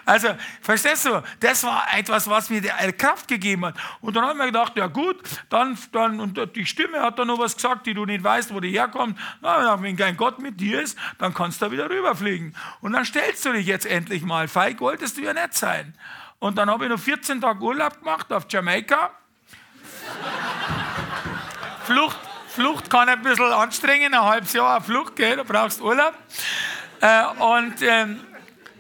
Also, 0.06 0.30
verstehst 0.62 1.06
du, 1.06 1.22
das 1.42 1.64
war 1.66 1.86
etwas, 1.94 2.30
was 2.30 2.50
mir 2.50 2.62
Kraft 2.94 3.28
gegeben 3.28 3.66
hat. 3.66 3.76
Und 4.00 4.16
dann 4.16 4.24
habe 4.24 4.34
ich 4.34 4.40
mir 4.40 4.46
gedacht, 4.46 4.78
ja 4.78 4.88
gut, 4.88 5.18
dann, 5.50 5.78
dann, 5.92 6.22
und 6.22 6.56
die 6.56 6.66
Stimme 6.66 7.02
hat 7.02 7.20
dann 7.20 7.28
noch 7.28 7.40
was 7.40 7.54
gesagt, 7.54 7.86
die 7.86 7.94
du 7.94 8.06
nicht 8.06 8.24
weißt, 8.24 8.54
wo 8.54 8.62
die 8.62 8.72
herkommt. 8.72 9.20
Na, 9.42 9.82
wenn 9.82 9.98
kein 9.98 10.16
Gott 10.16 10.40
mit 10.40 10.62
dir 10.62 10.82
ist, 10.82 10.98
dann 11.18 11.34
kannst 11.34 11.62
du 11.62 11.66
da 11.66 11.72
wieder 11.74 11.90
rüberfliegen. 11.90 12.56
Und 12.80 12.94
dann 12.94 13.04
stellst 13.04 13.46
du 13.46 13.52
dich 13.52 13.66
jetzt 13.66 13.86
endlich 13.86 14.24
mal. 14.24 14.48
Feig 14.48 14.80
wolltest 14.80 15.18
du 15.18 15.22
ja 15.22 15.34
nicht 15.34 15.54
sein. 15.54 15.94
Und 16.42 16.58
dann 16.58 16.72
habe 16.72 16.86
ich 16.86 16.90
noch 16.90 17.00
14 17.00 17.40
Tage 17.40 17.62
Urlaub 17.62 18.00
gemacht 18.00 18.34
auf 18.34 18.48
Jamaika. 18.50 19.12
Flucht, 21.84 22.18
Flucht 22.48 22.90
kann 22.90 23.08
ein 23.10 23.22
bisschen 23.22 23.54
anstrengen, 23.54 24.12
ein 24.12 24.24
halbes 24.24 24.52
Jahr 24.54 24.78
auf 24.78 24.86
Flucht, 24.86 25.16
gell? 25.16 25.38
da 25.38 25.44
brauchst 25.44 25.80
du 25.80 25.86
Urlaub. 25.86 26.16
Äh, 27.00 27.26
und 27.38 27.76
ähm, 27.84 28.22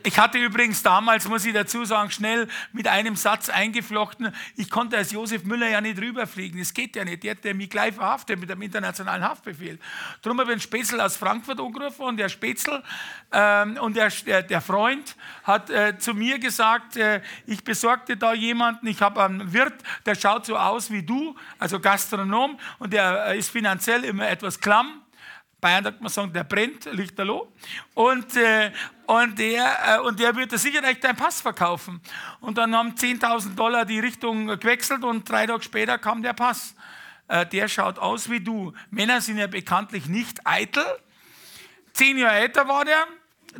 ich 0.03 0.17
hatte 0.17 0.37
übrigens 0.37 0.83
damals, 0.83 1.27
muss 1.27 1.45
ich 1.45 1.53
dazu 1.53 1.85
sagen, 1.85 2.11
schnell 2.11 2.47
mit 2.71 2.87
einem 2.87 3.15
Satz 3.15 3.49
eingeflochten, 3.49 4.33
ich 4.55 4.69
konnte 4.69 4.97
als 4.97 5.11
Josef 5.11 5.43
Müller 5.43 5.69
ja 5.69 5.81
nicht 5.81 5.99
rüberfliegen. 5.99 6.59
Das 6.59 6.73
geht 6.73 6.95
ja 6.95 7.05
nicht. 7.05 7.23
Der 7.23 7.31
hat 7.31 7.43
mich 7.55 7.69
gleich 7.69 7.95
verhaftet 7.95 8.39
mit 8.39 8.49
dem 8.49 8.61
internationalen 8.61 9.23
Haftbefehl. 9.23 9.79
Darum 10.21 10.39
habe 10.39 10.51
ich 10.51 10.53
einen 10.53 10.61
Spätzl 10.61 10.99
aus 10.99 11.17
Frankfurt 11.17 11.59
angerufen 11.59 12.03
und 12.03 12.17
der 12.17 12.29
Spätzl 12.29 12.81
ähm, 13.31 13.77
und 13.77 13.95
der, 13.95 14.09
der, 14.09 14.43
der, 14.43 14.61
Freund 14.61 15.15
hat 15.43 15.69
äh, 15.69 15.97
zu 15.97 16.13
mir 16.13 16.39
gesagt, 16.39 16.97
äh, 16.97 17.21
ich 17.45 17.63
besorgte 17.63 18.17
da 18.17 18.33
jemanden, 18.33 18.87
ich 18.87 19.01
habe 19.01 19.23
einen 19.23 19.53
Wirt, 19.53 19.73
der 20.05 20.15
schaut 20.15 20.45
so 20.45 20.57
aus 20.57 20.91
wie 20.91 21.03
du, 21.03 21.35
also 21.59 21.79
Gastronom 21.79 22.59
und 22.79 22.93
der 22.93 23.27
äh, 23.27 23.37
ist 23.37 23.49
finanziell 23.49 24.03
immer 24.03 24.29
etwas 24.29 24.59
klamm 24.59 25.01
Bayern 25.61 25.83
sagt 25.83 26.01
man 26.01 26.09
sagen, 26.09 26.33
der 26.33 26.43
brennt, 26.43 26.85
lichterloh. 26.91 27.47
Und, 27.93 28.35
äh, 28.35 28.71
und, 29.05 29.37
der, 29.37 29.97
äh, 29.97 29.99
und 29.99 30.19
der 30.19 30.35
wird 30.35 30.57
sicher 30.59 30.83
echt 30.83 31.03
deinen 31.03 31.15
Pass 31.15 31.39
verkaufen. 31.39 32.01
Und 32.39 32.57
dann 32.57 32.75
haben 32.75 32.95
10.000 32.95 33.55
Dollar 33.55 33.85
die 33.85 33.99
Richtung 33.99 34.47
gewechselt 34.47 35.03
und 35.03 35.29
drei 35.29 35.45
Tage 35.45 35.63
später 35.63 35.99
kam 35.99 36.23
der 36.23 36.33
Pass. 36.33 36.75
Äh, 37.27 37.45
der 37.45 37.67
schaut 37.67 37.99
aus 37.99 38.29
wie 38.29 38.39
du. 38.39 38.73
Männer 38.89 39.21
sind 39.21 39.37
ja 39.37 39.47
bekanntlich 39.47 40.07
nicht 40.07 40.45
eitel. 40.45 40.83
Zehn 41.93 42.17
Jahre 42.17 42.39
älter 42.39 42.67
war 42.67 42.83
der, 42.83 43.05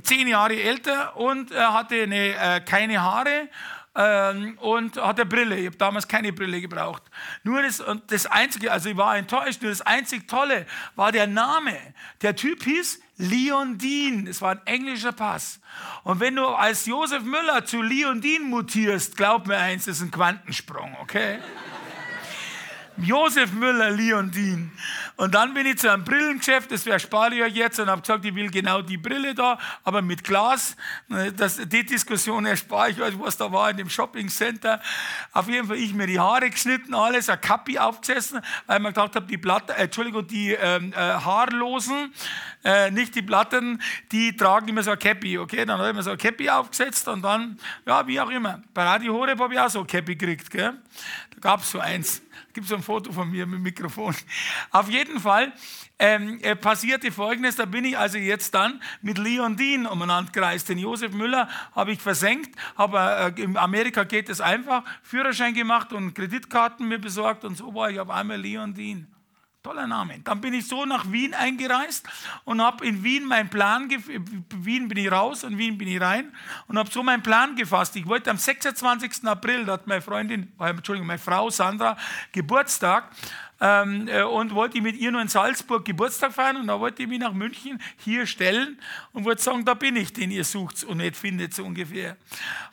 zehn 0.01 0.27
Jahre 0.27 0.59
älter 0.59 1.15
und 1.17 1.51
er 1.51 1.73
hatte 1.73 2.01
eine, 2.01 2.35
äh, 2.35 2.61
keine 2.61 2.99
Haare 3.01 3.47
ähm, 3.95 4.57
und 4.59 4.97
hatte 4.97 5.25
Brille. 5.25 5.57
Ich 5.57 5.65
habe 5.67 5.77
damals 5.77 6.07
keine 6.07 6.31
Brille 6.31 6.61
gebraucht. 6.61 7.03
Nur 7.43 7.61
das, 7.61 7.79
und 7.81 8.11
das 8.11 8.25
Einzige, 8.25 8.71
also 8.71 8.89
ich 8.89 8.97
war 8.97 9.17
enttäuscht, 9.17 9.61
nur 9.61 9.71
das 9.71 9.81
einzig 9.81 10.27
Tolle 10.27 10.65
war 10.95 11.11
der 11.11 11.27
Name. 11.27 11.77
Der 12.21 12.35
Typ 12.35 12.63
hieß 12.63 13.01
Leon 13.17 13.77
Dean. 13.77 14.25
Das 14.25 14.41
war 14.41 14.51
ein 14.51 14.61
englischer 14.65 15.11
Pass. 15.11 15.59
Und 16.03 16.19
wenn 16.19 16.35
du 16.35 16.45
als 16.47 16.85
Josef 16.85 17.23
Müller 17.23 17.65
zu 17.65 17.81
Leon 17.81 18.21
Dean 18.21 18.43
mutierst, 18.43 19.17
glaub 19.17 19.47
mir 19.47 19.57
eins, 19.57 19.85
das 19.85 19.97
ist 19.97 20.03
ein 20.03 20.11
Quantensprung, 20.11 20.95
okay? 21.01 21.39
Josef 22.97 23.51
Müller, 23.53 23.89
Leondin. 23.89 24.71
Und 25.15 25.33
dann 25.33 25.53
bin 25.53 25.65
ich 25.65 25.77
zu 25.77 25.91
einem 25.91 26.03
Brillengeschäft, 26.03 26.71
das 26.71 26.85
erspare 26.85 27.33
ich 27.35 27.41
euch 27.41 27.55
jetzt, 27.55 27.79
und 27.79 27.89
habe 27.89 28.01
gesagt, 28.01 28.25
ich 28.25 28.35
will 28.35 28.49
genau 28.49 28.81
die 28.81 28.97
Brille 28.97 29.33
da, 29.33 29.57
aber 29.83 30.01
mit 30.01 30.23
Glas. 30.23 30.75
Das, 31.37 31.57
die 31.57 31.85
Diskussion 31.85 32.45
erspare 32.45 32.91
ich 32.91 33.01
euch, 33.01 33.17
was 33.19 33.37
da 33.37 33.51
war 33.51 33.69
in 33.69 33.77
dem 33.77 33.89
Shoppingcenter. 33.89 34.81
Auf 35.31 35.47
jeden 35.47 35.67
Fall 35.67 35.77
ich 35.77 35.93
mir 35.93 36.07
die 36.07 36.19
Haare 36.19 36.49
geschnitten, 36.49 36.93
alles, 36.93 37.29
ein 37.29 37.39
Kappi 37.39 37.79
aufgesessen, 37.79 38.41
weil 38.67 38.79
mir 38.79 38.89
gedacht 38.89 39.15
habe, 39.15 39.25
die 39.25 39.37
Platten, 39.37 39.71
äh, 39.71 39.83
Entschuldigung, 39.83 40.27
die 40.27 40.51
ähm, 40.51 40.93
äh, 40.93 40.97
Haarlosen, 40.97 42.13
äh, 42.63 42.91
nicht 42.91 43.15
die 43.15 43.21
Platten, 43.21 43.81
die 44.11 44.35
tragen 44.35 44.67
immer 44.67 44.83
so 44.83 44.91
ein 44.91 44.99
Cappy, 44.99 45.37
okay? 45.37 45.65
Dann 45.65 45.79
habe 45.79 45.89
ich 45.89 45.95
mir 45.95 46.03
so 46.03 46.11
ein 46.11 46.17
Cappy 46.17 46.49
aufgesetzt 46.49 47.07
und 47.07 47.21
dann, 47.21 47.57
ja, 47.85 48.05
wie 48.05 48.19
auch 48.19 48.29
immer. 48.29 48.61
Bei 48.73 48.83
Radio 48.83 49.13
Horeb 49.13 49.39
habe 49.39 49.53
ich 49.53 49.59
auch 49.59 49.69
so 49.69 49.79
ein 49.79 49.87
Cappy 49.87 50.15
gekriegt, 50.15 50.49
gell? 50.51 50.73
Da 51.31 51.39
gab 51.39 51.61
es 51.61 51.71
so 51.71 51.79
eins 51.79 52.21
gibt 52.53 52.67
es 52.67 52.73
ein 52.73 52.81
Foto 52.81 53.11
von 53.11 53.29
mir 53.29 53.45
mit 53.45 53.61
Mikrofon. 53.61 54.15
Auf 54.71 54.89
jeden 54.89 55.19
Fall 55.19 55.53
ähm, 55.99 56.39
äh, 56.41 56.55
passierte 56.55 57.11
Folgendes, 57.11 57.55
da 57.55 57.65
bin 57.65 57.85
ich 57.85 57.97
also 57.97 58.17
jetzt 58.17 58.53
dann 58.53 58.81
mit 59.01 59.17
Leon 59.17 59.55
Dean 59.55 59.85
umeinander 59.85 60.31
gereist. 60.31 60.69
Den 60.69 60.77
Josef 60.77 61.13
Müller 61.13 61.47
habe 61.73 61.91
ich 61.91 61.99
versenkt, 61.99 62.55
aber 62.75 63.33
äh, 63.37 63.41
in 63.41 63.57
Amerika 63.57 64.03
geht 64.03 64.29
es 64.29 64.41
einfach, 64.41 64.83
Führerschein 65.03 65.53
gemacht 65.53 65.93
und 65.93 66.13
Kreditkarten 66.13 66.87
mir 66.87 66.99
besorgt 66.99 67.45
und 67.45 67.55
so 67.55 67.73
war 67.75 67.91
ich 67.91 67.99
auf 67.99 68.09
einmal 68.09 68.37
Leon 68.37 68.73
Dean. 68.73 69.07
Toller 69.63 69.85
Name. 69.85 70.19
Dann 70.23 70.41
bin 70.41 70.55
ich 70.55 70.67
so 70.67 70.85
nach 70.85 71.11
Wien 71.11 71.35
eingereist 71.35 72.07
und 72.45 72.61
habe 72.61 72.83
in 72.83 73.03
Wien 73.03 73.25
meinen 73.25 73.49
Plan, 73.49 73.87
Wien 74.55 74.87
bin 74.87 74.97
ich 74.97 75.11
raus 75.11 75.43
und 75.43 75.57
Wien 75.59 75.77
bin 75.77 75.87
ich 75.87 76.01
rein 76.01 76.33
und 76.67 76.79
habe 76.79 76.89
so 76.89 77.03
meinen 77.03 77.21
Plan 77.21 77.55
gefasst. 77.55 77.95
Ich 77.95 78.07
wollte 78.07 78.31
am 78.31 78.37
26. 78.37 79.23
April, 79.25 79.65
da 79.65 79.73
hat 79.73 79.85
meine 79.85 80.01
Freundin, 80.01 80.51
äh, 80.59 80.71
Entschuldigung, 80.71 81.05
meine 81.05 81.19
Frau 81.19 81.51
Sandra 81.51 81.95
Geburtstag 82.31 83.11
ähm, 83.61 84.07
äh, 84.07 84.23
und 84.23 84.53
wollte 84.55 84.81
mit 84.81 84.97
ihr 84.97 85.11
nur 85.11 85.21
in 85.21 85.27
Salzburg 85.27 85.85
Geburtstag 85.85 86.33
feiern 86.33 86.57
und 86.57 86.67
da 86.67 86.79
wollte 86.79 87.03
ich 87.03 87.07
mich 87.07 87.19
nach 87.19 87.33
München 87.33 87.79
hier 87.97 88.25
stellen 88.25 88.79
und 89.13 89.23
wollte 89.23 89.41
sagen, 89.41 89.63
da 89.63 89.75
bin 89.75 89.95
ich, 89.95 90.11
den 90.11 90.31
ihr 90.31 90.43
sucht 90.43 90.83
und 90.83 90.97
nicht 90.97 91.15
findet, 91.15 91.53
so 91.53 91.63
ungefähr. 91.63 92.17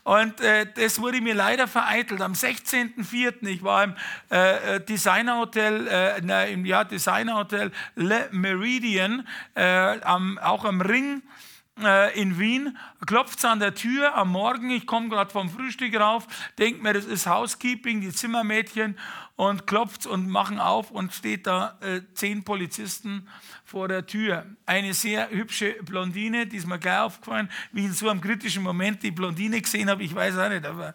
Und 0.03 0.41
äh, 0.41 0.66
das 0.74 1.01
wurde 1.01 1.20
mir 1.20 1.34
leider 1.34 1.68
vereitelt. 1.68 2.22
Am 2.22 2.32
16.04. 2.32 3.47
ich 3.47 3.62
war 3.62 3.84
im 3.84 3.95
äh, 4.30 4.76
äh, 4.76 4.80
Designerhotel, 4.80 5.86
äh, 5.86 6.53
im 6.53 6.64
ja, 6.64 6.84
Designerhotel 6.84 7.70
Le 7.95 8.28
Meridian, 8.32 9.26
äh, 9.55 10.01
am, 10.01 10.39
auch 10.39 10.64
am 10.64 10.80
Ring 10.80 11.22
äh, 11.85 12.11
in 12.20 12.39
Wien, 12.39 12.76
klopft 13.07 13.39
es 13.39 13.45
an 13.45 13.61
der 13.61 13.74
Tür 13.74 14.14
am 14.14 14.31
Morgen, 14.31 14.70
ich 14.70 14.87
komme 14.87 15.09
gerade 15.09 15.31
vom 15.31 15.51
Frühstück 15.51 15.99
rauf, 15.99 16.26
denke 16.59 16.83
mir, 16.83 16.93
das 16.93 17.05
ist 17.05 17.26
Housekeeping, 17.26 18.01
die 18.01 18.12
Zimmermädchen 18.12 18.99
und 19.37 19.66
klopft 19.66 20.07
und 20.07 20.29
machen 20.29 20.59
auf 20.59 20.91
und 20.91 21.12
steht 21.12 21.47
da 21.47 21.79
äh, 21.81 22.01
zehn 22.14 22.45
Polizisten 22.45 23.29
vor 23.64 23.89
der 23.89 24.07
Tür. 24.07 24.47
Eine 24.66 24.95
sehr 24.95 25.31
hübsche 25.31 25.76
Blondine, 25.83 26.47
die 26.47 26.57
ist 26.57 26.66
mir 26.66 26.79
gleich 26.79 27.01
aufgefallen, 27.01 27.49
wie 27.72 27.81
ich 27.81 27.87
in 27.87 27.93
so 27.93 28.09
einem 28.09 28.20
kritischen 28.20 28.62
Moment 28.62 29.03
die 29.03 29.11
Blondine 29.11 29.61
gesehen 29.61 29.91
habe, 29.91 30.03
ich 30.03 30.14
weiß 30.14 30.39
auch 30.39 30.49
nicht, 30.49 30.66
aber 30.66 30.93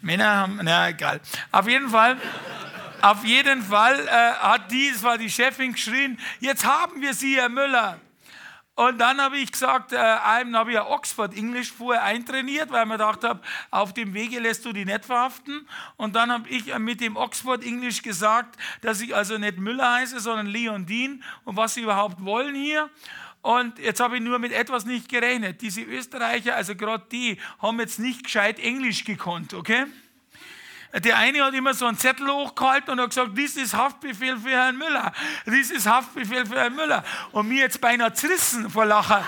Männer 0.00 0.36
haben, 0.36 0.60
na 0.62 0.88
egal. 0.88 1.20
Auf 1.50 1.68
jeden 1.68 1.88
Fall 1.88 2.16
auf 3.04 3.22
jeden 3.22 3.62
Fall 3.62 4.00
äh, 4.00 4.10
hat 4.10 4.70
die, 4.70 4.90
das 4.90 5.02
war 5.02 5.18
die 5.18 5.28
Chefin, 5.28 5.72
geschrien, 5.72 6.18
jetzt 6.40 6.64
haben 6.64 7.02
wir 7.02 7.12
Sie, 7.12 7.36
Herr 7.36 7.50
Müller. 7.50 8.00
Und 8.76 8.98
dann 8.98 9.20
habe 9.20 9.38
ich 9.38 9.52
gesagt, 9.52 9.92
äh, 9.92 9.96
einem 9.98 10.56
habe 10.56 10.70
ich 10.70 10.74
ja 10.74 10.88
Oxford 10.88 11.36
English 11.36 11.70
vorher 11.70 12.02
eintrainiert, 12.02 12.72
weil 12.72 12.82
ich 12.82 12.88
mir 12.88 12.94
gedacht 12.94 13.22
habe, 13.22 13.40
auf 13.70 13.94
dem 13.94 14.14
Wege 14.14 14.40
lässt 14.40 14.64
du 14.64 14.72
die 14.72 14.84
nicht 14.84 15.04
verhaften. 15.04 15.68
Und 15.96 16.16
dann 16.16 16.32
habe 16.32 16.48
ich 16.48 16.76
mit 16.78 17.00
dem 17.00 17.16
Oxford 17.16 17.64
English 17.64 18.02
gesagt, 18.02 18.56
dass 18.80 19.00
ich 19.00 19.14
also 19.14 19.38
nicht 19.38 19.58
Müller 19.58 19.92
heiße, 19.92 20.18
sondern 20.18 20.46
Leon 20.46 20.86
Dean 20.86 21.22
und 21.44 21.56
was 21.56 21.74
sie 21.74 21.82
überhaupt 21.82 22.24
wollen 22.24 22.56
hier. 22.56 22.90
Und 23.42 23.78
jetzt 23.78 24.00
habe 24.00 24.16
ich 24.16 24.22
nur 24.22 24.40
mit 24.40 24.52
etwas 24.52 24.86
nicht 24.86 25.08
gerechnet. 25.08 25.60
Diese 25.62 25.82
Österreicher, 25.82 26.56
also 26.56 26.74
gerade 26.74 27.04
die, 27.12 27.38
haben 27.60 27.78
jetzt 27.78 28.00
nicht 28.00 28.24
gescheit 28.24 28.58
Englisch 28.58 29.04
gekonnt, 29.04 29.54
okay? 29.54 29.84
Der 30.98 31.16
eine 31.16 31.44
hat 31.44 31.54
immer 31.54 31.74
so 31.74 31.86
einen 31.86 31.98
Zettel 31.98 32.30
hochgehalten 32.30 32.92
und 32.92 33.00
hat 33.00 33.08
gesagt, 33.08 33.30
dies 33.36 33.56
ist 33.56 33.74
Haftbefehl 33.74 34.38
für 34.38 34.50
Herrn 34.50 34.76
Müller. 34.76 35.12
Dies 35.44 35.72
ist 35.72 35.88
Haftbefehl 35.88 36.46
für 36.46 36.54
Herrn 36.54 36.76
Müller. 36.76 37.02
Und 37.32 37.48
mir 37.48 37.62
jetzt 37.62 37.80
beinahe 37.80 38.12
zerrissen 38.12 38.70
vor 38.70 38.86
Lachen. 38.86 39.24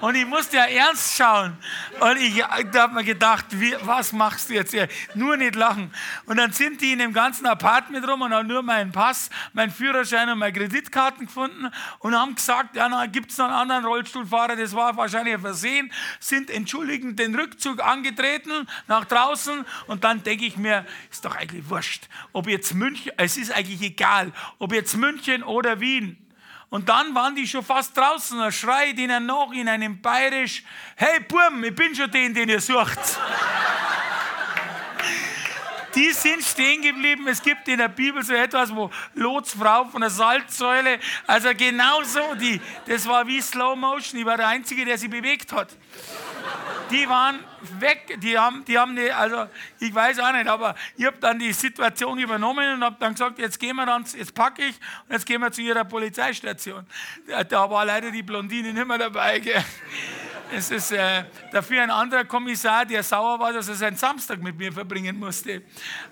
Und 0.00 0.14
ich 0.14 0.26
musste 0.26 0.56
ja 0.56 0.64
ernst 0.64 1.16
schauen. 1.16 1.56
Und 1.98 2.16
ich 2.18 2.42
habe 2.42 2.94
mir 2.94 3.04
gedacht, 3.04 3.46
wie, 3.50 3.74
was 3.82 4.12
machst 4.12 4.48
du 4.48 4.54
jetzt 4.54 4.70
hier? 4.70 4.88
Nur 5.14 5.36
nicht 5.36 5.56
lachen. 5.56 5.92
Und 6.26 6.36
dann 6.36 6.52
sind 6.52 6.80
die 6.80 6.92
in 6.92 7.00
dem 7.00 7.12
ganzen 7.12 7.46
Apartment 7.46 8.06
rum 8.06 8.22
und 8.22 8.32
haben 8.32 8.46
nur 8.46 8.62
meinen 8.62 8.92
Pass, 8.92 9.28
meinen 9.52 9.72
Führerschein 9.72 10.28
und 10.28 10.38
meine 10.38 10.52
Kreditkarten 10.52 11.26
gefunden 11.26 11.70
und 11.98 12.14
haben 12.14 12.34
gesagt, 12.34 12.76
ja, 12.76 13.06
gibt 13.06 13.32
es 13.32 13.38
noch 13.38 13.46
einen 13.46 13.54
anderen 13.54 13.84
Rollstuhlfahrer, 13.84 14.56
das 14.56 14.74
war 14.74 14.96
wahrscheinlich 14.96 15.34
ein 15.34 15.40
Versehen, 15.40 15.92
sind 16.20 16.50
entschuldigend 16.50 17.18
den 17.18 17.34
Rückzug 17.34 17.82
angetreten 17.82 18.68
nach 18.86 19.04
draußen 19.04 19.64
und 19.86 20.04
dann 20.04 20.22
denke 20.22 20.44
ich 20.44 20.56
mir, 20.56 20.86
ist 21.10 21.24
doch 21.24 21.36
eigentlich 21.36 21.68
wurscht, 21.68 22.08
ob 22.32 22.48
jetzt 22.48 22.74
München, 22.74 23.12
es 23.16 23.36
ist 23.36 23.52
eigentlich 23.52 23.82
egal, 23.82 24.32
ob 24.58 24.72
jetzt 24.72 24.96
München 24.96 25.42
oder 25.42 25.80
Wien. 25.80 26.16
Und 26.70 26.88
dann 26.88 27.14
waren 27.14 27.34
die 27.34 27.46
schon 27.46 27.64
fast 27.64 27.96
draußen. 27.96 28.38
Da 28.38 28.52
schreit 28.52 28.98
ihnen 28.98 29.24
noch 29.26 29.52
in 29.52 29.68
einem 29.68 30.00
Bayerisch: 30.00 30.62
Hey 30.96 31.20
Burm, 31.20 31.64
ich 31.64 31.74
bin 31.74 31.94
schon 31.94 32.10
den, 32.10 32.34
den 32.34 32.48
ihr 32.48 32.60
sucht. 32.60 32.98
die 35.94 36.12
sind 36.12 36.42
stehen 36.42 36.82
geblieben. 36.82 37.26
Es 37.26 37.42
gibt 37.42 37.66
in 37.68 37.78
der 37.78 37.88
Bibel 37.88 38.22
so 38.22 38.34
etwas, 38.34 38.74
wo 38.74 38.90
Lots 39.14 39.52
Frau 39.52 39.86
von 39.86 40.02
der 40.02 40.10
Salzsäule, 40.10 40.98
also 41.26 41.48
genau 41.56 42.02
so, 42.02 42.34
die, 42.34 42.60
das 42.86 43.08
war 43.08 43.26
wie 43.26 43.40
Slow 43.40 43.74
Motion. 43.74 44.20
Ich 44.20 44.26
war 44.26 44.36
der 44.36 44.48
Einzige, 44.48 44.84
der 44.84 44.98
sie 44.98 45.08
bewegt 45.08 45.52
hat 45.52 45.74
die 46.90 47.08
waren 47.08 47.38
weg, 47.78 48.18
die 48.20 48.38
haben, 48.38 48.64
die 48.64 48.78
haben 48.78 48.96
die, 48.96 49.10
also 49.12 49.46
ich 49.78 49.94
weiß 49.94 50.18
auch 50.20 50.32
nicht, 50.32 50.46
aber 50.46 50.74
ich 50.96 51.04
habe 51.04 51.18
dann 51.18 51.38
die 51.38 51.52
Situation 51.52 52.18
übernommen 52.18 52.74
und 52.74 52.84
habe 52.84 52.96
dann 52.98 53.12
gesagt, 53.12 53.38
jetzt 53.38 53.58
gehen 53.58 53.76
wir 53.76 53.86
dann, 53.86 54.04
jetzt 54.16 54.34
packe 54.34 54.62
ich 54.62 54.76
und 55.06 55.12
jetzt 55.12 55.26
gehen 55.26 55.40
wir 55.40 55.52
zu 55.52 55.60
ihrer 55.60 55.84
Polizeistation. 55.84 56.86
Da 57.48 57.70
war 57.70 57.84
leider 57.84 58.10
die 58.10 58.22
Blondine 58.22 58.72
nicht 58.72 58.86
mehr 58.86 58.98
dabei. 58.98 59.38
Gell. 59.40 59.64
Es 60.50 60.70
ist 60.70 60.92
äh, 60.92 61.24
dafür 61.52 61.82
ein 61.82 61.90
anderer 61.90 62.24
Kommissar, 62.24 62.86
der 62.86 63.02
sauer 63.02 63.38
war, 63.38 63.52
dass 63.52 63.68
er 63.68 63.74
seinen 63.74 63.96
Samstag 63.96 64.40
mit 64.40 64.56
mir 64.56 64.72
verbringen 64.72 65.18
musste. 65.18 65.62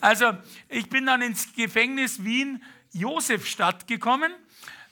Also 0.01 0.33
ich 0.69 0.91
bin 0.91 1.07
dann 1.07 1.23
ins 1.23 1.55
Gefängnis 1.55 2.23
Wien 2.23 2.63
Josefstadt 2.93 3.87
gekommen. 3.87 4.33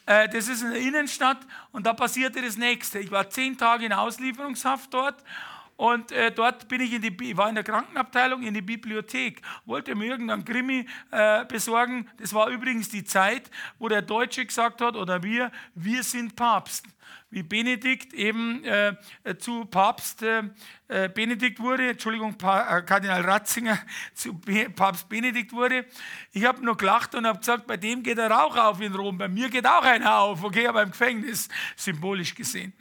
Äh, 0.05 0.29
das 0.29 0.47
ist 0.47 0.61
in 0.61 0.71
der 0.71 0.81
Innenstadt 0.81 1.39
und 1.71 1.85
da 1.85 1.93
passierte 1.93 2.41
das 2.41 2.57
Nächste. 2.57 2.99
Ich 2.99 3.11
war 3.11 3.29
zehn 3.29 3.57
Tage 3.57 3.85
in 3.85 3.93
Auslieferungshaft 3.93 4.93
dort 4.93 5.23
und 5.77 6.11
äh, 6.11 6.31
dort 6.31 6.67
bin 6.67 6.81
ich 6.81 6.93
in 6.93 7.01
die, 7.01 7.37
war 7.37 7.49
in 7.49 7.55
der 7.55 7.63
Krankenabteilung 7.63 8.43
in 8.43 8.53
die 8.53 8.61
Bibliothek, 8.61 9.41
wollte 9.65 9.93
mir 9.95 10.05
irgendeinen 10.05 10.45
Krimi 10.45 10.85
äh, 11.11 11.43
besorgen. 11.45 12.09
Das 12.17 12.33
war 12.33 12.49
übrigens 12.49 12.89
die 12.89 13.03
Zeit, 13.03 13.49
wo 13.77 13.89
der 13.89 14.01
Deutsche 14.01 14.45
gesagt 14.45 14.81
hat, 14.81 14.95
oder 14.95 15.21
wir, 15.23 15.51
wir 15.73 16.03
sind 16.03 16.35
Papst 16.35 16.85
wie 17.29 17.43
Benedikt 17.43 18.13
eben 18.13 18.63
äh, 18.63 18.95
zu 19.37 19.65
Papst 19.65 20.23
äh, 20.23 20.39
äh 20.39 20.43
Benedikt 20.87 21.59
wurde, 21.59 21.89
Entschuldigung, 21.89 22.35
äh, 22.41 22.81
Kardinal 22.81 23.21
Ratzinger 23.21 23.77
zu 24.13 24.39
Papst 24.75 25.07
Benedikt 25.09 25.51
wurde. 25.51 25.85
Ich 26.31 26.45
habe 26.45 26.63
nur 26.63 26.77
gelacht 26.77 27.15
und 27.15 27.25
habe 27.25 27.39
gesagt, 27.39 27.67
bei 27.67 27.77
dem 27.77 28.03
geht 28.03 28.17
der 28.17 28.31
Rauch 28.31 28.55
auf 28.55 28.81
in 28.81 28.93
Rom, 28.95 29.17
bei 29.17 29.27
mir 29.27 29.49
geht 29.49 29.67
auch 29.67 29.83
einer 29.83 30.17
auf, 30.17 30.43
okay, 30.43 30.67
aber 30.67 30.83
im 30.83 30.91
Gefängnis, 30.91 31.47
symbolisch 31.75 32.33
gesehen. 32.33 32.73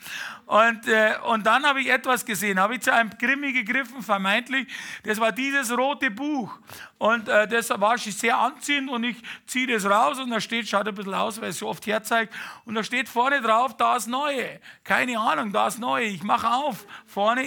Und, 0.46 0.86
äh, 0.86 1.14
und 1.26 1.46
dann 1.46 1.64
habe 1.64 1.80
ich 1.80 1.90
etwas 1.90 2.24
gesehen, 2.24 2.58
habe 2.58 2.74
ich 2.74 2.82
zu 2.82 2.92
einem 2.92 3.10
Krimi 3.16 3.52
gegriffen, 3.52 4.02
vermeintlich, 4.02 4.66
das 5.02 5.18
war 5.18 5.32
dieses 5.32 5.76
rote 5.76 6.10
Buch. 6.10 6.58
Und 6.98 7.28
äh, 7.28 7.46
das 7.48 7.70
war 7.70 7.98
sehr 7.98 8.38
anziehend 8.38 8.88
und 8.88 9.04
ich 9.04 9.16
ziehe 9.46 9.66
das 9.66 9.84
raus 9.84 10.18
und 10.18 10.30
da 10.30 10.40
steht, 10.40 10.68
schaut 10.68 10.88
ein 10.88 10.94
bisschen 10.94 11.14
aus, 11.14 11.40
weil 11.40 11.50
es 11.50 11.58
so 11.58 11.68
oft 11.68 11.86
herzeigt, 11.86 12.32
und 12.64 12.74
da 12.74 12.82
steht 12.82 13.08
vorne 13.08 13.40
drauf, 13.42 13.76
da 13.76 13.96
ist 13.96 14.08
Neue. 14.08 14.60
Keine 14.84 15.18
Ahnung, 15.18 15.52
da 15.52 15.66
ist 15.66 15.78
neu. 15.78 16.02
Ich 16.02 16.22
mache 16.22 16.48
auf, 16.48 16.86
vorne 17.06 17.44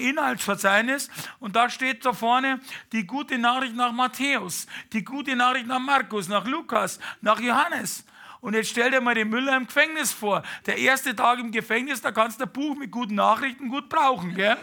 Inhaltsverzeichnis 0.47 1.09
und 1.39 1.55
da 1.55 1.69
steht 1.69 2.05
da 2.05 2.13
vorne 2.13 2.59
die 2.91 3.05
gute 3.05 3.37
Nachricht 3.37 3.75
nach 3.75 3.91
Matthäus, 3.91 4.67
die 4.93 5.03
gute 5.03 5.35
Nachricht 5.35 5.67
nach 5.67 5.79
Markus, 5.79 6.27
nach 6.27 6.45
Lukas, 6.45 6.99
nach 7.21 7.39
Johannes. 7.39 8.05
Und 8.39 8.53
jetzt 8.53 8.69
stell 8.69 8.91
dir 8.91 9.01
mal 9.01 9.15
den 9.15 9.29
Müller 9.29 9.57
im 9.57 9.65
Gefängnis 9.65 10.11
vor. 10.11 10.43
Der 10.65 10.77
erste 10.77 11.15
Tag 11.15 11.39
im 11.39 11.51
Gefängnis, 11.51 12.01
da 12.01 12.11
kannst 12.11 12.39
du 12.39 12.45
ein 12.45 12.51
Buch 12.51 12.75
mit 12.75 12.91
guten 12.91 13.15
Nachrichten 13.15 13.67
gut 13.69 13.89
brauchen, 13.89 14.35
gell? 14.35 14.57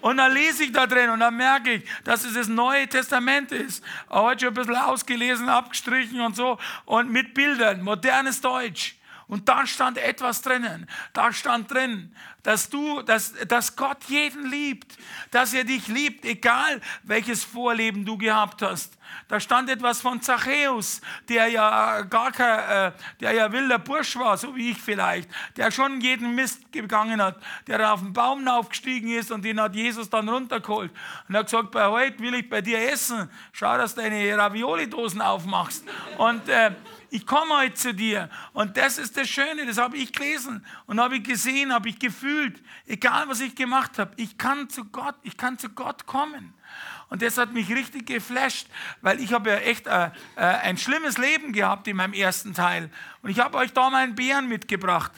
Und 0.00 0.18
dann 0.18 0.32
lese 0.32 0.64
ich 0.64 0.72
da 0.72 0.86
drin 0.86 1.10
und 1.10 1.20
dann 1.20 1.36
merke 1.36 1.72
ich, 1.74 1.84
dass 2.04 2.24
es 2.24 2.34
das 2.34 2.48
Neue 2.48 2.86
Testament 2.86 3.50
ist. 3.50 3.82
Heute 4.10 4.44
schon 4.44 4.48
ein 4.48 4.54
bisschen 4.54 4.76
ausgelesen, 4.76 5.48
abgestrichen 5.48 6.20
und 6.20 6.36
so. 6.36 6.58
Und 6.84 7.10
mit 7.10 7.34
Bildern, 7.34 7.82
modernes 7.82 8.40
Deutsch. 8.40 8.96
Und 9.28 9.48
da 9.48 9.66
stand 9.66 9.98
etwas 9.98 10.42
drinnen. 10.42 10.88
Da 11.12 11.32
stand 11.32 11.72
drin, 11.72 12.14
dass 12.44 12.70
du, 12.70 13.02
dass, 13.02 13.34
dass 13.48 13.74
Gott 13.74 14.04
jeden 14.06 14.48
liebt, 14.48 14.96
dass 15.32 15.52
er 15.52 15.64
dich 15.64 15.88
liebt, 15.88 16.24
egal 16.24 16.80
welches 17.02 17.42
Vorleben 17.42 18.04
du 18.04 18.16
gehabt 18.16 18.62
hast. 18.62 18.96
Da 19.28 19.40
stand 19.40 19.68
etwas 19.68 20.00
von 20.00 20.22
Zachäus, 20.22 21.00
der 21.28 21.48
ja 21.48 22.02
gar 22.02 22.30
kein, 22.30 22.92
äh, 22.92 22.92
der 23.18 23.32
ja 23.32 23.50
wilder 23.50 23.80
Bursch 23.80 24.16
war, 24.16 24.36
so 24.36 24.54
wie 24.54 24.70
ich 24.70 24.78
vielleicht, 24.78 25.28
der 25.56 25.72
schon 25.72 26.00
jeden 26.00 26.36
Mist 26.36 26.70
gegangen 26.70 27.20
hat, 27.20 27.42
der 27.66 27.92
auf 27.92 28.00
den 28.00 28.12
Baum 28.12 28.46
aufgestiegen 28.46 29.10
ist 29.10 29.32
und 29.32 29.44
den 29.44 29.60
hat 29.60 29.74
Jesus 29.74 30.08
dann 30.08 30.28
runtergeholt 30.28 30.92
und 31.28 31.36
hat 31.36 31.46
gesagt, 31.46 31.72
bei 31.72 31.86
heute 31.86 32.20
will 32.20 32.34
ich 32.34 32.48
bei 32.48 32.60
dir 32.60 32.78
essen, 32.92 33.28
schau, 33.52 33.76
dass 33.76 33.94
du 33.96 34.02
deine 34.02 34.36
Ravioli-Dosen 34.38 35.20
aufmachst. 35.20 35.84
Und 36.18 36.48
äh, 36.48 36.70
ich 37.16 37.26
komme 37.26 37.56
heute 37.56 37.74
zu 37.74 37.94
dir. 37.94 38.28
Und 38.52 38.76
das 38.76 38.98
ist 38.98 39.16
das 39.16 39.26
Schöne, 39.26 39.64
das 39.64 39.78
habe 39.78 39.96
ich 39.96 40.12
gelesen 40.12 40.64
und 40.84 41.00
habe 41.00 41.16
ich 41.16 41.24
gesehen, 41.24 41.72
habe 41.72 41.88
ich 41.88 41.98
gefühlt. 41.98 42.62
Egal, 42.86 43.26
was 43.28 43.40
ich 43.40 43.54
gemacht 43.54 43.98
habe, 43.98 44.12
ich 44.16 44.36
kann 44.36 44.68
zu 44.68 44.84
Gott, 44.84 45.14
ich 45.22 45.38
kann 45.38 45.58
zu 45.58 45.70
Gott 45.70 46.04
kommen. 46.04 46.52
Und 47.08 47.22
das 47.22 47.38
hat 47.38 47.52
mich 47.52 47.70
richtig 47.70 48.06
geflasht, 48.06 48.66
weil 49.00 49.20
ich 49.20 49.32
habe 49.32 49.50
ja 49.50 49.56
echt 49.56 49.86
äh, 49.86 50.06
äh, 50.34 50.40
ein 50.40 50.76
schlimmes 50.76 51.18
Leben 51.18 51.52
gehabt 51.52 51.86
in 51.86 51.96
meinem 51.96 52.12
ersten 52.12 52.52
Teil. 52.52 52.90
Und 53.22 53.30
ich 53.30 53.38
habe 53.38 53.58
euch 53.58 53.72
da 53.72 53.90
meinen 53.90 54.16
Bären 54.16 54.48
mitgebracht. 54.48 55.12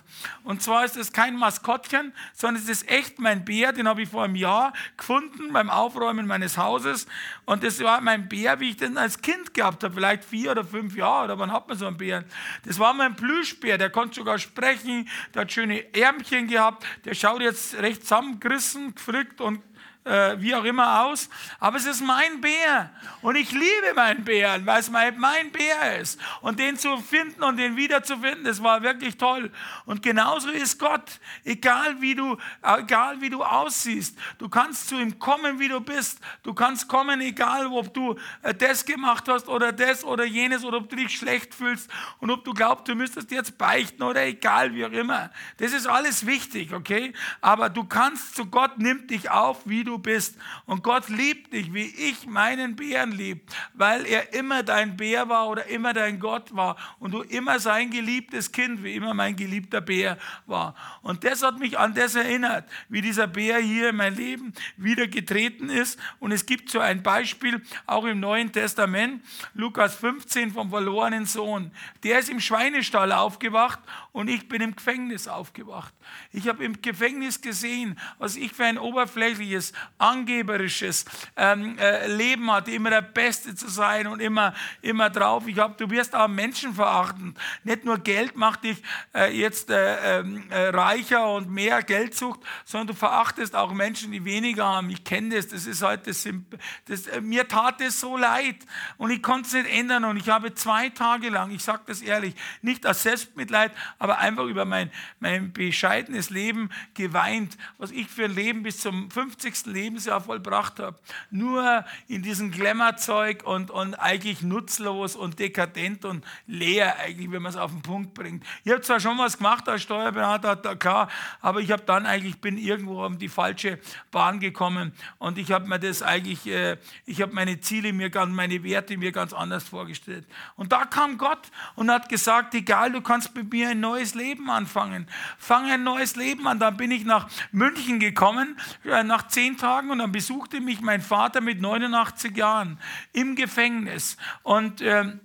Und 0.45 0.63
zwar 0.63 0.85
ist 0.85 0.97
es 0.97 1.13
kein 1.13 1.37
Maskottchen, 1.37 2.13
sondern 2.35 2.63
es 2.63 2.69
ist 2.69 2.91
echt 2.91 3.19
mein 3.19 3.45
Bär, 3.45 3.73
den 3.73 3.89
habe 3.89 4.03
ich 4.03 4.11
vor 4.11 4.25
einem 4.25 4.35
Jahr 4.35 4.75
gefunden 4.99 5.53
beim 5.53 5.71
Aufräumen 5.71 6.27
meines 6.27 6.59
Hauses. 6.59 7.07
Und 7.47 7.65
das 7.65 7.83
war 7.83 8.03
mein 8.03 8.29
Bär, 8.29 8.61
wie 8.61 8.71
ich 8.71 8.77
den 8.77 8.99
als 8.99 9.23
Kind 9.23 9.55
gehabt 9.55 9.83
habe, 9.83 9.95
vielleicht 9.95 10.25
vier 10.25 10.51
oder 10.51 10.65
fünf 10.65 10.95
Jahre, 10.95 11.25
oder 11.25 11.39
wann 11.39 11.53
hat 11.53 11.69
man 11.69 11.79
so 11.79 11.87
einen 11.87 11.97
Bären? 11.97 12.25
Das 12.65 12.79
war 12.79 12.93
mein 12.93 13.17
Plüschbär, 13.17 13.79
der 13.79 13.91
konnte 13.91 14.17
sogar 14.17 14.39
sprechen, 14.39 15.09
der 15.35 15.43
hat 15.43 15.53
schöne 15.53 15.95
Ärmchen 15.95 16.49
gehabt, 16.49 16.85
der 17.05 17.15
schaut 17.15 17.41
jetzt 17.41 17.75
recht 17.77 18.03
zusammengerissen, 18.03 18.95
gefrickt 18.95 19.41
und 19.41 19.61
äh, 20.09 20.41
wie 20.41 20.55
auch 20.55 20.65
immer 20.65 21.05
aus. 21.05 21.29
Aber 21.61 21.77
es 21.77 21.87
ist 21.87 22.01
mein 22.01 22.41
Bär. 22.41 22.91
Und 23.21 23.37
ich 23.37 23.53
liebe 23.53 23.95
meinen 23.95 24.25
Bären, 24.25 24.65
weil 24.67 24.81
es 24.81 24.91
mein, 24.91 25.19
mein 25.19 25.51
Bär 25.53 26.01
ist. 26.01 26.19
Und 26.41 26.59
den 26.59 26.77
zu 26.77 26.97
finden 26.99 27.43
und 27.43 27.57
den 27.57 27.77
wiederzufinden, 27.77 28.45
das 28.45 28.63
war 28.63 28.83
wirklich 28.83 29.17
toll. 29.19 29.51
Und 29.85 30.03
genauso 30.03 30.51
ist 30.51 30.79
Gott. 30.79 31.21
Egal 31.45 32.01
wie 32.01 32.15
du, 32.15 32.37
egal 32.63 33.21
wie 33.21 33.31
du 33.31 33.43
aussiehst, 33.43 34.19
du 34.39 34.49
kannst 34.49 34.89
zu 34.89 34.97
ihm 34.97 35.19
kommen, 35.19 35.59
wie 35.59 35.69
du 35.69 35.81
bist. 35.81 36.21
Du 36.43 36.55
kannst 36.55 36.89
kommen, 36.89 37.21
egal 37.21 37.67
ob 37.67 37.93
du 37.93 38.17
äh, 38.43 38.55
das 38.55 38.85
gemacht 38.85 39.29
hast 39.29 39.49
oder 39.49 39.73
das 39.73 40.05
oder 40.05 40.25
jenes 40.25 40.65
oder 40.65 40.79
ob 40.79 40.89
du 40.89 40.97
dich 40.97 41.17
schlecht 41.17 41.55
fühlst 41.55 41.91
und 42.19 42.31
ob 42.31 42.45
du 42.45 42.53
glaubst, 42.55 42.89
du 42.89 42.95
müsstest 42.95 43.31
jetzt 43.31 43.59
beichten 43.59 44.03
oder 44.03 44.25
egal, 44.25 44.75
wie 44.75 44.85
auch 44.85 44.93
immer. 44.93 45.31
Das 45.59 45.73
ist 45.73 45.87
alles 45.87 46.27
wichtig, 46.27 46.73
okay? 46.73 47.13
Aber 47.41 47.69
du 47.69 47.85
kannst 47.85 48.37
zu 48.37 48.47
Gott, 48.47 48.79
nimmt 48.79 49.11
dich 49.11 49.31
auf, 49.31 49.59
wie 49.65 49.85
du 49.85 49.98
bist. 49.99 50.37
Und 50.67 50.83
Gott 50.83 51.09
liebt 51.09 51.53
dich, 51.53 51.73
wie 51.75 51.87
ich 51.87 52.27
meinen 52.27 52.77
Bären 52.77 53.13
lieb, 53.13 53.43
weil 53.75 54.07
er 54.07 54.33
immer 54.33 54.63
dein 54.63 54.97
Bär 54.97 55.29
war 55.29 55.49
oder 55.49 55.67
immer 55.67 55.93
dein 55.93 56.19
Gott 56.19 56.55
war 56.55 56.77
und 56.99 57.13
du 57.13 57.23
immer 57.23 57.61
sein 57.61 57.91
geliebtes 57.91 58.53
Kind, 58.53 58.83
wie 58.83 58.95
immer 58.95 59.15
mein 59.15 59.37
geliebter 59.37 59.81
Bär 59.81 60.19
war. 60.47 60.75
Und 61.03 61.25
das 61.25 61.43
hat 61.43 61.59
mich 61.59 61.79
an 61.79 61.95
das 61.95 62.15
erinnert, 62.15 62.69
wie 62.89 63.01
dieser 63.01 63.27
Bär 63.27 63.59
hier 63.59 63.91
in 63.91 63.97
mein 63.97 64.15
Leben 64.15 64.53
wieder 64.77 65.07
getreten 65.07 65.71
ist. 65.71 65.99
Und 66.19 66.33
es 66.33 66.47
gibt 66.47 66.71
so 66.71 66.81
ein 66.81 67.03
Beispiel, 67.03 67.63
auch 67.87 68.05
im 68.05 68.21
Neuen 68.21 68.53
Testament, 68.53 69.25
Lukas 69.55 69.95
15 69.95 70.53
vom 70.53 70.71
verlorenen 70.71 71.27
Sohn. 71.27 71.73
Der 72.03 72.19
ist 72.19 72.29
im 72.29 72.41
Schweinestall 72.41 73.13
aufgewacht 73.13 73.81
und 74.13 74.29
ich 74.29 74.49
bin 74.49 74.63
im 74.63 74.75
Gefängnis 74.75 75.29
aufgewacht. 75.29 75.95
Ich 76.33 76.49
habe 76.49 76.65
im 76.65 76.81
Gefängnis 76.81 77.41
gesehen, 77.41 77.99
was 78.19 78.37
ich 78.37 78.53
für 78.53 78.65
ein 78.65 78.79
oberflächliches, 78.79 79.73
angeberisches 79.99 81.05
ähm, 81.37 81.79
äh, 81.79 82.07
Leben 82.07 82.51
hatte, 82.51 82.71
immer 82.71 82.91
der 82.91 83.03
Beste 83.03 83.55
zu 83.55 83.69
sein 83.69 84.07
und 84.07 84.21
immer, 84.21 84.55
immer 84.83 85.11
drauf. 85.11 85.47
Ich 85.47 85.59
habe, 85.59 85.75
du 85.77 85.91
wirst 85.91 86.15
auch 86.15 86.29
Menschen 86.29 86.75
verachten. 86.75 87.35
Nicht 87.65 87.85
nur 87.85 87.99
Geld 87.99 88.37
macht 88.37 88.65
dich 88.65 88.83
äh, 89.15 89.37
jetzt 89.37 89.71
äh, 89.71 90.21
ähm, 90.21 90.45
äh, 90.51 90.69
reicher 90.69 91.33
und 91.33 91.51
mehr 91.51 91.83
Geldsucht, 91.83 92.41
sondern 92.65 92.89
du 92.89 92.95
verachtest 92.95 93.55
auch 93.55 93.73
Menschen, 93.73 94.13
die 94.13 94.25
weniger 94.25 94.67
haben. 94.67 94.91
Ich 94.91 95.05
kenne 95.05 95.35
das, 95.35 95.49
das 95.49 95.67
ist 95.67 95.83
halt 95.83 96.07
das 96.07 96.27
äh, 96.27 97.21
mir 97.21 97.47
tat 97.49 97.81
es 97.81 98.01
so 98.01 98.17
leid 98.17 98.57
und 98.97 99.11
ich 99.11 99.23
konnte 99.23 99.47
es 99.47 99.55
nicht 99.55 99.77
ändern 99.77 100.05
und 100.05 100.17
ich 100.17 100.29
habe 100.29 100.55
zwei 100.55 100.89
Tage 100.89 101.29
lang, 101.29 101.51
ich 101.51 101.63
sage 101.63 101.83
das 101.87 102.01
ehrlich, 102.01 102.35
nicht 102.63 102.87
aus 102.87 103.03
Selbstmitleid, 103.03 103.73
aber 103.99 104.19
einfach 104.19 104.45
über 104.45 104.65
mein, 104.65 104.91
mein 105.21 105.53
bescheidenes 105.53 106.31
Leben 106.31 106.71
geweint, 106.95 107.57
was 107.79 107.91
ich 107.91 108.09
für 108.09 108.25
ein 108.25 108.35
Leben 108.35 108.63
bis 108.63 108.81
zum 108.81 109.11
50. 109.11 109.68
Lebensjahr 109.69 110.21
vollbracht 110.21 110.81
habe. 110.81 110.99
Nur 111.31 111.85
in 112.09 112.23
diesem 112.23 112.51
Glamourzeug 112.51 113.45
und, 113.45 113.71
und 113.71 113.95
eigentlich 113.95 114.43
nutzlos 114.43 115.17
und 115.17 115.39
dekadent 115.39 116.05
und 116.05 116.25
leer 116.47 116.99
eigentlich, 116.99 117.31
wenn 117.31 117.43
man 117.43 117.51
es 117.51 117.57
auf 117.57 117.71
den 117.71 117.83
Punkt 117.83 118.15
bringt. 118.15 118.45
Ich 118.65 118.73
habe 118.73 118.81
zwar 118.81 119.01
schon 119.01 119.19
was 119.19 119.39
gemacht 119.39 119.69
als 119.69 119.83
Steuerberater, 119.83 120.77
klar, 120.77 121.09
aber 121.41 121.61
ich 121.61 121.71
habe 121.71 121.83
dann 121.85 122.07
eigentlich, 122.07 122.41
bin 122.41 122.59
irgendwo 122.59 123.05
um 123.05 123.19
die 123.19 123.29
falsche 123.29 123.79
Bahn 124.11 124.41
gekommen 124.41 124.93
und 125.19 125.39
ich 125.39 125.53
habe 125.53 125.69
mir 125.69 125.79
das 125.79 126.03
eigentlich, 126.03 126.47
äh, 126.47 126.77
ich 127.07 127.23
habe 127.23 127.33
meine 127.35 127.61
Ziele 127.61 127.93
mir 127.93 128.11
ganz, 128.11 128.35
meine 128.35 128.63
Werte 128.63 128.97
mir 128.97 129.13
ganz 129.13 129.33
anders 129.33 129.65
vorgestellt. 129.65 130.27
Und 130.57 130.73
da 130.73 130.85
kam 130.85 131.19
Gott 131.19 131.51
und 131.75 131.91
hat 131.91 132.09
gesagt, 132.09 132.55
egal, 132.55 132.93
du 132.93 133.01
kannst 133.01 133.35
mit 133.35 133.53
mir 133.53 133.71
ein 133.71 133.81
neues 133.81 134.15
Leben 134.15 134.51
anfangen. 134.51 135.07
Fang 135.39 135.71
ein 135.71 135.83
neues 135.83 136.17
Leben 136.17 136.47
an. 136.47 136.59
Dann 136.59 136.77
bin 136.77 136.91
ich 136.91 137.05
nach 137.05 137.29
München 137.53 138.01
gekommen, 138.01 138.59
äh, 138.85 139.03
nach 139.03 139.29
zehn 139.29 139.58
Tagen, 139.59 139.91
und 139.91 139.99
dann 139.99 140.13
besuchte 140.13 140.61
mich 140.61 140.81
mein 140.81 141.03
Vater 141.03 141.41
mit 141.41 141.61
89 141.61 142.37
Jahren 142.37 142.79
im 143.13 143.37
Gefängnis. 143.37 144.17
Und 144.43 144.81
ähm, 144.81 145.21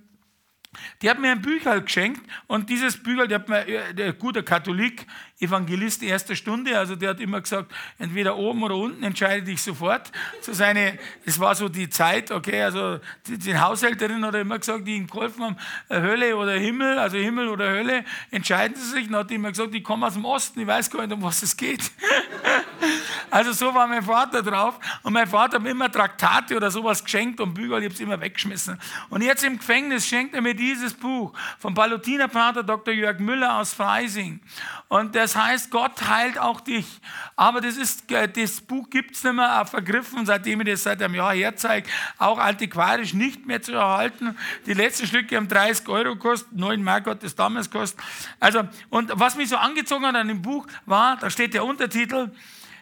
die 1.01 1.10
hat 1.10 1.19
mir 1.19 1.31
ein 1.31 1.41
Bücher 1.41 1.80
geschenkt 1.81 2.22
und 2.47 2.69
dieses 2.69 3.01
Bücher, 3.01 3.27
der 3.27 3.39
hat 3.39 3.49
mir, 3.49 3.68
äh, 3.68 3.93
der 3.93 4.14
guter 4.14 4.43
Katholik, 4.43 5.05
Evangelist 5.43 6.01
erster 6.03 6.35
Stunde, 6.35 6.77
also 6.77 6.95
der 6.95 7.11
hat 7.11 7.19
immer 7.19 7.41
gesagt, 7.41 7.71
entweder 7.99 8.37
oben 8.37 8.63
oder 8.63 8.75
unten, 8.75 9.03
entscheide 9.03 9.43
dich 9.43 9.61
sofort. 9.61 10.11
So 10.41 10.53
seine, 10.53 10.97
das 11.25 11.39
war 11.39 11.53
so 11.55 11.69
die 11.69 11.89
Zeit, 11.89 12.31
okay, 12.31 12.63
also 12.63 12.99
die, 13.27 13.37
die 13.37 13.57
Haushälterin 13.57 14.25
hat 14.25 14.35
immer 14.35 14.59
gesagt, 14.59 14.87
die 14.87 14.95
ihm 14.95 15.07
geholfen 15.07 15.43
haben, 15.43 15.57
äh, 15.89 15.99
Hölle 16.01 16.35
oder 16.35 16.53
Himmel, 16.53 16.97
also 16.97 17.17
Himmel 17.17 17.49
oder 17.49 17.69
Hölle, 17.69 18.05
entscheiden 18.31 18.75
sie 18.75 18.89
sich. 18.89 19.07
Dann 19.07 19.17
hat 19.17 19.29
die 19.29 19.35
immer 19.35 19.49
gesagt, 19.49 19.73
ich 19.75 19.83
komme 19.83 20.07
aus 20.07 20.13
dem 20.13 20.25
Osten, 20.25 20.59
ich 20.59 20.67
weiß 20.67 20.89
gar 20.89 21.05
nicht, 21.05 21.13
um 21.13 21.21
was 21.21 21.43
es 21.43 21.55
geht. 21.55 21.91
also 23.29 23.51
so 23.51 23.73
war 23.73 23.87
mein 23.87 24.03
Vater 24.03 24.41
drauf 24.41 24.79
und 25.03 25.13
mein 25.13 25.27
Vater 25.27 25.55
hat 25.55 25.63
mir 25.63 25.71
immer 25.71 25.91
Traktate 25.91 26.55
oder 26.55 26.71
sowas 26.71 27.03
geschenkt 27.03 27.39
und 27.39 27.53
Bücher, 27.53 27.77
ich 27.77 27.85
habe 27.85 27.93
es 27.93 27.99
immer 27.99 28.19
weggeschmissen. 28.19 28.79
Und 29.09 29.21
jetzt 29.21 29.43
im 29.43 29.57
Gefängnis 29.57 30.07
schenkt 30.07 30.35
er 30.35 30.41
mir 30.41 30.55
dieses 30.55 30.93
Buch 30.93 31.33
vom 31.59 31.73
Palutinerpater 31.73 32.63
Dr. 32.63 32.93
Jörg 32.93 33.19
Müller 33.19 33.59
aus 33.59 33.73
Freising. 33.73 34.39
Und 34.87 35.15
das 35.15 35.32
heißt, 35.35 35.72
Gott 35.72 36.07
heilt 36.07 36.38
auch 36.38 36.61
dich. 36.61 36.85
Aber 37.35 37.61
das, 37.61 37.77
ist, 37.77 38.11
äh, 38.11 38.27
das 38.27 38.61
Buch 38.61 38.89
gibt 38.89 39.15
es 39.15 39.23
nicht 39.23 39.34
mehr, 39.34 39.61
auch 39.61 39.68
vergriffen, 39.68 40.26
seitdem 40.26 40.61
ich 40.61 40.68
das 40.68 40.84
seit 40.84 41.01
einem 41.01 41.15
Jahr 41.15 41.34
herzeige, 41.34 41.89
auch 42.18 42.38
antiquarisch 42.38 43.14
nicht 43.14 43.45
mehr 43.45 43.61
zu 43.61 43.73
erhalten. 43.73 44.38
Die 44.65 44.73
letzten 44.73 45.07
Stücke 45.07 45.35
haben 45.35 45.47
30 45.47 45.88
Euro 45.88 46.15
gekostet, 46.15 46.53
9 46.53 46.84
Mark 46.84 47.07
hat 47.07 47.23
das 47.23 47.35
damals 47.35 47.69
gekostet. 47.69 48.03
Also, 48.39 48.64
und 48.89 49.11
was 49.14 49.35
mich 49.35 49.49
so 49.49 49.57
angezogen 49.57 50.05
hat 50.05 50.15
an 50.15 50.27
dem 50.27 50.41
Buch 50.41 50.68
war, 50.85 51.18
da 51.18 51.30
steht 51.30 51.53
der 51.53 51.65
Untertitel, 51.65 52.31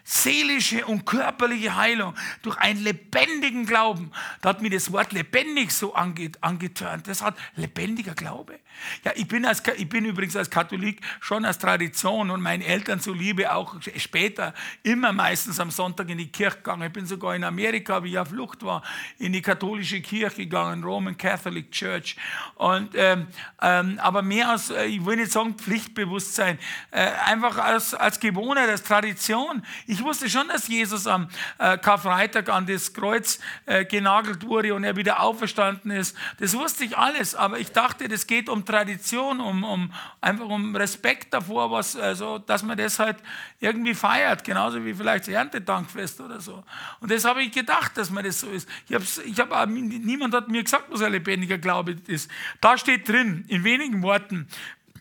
seelische 0.03 0.85
und 0.85 1.05
körperliche 1.05 1.75
Heilung 1.75 2.15
durch 2.41 2.57
einen 2.57 2.83
lebendigen 2.83 3.65
Glauben. 3.65 4.11
Da 4.41 4.49
hat 4.49 4.61
mir 4.61 4.69
das 4.69 4.91
Wort 4.91 5.13
lebendig 5.13 5.71
so 5.71 5.93
angetörnt. 5.93 7.07
Das 7.07 7.21
hat 7.21 7.35
lebendiger 7.55 8.15
Glaube. 8.15 8.59
Ja, 9.03 9.11
ich 9.15 9.27
bin, 9.27 9.45
als, 9.45 9.63
ich 9.77 9.89
bin 9.89 10.05
übrigens 10.05 10.35
als 10.35 10.49
Katholik 10.49 11.01
schon 11.19 11.45
als 11.45 11.57
Tradition 11.57 12.29
und 12.31 12.41
meinen 12.41 12.61
Eltern 12.61 12.99
zuliebe 12.99 13.53
auch 13.53 13.75
später 13.97 14.53
immer 14.83 15.11
meistens 15.11 15.59
am 15.59 15.71
Sonntag 15.71 16.09
in 16.09 16.17
die 16.17 16.31
Kirche 16.31 16.57
gegangen. 16.57 16.87
Ich 16.87 16.93
bin 16.93 17.05
sogar 17.05 17.35
in 17.35 17.43
Amerika, 17.43 18.03
wie 18.03 18.11
ich 18.11 18.17
auf 18.17 18.29
Flucht 18.29 18.63
war, 18.63 18.83
in 19.17 19.33
die 19.33 19.41
katholische 19.41 20.01
Kirche 20.01 20.37
gegangen, 20.37 20.83
Roman 20.83 21.17
Catholic 21.17 21.71
Church. 21.71 22.15
Und, 22.55 22.91
ähm, 22.95 23.27
ähm, 23.61 23.99
aber 24.01 24.21
mehr 24.21 24.49
als, 24.49 24.69
äh, 24.69 24.85
ich 24.85 25.05
will 25.05 25.17
nicht 25.17 25.31
sagen 25.31 25.55
Pflichtbewusstsein, 25.55 26.57
äh, 26.91 27.09
einfach 27.25 27.57
als, 27.57 27.93
als 27.93 28.19
Gewohnheit, 28.19 28.69
als 28.69 28.83
Tradition. 28.83 29.63
Ich 29.87 30.01
wusste 30.03 30.29
schon, 30.29 30.47
dass 30.47 30.67
Jesus 30.67 31.07
am 31.07 31.29
äh, 31.57 31.77
Karfreitag 31.77 32.49
an 32.49 32.65
das 32.65 32.93
Kreuz 32.93 33.39
äh, 33.65 33.85
genagelt 33.85 34.45
wurde 34.45 34.73
und 34.73 34.83
er 34.83 34.95
wieder 34.95 35.21
auferstanden 35.21 35.91
ist. 35.91 36.15
Das 36.39 36.57
wusste 36.57 36.85
ich 36.85 36.97
alles, 36.97 37.35
aber 37.35 37.59
ich 37.59 37.71
dachte, 37.71 38.07
das 38.07 38.27
geht 38.27 38.49
um 38.49 38.65
Tradition, 38.71 39.41
um, 39.41 39.63
um 39.63 39.93
einfach 40.21 40.45
um 40.45 40.75
Respekt 40.75 41.33
davor, 41.33 41.69
was, 41.71 41.95
also, 41.95 42.37
dass 42.37 42.63
man 42.63 42.77
das 42.77 42.99
halt 42.99 43.17
irgendwie 43.59 43.93
feiert, 43.93 44.43
genauso 44.43 44.83
wie 44.85 44.93
vielleicht 44.93 45.27
das 45.27 45.33
Erntedankfest 45.33 46.21
oder 46.21 46.39
so. 46.39 46.63
Und 47.01 47.11
das 47.11 47.25
habe 47.25 47.43
ich 47.43 47.51
gedacht, 47.51 47.97
dass 47.97 48.09
man 48.09 48.23
das 48.23 48.39
so 48.39 48.47
ist. 48.47 48.69
Ich 48.87 49.25
ich 49.25 49.39
hab, 49.39 49.69
niemand 49.69 50.33
hat 50.33 50.47
mir 50.47 50.63
gesagt, 50.63 50.85
was 50.89 51.01
ein 51.01 51.11
lebendiger 51.11 51.57
Glaube 51.57 51.97
ist. 52.07 52.31
Da 52.61 52.77
steht 52.77 53.09
drin, 53.09 53.43
in 53.49 53.63
wenigen 53.63 54.01
Worten, 54.03 54.47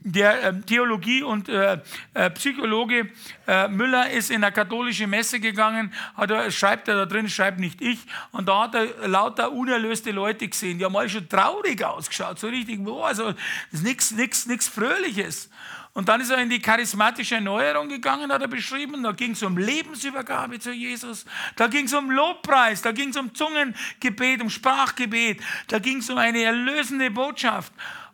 der 0.01 0.43
äh, 0.43 0.61
Theologie- 0.61 1.23
und 1.23 1.49
äh, 1.49 1.79
äh, 2.15 2.31
Psychologe 2.31 3.11
äh, 3.47 3.69
Müller 3.69 4.11
ist 4.11 4.31
in 4.31 4.43
eine 4.43 4.53
katholische 4.53 5.07
Messe 5.07 5.41
gegangen, 5.41 5.93
hat 6.17 6.31
er, 6.31 6.51
schreibt 6.51 6.89
er 6.89 6.97
da 6.97 7.07
drin, 7.07 7.29
schreibt 7.29 7.59
nicht 7.59 7.81
ich, 7.81 7.99
und 8.33 8.49
da 8.49 8.63
hat 8.63 8.75
er 8.75 9.09
lauter 9.09 9.53
unerlöste 9.53 10.11
Leute 10.11 10.49
gesehen, 10.49 10.79
die 10.79 10.85
haben 10.85 10.97
alle 10.97 11.09
schon 11.09 11.29
traurig 11.29 11.85
ausgeschaut, 11.85 12.39
so 12.39 12.49
richtig, 12.49 12.81
oh, 12.87 13.03
also 13.03 13.33
das 13.73 13.83
ist 13.83 14.47
nichts 14.47 14.69
Fröhliches. 14.69 15.51
Und 15.93 16.09
dann 16.09 16.21
ist 16.21 16.31
er 16.31 16.39
in 16.39 16.49
die 16.49 16.61
charismatische 16.61 17.35
Erneuerung 17.35 17.89
gegangen, 17.89 18.33
hat 18.33 18.41
er 18.41 18.49
beschrieben. 18.49 19.03
Da 19.03 19.11
ging 19.11 19.33
es 19.33 19.43
um 19.43 19.59
Lebensübergabe 19.59 20.61
zu 20.61 20.71
Jesus. 20.71 21.25
Da 21.57 21.67
ging 21.67 21.87
es 21.87 21.93
um 21.93 22.11
Lobpreis. 22.13 22.81
Da 22.81 22.93
ging 22.93 23.09
es 23.09 23.17
um 23.17 23.35
Zungengebet, 23.35 24.41
um 24.41 24.51
Sprachgebet. 24.51 25.41
Da 25.67 25.81
ging 25.81 25.99
es 25.99 26.09
um 26.09 26.17
eine 26.17 26.43
erlösende 26.43 27.11
Botschaft. 27.11 27.73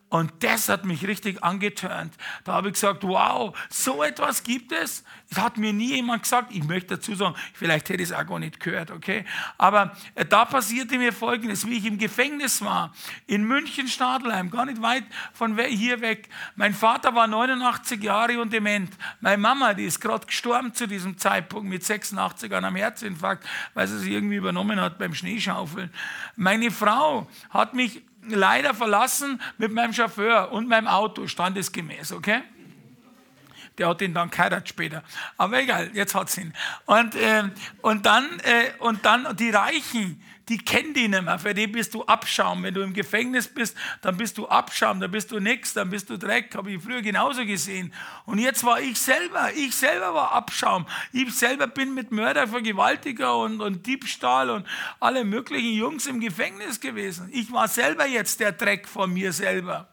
Und 0.09 0.33
das 0.45 0.69
hat 0.69 0.85
mich 0.85 1.05
richtig 1.05 1.43
angetörnt. 1.43 2.15
Da 2.45 2.53
habe 2.53 2.69
ich 2.69 2.75
gesagt, 2.75 3.03
wow, 3.03 3.57
so 3.69 4.05
etwas 4.05 4.45
gibt 4.45 4.71
es. 4.71 5.03
Das 5.29 5.41
hat 5.41 5.57
mir 5.57 5.73
nie 5.73 5.97
jemand 5.97 6.23
gesagt. 6.23 6.53
Ich 6.55 6.63
möchte 6.63 6.95
dazu 6.95 7.17
sagen, 7.17 7.35
vielleicht 7.53 7.89
hätte 7.89 8.05
ich 8.05 8.11
es 8.11 8.15
auch 8.15 8.25
gar 8.25 8.39
nicht 8.39 8.61
gehört, 8.61 8.93
okay? 8.93 9.25
Aber 9.59 9.97
äh, 10.15 10.25
da 10.25 10.45
passierte 10.45 10.97
mir 10.97 11.13
Folgendes, 11.13 11.67
wie 11.67 11.79
ich 11.79 11.87
im 11.87 11.99
Gefängnis 11.99 12.63
war, 12.63 12.95
in 13.27 13.43
München, 13.43 13.89
Stadelheim, 13.89 14.49
gar 14.51 14.67
nicht 14.67 14.81
weit 14.81 15.03
von 15.33 15.59
hier 15.59 16.01
weg. 16.01 16.29
Mein 16.55 16.73
Vater 16.73 17.13
war 17.17 17.27
89 17.27 18.01
Jahre 18.01 18.41
und 18.41 18.53
dement. 18.53 18.97
Meine 19.21 19.39
Mama, 19.39 19.75
die 19.75 19.87
ist 19.87 20.01
gerade 20.01 20.25
gestorben 20.25 20.73
zu 20.73 20.87
diesem 20.87 21.19
Zeitpunkt 21.19 21.69
mit 21.69 21.85
86 21.85 22.53
an 22.55 22.65
einem 22.65 22.77
Herzinfarkt, 22.77 23.45
weil 23.75 23.89
sie 23.89 23.99
sich 23.99 24.13
irgendwie 24.13 24.37
übernommen 24.37 24.81
hat 24.81 24.99
beim 24.99 25.15
Schneeschaufeln. 25.15 25.91
Meine 26.37 26.71
Frau 26.71 27.29
hat 27.51 27.75
mich 27.75 28.03
leider 28.29 28.75
verlassen 28.75 29.41
mit 29.59 29.73
meinem 29.73 29.93
Chauffeur 29.93 30.53
und 30.53 30.69
meinem 30.69 30.89
Auto, 30.89 31.27
standesgemäß, 31.27 32.13
okay? 32.13 32.43
Der 33.79 33.89
hat 33.89 34.01
ihn 34.01 34.15
dann 34.15 34.31
geheiratet 34.31 34.69
später. 34.69 35.03
Aber 35.37 35.61
egal, 35.61 35.91
jetzt 35.93 36.15
hat 36.15 36.29
es 36.29 36.39
ihn. 36.39 36.55
Und, 36.87 37.15
äh, 37.15 37.45
und, 37.83 38.07
dann, 38.07 38.41
äh, 38.41 38.71
und 38.79 39.05
dann 39.05 39.37
die 39.37 39.51
Reichen, 39.51 40.23
die 40.49 40.59
kennen 40.59 40.95
die 40.95 41.09
nicht 41.09 41.23
mehr. 41.23 41.39
Für 41.39 41.55
die 41.55 41.67
bist 41.67 41.93
du 41.95 42.05
Abschaum. 42.05 42.63
Wenn 42.63 42.75
du 42.75 42.83
im 42.83 42.93
Gefängnis 42.93 43.49
bist, 43.49 43.77
dann 44.01 44.17
bist 44.17 44.39
du 44.39 44.47
Abschaum, 44.47 45.01
dann 45.01 45.11
bist 45.11 45.33
du 45.33 45.41
nix, 45.41 45.75
dann 45.75 45.91
bist 45.91 46.09
du 46.09 46.17
Dreck. 46.17 46.55
Habe 46.55 46.73
ich 46.73 46.83
früher 46.83 47.03
genauso 47.03 47.45
gesehen. 47.45 47.93
Und 48.27 48.39
jetzt 48.39 48.63
war 48.63 48.81
ich 48.81 48.99
selber, 48.99 49.51
ich 49.55 49.75
selber 49.75 50.15
war 50.15 50.33
Abschaum. 50.33 50.87
Ich 51.13 51.35
selber 51.35 51.67
bin 51.67 51.95
mit 51.95 52.13
Mörder, 52.13 52.47
Vergewaltiger 52.47 53.37
und, 53.37 53.61
und 53.61 53.87
Diebstahl 53.87 54.51
und 54.51 54.67
alle 55.01 55.25
möglichen 55.25 55.75
Jungs 55.75 56.07
im 56.07 56.21
Gefängnis 56.21 56.81
gewesen. 56.81 57.29
Ich 57.33 57.51
war 57.51 57.67
selber 57.67 58.07
jetzt 58.07 58.39
der 58.39 58.53
Dreck 58.53 58.87
von 58.87 59.13
mir 59.13 59.33
selber. 59.33 59.89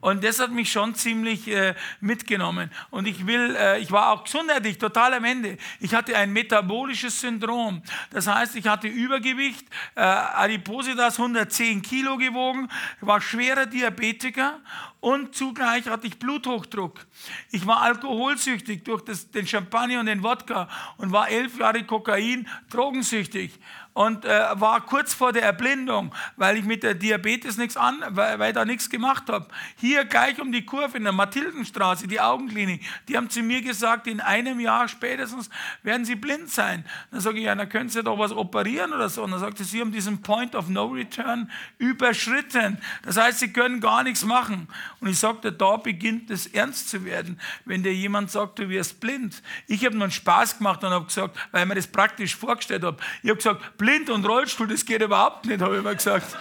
Und 0.00 0.22
das 0.22 0.38
hat 0.38 0.50
mich 0.50 0.70
schon 0.70 0.94
ziemlich 0.94 1.48
äh, 1.48 1.74
mitgenommen. 2.00 2.70
Und 2.90 3.08
ich 3.08 3.26
will, 3.26 3.56
äh, 3.56 3.80
ich 3.80 3.90
war 3.90 4.12
auch 4.12 4.24
gesundheitlich 4.24 4.78
total 4.78 5.14
am 5.14 5.24
Ende. 5.24 5.56
Ich 5.80 5.94
hatte 5.94 6.14
ein 6.16 6.32
metabolisches 6.32 7.20
Syndrom. 7.20 7.82
Das 8.10 8.26
heißt, 8.26 8.56
ich 8.56 8.66
hatte 8.66 8.88
Übergewicht, 8.88 9.66
äh, 9.94 10.00
Adipositas 10.00 11.18
110 11.18 11.80
Kilo 11.80 12.18
gewogen, 12.18 12.68
war 13.00 13.20
schwerer 13.22 13.66
Diabetiker 13.66 14.60
und 15.00 15.34
zugleich 15.34 15.88
hatte 15.88 16.06
ich 16.06 16.18
Bluthochdruck. 16.18 17.06
Ich 17.50 17.66
war 17.66 17.80
alkoholsüchtig 17.80 18.84
durch 18.84 19.02
das, 19.02 19.30
den 19.30 19.46
Champagner 19.46 20.00
und 20.00 20.06
den 20.06 20.22
Wodka 20.22 20.68
und 20.98 21.10
war 21.10 21.28
elf 21.30 21.58
Jahre 21.58 21.84
Kokain 21.84 22.46
drogensüchtig 22.70 23.58
und 23.96 24.26
äh, 24.26 24.28
war 24.60 24.82
kurz 24.82 25.14
vor 25.14 25.32
der 25.32 25.42
Erblindung, 25.42 26.14
weil 26.36 26.58
ich 26.58 26.66
mit 26.66 26.82
der 26.82 26.92
Diabetes 26.92 27.56
nichts 27.56 27.78
an, 27.78 28.04
weil, 28.10 28.38
weil 28.38 28.52
da 28.52 28.66
nichts 28.66 28.90
gemacht 28.90 29.30
habe. 29.30 29.48
Hier 29.76 30.04
gleich 30.04 30.38
um 30.38 30.52
die 30.52 30.66
Kurve 30.66 30.98
in 30.98 31.04
der 31.04 31.14
Mathildenstraße, 31.14 32.06
die 32.06 32.20
Augenklinik, 32.20 32.82
die 33.08 33.16
haben 33.16 33.30
zu 33.30 33.40
mir 33.40 33.62
gesagt, 33.62 34.06
in 34.06 34.20
einem 34.20 34.60
Jahr 34.60 34.86
spätestens 34.88 35.48
werden 35.82 36.04
Sie 36.04 36.14
blind 36.14 36.50
sein. 36.50 36.84
Dann 37.10 37.20
sage 37.20 37.38
ich, 37.38 37.44
ja, 37.44 37.54
dann 37.54 37.70
können 37.70 37.88
Sie 37.88 38.02
doch 38.02 38.18
was 38.18 38.32
operieren 38.32 38.92
oder 38.92 39.08
so. 39.08 39.22
Und 39.22 39.30
dann 39.30 39.40
sagte 39.40 39.64
sie, 39.64 39.80
haben 39.80 39.92
diesen 39.92 40.20
Point 40.20 40.54
of 40.54 40.68
No 40.68 40.88
Return 40.88 41.50
überschritten. 41.78 42.76
Das 43.02 43.16
heißt, 43.16 43.38
Sie 43.38 43.50
können 43.50 43.80
gar 43.80 44.02
nichts 44.02 44.26
machen. 44.26 44.68
Und 45.00 45.08
ich 45.08 45.18
sagte, 45.18 45.52
da 45.52 45.78
beginnt 45.78 46.28
es 46.30 46.46
ernst 46.48 46.90
zu 46.90 47.06
werden, 47.06 47.40
wenn 47.64 47.82
dir 47.82 47.94
jemand 47.94 48.30
sagt, 48.30 48.58
du 48.58 48.68
wirst 48.68 49.00
blind. 49.00 49.42
Ich 49.66 49.86
habe 49.86 49.94
nur 49.94 50.04
einen 50.04 50.12
Spaß 50.12 50.58
gemacht 50.58 50.84
und 50.84 50.90
habe 50.90 51.06
gesagt, 51.06 51.38
weil 51.50 51.62
ich 51.62 51.68
mir 51.68 51.76
das 51.76 51.86
praktisch 51.86 52.36
vorgestellt 52.36 52.84
habe, 52.84 52.98
ich 53.22 53.30
habe 53.30 53.38
gesagt, 53.38 53.78
blind 53.86 54.10
und 54.10 54.26
Rollstuhl, 54.26 54.66
das 54.66 54.84
geht 54.84 55.00
überhaupt 55.00 55.46
nicht, 55.46 55.60
habe 55.60 55.74
ich 55.74 55.80
immer 55.80 55.94
gesagt. 55.94 56.36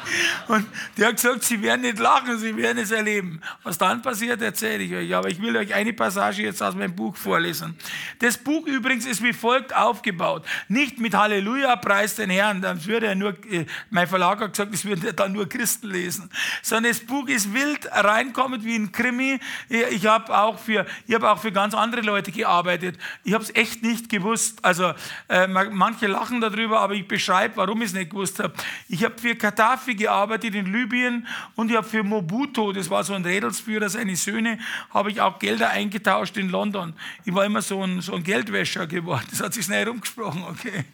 Und 0.48 0.66
der 0.98 1.10
hat 1.10 1.18
gesagt, 1.18 1.44
Sie 1.44 1.62
werden 1.62 1.82
nicht 1.82 2.00
lachen, 2.00 2.40
Sie 2.40 2.58
werden 2.58 2.80
es 2.80 2.90
erleben. 2.90 3.40
Was 3.62 3.78
dann 3.78 4.02
passiert, 4.02 4.42
erzähle 4.42 4.84
ich 4.84 4.94
euch. 4.94 5.14
Aber 5.14 5.30
ich 5.30 5.40
will 5.40 5.56
euch 5.56 5.72
eine 5.74 5.94
Passage 5.94 6.42
jetzt 6.42 6.64
aus 6.64 6.74
meinem 6.74 6.96
Buch 6.96 7.16
vorlesen. 7.16 7.78
Das 8.18 8.38
Buch 8.38 8.66
übrigens 8.66 9.06
ist 9.06 9.22
wie 9.22 9.32
folgt 9.32 9.76
aufgebaut. 9.76 10.44
Nicht 10.70 10.98
mit 11.00 11.14
Halleluja, 11.14 11.76
preis 11.76 12.16
den 12.16 12.32
Herrn, 12.32 12.64
dann 12.64 12.84
würde 12.84 13.08
er 13.08 13.16
nur, 13.16 13.36
äh, 13.52 13.68
mein 13.92 14.08
Verlag 14.08 14.42
hat 14.42 14.54
gesagt, 14.54 14.74
das 14.74 14.84
würden 14.84 15.16
dann 15.16 15.32
nur 15.32 15.48
Christen 15.48 15.92
lesen. 15.92 16.32
Sondern 16.64 16.94
das 16.94 17.02
Buch 17.02 17.28
ist 17.28 17.54
wild 17.54 17.88
reinkommend 17.92 18.66
wie 18.66 18.76
ein 18.76 18.92
Krimi. 18.92 19.40
Ich 19.70 20.08
habe 20.08 20.36
auch, 20.36 20.58
für, 20.58 20.88
hab 21.12 21.24
auch 21.24 21.40
für 21.40 21.52
ganz 21.52 21.76
andere 21.76 22.02
Leute 22.02 22.32
gearbeitet. 22.32 22.98
Ich 23.24 23.34
habe 23.34 23.44
es 23.44 23.54
echt 23.54 23.84
nicht 23.84 24.10
gewusst. 24.10 24.66
Also 24.66 24.94
äh, 25.30 25.46
manche 25.46 26.08
lachen 26.08 26.42
darüber, 26.42 26.80
aber 26.80 26.96
ich 26.96 27.08
beschreibe 27.08 27.35
beschreibe, 27.36 27.57
warum 27.57 27.82
ich 27.82 27.88
es 27.88 27.94
nicht 27.94 28.12
gewusst 28.12 28.40
habe. 28.40 28.53
Ich 28.88 29.03
habe 29.03 29.16
für 29.20 29.36
Gaddafi 29.36 29.95
gearbeitet 29.95 30.56
in 30.56 30.72
Libyen 30.72 31.28
und 31.56 31.70
ich 31.70 31.78
habe 31.78 31.88
für 31.88 32.03
Mobutu, 32.03 32.72
das 32.72 32.90
war 32.90 33.03
so 33.03 33.14
ein 33.14 33.26
Rädelsführer, 33.26 33.90
seine 33.90 34.16
Söhne, 34.16 34.60
habe 34.91 35.12
ich 35.12 35.22
auch 35.22 35.40
Gelder 35.40 35.70
eingetauscht 35.70 36.38
in 36.38 36.49
London. 36.49 36.94
Ich 37.26 37.34
war 37.34 37.45
immer 37.45 37.62
so 37.62 37.84
ein, 37.84 38.02
so 38.02 38.16
ein 38.16 38.24
Geldwäscher 38.24 38.88
geworden. 38.88 39.26
Das 39.36 39.44
hat 39.44 39.53
sich 39.53 39.66
schnell 39.66 39.86
rumgesprochen, 39.88 40.44
okay. 40.44 40.86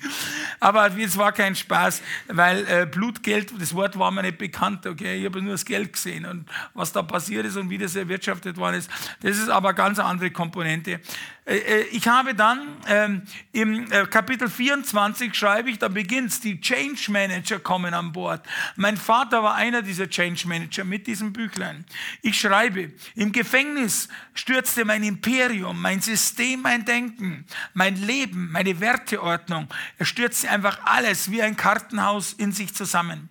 Aber 0.59 0.89
es 0.97 1.15
war 1.15 1.31
kein 1.31 1.55
Spaß, 1.55 2.01
weil 2.27 2.65
äh, 2.67 2.87
Blutgeld, 2.87 3.53
das 3.59 3.75
Wort 3.75 3.99
war 3.99 4.09
mir 4.09 4.23
nicht 4.23 4.39
bekannt, 4.39 4.87
okay. 4.87 5.19
Ich 5.19 5.25
habe 5.25 5.41
nur 5.41 5.51
das 5.51 5.65
Geld 5.65 5.93
gesehen 5.93 6.25
und 6.25 6.45
was 6.73 6.91
da 6.91 7.03
passiert 7.03 7.45
ist 7.45 7.55
und 7.55 7.69
wie 7.69 7.77
das 7.77 7.95
erwirtschaftet 7.95 8.57
worden 8.57 8.77
ist. 8.77 8.89
Das 9.21 9.37
ist 9.37 9.49
aber 9.49 9.69
eine 9.69 9.75
ganz 9.75 9.99
andere 9.99 10.31
Komponente. 10.31 11.01
Äh, 11.45 11.57
äh, 11.57 11.81
ich 11.91 12.07
habe 12.07 12.35
dann 12.35 12.77
ähm, 12.87 13.23
im 13.51 13.91
äh, 13.91 14.05
Kapitel 14.05 14.47
24 14.47 15.33
schreibe 15.33 15.71
ich, 15.71 15.79
da 15.79 15.87
beginnt 15.87 16.29
es, 16.29 16.39
die 16.39 16.61
Change 16.61 17.11
Manager 17.11 17.57
kommen 17.57 17.93
an 17.95 18.11
Bord. 18.11 18.45
Mein 18.75 18.95
Vater 18.95 19.41
war 19.41 19.55
einer 19.55 19.81
dieser 19.81 20.07
Change 20.07 20.47
Manager 20.47 20.83
mit 20.83 21.07
diesem 21.07 21.33
Büchlein. 21.33 21.85
Ich 22.21 22.39
schreibe, 22.39 22.93
im 23.15 23.31
Gefängnis 23.31 24.07
stürzte 24.35 24.85
mein 24.85 25.03
Imperium, 25.03 25.81
mein 25.81 25.99
System, 25.99 26.61
mein 26.61 26.85
Denken, 26.85 27.45
mein 27.73 27.95
Leben, 27.95 28.51
meine 28.51 28.79
Werteordnung. 28.79 29.67
Er 29.97 30.05
stürzte 30.05 30.49
einfach 30.49 30.79
alles 30.85 31.31
wie 31.31 31.41
ein 31.41 31.55
Kartenhaus 31.55 32.33
in 32.33 32.51
sich 32.51 32.75
zusammen. 32.75 33.30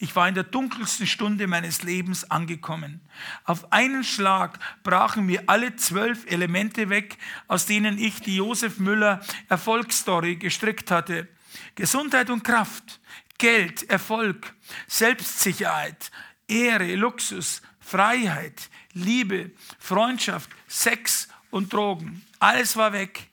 Ich 0.00 0.14
war 0.14 0.28
in 0.28 0.34
der 0.34 0.44
dunkelsten 0.44 1.08
Stunde 1.08 1.48
meines 1.48 1.82
Lebens 1.82 2.30
angekommen. 2.30 3.00
Auf 3.44 3.72
einen 3.72 4.04
Schlag 4.04 4.60
brachen 4.84 5.26
mir 5.26 5.44
alle 5.46 5.74
zwölf 5.74 6.24
Elemente 6.30 6.88
weg, 6.88 7.18
aus 7.48 7.66
denen 7.66 7.98
ich 7.98 8.20
die 8.20 8.36
Josef 8.36 8.78
Müller 8.78 9.20
Erfolgsstory 9.48 10.36
gestrickt 10.36 10.92
hatte. 10.92 11.26
Gesundheit 11.74 12.30
und 12.30 12.44
Kraft, 12.44 13.00
Geld, 13.38 13.90
Erfolg, 13.90 14.54
Selbstsicherheit, 14.86 16.12
Ehre, 16.46 16.94
Luxus, 16.94 17.62
Freiheit, 17.80 18.70
Liebe, 18.92 19.50
Freundschaft, 19.80 20.50
Sex 20.68 21.28
und 21.50 21.72
Drogen. 21.72 22.24
Alles 22.38 22.76
war 22.76 22.92
weg. 22.92 23.28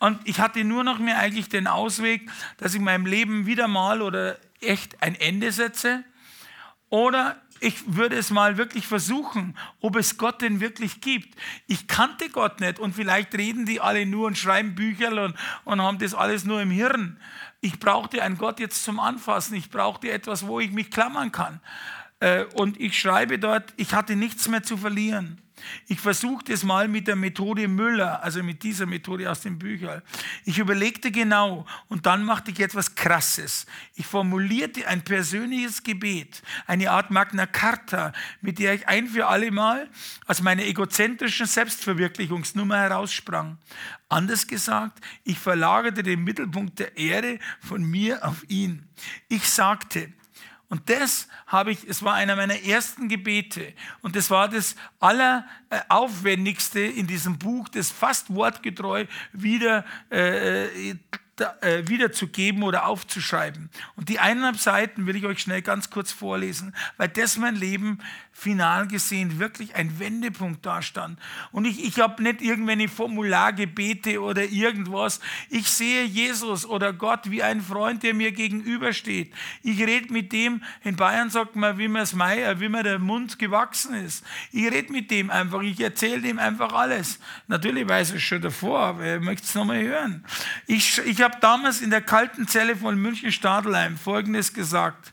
Und 0.00 0.18
ich 0.24 0.40
hatte 0.40 0.64
nur 0.64 0.82
noch 0.82 0.98
mehr 0.98 1.18
eigentlich 1.18 1.48
den 1.48 1.66
Ausweg, 1.66 2.28
dass 2.56 2.74
ich 2.74 2.80
meinem 2.80 3.06
Leben 3.06 3.46
wieder 3.46 3.68
mal 3.68 4.02
oder 4.02 4.38
echt 4.62 5.02
ein 5.02 5.14
Ende 5.14 5.52
setze 5.52 6.04
oder 6.88 7.40
ich 7.60 7.94
würde 7.94 8.16
es 8.16 8.30
mal 8.30 8.56
wirklich 8.56 8.86
versuchen, 8.86 9.56
ob 9.80 9.96
es 9.96 10.16
Gott 10.16 10.40
denn 10.40 10.60
wirklich 10.60 11.00
gibt. 11.00 11.36
Ich 11.66 11.86
kannte 11.86 12.30
Gott 12.30 12.60
nicht 12.60 12.78
und 12.78 12.94
vielleicht 12.94 13.34
reden 13.34 13.66
die 13.66 13.80
alle 13.80 14.06
nur 14.06 14.26
und 14.26 14.38
schreiben 14.38 14.74
Bücher 14.74 15.24
und, 15.24 15.34
und 15.64 15.82
haben 15.82 15.98
das 15.98 16.14
alles 16.14 16.44
nur 16.44 16.62
im 16.62 16.70
Hirn. 16.70 17.20
Ich 17.60 17.78
brauchte 17.78 18.22
einen 18.22 18.38
Gott 18.38 18.58
jetzt 18.58 18.82
zum 18.82 18.98
Anfassen. 18.98 19.54
Ich 19.54 19.70
brauchte 19.70 20.10
etwas, 20.10 20.46
wo 20.46 20.58
ich 20.58 20.72
mich 20.72 20.90
klammern 20.90 21.30
kann. 21.32 21.60
Äh, 22.20 22.44
und 22.54 22.80
ich 22.80 22.98
schreibe 22.98 23.38
dort, 23.38 23.74
ich 23.76 23.92
hatte 23.92 24.16
nichts 24.16 24.48
mehr 24.48 24.62
zu 24.62 24.78
verlieren. 24.78 25.40
Ich 25.86 26.00
versuchte 26.00 26.52
es 26.52 26.62
mal 26.64 26.88
mit 26.88 27.06
der 27.08 27.16
Methode 27.16 27.68
Müller, 27.68 28.22
also 28.22 28.42
mit 28.42 28.62
dieser 28.62 28.86
Methode 28.86 29.30
aus 29.30 29.40
den 29.40 29.58
Büchern. 29.58 30.02
Ich 30.44 30.58
überlegte 30.58 31.10
genau 31.10 31.66
und 31.88 32.06
dann 32.06 32.24
machte 32.24 32.50
ich 32.50 32.60
etwas 32.60 32.94
Krasses. 32.94 33.66
Ich 33.94 34.06
formulierte 34.06 34.86
ein 34.86 35.02
persönliches 35.02 35.82
Gebet, 35.82 36.42
eine 36.66 36.90
Art 36.90 37.10
Magna 37.10 37.46
Carta, 37.46 38.12
mit 38.40 38.58
der 38.58 38.74
ich 38.74 38.88
ein 38.88 39.08
für 39.08 39.26
alle 39.26 39.50
Mal 39.50 39.88
aus 40.26 40.42
meiner 40.42 40.64
egozentrischen 40.64 41.46
Selbstverwirklichungsnummer 41.46 42.78
heraussprang. 42.78 43.58
Anders 44.08 44.46
gesagt, 44.46 45.00
ich 45.24 45.38
verlagerte 45.38 46.02
den 46.02 46.24
Mittelpunkt 46.24 46.78
der 46.78 46.96
Ehre 46.96 47.38
von 47.60 47.82
mir 47.82 48.24
auf 48.24 48.44
ihn. 48.48 48.88
Ich 49.28 49.48
sagte, 49.48 50.12
und 50.70 50.88
das 50.88 51.28
habe 51.46 51.72
ich, 51.72 51.86
es 51.86 52.02
war 52.04 52.14
einer 52.14 52.36
meiner 52.36 52.62
ersten 52.62 53.08
Gebete 53.08 53.74
und 54.02 54.14
das 54.16 54.30
war 54.30 54.48
das 54.48 54.76
alleraufwendigste 55.00 56.80
in 56.80 57.06
diesem 57.06 57.38
Buch, 57.38 57.68
das 57.68 57.90
fast 57.90 58.32
wortgetreu 58.32 59.04
wieder 59.32 59.84
äh, 60.10 60.94
äh, 61.62 61.88
wiederzugeben 61.88 62.62
oder 62.62 62.86
aufzuschreiben. 62.86 63.70
Und 63.96 64.08
die 64.08 64.18
eineinhalb 64.18 64.58
Seiten 64.58 65.06
will 65.06 65.16
ich 65.16 65.24
euch 65.24 65.40
schnell 65.40 65.62
ganz 65.62 65.90
kurz 65.90 66.12
vorlesen, 66.12 66.74
weil 66.98 67.08
das 67.08 67.36
mein 67.36 67.56
Leben 67.56 67.98
final 68.40 68.86
gesehen 68.86 69.38
wirklich 69.38 69.74
ein 69.74 69.98
Wendepunkt 69.98 70.64
darstand. 70.64 71.18
Und 71.52 71.66
ich, 71.66 71.84
ich 71.84 72.00
habe 72.00 72.22
nicht 72.22 72.40
irgendwelche 72.40 72.88
Formulargebete 72.88 74.20
oder 74.22 74.44
irgendwas. 74.44 75.20
Ich 75.50 75.68
sehe 75.68 76.04
Jesus 76.04 76.64
oder 76.64 76.94
Gott 76.94 77.30
wie 77.30 77.42
ein 77.42 77.60
Freund, 77.60 78.02
der 78.02 78.14
mir 78.14 78.32
gegenübersteht. 78.32 79.32
Ich 79.62 79.80
rede 79.80 80.10
mit 80.10 80.32
dem, 80.32 80.62
in 80.82 80.96
Bayern 80.96 81.28
sagt 81.28 81.54
man, 81.54 81.76
wie 81.76 81.88
man 81.88 82.02
es 82.02 82.14
Meier, 82.14 82.60
wie 82.60 82.70
mir 82.70 82.82
der 82.82 82.98
Mund 82.98 83.38
gewachsen 83.38 83.94
ist. 83.94 84.24
Ich 84.52 84.70
rede 84.70 84.90
mit 84.90 85.10
dem 85.10 85.30
einfach, 85.30 85.60
ich 85.60 85.78
erzähle 85.78 86.22
dem 86.22 86.38
einfach 86.38 86.72
alles. 86.72 87.20
Natürlich 87.46 87.86
weiß 87.86 88.14
ich 88.14 88.26
schon 88.26 88.40
davor, 88.40 88.80
aber 88.80 89.04
er 89.04 89.20
möchte 89.20 89.44
es 89.44 89.54
nochmal 89.54 89.82
hören. 89.82 90.24
Ich, 90.66 90.98
ich 91.04 91.20
habe 91.20 91.36
damals 91.42 91.82
in 91.82 91.90
der 91.90 92.00
kalten 92.00 92.48
Zelle 92.48 92.74
von 92.74 92.98
München-Stadelheim 92.98 93.98
Folgendes 93.98 94.54
gesagt. 94.54 95.12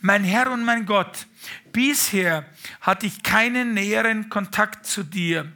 Mein 0.00 0.24
Herr 0.24 0.50
und 0.50 0.64
mein 0.64 0.86
Gott, 0.86 1.26
bisher 1.72 2.46
hatte 2.80 3.06
ich 3.06 3.22
keinen 3.22 3.74
näheren 3.74 4.28
Kontakt 4.28 4.86
zu 4.86 5.02
dir. 5.02 5.50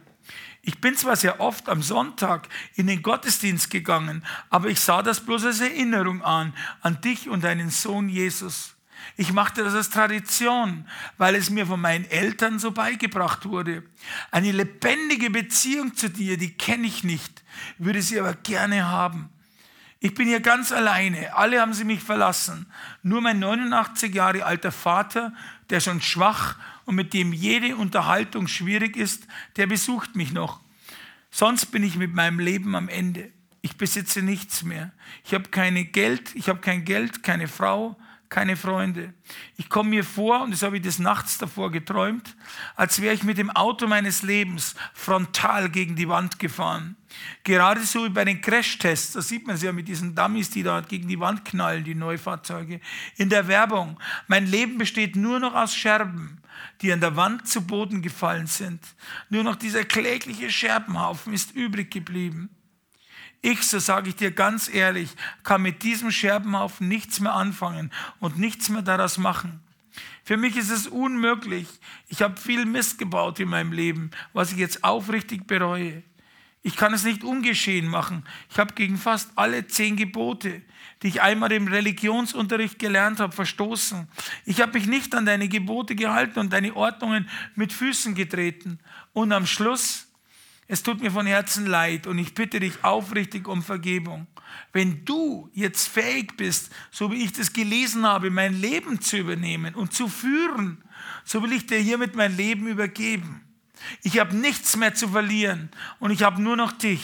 Ich 0.61 0.81
bin 0.81 0.95
zwar 0.97 1.15
sehr 1.15 1.39
oft 1.39 1.69
am 1.69 1.81
Sonntag 1.81 2.49
in 2.75 2.87
den 2.87 3.01
Gottesdienst 3.01 3.69
gegangen, 3.69 4.25
aber 4.49 4.67
ich 4.67 4.81
sah 4.81 5.01
das 5.01 5.21
bloß 5.21 5.45
als 5.45 5.61
Erinnerung 5.61 6.21
an, 6.23 6.53
an 6.81 6.99
dich 6.99 7.29
und 7.29 7.45
deinen 7.45 7.69
Sohn 7.69 8.09
Jesus. 8.09 8.75
Ich 9.15 9.31
machte 9.31 9.63
das 9.63 9.73
als 9.73 9.89
Tradition, 9.89 10.85
weil 11.17 11.35
es 11.35 11.49
mir 11.49 11.65
von 11.65 11.79
meinen 11.79 12.03
Eltern 12.05 12.59
so 12.59 12.71
beigebracht 12.71 13.45
wurde. 13.45 13.83
Eine 14.31 14.51
lebendige 14.51 15.29
Beziehung 15.29 15.95
zu 15.95 16.09
dir, 16.09 16.37
die 16.37 16.51
kenne 16.51 16.87
ich 16.87 17.03
nicht, 17.03 17.43
würde 17.77 18.01
sie 18.01 18.19
aber 18.19 18.33
gerne 18.33 18.87
haben. 18.87 19.29
Ich 19.99 20.13
bin 20.13 20.27
hier 20.27 20.41
ganz 20.41 20.71
alleine. 20.71 21.35
Alle 21.35 21.59
haben 21.59 21.73
sie 21.73 21.83
mich 21.83 22.03
verlassen. 22.03 22.71
Nur 23.01 23.21
mein 23.21 23.39
89 23.39 24.13
Jahre 24.13 24.45
alter 24.45 24.71
Vater, 24.71 25.33
der 25.69 25.79
schon 25.79 26.01
schwach 26.01 26.57
und 26.85 26.95
mit 26.95 27.13
dem 27.13 27.33
jede 27.33 27.75
Unterhaltung 27.75 28.47
schwierig 28.47 28.95
ist, 28.95 29.27
der 29.55 29.67
besucht 29.67 30.15
mich 30.15 30.31
noch. 30.31 30.59
Sonst 31.31 31.67
bin 31.67 31.83
ich 31.83 31.97
mit 31.97 32.13
meinem 32.13 32.39
Leben 32.39 32.75
am 32.75 32.89
Ende. 32.89 33.31
Ich 33.61 33.77
besitze 33.77 34.21
nichts 34.21 34.63
mehr. 34.63 34.91
Ich 35.25 35.33
habe 35.33 35.49
keine 35.49 35.83
Geld, 35.83 36.33
ich 36.35 36.49
habe 36.49 36.59
kein 36.59 36.85
Geld, 36.85 37.21
keine 37.23 37.47
Frau, 37.47 37.97
keine 38.29 38.55
Freunde. 38.55 39.13
Ich 39.57 39.69
komme 39.69 39.89
mir 39.89 40.03
vor, 40.03 40.41
und 40.41 40.51
das 40.51 40.63
habe 40.63 40.77
ich 40.77 40.83
des 40.83 40.99
Nachts 40.99 41.37
davor 41.37 41.71
geträumt, 41.71 42.35
als 42.75 43.01
wäre 43.01 43.13
ich 43.13 43.23
mit 43.23 43.37
dem 43.37 43.49
Auto 43.49 43.87
meines 43.87 44.21
Lebens 44.21 44.75
frontal 44.93 45.69
gegen 45.69 45.95
die 45.95 46.09
Wand 46.09 46.39
gefahren. 46.39 46.95
Gerade 47.43 47.81
so 47.83 48.05
wie 48.05 48.09
bei 48.09 48.25
den 48.25 48.41
Crashtests, 48.41 49.13
da 49.13 49.21
sieht 49.21 49.47
man 49.47 49.55
es 49.55 49.61
ja 49.61 49.71
mit 49.71 49.87
diesen 49.87 50.15
Dummies, 50.15 50.49
die 50.49 50.63
da 50.63 50.81
gegen 50.81 51.07
die 51.07 51.19
Wand 51.19 51.45
knallen, 51.45 51.83
die 51.83 51.95
Neufahrzeuge. 51.95 52.81
In 53.15 53.29
der 53.29 53.47
Werbung. 53.47 53.99
Mein 54.27 54.47
Leben 54.47 54.77
besteht 54.77 55.15
nur 55.15 55.39
noch 55.39 55.53
aus 55.53 55.75
Scherben, 55.75 56.41
die 56.81 56.91
an 56.91 57.01
der 57.01 57.15
Wand 57.15 57.47
zu 57.47 57.65
Boden 57.65 58.01
gefallen 58.01 58.47
sind. 58.47 58.81
Nur 59.29 59.43
noch 59.43 59.55
dieser 59.55 59.83
klägliche 59.83 60.51
Scherbenhaufen 60.51 61.33
ist 61.33 61.55
übrig 61.55 61.91
geblieben. 61.91 62.49
Ich, 63.41 63.61
so 63.63 63.79
sage 63.79 64.09
ich 64.09 64.15
dir 64.15 64.31
ganz 64.31 64.67
ehrlich, 64.67 65.09
kann 65.43 65.61
mit 65.61 65.83
diesem 65.83 66.11
Scherbenhaufen 66.11 66.87
nichts 66.87 67.19
mehr 67.19 67.33
anfangen 67.33 67.91
und 68.19 68.37
nichts 68.37 68.69
mehr 68.69 68.81
daraus 68.81 69.17
machen. 69.17 69.61
Für 70.23 70.37
mich 70.37 70.57
ist 70.57 70.69
es 70.69 70.87
unmöglich. 70.87 71.67
Ich 72.07 72.21
habe 72.21 72.39
viel 72.39 72.65
Mist 72.65 72.97
gebaut 72.97 73.39
in 73.39 73.49
meinem 73.49 73.71
Leben, 73.71 74.11
was 74.33 74.51
ich 74.51 74.57
jetzt 74.57 74.83
aufrichtig 74.83 75.47
bereue. 75.47 76.03
Ich 76.67 76.75
kann 76.75 76.93
es 76.93 77.05
nicht 77.05 77.23
ungeschehen 77.23 77.87
machen. 77.87 78.25
Ich 78.51 78.59
habe 78.59 78.73
gegen 78.73 78.97
fast 78.97 79.31
alle 79.37 79.67
zehn 79.67 79.95
Gebote, 79.95 80.61
die 81.01 81.07
ich 81.07 81.21
einmal 81.21 81.49
im 81.53 81.69
Religionsunterricht 81.69 82.77
gelernt 82.77 83.21
habe, 83.21 83.31
verstoßen. 83.31 84.09
Ich 84.43 84.59
habe 84.59 84.73
mich 84.73 84.85
nicht 84.85 85.15
an 85.15 85.25
deine 85.25 85.47
Gebote 85.47 85.95
gehalten 85.95 86.39
und 86.39 86.51
deine 86.51 86.75
Ordnungen 86.75 87.29
mit 87.55 87.71
Füßen 87.71 88.15
getreten. 88.15 88.79
Und 89.13 89.31
am 89.31 89.45
Schluss 89.45 90.09
es 90.67 90.83
tut 90.83 90.99
mir 90.99 91.09
von 91.09 91.25
Herzen 91.25 91.67
leid 91.67 92.05
und 92.05 92.17
ich 92.17 92.33
bitte 92.33 92.59
dich 92.59 92.83
aufrichtig 92.83 93.47
um 93.47 93.63
Vergebung. 93.63 94.27
Wenn 94.73 95.05
du 95.05 95.49
jetzt 95.53 95.87
fähig 95.87 96.35
bist, 96.35 96.69
so 96.91 97.09
wie 97.13 97.23
ich 97.23 97.31
das 97.31 97.53
gelesen 97.53 98.05
habe, 98.05 98.29
mein 98.29 98.59
Leben 98.59 98.99
zu 98.99 99.15
übernehmen 99.15 99.73
und 99.73 99.93
zu 99.93 100.09
führen, 100.09 100.83
so 101.23 101.41
will 101.41 101.53
ich 101.53 101.65
dir 101.65 101.79
hiermit 101.79 102.17
mein 102.17 102.35
Leben 102.35 102.67
übergeben. 102.67 103.46
Ich 104.03 104.19
habe 104.19 104.35
nichts 104.35 104.75
mehr 104.75 104.93
zu 104.93 105.09
verlieren 105.09 105.69
und 105.99 106.11
ich 106.11 106.23
habe 106.23 106.41
nur 106.41 106.55
noch 106.55 106.71
dich. 106.71 107.01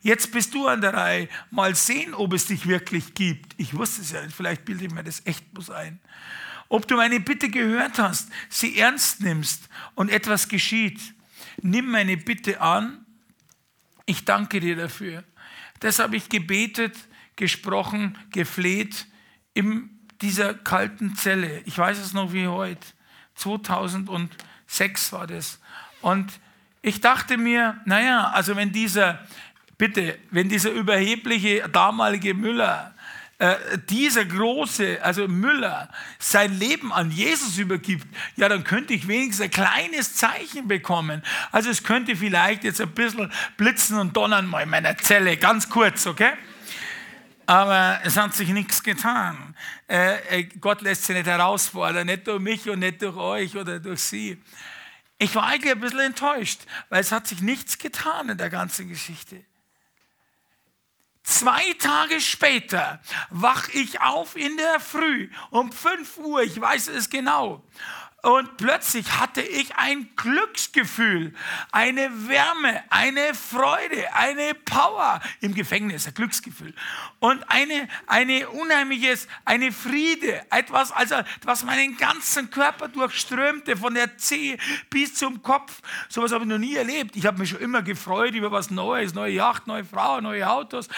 Jetzt 0.00 0.32
bist 0.32 0.52
du 0.54 0.66
an 0.66 0.80
der 0.80 0.94
Reihe. 0.94 1.28
Mal 1.50 1.76
sehen, 1.76 2.14
ob 2.14 2.32
es 2.32 2.46
dich 2.46 2.66
wirklich 2.66 3.14
gibt. 3.14 3.54
Ich 3.56 3.74
wusste 3.74 4.02
es 4.02 4.12
ja 4.12 4.22
nicht, 4.22 4.34
vielleicht 4.34 4.64
bilde 4.64 4.86
ich 4.86 4.92
mir 4.92 5.04
das 5.04 5.24
echt 5.26 5.52
bloß 5.54 5.70
ein. 5.70 6.00
Ob 6.68 6.88
du 6.88 6.96
meine 6.96 7.20
Bitte 7.20 7.48
gehört 7.48 7.98
hast, 7.98 8.30
sie 8.48 8.78
ernst 8.78 9.20
nimmst 9.20 9.68
und 9.94 10.10
etwas 10.10 10.48
geschieht 10.48 11.00
nimm 11.60 11.90
meine 11.90 12.16
Bitte 12.16 12.60
an. 12.60 13.04
Ich 14.06 14.24
danke 14.24 14.60
dir 14.60 14.76
dafür. 14.76 15.24
Das 15.80 15.98
habe 15.98 16.16
ich 16.16 16.28
gebetet, 16.28 16.96
gesprochen, 17.36 18.18
gefleht 18.30 19.06
in 19.54 19.90
dieser 20.20 20.54
kalten 20.54 21.16
Zelle. 21.16 21.62
Ich 21.66 21.76
weiß 21.76 21.98
es 21.98 22.12
noch 22.12 22.32
wie 22.32 22.46
heute. 22.46 22.86
2006 23.34 25.12
war 25.12 25.26
das. 25.26 25.60
Und 26.02 26.32
ich 26.82 27.00
dachte 27.00 27.38
mir, 27.38 27.80
naja, 27.84 28.30
also 28.34 28.56
wenn 28.56 28.72
dieser, 28.72 29.20
bitte, 29.78 30.18
wenn 30.30 30.48
dieser 30.48 30.70
überhebliche 30.70 31.68
damalige 31.68 32.34
Müller 32.34 32.92
äh, 33.42 33.56
dieser 33.90 34.24
große, 34.24 35.00
also 35.02 35.26
Müller, 35.26 35.88
sein 36.20 36.56
Leben 36.60 36.92
an 36.92 37.10
Jesus 37.10 37.58
übergibt, 37.58 38.06
ja, 38.36 38.48
dann 38.48 38.62
könnte 38.62 38.94
ich 38.94 39.08
wenigstens 39.08 39.46
ein 39.46 39.50
kleines 39.50 40.14
Zeichen 40.14 40.68
bekommen. 40.68 41.22
Also 41.50 41.68
es 41.68 41.82
könnte 41.82 42.14
vielleicht 42.14 42.62
jetzt 42.62 42.80
ein 42.80 42.90
bisschen 42.90 43.32
blitzen 43.56 43.98
und 43.98 44.16
donnern 44.16 44.46
mal 44.46 44.62
in 44.62 44.68
meiner 44.68 44.96
Zelle, 44.96 45.36
ganz 45.36 45.68
kurz, 45.68 46.06
okay? 46.06 46.34
Aber 47.44 47.98
es 48.04 48.16
hat 48.16 48.32
sich 48.32 48.48
nichts 48.50 48.80
getan. 48.80 49.56
Äh, 49.88 50.18
äh, 50.28 50.44
Gott 50.60 50.80
lässt 50.82 51.04
sich 51.04 51.16
nicht 51.16 51.26
herausfordern, 51.26 52.06
nicht 52.06 52.28
durch 52.28 52.40
mich 52.40 52.70
und 52.70 52.78
nicht 52.78 53.02
durch 53.02 53.16
euch 53.16 53.56
oder 53.56 53.80
durch 53.80 54.02
sie. 54.02 54.40
Ich 55.22 55.36
war 55.36 55.44
eigentlich 55.44 55.70
ein 55.70 55.78
bisschen 55.78 56.00
enttäuscht, 56.00 56.62
weil 56.88 57.00
es 57.00 57.12
hat 57.12 57.28
sich 57.28 57.42
nichts 57.42 57.78
getan 57.78 58.28
in 58.28 58.38
der 58.38 58.50
ganzen 58.50 58.88
Geschichte. 58.88 59.44
Zwei 61.22 61.74
Tage 61.74 62.20
später 62.20 63.00
wach 63.30 63.68
ich 63.68 64.00
auf 64.00 64.34
in 64.34 64.56
der 64.56 64.80
Früh 64.80 65.30
um 65.50 65.70
5 65.70 66.18
Uhr, 66.18 66.42
ich 66.42 66.60
weiß 66.60 66.88
es 66.88 67.08
genau. 67.08 67.64
Und 68.24 68.56
plötzlich 68.56 69.18
hatte 69.18 69.42
ich 69.42 69.74
ein 69.74 70.08
Glücksgefühl, 70.14 71.34
eine 71.72 72.28
Wärme, 72.28 72.84
eine 72.88 73.34
Freude, 73.34 74.14
eine 74.14 74.54
Power 74.54 75.20
im 75.40 75.54
Gefängnis, 75.54 76.06
ein 76.06 76.14
Glücksgefühl. 76.14 76.72
Und 77.18 77.42
eine, 77.50 77.88
eine 78.06 78.48
unheimliches, 78.48 79.26
eine 79.44 79.72
Friede, 79.72 80.40
etwas, 80.52 80.92
also, 80.92 81.16
was 81.42 81.64
meinen 81.64 81.96
ganzen 81.96 82.48
Körper 82.50 82.86
durchströmte, 82.86 83.76
von 83.76 83.94
der 83.94 84.16
Zehe 84.18 84.56
bis 84.88 85.16
zum 85.16 85.42
Kopf. 85.42 85.80
Sowas 86.08 86.30
habe 86.30 86.44
ich 86.44 86.50
noch 86.50 86.58
nie 86.58 86.76
erlebt. 86.76 87.16
Ich 87.16 87.26
habe 87.26 87.40
mich 87.40 87.50
schon 87.50 87.58
immer 87.60 87.82
gefreut 87.82 88.34
über 88.34 88.52
was 88.52 88.70
Neues, 88.70 89.14
neue 89.14 89.32
Yacht, 89.32 89.66
neue 89.66 89.84
Frau, 89.84 90.20
neue 90.20 90.48
Autos. 90.48 90.88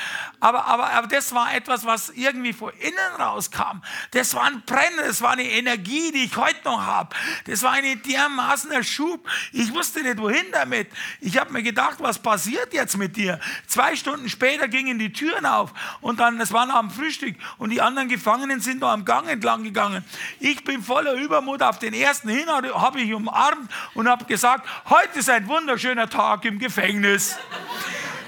Aber, 0.40 0.66
aber, 0.66 0.90
aber 0.90 1.06
das 1.06 1.34
war 1.34 1.54
etwas, 1.54 1.86
was 1.86 2.10
irgendwie 2.10 2.52
von 2.52 2.70
innen 2.80 3.18
rauskam. 3.18 3.80
Das 4.10 4.34
war 4.34 4.44
ein 4.44 4.62
Brennen, 4.66 4.98
das 5.06 5.22
war 5.22 5.30
eine 5.30 5.44
Energie, 5.44 6.12
die 6.12 6.24
ich 6.24 6.36
heute 6.36 6.62
noch 6.64 6.84
habe. 6.84 7.13
Das 7.46 7.62
war 7.62 7.72
ein 7.72 8.02
dermaßener 8.02 8.82
Schub. 8.82 9.28
Ich 9.52 9.72
wusste 9.72 10.02
nicht, 10.02 10.18
wohin 10.18 10.44
damit. 10.52 10.88
Ich 11.20 11.38
habe 11.38 11.52
mir 11.52 11.62
gedacht, 11.62 11.96
was 11.98 12.18
passiert 12.18 12.72
jetzt 12.72 12.96
mit 12.96 13.16
dir? 13.16 13.40
Zwei 13.66 13.96
Stunden 13.96 14.28
später 14.28 14.68
gingen 14.68 14.98
die 14.98 15.12
Türen 15.12 15.46
auf 15.46 15.72
und 16.00 16.20
dann, 16.20 16.40
es 16.40 16.52
war 16.52 16.68
am 16.68 16.90
Frühstück 16.90 17.36
und 17.58 17.70
die 17.70 17.80
anderen 17.80 18.08
Gefangenen 18.08 18.60
sind 18.60 18.80
da 18.80 18.92
am 18.92 19.04
Gang 19.04 19.28
entlang 19.28 19.64
gegangen. 19.64 20.04
Ich 20.40 20.64
bin 20.64 20.82
voller 20.82 21.14
Übermut 21.14 21.62
auf 21.62 21.78
den 21.78 21.94
ersten 21.94 22.28
hin, 22.28 22.48
habe 22.48 23.00
ich 23.00 23.12
umarmt 23.12 23.70
und 23.94 24.08
habe 24.08 24.24
gesagt, 24.24 24.68
heute 24.88 25.18
ist 25.18 25.30
ein 25.30 25.46
wunderschöner 25.46 26.08
Tag 26.08 26.44
im 26.44 26.58
Gefängnis. 26.58 27.36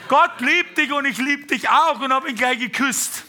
Gott 0.08 0.40
liebt 0.40 0.78
dich 0.78 0.92
und 0.92 1.04
ich 1.04 1.18
liebe 1.18 1.46
dich 1.46 1.68
auch 1.68 2.00
und 2.00 2.12
habe 2.12 2.28
ihn 2.28 2.36
gleich 2.36 2.58
geküsst 2.58 3.24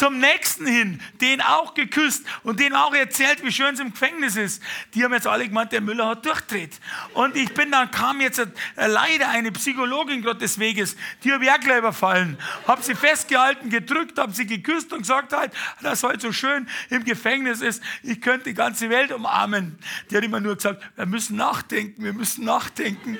zum 0.00 0.18
nächsten 0.18 0.66
hin, 0.66 0.98
den 1.20 1.42
auch 1.42 1.74
geküsst 1.74 2.24
und 2.42 2.58
den 2.58 2.74
auch 2.74 2.94
erzählt, 2.94 3.44
wie 3.44 3.52
schön 3.52 3.74
es 3.74 3.80
im 3.80 3.90
Gefängnis 3.90 4.34
ist. 4.34 4.62
Die 4.94 5.04
haben 5.04 5.12
jetzt 5.12 5.26
alle 5.26 5.46
gemeint, 5.46 5.72
der 5.72 5.82
Müller 5.82 6.08
hat 6.08 6.24
durchdreht. 6.24 6.80
Und 7.12 7.36
ich 7.36 7.52
bin 7.52 7.70
dann, 7.70 7.90
kam 7.90 8.22
jetzt 8.22 8.40
leider 8.76 9.28
eine 9.28 9.52
Psychologin 9.52 10.22
Gottes 10.22 10.58
Weges, 10.58 10.96
die 11.22 11.30
habe 11.30 11.44
ich 11.44 11.50
auch 11.50 11.60
gleich 11.60 11.80
überfallen. 11.80 12.38
Habe 12.66 12.82
sie 12.82 12.94
festgehalten, 12.94 13.68
gedrückt, 13.68 14.18
habe 14.18 14.32
sie 14.32 14.46
geküsst 14.46 14.90
und 14.94 15.00
gesagt 15.00 15.34
halt, 15.34 15.52
dass 15.82 16.02
heute 16.02 16.20
so 16.20 16.32
schön 16.32 16.66
im 16.88 17.04
Gefängnis 17.04 17.60
ist, 17.60 17.82
ich 18.02 18.22
könnte 18.22 18.44
die 18.44 18.54
ganze 18.54 18.88
Welt 18.88 19.12
umarmen. 19.12 19.78
Die 20.10 20.16
hat 20.16 20.24
immer 20.24 20.40
nur 20.40 20.54
gesagt, 20.54 20.82
wir 20.96 21.04
müssen 21.04 21.36
nachdenken, 21.36 22.02
wir 22.02 22.14
müssen 22.14 22.46
nachdenken. 22.46 23.18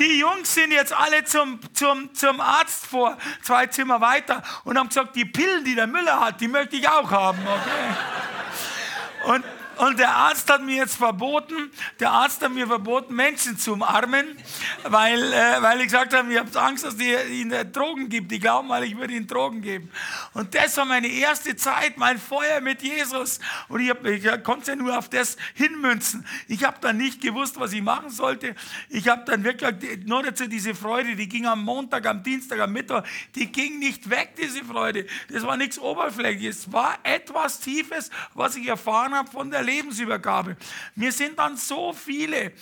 Die 0.00 0.18
Jungs 0.18 0.52
sind 0.52 0.72
jetzt 0.72 0.92
alle 0.92 1.24
zum, 1.24 1.60
zum, 1.74 2.12
zum 2.12 2.40
Arzt 2.40 2.86
vor, 2.86 3.16
zwei 3.42 3.66
Zimmer 3.66 4.00
weiter 4.00 4.42
und 4.64 4.76
haben 4.76 4.88
gesagt, 4.88 5.14
die 5.14 5.24
Pillen, 5.24 5.64
die 5.64 5.76
der 5.76 5.86
Müller 5.86 6.07
Brille 6.08 6.20
hat, 6.20 6.40
die 6.40 6.48
möchte 6.48 6.76
ich 6.76 6.88
auch 6.88 7.10
haben. 7.10 7.38
Okay? 7.46 9.32
Und 9.32 9.44
und 9.78 9.98
der 9.98 10.10
Arzt 10.10 10.50
hat 10.50 10.62
mir 10.62 10.76
jetzt 10.76 10.96
verboten, 10.96 11.70
der 12.00 12.10
Arzt 12.10 12.42
hat 12.42 12.52
mir 12.52 12.66
verboten, 12.66 13.14
Menschen 13.14 13.58
zu 13.58 13.74
umarmen, 13.74 14.36
weil, 14.84 15.32
äh, 15.32 15.62
weil 15.62 15.78
ich 15.78 15.86
gesagt 15.86 16.14
habe, 16.14 16.32
ich 16.32 16.38
habe 16.38 16.60
Angst, 16.60 16.84
dass 16.84 16.96
die 16.96 17.14
ihnen 17.30 17.72
Drogen 17.72 18.08
gibt. 18.08 18.30
Die 18.32 18.40
glauben, 18.40 18.68
weil 18.68 18.84
ich 18.84 18.96
würde 18.96 19.14
ihnen 19.14 19.26
Drogen 19.26 19.62
geben. 19.62 19.90
Und 20.34 20.54
das 20.54 20.76
war 20.76 20.84
meine 20.84 21.08
erste 21.08 21.56
Zeit, 21.56 21.96
mein 21.96 22.18
Feuer 22.18 22.60
mit 22.60 22.82
Jesus. 22.82 23.40
Und 23.68 23.80
ich, 23.80 23.90
hab, 23.90 24.04
ich 24.04 24.24
konnte 24.42 24.72
ja 24.72 24.76
nur 24.76 24.98
auf 24.98 25.08
das 25.08 25.36
hinmünzen. 25.54 26.26
Ich 26.48 26.64
habe 26.64 26.78
dann 26.80 26.96
nicht 26.96 27.20
gewusst, 27.20 27.58
was 27.60 27.72
ich 27.72 27.82
machen 27.82 28.10
sollte. 28.10 28.54
Ich 28.88 29.08
habe 29.08 29.24
dann 29.26 29.44
wirklich 29.44 30.04
nur 30.04 30.22
dazu 30.22 30.46
diese 30.48 30.74
Freude, 30.74 31.14
die 31.16 31.28
ging 31.28 31.46
am 31.46 31.64
Montag, 31.64 32.06
am 32.06 32.22
Dienstag, 32.22 32.60
am 32.60 32.72
Mittwoch, 32.72 33.02
die 33.34 33.46
ging 33.46 33.78
nicht 33.78 34.10
weg, 34.10 34.34
diese 34.36 34.64
Freude. 34.64 35.06
Das 35.30 35.44
war 35.44 35.56
nichts 35.56 35.78
Oberflächliches. 35.78 36.58
Es 36.58 36.72
war 36.72 36.98
etwas 37.02 37.60
Tiefes, 37.60 38.10
was 38.34 38.56
ich 38.56 38.66
erfahren 38.66 39.14
habe 39.14 39.30
von 39.30 39.50
der 39.50 39.62
Lebensübergabe. 39.68 40.56
Mir 40.94 41.12
sind 41.12 41.38
dann 41.38 41.56
so 41.56 41.92
viele 41.92 42.52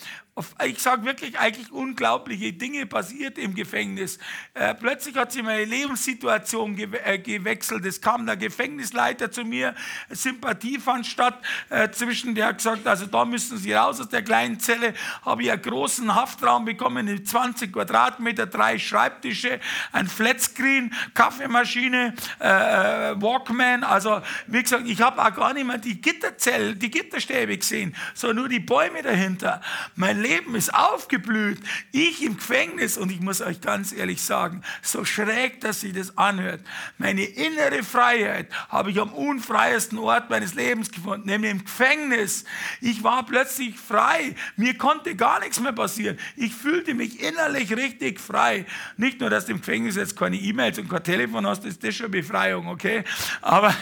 ich 0.65 0.79
sage 0.79 1.05
wirklich, 1.05 1.39
eigentlich 1.39 1.71
unglaubliche 1.71 2.53
Dinge 2.53 2.85
passiert 2.85 3.37
im 3.37 3.55
Gefängnis. 3.55 4.19
Äh, 4.53 4.75
plötzlich 4.75 5.15
hat 5.15 5.31
sich 5.31 5.43
meine 5.43 5.65
Lebenssituation 5.65 6.75
ge 6.75 6.89
äh, 7.03 7.17
gewechselt. 7.17 7.85
Es 7.85 8.01
kam 8.01 8.25
der 8.25 8.37
Gefängnisleiter 8.37 9.31
zu 9.31 9.43
mir, 9.43 9.73
Sympathie 10.09 10.79
fand 10.79 11.07
statt 11.07 11.39
äh, 11.69 11.89
zwischen, 11.89 12.35
der 12.35 12.47
hat 12.47 12.57
gesagt, 12.57 12.85
also 12.85 13.05
da 13.05 13.25
müssen 13.25 13.57
Sie 13.57 13.73
raus 13.73 13.99
aus 13.99 14.09
der 14.09 14.21
kleinen 14.21 14.59
Zelle, 14.59 14.93
habe 15.23 15.43
ich 15.43 15.51
einen 15.51 15.61
großen 15.61 16.13
Haftraum 16.13 16.65
bekommen, 16.65 17.25
20 17.25 17.73
Quadratmeter, 17.73 18.45
drei 18.45 18.77
Schreibtische, 18.77 19.59
ein 19.91 20.07
Flatscreen, 20.07 20.93
Kaffeemaschine, 21.13 22.13
äh, 22.39 22.47
äh, 22.47 23.21
Walkman, 23.21 23.83
also 23.83 24.21
wie 24.47 24.61
gesagt, 24.61 24.87
ich 24.87 25.01
habe 25.01 25.21
auch 25.21 25.33
gar 25.33 25.53
nicht 25.53 25.65
mehr 25.65 25.77
die 25.77 25.99
Gitterzelle, 25.99 26.75
die 26.75 26.91
Gitterstäbe 26.91 27.57
gesehen, 27.57 27.95
sondern 28.13 28.37
nur 28.37 28.49
die 28.49 28.59
Bäume 28.59 29.01
dahinter. 29.01 29.61
Mein 29.95 30.21
Leben 30.27 30.55
ist 30.55 30.73
aufgeblüht. 30.73 31.59
Ich 31.91 32.23
im 32.23 32.37
Gefängnis 32.37 32.97
und 32.97 33.11
ich 33.11 33.21
muss 33.21 33.41
euch 33.41 33.61
ganz 33.61 33.93
ehrlich 33.93 34.21
sagen, 34.21 34.61
so 34.81 35.05
schräg, 35.05 35.61
dass 35.61 35.81
sich 35.81 35.93
das 35.93 36.17
anhört. 36.17 36.61
Meine 36.97 37.23
innere 37.23 37.83
Freiheit 37.83 38.47
habe 38.69 38.91
ich 38.91 38.99
am 38.99 39.13
unfreiesten 39.13 39.97
Ort 39.97 40.29
meines 40.29 40.53
Lebens 40.53 40.91
gefunden, 40.91 41.27
nämlich 41.27 41.51
im 41.51 41.63
Gefängnis. 41.63 42.43
Ich 42.81 43.03
war 43.03 43.25
plötzlich 43.25 43.75
frei. 43.77 44.35
Mir 44.55 44.77
konnte 44.77 45.15
gar 45.15 45.39
nichts 45.39 45.59
mehr 45.59 45.71
passieren. 45.71 46.17
Ich 46.35 46.53
fühlte 46.53 46.93
mich 46.93 47.21
innerlich 47.21 47.71
richtig 47.75 48.19
frei. 48.19 48.65
Nicht 48.97 49.19
nur, 49.19 49.29
dass 49.29 49.45
du 49.45 49.53
im 49.53 49.59
Gefängnis 49.59 49.95
jetzt 49.95 50.17
keine 50.17 50.37
E-Mails 50.37 50.77
und 50.79 50.89
kein 50.89 51.03
Telefon 51.03 51.47
hast, 51.47 51.65
ist 51.65 51.83
das 51.83 51.95
schon 51.95 52.11
Befreiung, 52.11 52.67
okay? 52.67 53.03
Aber, 53.41 53.73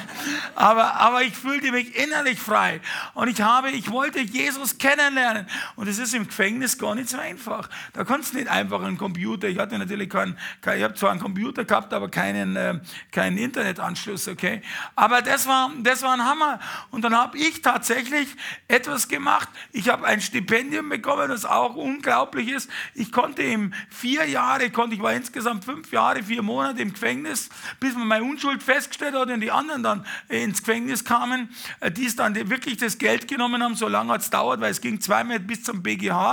aber, 0.55 0.93
aber 0.95 1.23
ich 1.23 1.35
fühlte 1.35 1.72
mich 1.72 1.95
innerlich 1.95 2.39
frei. 2.39 2.81
Und 3.13 3.30
ich 3.30 3.41
habe, 3.41 3.72
ich 3.72 3.89
wollte 3.89 4.19
Jesus 4.19 4.77
kennenlernen. 4.77 5.47
Und 5.76 5.88
es 5.88 5.97
ist 5.97 6.13
im 6.13 6.30
Gefängnis 6.35 6.77
gar 6.77 6.95
nicht 6.95 7.07
so 7.07 7.17
einfach. 7.17 7.69
Da 7.93 8.03
kannst 8.03 8.33
du 8.33 8.37
nicht 8.37 8.49
einfach 8.49 8.83
einen 8.83 8.97
Computer, 8.97 9.47
ich 9.47 9.57
hatte 9.57 9.79
natürlich 9.79 10.09
keinen, 10.09 10.37
kein, 10.59 10.79
ich 10.79 10.83
habe 10.83 10.93
zwar 10.93 11.11
einen 11.11 11.21
Computer 11.21 11.63
gehabt, 11.63 11.93
aber 11.93 12.09
keinen, 12.09 12.57
äh, 12.57 12.79
keinen 13.11 13.37
Internetanschluss, 13.37 14.27
okay? 14.27 14.61
Aber 14.95 15.21
das 15.21 15.47
war, 15.47 15.71
das 15.79 16.03
war 16.03 16.13
ein 16.13 16.25
Hammer. 16.25 16.59
Und 16.91 17.03
dann 17.03 17.15
habe 17.15 17.37
ich 17.37 17.61
tatsächlich 17.61 18.27
etwas 18.67 19.07
gemacht. 19.07 19.47
Ich 19.71 19.87
habe 19.87 20.05
ein 20.05 20.19
Stipendium 20.19 20.89
bekommen, 20.89 21.29
das 21.29 21.45
auch 21.45 21.75
unglaublich 21.75 22.49
ist. 22.49 22.69
Ich 22.93 23.13
konnte 23.13 23.41
im 23.41 23.73
vier 23.89 24.25
Jahre, 24.25 24.69
konnte, 24.71 24.95
ich 24.95 25.01
war 25.01 25.13
insgesamt 25.13 25.63
fünf 25.63 25.91
Jahre, 25.93 26.21
vier 26.21 26.41
Monate 26.41 26.81
im 26.81 26.91
Gefängnis, 26.91 27.49
bis 27.79 27.95
man 27.95 28.07
meine 28.07 28.25
Unschuld 28.25 28.61
festgestellt 28.61 29.15
hat 29.15 29.29
und 29.29 29.39
die 29.39 29.51
anderen 29.51 29.83
dann 29.83 30.05
ins 30.27 30.63
Gefängnis 30.63 31.05
kamen, 31.05 31.49
äh, 31.79 31.91
die 31.91 32.05
es 32.05 32.17
dann 32.17 32.35
wirklich 32.49 32.75
das 32.75 32.97
Geld 32.97 33.29
genommen 33.29 33.63
haben. 33.63 33.75
So 33.75 33.87
lange 33.87 34.11
hat 34.11 34.21
es 34.21 34.29
dauert, 34.29 34.59
weil 34.59 34.71
es 34.71 34.81
ging 34.81 34.99
zweimal 34.99 35.39
bis 35.39 35.63
zum 35.63 35.81
BGH. 35.81 36.24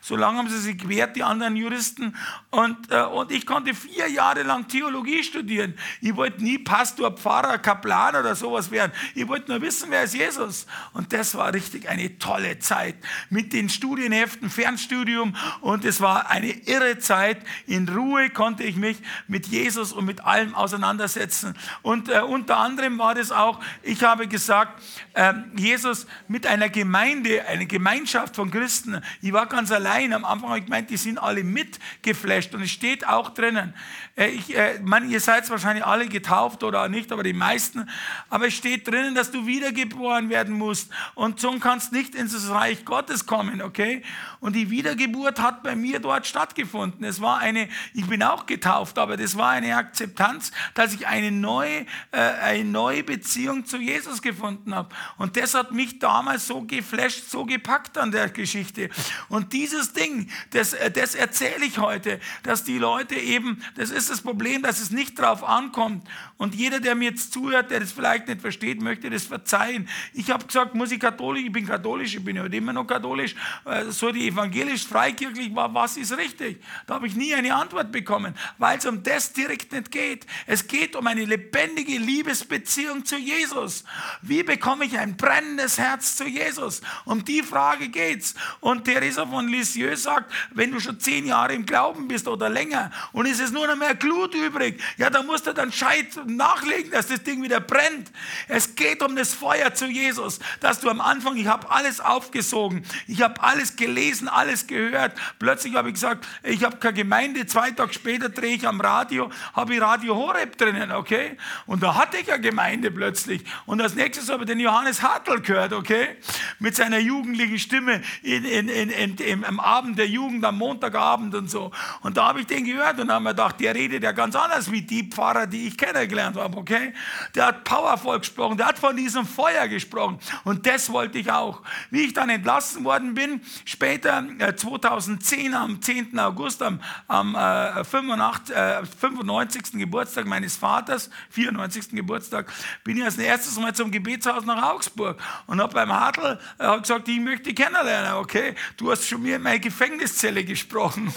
So 0.00 0.16
lange 0.16 0.38
haben 0.38 0.48
sie 0.48 0.58
sich 0.58 0.78
gewehrt, 0.78 1.16
die 1.16 1.22
anderen 1.22 1.56
Juristen. 1.56 2.16
Und, 2.50 2.90
äh, 2.90 3.02
und 3.02 3.30
ich 3.30 3.46
konnte 3.46 3.74
vier 3.74 4.08
Jahre 4.08 4.42
lang 4.42 4.68
Theologie 4.68 5.22
studieren. 5.22 5.74
Ich 6.00 6.16
wollte 6.16 6.42
nie 6.42 6.58
Pastor, 6.58 7.12
Pfarrer, 7.12 7.58
Kaplan 7.58 8.16
oder 8.16 8.34
sowas 8.34 8.70
werden. 8.70 8.92
Ich 9.14 9.28
wollte 9.28 9.50
nur 9.50 9.60
wissen, 9.60 9.90
wer 9.90 10.04
ist 10.04 10.14
Jesus. 10.14 10.66
Und 10.92 11.12
das 11.12 11.34
war 11.34 11.52
richtig 11.52 11.88
eine 11.88 12.18
tolle 12.18 12.58
Zeit 12.58 12.96
mit 13.30 13.52
den 13.52 13.68
Studienheften, 13.68 14.50
Fernstudium. 14.50 15.36
Und 15.60 15.84
es 15.84 16.00
war 16.00 16.30
eine 16.30 16.50
irre 16.50 16.98
Zeit. 16.98 17.38
In 17.66 17.88
Ruhe 17.88 18.30
konnte 18.30 18.64
ich 18.64 18.76
mich 18.76 18.98
mit 19.26 19.46
Jesus 19.46 19.92
und 19.92 20.04
mit 20.04 20.24
allem 20.24 20.54
auseinandersetzen. 20.54 21.54
Und 21.82 22.08
äh, 22.08 22.20
unter 22.20 22.58
anderem 22.58 22.98
war 22.98 23.14
das 23.14 23.32
auch, 23.32 23.60
ich 23.82 24.02
habe 24.02 24.28
gesagt, 24.28 24.82
äh, 25.14 25.34
Jesus 25.56 26.06
mit 26.28 26.46
einer 26.46 26.68
Gemeinde, 26.68 27.46
eine 27.46 27.66
Gemeinschaft 27.66 28.36
von 28.36 28.50
Christen. 28.50 29.02
Ich 29.28 29.34
war 29.34 29.44
ganz 29.44 29.70
allein. 29.70 30.14
Am 30.14 30.24
Anfang 30.24 30.48
habe 30.48 30.60
ich 30.60 30.64
gemeint, 30.64 30.88
die 30.88 30.96
sind 30.96 31.18
alle 31.18 31.44
mitgeflasht. 31.44 32.54
Und 32.54 32.62
es 32.62 32.70
steht 32.70 33.06
auch 33.06 33.28
drinnen. 33.28 33.74
Äh, 34.16 34.28
ich, 34.28 34.56
äh, 34.56 34.80
man, 34.82 35.10
ihr 35.10 35.20
seid 35.20 35.50
wahrscheinlich 35.50 35.84
alle 35.84 36.08
getauft 36.08 36.64
oder 36.64 36.88
nicht, 36.88 37.12
aber 37.12 37.22
die 37.22 37.34
meisten. 37.34 37.90
Aber 38.30 38.46
es 38.46 38.54
steht 38.54 38.88
drinnen, 38.88 39.14
dass 39.14 39.30
du 39.30 39.46
wiedergeboren 39.46 40.30
werden 40.30 40.54
musst. 40.54 40.90
Und 41.14 41.40
so 41.40 41.58
kannst 41.58 41.92
nicht 41.92 42.14
ins 42.14 42.48
Reich 42.48 42.86
Gottes 42.86 43.26
kommen, 43.26 43.60
okay? 43.60 44.02
Und 44.40 44.56
die 44.56 44.70
Wiedergeburt 44.70 45.40
hat 45.40 45.62
bei 45.62 45.76
mir 45.76 46.00
dort 46.00 46.26
stattgefunden. 46.26 47.04
Es 47.04 47.20
war 47.20 47.38
eine, 47.38 47.68
ich 47.92 48.06
bin 48.06 48.22
auch 48.22 48.46
getauft, 48.46 48.98
aber 48.98 49.18
das 49.18 49.36
war 49.36 49.50
eine 49.50 49.76
Akzeptanz, 49.76 50.52
dass 50.72 50.94
ich 50.94 51.06
eine 51.06 51.30
neue, 51.30 51.80
äh, 52.12 52.18
eine 52.42 52.64
neue 52.64 53.02
Beziehung 53.02 53.66
zu 53.66 53.76
Jesus 53.76 54.22
gefunden 54.22 54.74
habe. 54.74 54.88
Und 55.18 55.36
das 55.36 55.52
hat 55.52 55.72
mich 55.72 55.98
damals 55.98 56.46
so 56.46 56.62
geflasht, 56.62 57.28
so 57.28 57.44
gepackt 57.44 57.98
an 57.98 58.10
der 58.10 58.30
Geschichte. 58.30 58.88
Und 59.28 59.52
dieses 59.52 59.92
Ding, 59.92 60.30
das, 60.50 60.72
äh, 60.72 60.90
das 60.90 61.14
erzähle 61.14 61.64
ich 61.64 61.78
heute, 61.78 62.20
dass 62.42 62.64
die 62.64 62.78
Leute 62.78 63.14
eben, 63.14 63.62
das 63.76 63.90
ist 63.90 64.10
das 64.10 64.20
Problem, 64.20 64.62
dass 64.62 64.80
es 64.80 64.90
nicht 64.90 65.18
drauf 65.18 65.44
ankommt. 65.44 66.06
Und 66.36 66.54
jeder, 66.54 66.80
der 66.80 66.94
mir 66.94 67.10
jetzt 67.10 67.32
zuhört, 67.32 67.70
der 67.70 67.80
das 67.80 67.92
vielleicht 67.92 68.28
nicht 68.28 68.40
versteht, 68.40 68.80
möchte 68.80 69.10
das 69.10 69.24
verzeihen. 69.24 69.88
Ich 70.14 70.30
habe 70.30 70.46
gesagt, 70.46 70.74
muss 70.74 70.92
ich 70.92 71.00
katholisch, 71.00 71.44
ich 71.44 71.52
bin 71.52 71.66
katholisch, 71.66 72.14
ich 72.14 72.24
bin 72.24 72.36
ja 72.36 72.44
immer 72.44 72.72
noch 72.72 72.86
katholisch, 72.86 73.34
äh, 73.64 73.86
so 73.90 74.10
die 74.10 74.28
evangelisch 74.28 74.86
freikirchlich 74.86 75.54
war, 75.54 75.72
was 75.74 75.96
ist 75.96 76.16
richtig? 76.16 76.62
Da 76.86 76.94
habe 76.94 77.06
ich 77.06 77.16
nie 77.16 77.34
eine 77.34 77.54
Antwort 77.54 77.92
bekommen, 77.92 78.34
weil 78.58 78.78
es 78.78 78.86
um 78.86 79.02
das 79.02 79.32
direkt 79.32 79.72
nicht 79.72 79.90
geht. 79.90 80.26
Es 80.46 80.66
geht 80.66 80.96
um 80.96 81.06
eine 81.06 81.24
lebendige 81.24 81.98
Liebesbeziehung 81.98 83.04
zu 83.04 83.16
Jesus. 83.16 83.84
Wie 84.22 84.42
bekomme 84.42 84.84
ich 84.84 84.98
ein 84.98 85.16
brennendes 85.16 85.78
Herz 85.78 86.16
zu 86.16 86.26
Jesus? 86.26 86.80
Um 87.04 87.24
die 87.24 87.42
Frage 87.42 87.88
geht's. 87.88 88.34
Und 88.60 88.86
Theresa 89.08 89.26
von 89.26 89.48
Lisieux 89.48 89.96
sagt, 89.96 90.32
wenn 90.50 90.70
du 90.70 90.80
schon 90.80 91.00
zehn 91.00 91.26
Jahre 91.26 91.54
im 91.54 91.64
Glauben 91.64 92.08
bist 92.08 92.28
oder 92.28 92.48
länger 92.48 92.90
und 93.12 93.26
es 93.26 93.40
ist 93.40 93.52
nur 93.52 93.66
noch 93.66 93.76
mehr 93.76 93.94
Glut 93.94 94.34
übrig, 94.34 94.80
ja, 94.98 95.08
dann 95.08 95.26
musst 95.26 95.46
du 95.46 95.54
dann 95.54 95.72
Scheit 95.72 96.20
nachlegen, 96.26 96.90
dass 96.90 97.06
das 97.06 97.22
Ding 97.22 97.42
wieder 97.42 97.60
brennt. 97.60 98.10
Es 98.48 98.74
geht 98.74 99.02
um 99.02 99.16
das 99.16 99.32
Feuer 99.32 99.72
zu 99.72 99.86
Jesus, 99.86 100.40
dass 100.60 100.80
du 100.80 100.90
am 100.90 101.00
Anfang, 101.00 101.36
ich 101.36 101.46
habe 101.46 101.70
alles 101.70 102.00
aufgesogen, 102.00 102.84
ich 103.06 103.22
habe 103.22 103.42
alles 103.42 103.76
gelesen, 103.76 104.28
alles 104.28 104.66
gehört. 104.66 105.18
Plötzlich 105.38 105.74
habe 105.74 105.88
ich 105.88 105.94
gesagt, 105.94 106.26
ich 106.42 106.62
habe 106.64 106.76
keine 106.76 106.94
Gemeinde. 106.94 107.46
Zwei 107.46 107.70
Tage 107.70 107.94
später 107.94 108.28
drehe 108.28 108.56
ich 108.56 108.66
am 108.66 108.80
Radio, 108.80 109.30
habe 109.54 109.74
ich 109.74 109.80
Radio 109.80 110.16
Horeb 110.16 110.58
drinnen, 110.58 110.92
okay? 110.92 111.38
Und 111.66 111.82
da 111.82 111.94
hatte 111.94 112.18
ich 112.18 112.30
eine 112.30 112.42
Gemeinde 112.42 112.90
plötzlich. 112.90 113.42
Und 113.64 113.80
als 113.80 113.94
nächstes 113.94 114.28
habe 114.28 114.44
ich 114.44 114.50
den 114.50 114.60
Johannes 114.60 115.02
Hartl 115.02 115.40
gehört, 115.40 115.72
okay? 115.72 116.16
Mit 116.58 116.76
seiner 116.76 116.98
jugendlichen 116.98 117.58
Stimme 117.58 118.02
in, 118.22 118.44
in, 118.44 118.68
in, 118.68 118.90
in, 118.98 119.44
am 119.44 119.60
Abend 119.60 119.98
der 119.98 120.08
Jugend, 120.08 120.44
am 120.44 120.58
Montagabend 120.58 121.34
und 121.34 121.50
so. 121.50 121.70
Und 122.02 122.16
da 122.16 122.28
habe 122.28 122.40
ich 122.40 122.46
den 122.46 122.64
gehört 122.64 122.98
und 122.98 123.10
habe 123.10 123.22
mir 123.22 123.30
gedacht, 123.30 123.60
der 123.60 123.74
redet 123.74 124.02
ja 124.02 124.12
ganz 124.12 124.34
anders 124.34 124.70
wie 124.70 124.82
die 124.82 125.04
Pfarrer, 125.04 125.46
die 125.46 125.68
ich 125.68 125.76
kennengelernt 125.76 126.36
habe, 126.36 126.56
okay? 126.56 126.92
Der 127.34 127.46
hat 127.46 127.64
powervoll 127.64 128.18
gesprochen, 128.18 128.56
der 128.56 128.66
hat 128.66 128.78
von 128.78 128.96
diesem 128.96 129.26
Feuer 129.26 129.68
gesprochen. 129.68 130.18
Und 130.44 130.66
das 130.66 130.92
wollte 130.92 131.18
ich 131.18 131.30
auch. 131.30 131.62
Wie 131.90 132.02
ich 132.02 132.12
dann 132.12 132.28
entlassen 132.30 132.84
worden 132.84 133.14
bin, 133.14 133.40
später, 133.64 134.24
äh, 134.38 134.54
2010, 134.54 135.54
am 135.54 135.80
10. 135.80 136.18
August, 136.18 136.62
am, 136.62 136.80
am 137.06 137.34
äh, 137.34 137.84
85, 137.84 138.54
äh, 138.54 138.84
95. 138.84 139.78
Geburtstag 139.78 140.26
meines 140.26 140.56
Vaters, 140.56 141.10
94. 141.30 141.90
Geburtstag, 141.90 142.52
bin 142.84 142.96
ich 142.96 143.04
als 143.04 143.18
erstes 143.18 143.58
Mal 143.58 143.74
zum 143.74 143.90
Gebetshaus 143.90 144.44
nach 144.44 144.62
Augsburg 144.62 145.20
und 145.46 145.60
habe 145.60 145.74
beim 145.74 145.92
Hartl 145.92 146.38
äh, 146.58 146.80
gesagt, 146.80 147.08
ich 147.08 147.20
möchte 147.20 147.54
kennenlernen, 147.54 148.14
okay? 148.14 148.54
Du 148.76 148.87
hast 148.90 149.08
schon 149.08 149.22
mir 149.22 149.36
in 149.36 149.42
meine 149.42 149.60
Gefängniszelle 149.60 150.44
gesprochen. 150.44 151.12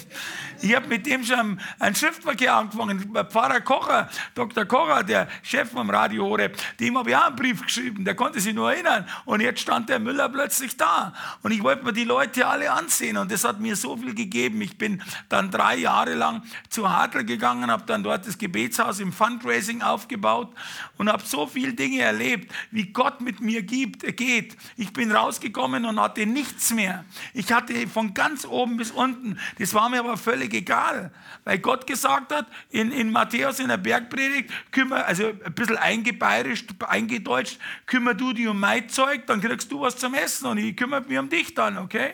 Ich 0.61 0.75
habe 0.75 0.87
mit 0.87 1.05
dem 1.07 1.23
schon 1.23 1.59
ein 1.79 1.95
Schriftverkehr 1.95 2.55
angefangen. 2.55 3.11
Pfarrer 3.29 3.61
Kocher, 3.61 4.09
Dr. 4.35 4.65
Kocher, 4.65 5.03
der 5.03 5.27
Chef 5.41 5.71
vom 5.71 5.89
Radio 5.89 6.25
Horeb, 6.25 6.55
dem 6.79 6.97
habe 6.97 7.09
ich 7.09 7.15
auch 7.15 7.27
einen 7.27 7.35
Brief 7.35 7.63
geschrieben, 7.63 8.05
der 8.05 8.15
konnte 8.15 8.39
sich 8.39 8.53
nur 8.53 8.71
erinnern. 8.71 9.07
Und 9.25 9.41
jetzt 9.41 9.61
stand 9.61 9.89
der 9.89 9.99
Müller 9.99 10.29
plötzlich 10.29 10.77
da. 10.77 11.13
Und 11.41 11.51
ich 11.51 11.63
wollte 11.63 11.83
mir 11.83 11.93
die 11.93 12.03
Leute 12.03 12.45
alle 12.45 12.71
ansehen. 12.71 13.17
Und 13.17 13.31
das 13.31 13.43
hat 13.43 13.59
mir 13.59 13.75
so 13.75 13.97
viel 13.97 14.13
gegeben. 14.13 14.61
Ich 14.61 14.77
bin 14.77 15.01
dann 15.29 15.49
drei 15.49 15.77
Jahre 15.77 16.13
lang 16.13 16.43
zu 16.69 16.89
Hartl 16.89 17.23
gegangen, 17.23 17.71
habe 17.71 17.83
dann 17.87 18.03
dort 18.03 18.27
das 18.27 18.37
Gebetshaus 18.37 18.99
im 18.99 19.11
Fundraising 19.11 19.81
aufgebaut 19.81 20.53
und 20.97 21.09
habe 21.09 21.23
so 21.25 21.47
viele 21.47 21.73
Dinge 21.73 22.01
erlebt, 22.01 22.53
wie 22.69 22.85
Gott 22.85 23.21
mit 23.21 23.41
mir 23.41 23.63
gibt, 23.63 24.01
geht. 24.15 24.55
Ich 24.77 24.93
bin 24.93 25.11
rausgekommen 25.11 25.85
und 25.85 25.99
hatte 25.99 26.25
nichts 26.25 26.71
mehr. 26.71 27.05
Ich 27.33 27.51
hatte 27.51 27.60
von 27.91 28.13
ganz 28.13 28.45
oben 28.45 28.77
bis 28.77 28.91
unten, 28.91 29.37
das 29.59 29.73
war 29.73 29.89
mir 29.89 29.99
aber 29.99 30.17
völlig 30.17 30.53
egal, 30.53 31.11
weil 31.43 31.59
Gott 31.59 31.87
gesagt 31.87 32.33
hat, 32.33 32.47
in, 32.69 32.91
in 32.91 33.11
Matthäus 33.11 33.59
in 33.59 33.67
der 33.67 33.77
Bergpredigt, 33.77 34.49
kümmer, 34.71 35.05
also 35.05 35.27
ein 35.27 35.53
bisschen 35.53 35.77
eingebeirischt, 35.77 36.71
eingedeutscht, 36.87 37.59
kümmer 37.85 38.13
du 38.13 38.33
dich 38.33 38.47
um 38.47 38.59
mein 38.59 38.89
Zeug, 38.89 39.25
dann 39.27 39.41
kriegst 39.41 39.71
du 39.71 39.81
was 39.81 39.97
zum 39.97 40.13
Essen 40.13 40.47
und 40.47 40.57
ich 40.57 40.75
kümmere 40.75 41.01
mich 41.01 41.17
um 41.17 41.29
dich 41.29 41.53
dann, 41.53 41.77
okay? 41.77 42.13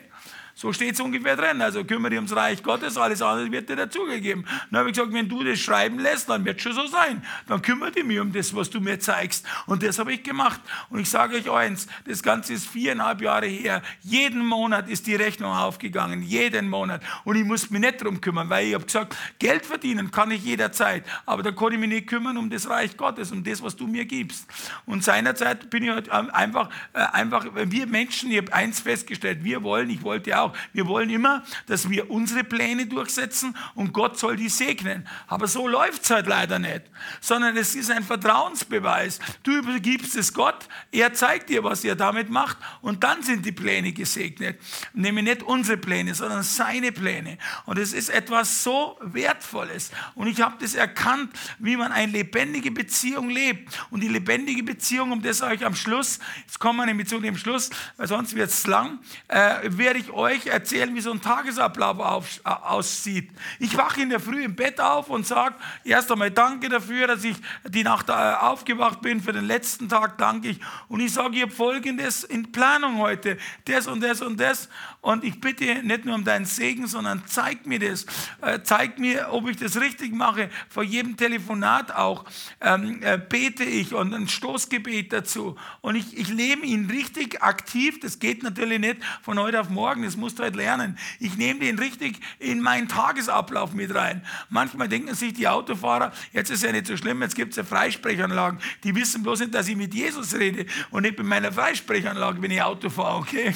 So 0.58 0.72
steht 0.72 0.94
es 0.94 1.00
ungefähr 1.00 1.36
drin. 1.36 1.62
Also 1.62 1.84
kümmere 1.84 2.10
dich 2.10 2.18
ums 2.18 2.34
Reich 2.34 2.64
Gottes, 2.64 2.98
alles 2.98 3.22
andere 3.22 3.52
wird 3.52 3.68
dir 3.68 3.76
dazugegeben. 3.76 4.44
Dann 4.72 4.80
habe 4.80 4.90
ich 4.90 4.96
gesagt, 4.96 5.14
wenn 5.14 5.28
du 5.28 5.44
das 5.44 5.60
schreiben 5.60 6.00
lässt, 6.00 6.28
dann 6.28 6.44
wird 6.44 6.56
es 6.56 6.64
schon 6.64 6.72
so 6.72 6.84
sein. 6.88 7.22
Dann 7.46 7.62
kümmere 7.62 7.92
dich 7.92 8.02
mich 8.02 8.18
um 8.18 8.32
das, 8.32 8.52
was 8.56 8.68
du 8.68 8.80
mir 8.80 8.98
zeigst. 8.98 9.46
Und 9.66 9.84
das 9.84 10.00
habe 10.00 10.14
ich 10.14 10.24
gemacht. 10.24 10.60
Und 10.90 10.98
ich 10.98 11.08
sage 11.08 11.36
euch 11.36 11.48
eins, 11.48 11.86
das 12.06 12.24
Ganze 12.24 12.54
ist 12.54 12.66
viereinhalb 12.66 13.20
Jahre 13.20 13.46
her. 13.46 13.82
Jeden 14.00 14.44
Monat 14.44 14.88
ist 14.88 15.06
die 15.06 15.14
Rechnung 15.14 15.52
aufgegangen. 15.52 16.24
Jeden 16.24 16.68
Monat. 16.68 17.02
Und 17.22 17.36
ich 17.36 17.44
musste 17.44 17.72
mich 17.72 17.80
nicht 17.80 18.00
darum 18.00 18.20
kümmern, 18.20 18.50
weil 18.50 18.66
ich 18.66 18.74
habe 18.74 18.84
gesagt, 18.84 19.16
Geld 19.38 19.64
verdienen 19.64 20.10
kann 20.10 20.32
ich 20.32 20.42
jederzeit. 20.42 21.04
Aber 21.24 21.44
da 21.44 21.52
kann 21.52 21.70
ich 21.70 21.78
mich 21.78 21.88
nicht 21.88 22.08
kümmern 22.08 22.36
um 22.36 22.50
das 22.50 22.68
Reich 22.68 22.96
Gottes, 22.96 23.30
um 23.30 23.44
das, 23.44 23.62
was 23.62 23.76
du 23.76 23.86
mir 23.86 24.06
gibst. 24.06 24.48
Und 24.86 25.04
seinerzeit 25.04 25.70
bin 25.70 25.84
ich 25.84 25.90
halt 25.90 26.10
einfach, 26.10 26.68
äh, 26.94 26.98
einfach 27.12 27.46
wir 27.54 27.86
Menschen, 27.86 28.32
ich 28.32 28.38
habe 28.38 28.52
eins 28.52 28.80
festgestellt, 28.80 29.44
wir 29.44 29.62
wollen, 29.62 29.88
ich 29.90 30.02
wollte 30.02 30.36
auch, 30.36 30.47
wir 30.72 30.86
wollen 30.86 31.10
immer, 31.10 31.42
dass 31.66 31.88
wir 31.90 32.10
unsere 32.10 32.44
Pläne 32.44 32.86
durchsetzen 32.86 33.56
und 33.74 33.92
Gott 33.92 34.18
soll 34.18 34.36
die 34.36 34.48
segnen. 34.48 35.06
Aber 35.26 35.46
so 35.46 35.68
läuft 35.68 36.04
es 36.04 36.10
halt 36.10 36.26
leider 36.26 36.58
nicht, 36.58 36.82
sondern 37.20 37.56
es 37.56 37.74
ist 37.74 37.90
ein 37.90 38.02
Vertrauensbeweis. 38.02 39.18
Du 39.42 39.52
übergibst 39.52 40.16
es 40.16 40.32
Gott, 40.32 40.68
er 40.92 41.12
zeigt 41.14 41.50
dir, 41.50 41.64
was 41.64 41.84
er 41.84 41.96
damit 41.96 42.30
macht 42.30 42.56
und 42.80 43.04
dann 43.04 43.22
sind 43.22 43.44
die 43.44 43.52
Pläne 43.52 43.92
gesegnet. 43.92 44.60
Nämlich 44.92 45.24
nicht 45.24 45.42
unsere 45.42 45.76
Pläne, 45.76 46.14
sondern 46.14 46.42
seine 46.42 46.92
Pläne. 46.92 47.38
Und 47.66 47.78
es 47.78 47.92
ist 47.92 48.08
etwas 48.08 48.62
so 48.62 48.98
Wertvolles. 49.00 49.90
Und 50.14 50.26
ich 50.26 50.40
habe 50.40 50.56
das 50.60 50.74
erkannt, 50.74 51.32
wie 51.58 51.76
man 51.76 51.92
eine 51.92 52.12
lebendige 52.12 52.70
Beziehung 52.70 53.30
lebt. 53.30 53.76
Und 53.90 54.02
die 54.02 54.08
lebendige 54.08 54.62
Beziehung, 54.62 55.12
um 55.12 55.22
das 55.22 55.42
euch 55.42 55.64
am 55.64 55.74
Schluss, 55.74 56.18
jetzt 56.46 56.58
kommen 56.58 56.78
wir 56.78 56.86
nämlich 56.86 57.08
zu 57.08 57.20
dem 57.20 57.36
Schluss, 57.36 57.70
weil 57.96 58.08
sonst 58.08 58.34
wird 58.34 58.50
es 58.50 58.66
lang, 58.66 58.98
äh, 59.28 59.60
werde 59.64 59.98
ich 59.98 60.10
euch 60.10 60.37
erzählen, 60.46 60.94
wie 60.94 61.00
so 61.00 61.10
ein 61.10 61.20
Tagesablauf 61.20 61.98
auf, 61.98 62.40
äh, 62.44 62.48
aussieht. 62.48 63.30
Ich 63.58 63.76
wache 63.76 64.02
in 64.02 64.10
der 64.10 64.20
Früh 64.20 64.44
im 64.44 64.54
Bett 64.54 64.80
auf 64.80 65.10
und 65.10 65.26
sage 65.26 65.54
erst 65.84 66.10
einmal 66.12 66.30
Danke 66.30 66.68
dafür, 66.68 67.06
dass 67.06 67.24
ich 67.24 67.36
die 67.66 67.82
Nacht 67.82 68.08
äh, 68.08 68.12
aufgewacht 68.12 69.02
bin. 69.02 69.20
Für 69.20 69.32
den 69.32 69.46
letzten 69.46 69.88
Tag 69.88 70.18
danke 70.18 70.48
ich. 70.48 70.60
Und 70.88 71.00
ich 71.00 71.12
sage, 71.12 71.36
ich 71.36 71.42
habe 71.42 71.52
Folgendes 71.52 72.24
in 72.24 72.52
Planung 72.52 72.98
heute. 72.98 73.38
Das 73.64 73.86
und 73.86 74.00
das 74.00 74.20
und 74.20 74.38
das. 74.38 74.68
Und 75.00 75.22
ich 75.22 75.40
bitte 75.40 75.82
nicht 75.84 76.04
nur 76.04 76.16
um 76.16 76.24
deinen 76.24 76.44
Segen, 76.44 76.88
sondern 76.88 77.22
zeig 77.26 77.66
mir 77.66 77.78
das. 77.78 78.04
Äh, 78.42 78.60
zeig 78.64 78.98
mir, 78.98 79.28
ob 79.30 79.48
ich 79.48 79.56
das 79.56 79.80
richtig 79.80 80.12
mache. 80.12 80.50
Vor 80.68 80.82
jedem 80.82 81.16
Telefonat 81.16 81.92
auch 81.94 82.24
ähm, 82.60 83.00
äh, 83.02 83.16
bete 83.16 83.62
ich 83.62 83.94
und 83.94 84.12
ein 84.12 84.28
Stoßgebet 84.28 85.12
dazu. 85.12 85.56
Und 85.82 85.94
ich, 85.94 86.18
ich 86.18 86.28
lebe 86.28 86.66
ihn 86.66 86.90
richtig 86.90 87.42
aktiv. 87.42 88.00
Das 88.00 88.18
geht 88.18 88.42
natürlich 88.42 88.80
nicht 88.80 88.96
von 89.22 89.38
heute 89.38 89.60
auf 89.60 89.70
morgen. 89.70 90.02
Das 90.02 90.16
musst 90.16 90.40
du 90.40 90.42
halt 90.42 90.56
lernen. 90.56 90.98
Ich 91.20 91.36
nehme 91.36 91.60
den 91.60 91.78
richtig 91.78 92.18
in 92.40 92.60
meinen 92.60 92.88
Tagesablauf 92.88 93.74
mit 93.74 93.94
rein. 93.94 94.24
Manchmal 94.48 94.88
denken 94.88 95.14
sich 95.14 95.32
die 95.32 95.46
Autofahrer, 95.46 96.12
jetzt 96.32 96.50
ist 96.50 96.64
ja 96.64 96.72
nicht 96.72 96.86
so 96.88 96.96
schlimm, 96.96 97.22
jetzt 97.22 97.36
gibt 97.36 97.52
es 97.52 97.56
ja 97.56 97.64
Freisprechanlagen. 97.64 98.58
Die 98.82 98.94
wissen 98.94 99.22
bloß 99.22 99.40
nicht, 99.40 99.54
dass 99.54 99.68
ich 99.68 99.76
mit 99.76 99.94
Jesus 99.94 100.34
rede 100.34 100.66
und 100.90 101.02
nicht 101.02 101.18
mit 101.18 101.26
meiner 101.26 101.52
Freisprechanlage, 101.52 102.42
wenn 102.42 102.50
ich 102.50 102.62
Auto 102.62 102.90
fahre, 102.90 103.18
okay? 103.18 103.54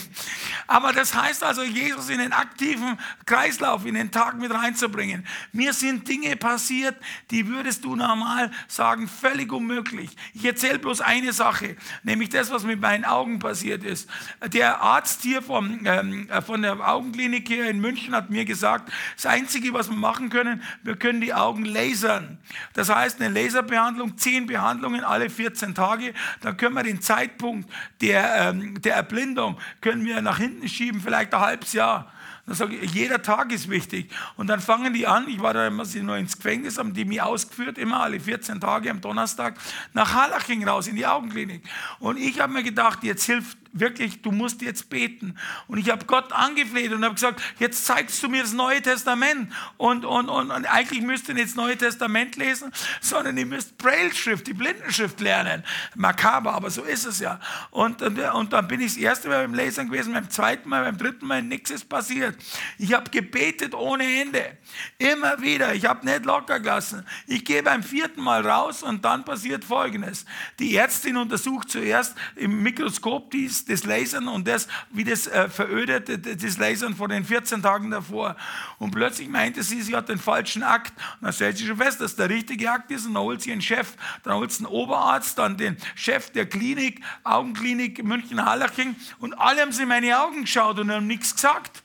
Aber 0.66 0.92
das 0.92 1.14
heißt 1.14 1.31
also, 1.40 1.62
Jesus 1.62 2.08
in 2.08 2.18
den 2.18 2.32
aktiven 2.32 2.98
Kreislauf, 3.26 3.86
in 3.86 3.94
den 3.94 4.10
Tag 4.10 4.38
mit 4.40 4.52
reinzubringen. 4.52 5.24
Mir 5.52 5.72
sind 5.72 6.08
Dinge 6.08 6.34
passiert, 6.36 6.96
die 7.30 7.46
würdest 7.46 7.84
du 7.84 7.94
normal 7.94 8.50
sagen, 8.66 9.06
völlig 9.06 9.52
unmöglich. 9.52 10.10
Ich 10.34 10.44
erzähle 10.44 10.80
bloß 10.80 11.00
eine 11.00 11.32
Sache, 11.32 11.76
nämlich 12.02 12.30
das, 12.30 12.50
was 12.50 12.64
mit 12.64 12.80
meinen 12.80 13.04
Augen 13.04 13.38
passiert 13.38 13.84
ist. 13.84 14.10
Der 14.52 14.82
Arzt 14.82 15.22
hier 15.22 15.42
vom, 15.42 15.80
ähm, 15.84 16.28
von 16.44 16.62
der 16.62 16.80
Augenklinik 16.80 17.46
hier 17.46 17.70
in 17.70 17.80
München 17.80 18.16
hat 18.16 18.30
mir 18.30 18.44
gesagt, 18.44 18.90
das 19.14 19.26
Einzige, 19.26 19.72
was 19.72 19.88
wir 19.88 19.96
machen 19.96 20.28
können, 20.28 20.62
wir 20.82 20.96
können 20.96 21.20
die 21.20 21.34
Augen 21.34 21.64
lasern. 21.64 22.38
Das 22.72 22.88
heißt, 22.88 23.20
eine 23.20 23.32
Laserbehandlung, 23.32 24.18
zehn 24.18 24.46
Behandlungen 24.46 25.04
alle 25.04 25.30
14 25.30 25.76
Tage, 25.76 26.14
dann 26.40 26.56
können 26.56 26.74
wir 26.74 26.82
den 26.82 27.00
Zeitpunkt 27.00 27.70
der, 28.00 28.48
ähm, 28.48 28.80
der 28.82 28.96
Erblindung 28.96 29.58
können 29.80 30.04
wir 30.04 30.20
nach 30.22 30.38
hinten 30.38 30.68
schieben, 30.68 31.00
vielleicht 31.00 31.21
ein 31.30 31.40
halbes 31.40 31.72
Jahr. 31.74 32.10
Dann 32.46 32.56
sage 32.56 32.74
ich, 32.76 32.92
jeder 32.92 33.22
Tag 33.22 33.52
ist 33.52 33.70
wichtig. 33.70 34.10
Und 34.36 34.48
dann 34.48 34.60
fangen 34.60 34.92
die 34.92 35.06
an, 35.06 35.28
ich 35.28 35.40
war 35.40 35.54
da 35.54 35.66
immer 35.68 35.84
noch 35.84 36.16
ins 36.16 36.36
Gefängnis, 36.36 36.78
haben 36.78 36.92
die 36.92 37.04
mich 37.04 37.22
ausgeführt, 37.22 37.78
immer 37.78 38.02
alle 38.02 38.18
14 38.18 38.60
Tage 38.60 38.90
am 38.90 39.00
Donnerstag, 39.00 39.54
nach 39.92 40.12
Harlaching 40.12 40.66
raus 40.66 40.88
in 40.88 40.96
die 40.96 41.06
Augenklinik. 41.06 41.62
Und 42.00 42.16
ich 42.18 42.40
habe 42.40 42.52
mir 42.52 42.64
gedacht, 42.64 43.04
jetzt 43.04 43.24
hilft 43.24 43.56
wirklich, 43.72 44.20
du 44.22 44.30
musst 44.30 44.62
jetzt 44.62 44.90
beten. 44.90 45.36
Und 45.66 45.78
ich 45.78 45.90
habe 45.90 46.04
Gott 46.04 46.32
angefleht 46.32 46.92
und 46.92 47.04
habe 47.04 47.14
gesagt, 47.14 47.42
jetzt 47.58 47.84
zeigst 47.84 48.22
du 48.22 48.28
mir 48.28 48.42
das 48.42 48.52
Neue 48.52 48.82
Testament. 48.82 49.52
Und, 49.78 50.04
und, 50.04 50.28
und, 50.28 50.50
und 50.50 50.66
eigentlich 50.66 51.02
müsst 51.02 51.28
ihr 51.28 51.34
nicht 51.34 51.48
das 51.48 51.54
Neue 51.54 51.76
Testament 51.76 52.36
lesen, 52.36 52.70
sondern 53.00 53.36
ihr 53.36 53.46
müsst 53.46 53.78
Braille-Schrift, 53.78 54.46
die 54.46 54.54
Blindenschrift 54.54 55.20
lernen. 55.20 55.64
Makaber, 55.94 56.52
aber 56.52 56.70
so 56.70 56.82
ist 56.82 57.06
es 57.06 57.20
ja. 57.20 57.40
Und, 57.70 58.02
und, 58.02 58.18
und 58.18 58.52
dann 58.52 58.68
bin 58.68 58.80
ich 58.80 58.94
das 58.94 58.96
erste 58.96 59.28
Mal 59.28 59.42
beim 59.42 59.54
Lesen 59.54 59.88
gewesen, 59.90 60.12
beim 60.12 60.30
zweiten 60.30 60.68
Mal, 60.68 60.84
beim 60.84 60.98
dritten 60.98 61.26
Mal, 61.26 61.42
nichts 61.42 61.70
ist 61.70 61.88
passiert. 61.88 62.36
Ich 62.78 62.92
habe 62.92 63.10
gebetet 63.10 63.74
ohne 63.74 64.04
Ende. 64.20 64.58
Immer 64.98 65.40
wieder. 65.40 65.74
Ich 65.74 65.86
habe 65.86 66.04
nicht 66.04 66.24
locker 66.24 66.60
gelassen. 66.60 67.06
Ich 67.26 67.44
gehe 67.44 67.62
beim 67.62 67.82
vierten 67.82 68.22
Mal 68.22 68.46
raus 68.46 68.82
und 68.82 69.04
dann 69.04 69.24
passiert 69.24 69.64
Folgendes. 69.64 70.24
Die 70.58 70.76
Ärztin 70.76 71.16
untersucht 71.16 71.70
zuerst 71.70 72.14
im 72.36 72.62
Mikroskop 72.62 73.30
dies 73.30 73.61
das, 73.64 73.84
Lasern 73.84 74.28
und 74.28 74.46
das, 74.46 74.68
wie 74.90 75.04
das 75.04 75.26
äh, 75.26 75.48
verödet, 75.48 76.08
das 76.42 76.58
Lasern 76.58 76.94
vor 76.94 77.08
den 77.08 77.24
14 77.24 77.62
Tagen 77.62 77.90
davor. 77.90 78.36
Und 78.78 78.90
plötzlich 78.90 79.28
meinte 79.28 79.62
sie, 79.62 79.82
sie 79.82 79.94
hat 79.94 80.08
den 80.08 80.18
falschen 80.18 80.62
Akt. 80.62 80.92
Und 81.20 81.26
dann 81.26 81.32
stellt 81.32 81.58
sie 81.58 81.66
schon 81.66 81.76
fest, 81.76 82.00
dass 82.00 82.16
der 82.16 82.28
richtige 82.28 82.70
Akt 82.70 82.90
ist 82.90 83.06
und 83.06 83.14
dann 83.14 83.22
holt 83.22 83.42
sie 83.42 83.52
einen 83.52 83.62
Chef, 83.62 83.94
dann 84.22 84.34
holt 84.34 84.52
sie 84.52 84.64
einen 84.64 84.72
Oberarzt, 84.72 85.38
dann 85.38 85.56
den 85.56 85.76
Chef 85.94 86.30
der 86.30 86.46
Klinik, 86.46 87.02
Augenklinik 87.24 88.02
München-Hallaching 88.02 88.96
und 89.18 89.34
alle 89.34 89.62
haben 89.62 89.72
sie 89.72 89.82
in 89.82 89.88
meine 89.88 90.20
Augen 90.20 90.42
geschaut 90.42 90.78
und 90.78 90.90
haben 90.90 91.06
nichts 91.06 91.34
gesagt. 91.34 91.82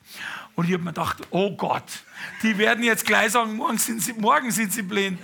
Und 0.58 0.66
ich 0.66 0.72
habe 0.72 0.82
mir 0.82 0.90
gedacht, 0.90 1.18
oh 1.30 1.54
Gott, 1.54 1.84
die 2.42 2.58
werden 2.58 2.82
jetzt 2.82 3.06
gleich 3.06 3.30
sagen, 3.30 3.54
morgen 3.54 3.78
sind 3.78 4.02
sie, 4.02 4.12
morgen 4.14 4.50
sind 4.50 4.72
sie 4.72 4.82
blind. 4.82 5.20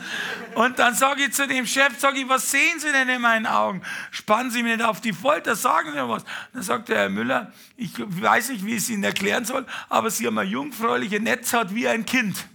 Und 0.55 0.79
dann 0.79 0.95
sage 0.95 1.25
ich 1.25 1.33
zu 1.33 1.49
dem 1.49 1.67
Chef, 1.67 1.99
sage 1.99 2.21
ich, 2.21 2.29
was 2.29 2.53
sehen 2.53 2.79
Sie 2.79 2.93
denn 2.93 3.09
in 3.09 3.21
meinen 3.21 3.45
Augen? 3.45 3.83
Spannen 4.13 4.53
Sie 4.53 4.63
mir 4.63 4.77
nicht 4.77 4.87
auf 4.87 5.01
die 5.01 5.13
Folter, 5.13 5.57
sagen 5.57 5.91
Sie 5.91 5.97
mir 5.97 6.09
was. 6.09 6.25
Dann 6.53 6.63
sagt 6.63 6.89
der 6.89 6.99
Herr 6.99 7.09
Müller, 7.09 7.53
ich 7.77 7.91
weiß 7.97 8.51
nicht, 8.51 8.65
wie 8.65 8.75
ich 8.75 8.85
es 8.85 8.91
Ihnen 8.91 9.03
erklären 9.03 9.45
soll, 9.45 9.67
aber 9.89 10.09
Sie 10.09 10.25
haben 10.25 10.39
eine 10.39 10.49
jungfräuliche 10.49 11.19
Netzhaut 11.19 11.75
wie 11.75 11.89
ein 11.89 12.07
Kind. 12.07 12.47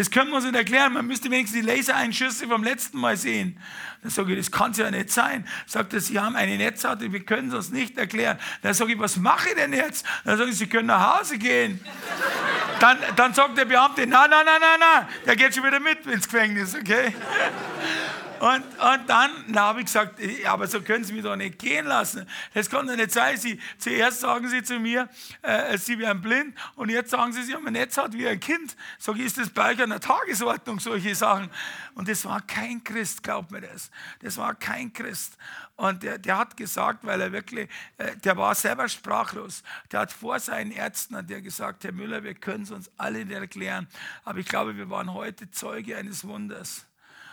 Das 0.00 0.10
können 0.10 0.30
wir 0.30 0.36
uns 0.36 0.46
nicht 0.46 0.56
erklären. 0.56 0.94
Man 0.94 1.06
müsste 1.06 1.30
wenigstens 1.30 1.60
die 1.60 1.66
Lasereinschüsse 1.66 2.48
vom 2.48 2.64
letzten 2.64 2.98
Mal 2.98 3.18
sehen. 3.18 3.60
Dann 4.00 4.10
sage 4.10 4.32
ich, 4.32 4.38
das 4.38 4.50
kann 4.50 4.70
es 4.70 4.78
ja 4.78 4.90
nicht 4.90 5.10
sein. 5.10 5.46
Sagt 5.66 5.92
er, 5.92 6.00
Sie 6.00 6.18
haben 6.18 6.36
eine 6.36 6.56
Netzhaut, 6.56 7.00
wir 7.02 7.20
können 7.20 7.48
es 7.48 7.54
uns 7.54 7.68
nicht 7.68 7.98
erklären. 7.98 8.38
Dann 8.62 8.72
sage 8.72 8.94
ich, 8.94 8.98
was 8.98 9.18
mache 9.18 9.50
ich 9.50 9.56
denn 9.56 9.74
jetzt? 9.74 10.06
Dann 10.24 10.38
sage 10.38 10.48
ich, 10.48 10.56
Sie 10.56 10.68
können 10.68 10.86
nach 10.86 11.18
Hause 11.18 11.36
gehen. 11.36 11.80
Dann, 12.78 12.96
dann 13.14 13.34
sagt 13.34 13.58
der 13.58 13.66
Beamte, 13.66 14.06
nein, 14.06 14.30
nein, 14.30 14.46
nein, 14.46 14.60
nein, 14.62 14.80
nein, 14.80 15.08
der 15.26 15.36
geht 15.36 15.54
schon 15.54 15.64
wieder 15.64 15.80
mit 15.80 16.06
ins 16.06 16.26
Gefängnis, 16.26 16.74
okay? 16.74 17.14
Und, 18.40 18.64
und 18.64 19.06
dann 19.06 19.54
habe 19.54 19.80
ich 19.80 19.86
gesagt, 19.86 20.18
aber 20.46 20.66
so 20.66 20.80
können 20.80 21.04
Sie 21.04 21.12
mich 21.12 21.22
doch 21.22 21.36
nicht 21.36 21.58
gehen 21.58 21.84
lassen. 21.84 22.26
Das 22.54 22.70
kann 22.70 22.86
doch 22.86 22.96
nicht 22.96 23.10
sein. 23.10 23.36
Sie, 23.36 23.60
zuerst 23.76 24.20
sagen 24.20 24.48
Sie 24.48 24.62
zu 24.62 24.78
mir, 24.78 25.10
äh, 25.42 25.76
Sie 25.76 25.98
wären 25.98 26.22
blind 26.22 26.56
und 26.74 26.88
jetzt 26.88 27.10
sagen 27.10 27.34
Sie, 27.34 27.42
Sie 27.42 27.54
haben 27.54 27.66
ein 27.66 27.74
Netzhaut 27.74 28.14
wie 28.14 28.26
ein 28.26 28.40
Kind. 28.40 28.76
Sag 28.98 29.16
ich, 29.16 29.26
ist 29.26 29.36
das 29.36 29.50
bei 29.50 29.72
euch 29.72 29.82
an 29.82 29.90
der 29.90 30.00
Tagesordnung, 30.00 30.80
solche 30.80 31.14
Sachen? 31.14 31.50
Und 31.94 32.08
das 32.08 32.24
war 32.24 32.40
kein 32.40 32.82
Christ, 32.82 33.22
glaubt 33.22 33.50
mir 33.50 33.60
das. 33.60 33.90
Das 34.22 34.38
war 34.38 34.54
kein 34.54 34.90
Christ. 34.90 35.36
Und 35.76 36.02
der, 36.02 36.16
der 36.16 36.38
hat 36.38 36.56
gesagt, 36.56 37.04
weil 37.04 37.20
er 37.20 37.32
wirklich, 37.32 37.68
äh, 37.98 38.16
der 38.16 38.38
war 38.38 38.54
selber 38.54 38.88
sprachlos. 38.88 39.62
Der 39.92 40.00
hat 40.00 40.12
vor 40.12 40.40
seinen 40.40 40.72
Ärzten 40.72 41.14
hat 41.14 41.28
der 41.28 41.42
gesagt, 41.42 41.84
Herr 41.84 41.92
Müller, 41.92 42.24
wir 42.24 42.34
können 42.34 42.62
es 42.62 42.70
uns 42.70 42.90
alle 42.96 43.22
nicht 43.22 43.36
erklären. 43.36 43.86
Aber 44.24 44.38
ich 44.38 44.46
glaube, 44.46 44.78
wir 44.78 44.88
waren 44.88 45.12
heute 45.12 45.50
Zeuge 45.50 45.94
eines 45.98 46.26
Wunders. 46.26 46.86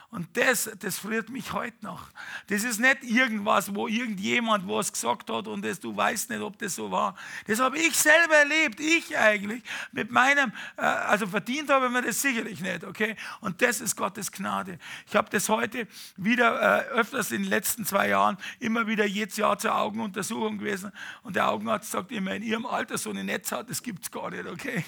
Und 0.10 0.38
das, 0.38 0.72
das 0.80 1.00
friert 1.00 1.30
mich 1.30 1.52
heute 1.52 1.76
noch. 1.82 2.08
Das 2.48 2.64
ist 2.64 2.80
nicht 2.80 3.04
irgendwas, 3.04 3.76
wo 3.76 3.90
irgendjemand 3.90 4.66
was 4.66 4.94
gesagt 4.94 5.30
hat 5.30 5.50
und 5.50 5.66
das, 5.66 5.82
du 5.82 5.96
weißt 5.96 6.30
nicht, 6.30 6.42
ob 6.42 6.58
das 6.60 6.76
so 6.76 6.90
war. 6.90 7.14
Das 7.46 7.60
habe 7.60 7.78
ich 7.78 7.94
selber 7.94 8.36
erlebt, 8.36 8.80
ich 8.80 9.18
eigentlich, 9.18 9.62
mit 9.92 10.10
meinem, 10.10 10.54
äh, 10.78 10.82
also 10.82 11.28
verdient 11.28 11.70
habe 11.70 11.88
ich 11.88 11.92
mir 11.92 12.04
das 12.04 12.22
sicherlich 12.22 12.62
nicht, 12.62 12.86
okay? 12.86 13.18
Und 13.42 13.62
das 13.62 13.82
ist 13.82 13.98
Gottes 13.98 14.32
Gnade. 14.32 14.80
Ich 15.08 15.16
habe 15.18 15.30
das 15.30 15.50
heute 15.50 15.90
wieder 16.16 16.86
äh, 16.88 16.88
öfters 16.92 17.34
in 17.34 17.42
den 17.42 17.50
letzten 17.50 17.86
zwei 17.86 18.08
Jahren 18.08 18.38
immer 18.60 18.88
wieder 18.88 19.06
jedes 19.06 19.36
Jahr 19.36 19.60
zur 19.60 19.76
Augenuntersuchung 19.76 20.58
gewesen 20.58 20.94
und 21.24 21.36
der 21.36 21.50
Augenarzt 21.50 21.92
sagt 21.92 22.14
immer, 22.14 22.34
in 22.34 22.44
ihrem 22.44 22.66
Alter 22.66 22.98
so 22.98 23.10
eine 23.10 23.26
Netzhaut, 23.26 23.70
das 23.70 23.84
gibt 23.84 24.04
es 24.04 24.12
gar 24.12 24.32
nicht, 24.32 24.46
okay? 24.46 24.86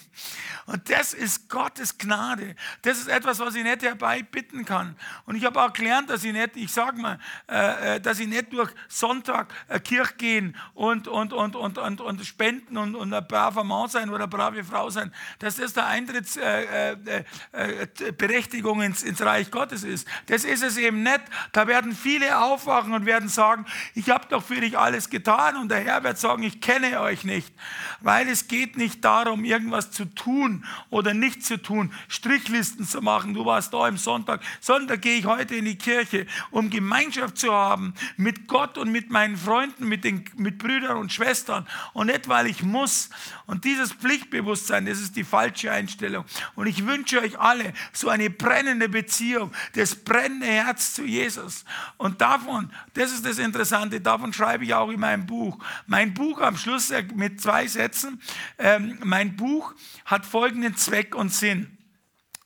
Und 0.66 0.90
das 0.90 1.14
ist 1.14 1.50
Gottes 1.50 1.98
Gnade. 1.98 2.56
Das 2.84 3.00
ist 3.00 3.10
etwas, 3.10 3.40
was 3.40 3.56
ich 3.56 3.64
nicht 3.64 3.82
herbeibitten 3.82 4.64
kann. 4.64 4.96
Und 5.26 5.36
ich 5.36 5.45
habe 5.45 5.61
auch 5.61 5.73
gelernt, 5.73 6.10
dass 6.10 6.23
ich 6.23 6.34
nicht, 6.34 6.56
ich 6.56 6.72
sage 6.72 6.99
mal, 6.99 7.19
äh, 7.48 7.95
äh, 7.95 8.02
dass 8.02 8.19
ich 8.19 8.27
nicht 8.27 8.52
durch 8.53 8.72
Sonntag 8.88 9.53
äh, 9.68 9.80
Kirche 9.80 10.15
gehen 10.15 10.56
und, 10.73 11.07
und, 11.07 11.34
und, 11.34 11.56
und, 11.56 11.77
und, 11.77 12.02
und 12.02 12.26
spenden 12.26 12.77
und, 12.77 12.95
und 12.95 13.14
ein 13.14 13.27
braver 13.27 13.64
Mann 13.64 13.88
sein 13.90 14.10
oder 14.10 14.23
eine 14.23 14.27
brave 14.27 14.64
Frau 14.64 14.90
sein, 14.90 15.14
dass 15.40 15.57
das 15.57 15.73
der 15.73 15.88
Eintrittsberechtigung 15.88 18.81
ins, 18.81 19.03
ins 19.03 19.22
Reich 19.22 19.52
Gottes 19.52 19.84
ist. 19.84 20.07
Das 20.27 20.44
ist 20.44 20.64
es 20.64 20.77
eben 20.77 21.03
nicht. 21.03 21.22
Da 21.52 21.68
werden 21.68 21.95
viele 21.95 22.40
aufwachen 22.40 22.94
und 22.94 23.06
werden 23.06 23.30
sagen, 23.30 23.65
ich 23.95 24.10
habe 24.10 24.26
doch 24.30 24.44
für 24.44 24.61
dich 24.61 24.77
alles 24.77 25.10
getan 25.10 25.57
und 25.57 25.69
der 25.69 25.80
Herr 25.80 26.03
wird 26.03 26.18
sagen, 26.18 26.44
ich 26.44 26.61
kenne 26.61 27.02
euch 27.02 27.23
nicht. 27.23 27.53
Weil 28.02 28.27
es 28.30 28.48
geht 28.48 28.77
nicht 28.77 29.03
darum, 29.06 29.44
irgendwas 29.44 29.91
zu 29.91 30.06
tun 30.06 30.65
oder 30.90 31.14
nicht 31.14 31.45
zu 31.45 31.61
tun, 31.61 31.94
Strichlisten 32.07 32.86
zu 32.86 33.02
machen. 33.02 33.34
Du 33.34 33.45
warst 33.45 33.73
da 33.73 33.88
im 33.88 33.98
Sonntag. 33.98 34.41
Sonntag 34.60 34.99
gehe 35.02 35.20
ich 35.20 35.26
heute 35.26 35.56
in 35.56 35.66
die 35.66 35.78
Kirche, 35.78 36.26
um 36.52 36.70
Gemeinschaft 36.70 37.38
zu 37.38 37.52
haben 37.52 37.94
mit 38.18 38.48
Gott 38.48 38.78
und 38.78 38.92
mit 38.92 39.10
meinen 39.10 39.38
Freunden, 39.38 39.88
mit, 39.88 40.04
den, 40.04 40.26
mit 40.36 40.58
Brüdern 40.58 40.98
und 40.98 41.12
Schwestern 41.12 41.68
und 41.94 42.08
nicht, 42.08 42.28
weil 42.28 42.48
ich 42.48 42.64
muss. 42.64 43.10
Und 43.46 43.66
dieses 43.66 43.94
Pflichtbewusstsein, 43.94 44.86
das 44.86 45.00
ist 45.00 45.16
die 45.16 45.24
falsche 45.24 45.72
Einstellung. 45.72 46.26
Und 46.56 46.68
ich 46.68 46.86
wünsche 46.86 47.22
euch 47.22 47.40
alle 47.40 47.74
so 47.94 48.10
eine 48.10 48.30
brennende 48.30 48.90
Beziehung, 48.90 49.52
das 49.74 49.96
brennende 49.96 50.48
Herz 50.48 50.94
zu 50.94 51.04
Jesus. 51.04 51.66
Und 51.98 52.22
davon, 52.22 52.72
das 52.94 53.12
ist 53.12 53.26
das 53.26 53.40
Interessante, 53.40 54.02
davon 54.02 54.34
schreibe 54.34 54.64
ich 54.64 54.74
auch 54.74 54.90
in 54.90 55.00
meinem 55.00 55.26
Buch. 55.26 55.58
Mein 55.88 56.14
Buch 56.14 56.42
am 56.42 56.58
Schluss 56.58 56.92
mit 57.16 57.42
zwei 57.42 57.68
Sätzen, 57.68 58.22
ähm, 58.58 59.00
mein 59.04 59.36
Buch 59.36 59.74
hat 60.06 60.26
folgenden 60.26 60.76
Zweck 60.76 61.16
und 61.16 61.34
Sinn. 61.34 61.78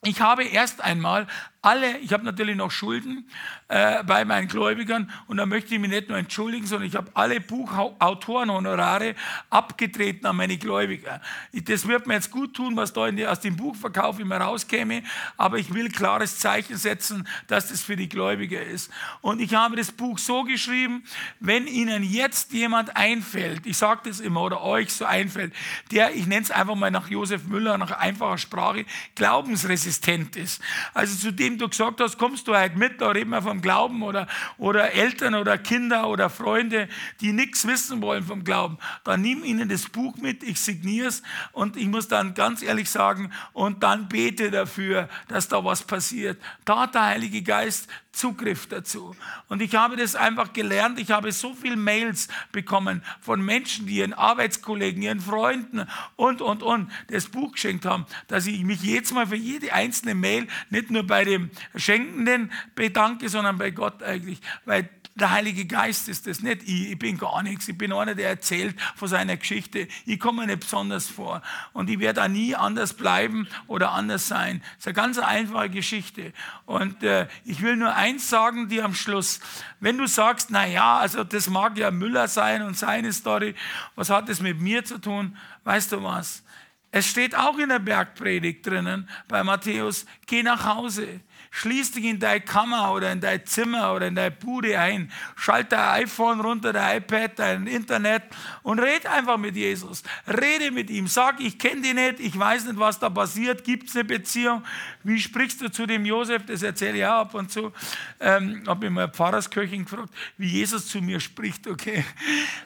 Ich 0.06 0.20
habe 0.20 0.44
erst 0.44 0.82
einmal 0.82 1.28
alle, 1.64 1.98
ich 2.00 2.12
habe 2.12 2.26
natürlich 2.26 2.58
noch 2.58 2.72
Schulden 2.72 3.26
äh, 3.70 4.04
bei 4.04 4.26
meinen 4.26 4.50
Gläubigern 4.50 5.10
und 5.28 5.38
da 5.38 5.46
möchte 5.46 5.74
ich 5.74 5.80
mich 5.80 5.90
nicht 5.90 6.10
nur 6.10 6.18
entschuldigen, 6.18 6.68
sondern 6.68 6.90
ich 6.90 6.96
habe 6.96 7.10
alle 7.14 7.40
Buchautorenhonorare 7.40 9.16
abgetreten 9.50 10.26
an 10.26 10.36
meine 10.36 10.58
Gläubiger. 10.58 11.22
Das 11.54 11.88
wird 11.88 12.06
mir 12.06 12.16
jetzt 12.16 12.32
gut 12.32 12.54
tun, 12.54 12.76
was 12.76 12.92
da 12.92 13.10
die, 13.10 13.26
aus 13.26 13.40
dem 13.40 13.56
Buchverkauf 13.56 14.20
immer 14.20 14.38
rauskäme, 14.38 15.04
aber 15.38 15.58
ich 15.58 15.74
will 15.74 15.90
klares 15.90 16.38
Zeichen 16.38 16.76
setzen, 16.76 17.26
dass 17.48 17.70
das 17.70 17.82
für 17.82 17.96
die 17.96 18.10
Gläubiger 18.10 18.62
ist. 18.62 18.92
Und 19.22 19.40
ich 19.40 19.56
habe 19.56 19.78
das 19.78 19.94
Buch 19.94 20.20
so 20.20 20.44
geschrieben, 20.44 21.06
wenn 21.40 21.66
Ihnen 21.66 22.04
jetzt 22.04 22.52
jemand 22.52 22.98
einfällt, 22.98 23.66
ich 23.66 23.78
sage 23.78 24.02
das 24.10 24.20
immer 24.20 24.42
oder 24.42 24.62
euch 24.64 24.92
so 24.92 25.06
einfällt, 25.06 25.54
der, 25.92 26.14
ich 26.14 26.28
nenne 26.28 26.42
es 26.42 26.52
einfach 26.52 26.76
mal 26.76 26.92
nach 26.92 27.10
Josef 27.10 27.46
Müller, 27.46 27.78
nach 27.78 27.92
einfacher 27.92 28.38
Sprache, 28.38 28.86
glaubensresistent 29.16 30.36
ist. 30.36 30.62
Also 30.94 31.16
zu 31.16 31.32
dem 31.32 31.53
dem 31.54 31.60
du 31.60 31.70
gesagt 31.70 32.00
hast, 32.02 32.18
kommst 32.18 32.48
du 32.48 32.56
heute 32.56 32.78
mit, 32.78 33.00
da 33.02 33.10
reden 33.10 33.30
wir 33.30 33.42
vom 33.42 33.62
Glauben 33.62 34.04
oder, 34.04 34.28
oder 34.58 34.92
Eltern 34.92 35.36
oder 35.36 35.58
Kinder 35.58 36.08
oder 36.10 36.30
Freunde, 36.30 36.88
die 37.22 37.34
nichts 37.34 37.68
wissen 37.68 38.02
wollen 38.02 38.24
vom 38.24 38.44
Glauben, 38.44 38.78
dann 39.04 39.22
nimm 39.22 39.44
ihnen 39.44 39.70
das 39.70 39.90
Buch 39.90 40.18
mit, 40.18 40.44
ich 40.44 40.60
signiere 40.60 41.08
es 41.08 41.24
und 41.52 41.78
ich 41.78 41.88
muss 41.88 42.08
dann 42.08 42.34
ganz 42.34 42.62
ehrlich 42.62 42.90
sagen, 42.90 43.32
und 43.54 43.84
dann 43.84 44.08
bete 44.08 44.52
dafür, 44.52 45.10
dass 45.28 45.48
da 45.48 45.64
was 45.64 45.84
passiert. 45.84 46.42
Da 46.66 46.82
hat 46.82 46.96
der 46.96 47.06
Heilige 47.06 47.42
Geist 47.42 47.88
Zugriff 48.14 48.68
dazu. 48.68 49.16
Und 49.50 49.62
ich 49.62 49.76
habe 49.76 49.98
das 49.98 50.16
einfach 50.16 50.54
gelernt. 50.54 51.00
Ich 51.00 51.10
habe 51.12 51.32
so 51.32 51.54
viele 51.56 51.76
Mails 51.76 52.28
bekommen 52.52 53.04
von 53.20 53.44
Menschen, 53.44 53.88
die 53.88 53.96
ihren 53.96 54.14
Arbeitskollegen, 54.14 55.02
ihren 55.02 55.20
Freunden 55.20 55.88
und, 56.16 56.42
und, 56.42 56.62
und 56.62 56.92
das 57.10 57.26
Buch 57.26 57.54
geschenkt 57.54 57.86
haben, 57.86 58.06
dass 58.28 58.46
ich 58.46 58.64
mich 58.64 58.84
jetzt 58.84 59.14
mal 59.14 59.28
für 59.28 59.36
jede 59.36 59.74
einzelne 59.74 60.14
Mail 60.14 60.48
nicht 60.70 60.92
nur 60.92 61.06
bei 61.06 61.26
dem 61.26 61.50
Schenkenden 61.76 62.52
bedanke, 62.76 63.30
sondern 63.30 63.58
bei 63.58 63.72
Gott 63.72 64.04
eigentlich. 64.04 64.40
Weil 64.66 64.90
der 65.16 65.30
Heilige 65.30 65.66
Geist 65.66 66.10
ist 66.10 66.26
das 66.26 66.42
nicht 66.42 66.64
ich. 66.64 66.92
Ich 66.92 67.00
bin 67.00 67.18
gar 67.18 67.44
nichts. 67.44 67.68
Ich 67.68 67.78
bin 67.78 67.94
einer, 67.94 68.16
der 68.16 68.30
erzählt 68.30 68.76
von 68.96 69.08
seiner 69.08 69.38
Geschichte. 69.38 69.88
Ich 70.06 70.20
komme 70.20 70.48
nicht 70.48 70.62
besonders 70.62 71.08
vor. 71.08 71.42
Und 71.72 71.90
ich 71.90 72.00
werde 72.00 72.24
auch 72.24 72.28
nie 72.28 72.56
anders 72.56 72.94
bleiben 72.94 73.48
oder 73.68 73.92
anders 73.92 74.28
sein. 74.28 74.62
Das 74.62 74.80
ist 74.80 74.88
eine 74.88 74.94
ganz 74.96 75.20
einfache 75.20 75.70
Geschichte. 75.70 76.34
Und 76.66 77.04
äh, 77.04 77.28
ich 77.46 77.62
will 77.62 77.76
nur 77.76 77.96
eins 77.96 78.28
sagen 78.30 78.70
dir 78.70 78.86
am 78.86 78.96
Schluss. 78.96 79.40
Wenn 79.80 80.00
du 80.00 80.08
sagst, 80.08 80.50
na 80.50 80.66
ja, 80.66 80.98
also 80.98 81.24
das 81.24 81.48
mag 81.48 81.78
ja 81.78 81.92
Müller 81.92 82.28
sein 82.28 82.64
und 82.64 82.76
seine 82.76 83.14
Story, 83.14 83.54
was 83.96 84.10
hat 84.10 84.30
das 84.30 84.42
mit 84.42 84.62
mir 84.62 84.84
zu 84.84 84.98
tun? 84.98 85.38
Weißt 85.64 85.92
du 85.92 86.02
was? 86.04 86.44
Es 86.90 87.08
steht 87.08 87.36
auch 87.36 87.58
in 87.58 87.70
der 87.70 87.80
Bergpredigt 87.80 88.66
drinnen 88.66 89.10
bei 89.28 89.44
Matthäus, 89.44 90.06
geh 90.28 90.44
nach 90.44 90.66
Hause. 90.66 91.22
Schließ 91.56 91.92
dich 91.92 92.06
in 92.06 92.20
deine 92.20 92.42
Kammer 92.42 92.92
oder 92.94 93.12
in 93.12 93.22
dein 93.22 93.46
Zimmer 93.46 93.94
oder 93.94 94.08
in 94.08 94.16
deine 94.16 94.32
Bude 94.32 94.80
ein. 94.80 95.12
Schalt 95.36 95.72
dein 95.72 96.02
iPhone 96.02 96.42
runter, 96.42 96.74
dein 96.74 96.98
iPad, 96.98 97.38
dein 97.38 97.68
Internet 97.68 98.24
und 98.64 98.80
red 98.80 99.06
einfach 99.06 99.38
mit 99.38 99.56
Jesus. 99.56 100.02
Rede 100.28 100.72
mit 100.72 100.90
ihm. 100.90 101.06
Sag, 101.06 101.40
ich 101.40 101.60
kenne 101.60 101.82
dich 101.82 101.94
nicht, 101.94 102.20
ich 102.22 102.38
weiß 102.38 102.66
nicht, 102.66 102.80
was 102.80 102.98
da 102.98 103.12
passiert. 103.12 103.64
Gibt 103.64 103.88
es 103.88 103.96
eine 103.96 104.04
Beziehung? 104.04 104.64
Wie 105.04 105.20
sprichst 105.20 105.62
du 105.62 105.70
zu 105.70 105.86
dem 105.86 106.06
Josef? 106.06 106.44
Das 106.48 106.64
erzähle 106.64 106.98
ich 106.98 107.06
auch 107.06 107.20
ab 107.20 107.36
und 107.36 107.52
zu. 107.52 107.72
Ähm, 108.20 108.64
habe 108.66 108.88
ich 108.88 108.92
mal 108.92 109.08
Pfarrersköchin 109.10 109.86
gefragt, 109.86 110.10
wie 110.40 110.48
Jesus 110.48 110.88
zu 110.88 111.02
mir 111.04 111.20
spricht. 111.20 111.68
Okay, 111.68 112.04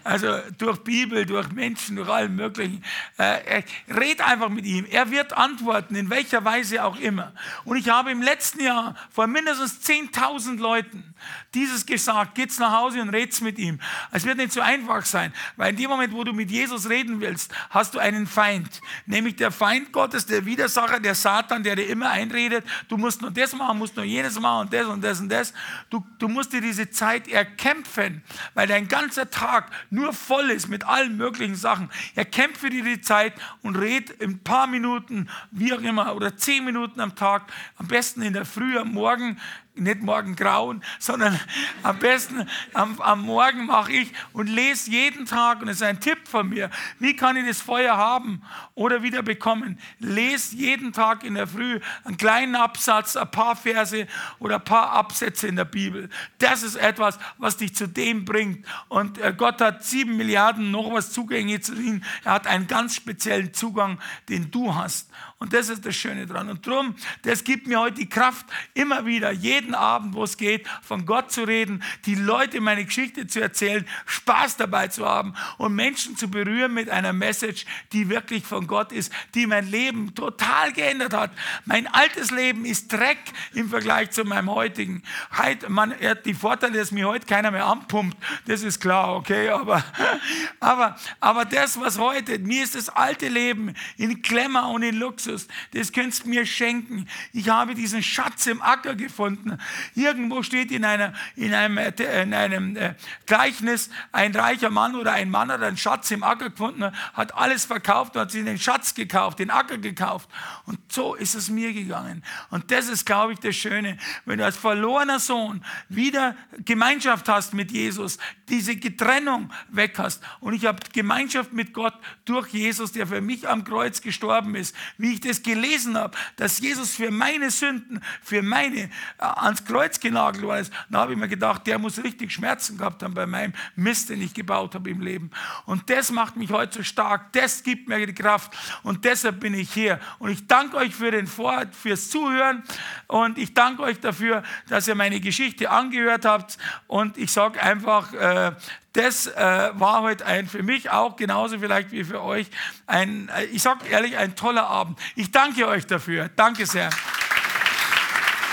also 0.05 0.39
durch 0.57 0.77
Bibel, 0.77 1.25
durch 1.25 1.51
Menschen, 1.51 1.97
durch 1.97 2.07
allen 2.07 2.37
möglichen. 2.37 2.81
Äh, 3.17 3.63
red 3.89 4.21
einfach 4.21 4.47
mit 4.47 4.65
ihm. 4.65 4.85
Er 4.89 5.11
wird 5.11 5.33
antworten, 5.33 5.93
in 5.95 6.09
welcher 6.09 6.45
Weise 6.45 6.85
auch 6.85 6.97
immer. 6.97 7.33
Und 7.65 7.75
ich 7.75 7.89
habe 7.89 8.11
im 8.11 8.21
letzten 8.21 8.63
Jahr 8.63 8.76
Jahr 8.77 8.95
vor 9.09 9.27
mindestens 9.27 9.79
10.000 9.87 10.57
Leuten 10.59 11.15
dieses 11.53 11.85
gesagt, 11.85 12.35
geht's 12.35 12.59
nach 12.59 12.71
Hause 12.71 13.01
und 13.01 13.09
red's 13.09 13.41
mit 13.41 13.57
ihm. 13.57 13.79
Es 14.11 14.25
wird 14.25 14.37
nicht 14.37 14.51
so 14.51 14.61
einfach 14.61 15.05
sein, 15.05 15.33
weil 15.55 15.71
in 15.71 15.77
dem 15.77 15.89
Moment, 15.89 16.13
wo 16.13 16.23
du 16.23 16.33
mit 16.33 16.51
Jesus 16.51 16.89
reden 16.89 17.19
willst, 17.19 17.53
hast 17.69 17.95
du 17.95 17.99
einen 17.99 18.27
Feind, 18.27 18.81
nämlich 19.05 19.35
der 19.35 19.51
Feind 19.51 19.91
Gottes, 19.91 20.25
der 20.25 20.45
Widersacher, 20.45 20.99
der 20.99 21.15
Satan, 21.15 21.63
der 21.63 21.75
dir 21.75 21.87
immer 21.87 22.09
einredet, 22.09 22.65
du 22.87 22.97
musst 22.97 23.21
nur 23.21 23.31
das 23.31 23.53
machen, 23.53 23.77
musst 23.77 23.95
nur 23.95 24.05
jenes 24.05 24.39
machen 24.39 24.67
und 24.67 24.73
das 24.73 24.85
und 24.87 25.03
das 25.03 25.19
und 25.19 25.29
das. 25.29 25.53
Du, 25.89 26.05
du 26.19 26.27
musst 26.27 26.53
dir 26.53 26.61
diese 26.61 26.89
Zeit 26.89 27.27
erkämpfen, 27.27 28.23
weil 28.53 28.67
dein 28.67 28.87
ganzer 28.87 29.29
Tag 29.29 29.71
nur 29.89 30.13
voll 30.13 30.51
ist 30.51 30.67
mit 30.67 30.83
allen 30.83 31.17
möglichen 31.17 31.55
Sachen. 31.55 31.89
Erkämpfe 32.15 32.69
dir 32.69 32.83
die 32.83 33.01
Zeit 33.01 33.33
und 33.63 33.75
red 33.75 34.09
in 34.09 34.31
ein 34.31 34.43
paar 34.43 34.67
Minuten, 34.67 35.29
wie 35.51 35.73
auch 35.73 35.81
immer, 35.81 36.15
oder 36.15 36.37
zehn 36.37 36.63
Minuten 36.65 36.99
am 36.99 37.15
Tag, 37.15 37.51
am 37.77 37.87
besten 37.87 38.21
in 38.21 38.33
der 38.33 38.45
Früh, 38.45 38.66
am 38.75 38.93
Morgen, 38.93 39.39
nicht 39.75 40.01
morgen 40.01 40.35
grauen, 40.35 40.83
sondern 40.99 41.39
am 41.83 41.99
besten 41.99 42.47
am, 42.73 42.99
am 42.99 43.21
Morgen 43.21 43.67
mache 43.67 43.91
ich 43.91 44.11
und 44.33 44.47
lese 44.47 44.89
jeden 44.89 45.25
Tag, 45.25 45.61
und 45.61 45.67
das 45.67 45.77
ist 45.77 45.83
ein 45.83 45.99
Tipp 45.99 46.27
von 46.27 46.49
mir, 46.49 46.69
wie 46.99 47.15
kann 47.15 47.37
ich 47.37 47.45
das 47.45 47.61
Feuer 47.61 47.95
haben 47.95 48.41
oder 48.73 49.03
wieder 49.03 49.21
bekommen? 49.21 49.79
Lese 49.99 50.55
jeden 50.55 50.93
Tag 50.93 51.23
in 51.23 51.35
der 51.35 51.47
Früh 51.47 51.79
einen 52.03 52.17
kleinen 52.17 52.55
Absatz, 52.55 53.15
ein 53.15 53.29
paar 53.29 53.55
Verse 53.55 54.07
oder 54.39 54.55
ein 54.55 54.63
paar 54.63 54.91
Absätze 54.91 55.47
in 55.47 55.55
der 55.55 55.65
Bibel. 55.65 56.09
Das 56.39 56.63
ist 56.63 56.75
etwas, 56.75 57.19
was 57.37 57.57
dich 57.57 57.75
zu 57.75 57.87
dem 57.87 58.25
bringt. 58.25 58.65
Und 58.87 59.19
äh, 59.19 59.33
Gott 59.35 59.61
hat 59.61 59.83
sieben 59.83 60.17
Milliarden 60.17 60.71
noch 60.71 60.91
was 60.91 61.11
zugänglich 61.11 61.63
zu 61.63 61.75
ihnen. 61.75 62.03
Er 62.23 62.33
hat 62.33 62.47
einen 62.47 62.67
ganz 62.67 62.95
speziellen 62.95 63.53
Zugang, 63.53 63.99
den 64.29 64.49
du 64.51 64.75
hast. 64.75 65.09
Und 65.39 65.53
das 65.53 65.69
ist 65.69 65.85
das 65.85 65.95
Schöne 65.95 66.25
dran. 66.25 66.49
Und 66.49 66.65
darum, 66.65 66.95
das 67.21 67.43
gibt 67.43 67.67
mir 67.67 67.79
heute 67.79 67.97
die 67.97 68.09
Kraft, 68.09 68.47
immer 68.73 69.05
wieder, 69.05 69.29
jeden 69.31 69.75
Abend, 69.75 70.15
wo 70.15 70.23
es 70.23 70.35
geht, 70.35 70.67
von 70.81 71.05
Gott 71.05 71.31
zu 71.31 71.43
reden, 71.43 71.83
die 72.07 72.15
Leute 72.15 72.59
meine 72.59 72.83
Geschichte 72.83 73.27
zu 73.27 73.39
erzählen, 73.39 73.87
Spaß 74.07 74.57
dabei 74.57 74.87
zu 74.87 75.05
haben 75.05 75.35
und 75.59 75.75
Menschen 75.75 76.17
zu 76.17 76.31
berühren 76.31 76.73
mit 76.73 76.89
einer 76.89 77.13
Message, 77.13 77.67
die 77.91 78.09
wirklich 78.09 78.45
von 78.45 78.65
Gott 78.65 78.91
ist, 78.91 79.13
die 79.35 79.45
mein 79.45 79.69
Leben 79.69 80.15
total 80.15 80.73
geändert 80.73 81.13
hat. 81.13 81.29
Mein 81.65 81.85
altes 81.85 82.31
Leben 82.31 82.65
ist 82.65 82.91
Dreck 82.91 83.19
im 83.53 83.69
Vergleich 83.69 84.09
zu 84.09 84.23
meinem 84.23 84.49
heutigen. 84.49 85.03
Heute, 85.37 85.69
man, 85.69 85.93
die 86.25 86.33
Vorteile, 86.33 86.79
dass 86.79 86.89
mir 86.89 87.07
heute 87.07 87.27
keiner 87.27 87.51
mehr 87.51 87.67
anpumpt, 87.67 88.17
das 88.47 88.63
ist 88.63 88.79
klar, 88.79 89.15
okay, 89.15 89.49
aber, 89.49 89.83
aber, 90.59 90.97
aber 91.19 91.45
das, 91.45 91.79
was 91.79 91.99
heute, 91.99 92.39
mir 92.39 92.63
ist 92.63 92.73
das 92.73 92.89
alte 92.89 93.27
Leben 93.27 93.75
in 93.97 94.23
Klemmer 94.23 94.69
und 94.69 94.81
in 94.81 94.95
Luxus 94.95 95.26
Jesus, 95.27 95.47
das 95.73 95.91
könntest 95.91 96.25
du 96.25 96.29
mir 96.29 96.45
schenken. 96.45 97.07
Ich 97.33 97.49
habe 97.49 97.75
diesen 97.75 98.01
Schatz 98.01 98.47
im 98.47 98.61
Acker 98.61 98.95
gefunden. 98.95 99.57
Irgendwo 99.95 100.43
steht 100.43 100.71
in, 100.71 100.85
einer, 100.85 101.13
in 101.35 101.53
einem, 101.53 101.77
äh, 101.77 102.21
in 102.21 102.33
einem 102.33 102.75
äh, 102.75 102.93
Gleichnis, 103.25 103.89
ein 104.11 104.33
reicher 104.35 104.69
Mann 104.69 104.95
oder 104.95 105.13
ein 105.13 105.29
Mann 105.29 105.51
hat 105.51 105.61
einen 105.61 105.77
Schatz 105.77 106.11
im 106.11 106.23
Acker 106.23 106.49
gefunden, 106.49 106.91
hat 107.13 107.35
alles 107.35 107.65
verkauft 107.65 108.15
und 108.15 108.21
hat 108.21 108.31
sich 108.31 108.43
den 108.43 108.59
Schatz 108.59 108.93
gekauft, 108.93 109.39
den 109.39 109.49
Acker 109.49 109.77
gekauft. 109.77 110.29
Und 110.65 110.79
so 110.91 111.15
ist 111.15 111.35
es 111.35 111.49
mir 111.49 111.73
gegangen. 111.73 112.23
Und 112.49 112.71
das 112.71 112.87
ist, 112.87 113.05
glaube 113.05 113.33
ich, 113.33 113.39
das 113.39 113.55
Schöne, 113.55 113.97
wenn 114.25 114.39
du 114.39 114.45
als 114.45 114.57
verlorener 114.57 115.19
Sohn 115.19 115.63
wieder 115.89 116.35
Gemeinschaft 116.65 117.27
hast 117.27 117.53
mit 117.53 117.71
Jesus, 117.71 118.17
diese 118.49 118.79
Trennung 118.79 119.51
weg 119.69 119.95
hast. 119.97 120.23
Und 120.39 120.53
ich 120.53 120.65
habe 120.65 120.79
Gemeinschaft 120.93 121.53
mit 121.53 121.73
Gott 121.73 121.93
durch 122.25 122.49
Jesus, 122.49 122.91
der 122.91 123.07
für 123.07 123.21
mich 123.21 123.47
am 123.47 123.63
Kreuz 123.63 124.01
gestorben 124.01 124.55
ist. 124.55 124.75
Wie 124.97 125.16
ich 125.17 125.21
das 125.21 125.43
gelesen 125.43 125.97
habe, 125.97 126.17
dass 126.35 126.59
Jesus 126.59 126.95
für 126.95 127.11
meine 127.11 127.51
Sünden, 127.51 128.01
für 128.21 128.41
meine, 128.41 128.83
äh, 128.83 128.89
ans 129.19 129.63
Kreuz 129.65 129.99
genagelt 129.99 130.43
worden 130.43 130.61
ist, 130.61 130.73
dann 130.89 131.01
habe 131.01 131.13
ich 131.13 131.19
mir 131.19 131.27
gedacht, 131.27 131.65
der 131.67 131.79
muss 131.79 132.03
richtig 132.03 132.31
Schmerzen 132.31 132.77
gehabt 132.77 133.03
haben 133.03 133.13
bei 133.13 133.25
meinem 133.25 133.53
Mist, 133.75 134.09
den 134.09 134.21
ich 134.21 134.33
gebaut 134.33 134.75
habe 134.75 134.89
im 134.89 135.01
Leben. 135.01 135.31
Und 135.65 135.89
das 135.89 136.11
macht 136.11 136.35
mich 136.35 136.51
heute 136.51 136.77
so 136.77 136.83
stark, 136.83 137.33
das 137.33 137.63
gibt 137.63 137.87
mir 137.87 138.05
die 138.05 138.13
Kraft 138.13 138.53
und 138.83 139.05
deshalb 139.05 139.39
bin 139.39 139.53
ich 139.53 139.71
hier. 139.73 139.99
Und 140.19 140.29
ich 140.29 140.47
danke 140.47 140.77
euch 140.77 140.95
für 140.95 141.11
den 141.11 141.27
Vor 141.27 141.63
fürs 141.71 142.09
Zuhören 142.09 142.63
und 143.07 143.37
ich 143.37 143.53
danke 143.53 143.83
euch 143.83 143.99
dafür, 143.99 144.43
dass 144.69 144.87
ihr 144.87 144.95
meine 144.95 145.19
Geschichte 145.19 145.69
angehört 145.69 146.25
habt 146.25 146.57
und 146.87 147.17
ich 147.17 147.31
sage 147.31 147.61
einfach, 147.61 148.13
äh, 148.13 148.51
das 148.97 149.27
äh, 149.27 149.69
war 149.73 150.01
heute 150.01 150.25
ein, 150.25 150.47
für 150.47 150.63
mich 150.63 150.89
auch 150.89 151.15
genauso 151.15 151.59
vielleicht 151.59 151.91
wie 151.91 152.03
für 152.03 152.23
euch 152.23 152.47
ein, 152.87 153.29
äh, 153.29 153.45
ich 153.45 153.61
sage 153.61 153.87
ehrlich, 153.87 154.17
ein 154.17 154.35
toller 154.35 154.67
Abend. 154.67 154.97
Ich 155.15 155.29
danke 155.29 155.67
euch 155.67 155.85
dafür. 155.85 156.29
Danke 156.35 156.65
sehr. 156.65 156.89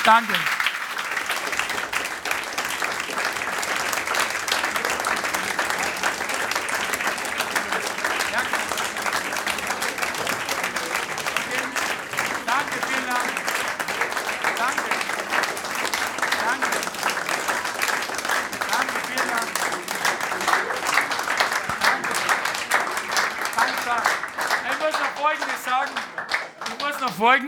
danke. 0.05 0.35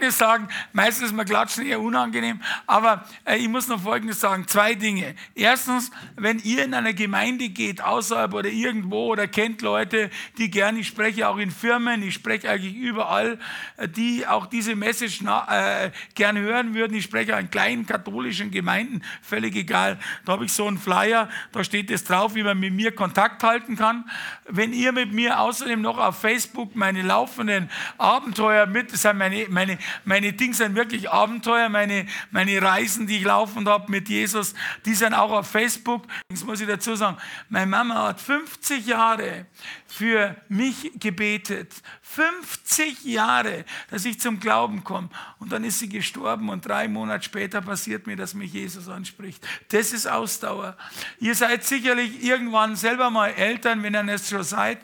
Folgendes 0.06 0.18
sagen. 0.18 0.48
Meistens 0.72 1.06
ist 1.06 1.14
mir 1.14 1.24
Klatschen 1.24 1.66
eher 1.66 1.80
unangenehm, 1.80 2.40
aber 2.66 3.04
äh, 3.24 3.36
ich 3.36 3.48
muss 3.48 3.68
noch 3.68 3.80
Folgendes 3.80 4.20
sagen. 4.20 4.46
Zwei 4.46 4.74
Dinge. 4.74 5.14
Erstens, 5.34 5.90
wenn 6.16 6.38
ihr 6.40 6.64
in 6.64 6.74
einer 6.74 6.92
Gemeinde 6.92 7.48
geht, 7.48 7.82
außerhalb 7.82 8.32
oder 8.34 8.48
irgendwo 8.48 9.06
oder 9.06 9.26
kennt 9.26 9.62
Leute, 9.62 10.10
die 10.38 10.50
gerne, 10.50 10.80
ich 10.80 10.88
spreche 10.88 11.28
auch 11.28 11.38
in 11.38 11.50
Firmen, 11.50 12.02
ich 12.02 12.14
spreche 12.14 12.50
eigentlich 12.50 12.74
überall, 12.74 13.38
äh, 13.76 13.88
die 13.88 14.26
auch 14.26 14.46
diese 14.46 14.76
Message 14.76 15.22
äh, 15.22 15.90
gerne 16.14 16.40
hören 16.40 16.74
würden. 16.74 16.96
Ich 16.96 17.04
spreche 17.04 17.34
auch 17.34 17.40
in 17.40 17.50
kleinen 17.50 17.86
katholischen 17.86 18.50
Gemeinden, 18.50 19.02
völlig 19.22 19.56
egal. 19.56 19.98
Da 20.24 20.32
habe 20.32 20.44
ich 20.44 20.52
so 20.52 20.66
einen 20.66 20.78
Flyer, 20.78 21.28
da 21.52 21.64
steht 21.64 21.90
es 21.90 22.04
drauf, 22.04 22.34
wie 22.34 22.42
man 22.42 22.58
mit 22.58 22.72
mir 22.72 22.92
Kontakt 22.92 23.42
halten 23.42 23.76
kann. 23.76 24.08
Wenn 24.48 24.72
ihr 24.72 24.92
mit 24.92 25.12
mir 25.12 25.40
außerdem 25.40 25.80
noch 25.80 25.98
auf 25.98 26.20
Facebook 26.20 26.76
meine 26.76 27.02
laufenden 27.02 27.68
Abenteuer 27.98 28.66
mit, 28.66 28.92
das 28.92 29.02
sind 29.02 29.18
meine, 29.18 29.46
meine 29.48 29.78
meine, 30.04 30.32
Dinge 30.32 30.54
sind 30.54 30.74
wirklich 30.74 31.10
Abenteuer, 31.10 31.68
meine, 31.68 32.06
meine 32.30 32.60
Reisen, 32.60 33.06
die 33.06 33.18
ich 33.18 33.24
laufend 33.24 33.68
habe 33.68 33.90
mit 33.90 34.08
Jesus, 34.08 34.54
die 34.84 34.94
sind 34.94 35.14
auch 35.14 35.30
auf 35.30 35.48
Facebook. 35.48 36.04
Das 36.28 36.44
muss 36.44 36.60
ich 36.60 36.66
dazu 36.66 36.94
sagen, 36.96 37.16
meine 37.48 37.66
Mama 37.66 38.08
hat 38.08 38.20
50 38.20 38.86
Jahre 38.86 39.46
für 39.86 40.36
mich 40.48 40.92
gebetet. 40.98 41.74
50 42.02 43.04
Jahre, 43.04 43.64
dass 43.90 44.04
ich 44.04 44.20
zum 44.20 44.40
Glauben 44.40 44.84
komme. 44.84 45.08
Und 45.38 45.52
dann 45.52 45.64
ist 45.64 45.78
sie 45.78 45.88
gestorben 45.88 46.48
und 46.48 46.66
drei 46.66 46.88
Monate 46.88 47.24
später 47.24 47.60
passiert 47.60 48.06
mir, 48.06 48.16
dass 48.16 48.34
mich 48.34 48.52
Jesus 48.52 48.88
anspricht. 48.88 49.46
Das 49.68 49.92
ist 49.92 50.06
Ausdauer. 50.06 50.76
Ihr 51.18 51.34
seid 51.34 51.64
sicherlich 51.64 52.22
irgendwann 52.22 52.76
selber 52.76 53.10
mal 53.10 53.28
Eltern, 53.28 53.82
wenn 53.82 53.94
ihr 53.94 54.14
es 54.14 54.28
schon 54.28 54.44
seid 54.44 54.78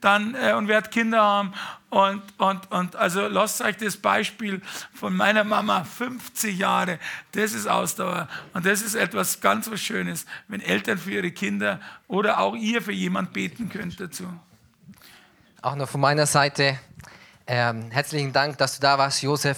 dann, 0.00 0.34
äh, 0.34 0.52
und 0.52 0.68
werdet 0.68 0.90
Kinder 0.90 1.22
haben. 1.22 1.54
Und, 1.90 2.22
und, 2.38 2.70
und 2.70 2.96
also 2.96 3.28
lasst 3.28 3.62
euch 3.62 3.76
das 3.78 3.96
Beispiel 3.96 4.60
von 4.94 5.16
meiner 5.16 5.44
Mama, 5.44 5.84
50 5.84 6.58
Jahre, 6.58 6.98
das 7.32 7.52
ist 7.52 7.66
Ausdauer. 7.66 8.28
Und 8.52 8.66
das 8.66 8.82
ist 8.82 8.94
etwas 8.94 9.40
ganz 9.40 9.70
was 9.70 9.80
Schönes, 9.80 10.26
wenn 10.48 10.60
Eltern 10.60 10.98
für 10.98 11.12
ihre 11.12 11.30
Kinder 11.30 11.80
oder 12.06 12.40
auch 12.40 12.54
ihr 12.54 12.82
für 12.82 12.92
jemand 12.92 13.32
beten 13.32 13.68
könnt 13.70 13.98
dazu. 14.00 14.24
Auch 15.62 15.76
noch 15.76 15.88
von 15.88 16.00
meiner 16.00 16.26
Seite 16.26 16.78
ähm, 17.50 17.90
herzlichen 17.90 18.30
Dank, 18.30 18.58
dass 18.58 18.74
du 18.74 18.82
da 18.82 18.98
warst, 18.98 19.22
Josef. 19.22 19.56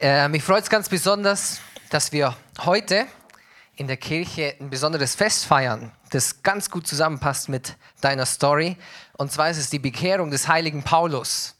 Äh, 0.00 0.28
mich 0.28 0.42
freut 0.42 0.62
es 0.62 0.70
ganz 0.70 0.88
besonders, 0.88 1.60
dass 1.90 2.10
wir 2.10 2.34
heute 2.60 3.06
in 3.76 3.86
der 3.86 3.98
Kirche 3.98 4.54
ein 4.58 4.70
besonderes 4.70 5.14
Fest 5.14 5.44
feiern, 5.44 5.92
das 6.08 6.42
ganz 6.42 6.70
gut 6.70 6.86
zusammenpasst 6.86 7.50
mit 7.50 7.76
deiner 8.00 8.24
Story. 8.24 8.78
Und 9.18 9.32
zwar 9.32 9.50
ist 9.50 9.58
es 9.58 9.68
die 9.68 9.80
Bekehrung 9.80 10.30
des 10.30 10.46
heiligen 10.46 10.84
Paulus. 10.84 11.56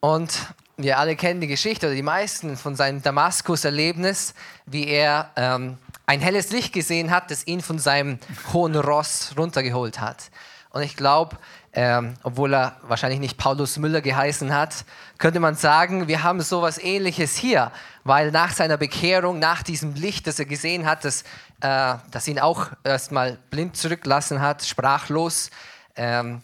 Und 0.00 0.36
wir 0.76 0.98
alle 0.98 1.14
kennen 1.14 1.40
die 1.40 1.46
Geschichte, 1.46 1.86
oder 1.86 1.94
die 1.94 2.02
meisten 2.02 2.56
von 2.56 2.74
seinem 2.74 3.00
Damaskus-Erlebnis, 3.00 4.34
wie 4.66 4.88
er 4.88 5.30
ähm, 5.36 5.78
ein 6.06 6.20
helles 6.20 6.50
Licht 6.50 6.72
gesehen 6.72 7.12
hat, 7.12 7.30
das 7.30 7.46
ihn 7.46 7.60
von 7.60 7.78
seinem 7.78 8.18
hohen 8.52 8.74
Ross 8.74 9.34
runtergeholt 9.38 10.00
hat. 10.00 10.30
Und 10.70 10.82
ich 10.82 10.96
glaube, 10.96 11.38
ähm, 11.74 12.14
obwohl 12.24 12.52
er 12.54 12.76
wahrscheinlich 12.82 13.20
nicht 13.20 13.38
Paulus 13.38 13.76
Müller 13.76 14.00
geheißen 14.00 14.52
hat, 14.52 14.84
könnte 15.18 15.38
man 15.38 15.54
sagen, 15.54 16.08
wir 16.08 16.24
haben 16.24 16.40
sowas 16.40 16.76
ähnliches 16.78 17.36
hier, 17.36 17.70
weil 18.02 18.32
nach 18.32 18.52
seiner 18.52 18.78
Bekehrung, 18.78 19.38
nach 19.38 19.62
diesem 19.62 19.94
Licht, 19.94 20.26
das 20.26 20.40
er 20.40 20.46
gesehen 20.46 20.86
hat, 20.86 21.04
das, 21.04 21.22
äh, 21.60 21.94
das 22.10 22.26
ihn 22.26 22.40
auch 22.40 22.66
erstmal 22.82 23.38
blind 23.50 23.76
zurücklassen 23.76 24.40
hat, 24.40 24.64
sprachlos, 24.64 25.50
ähm, 25.94 26.42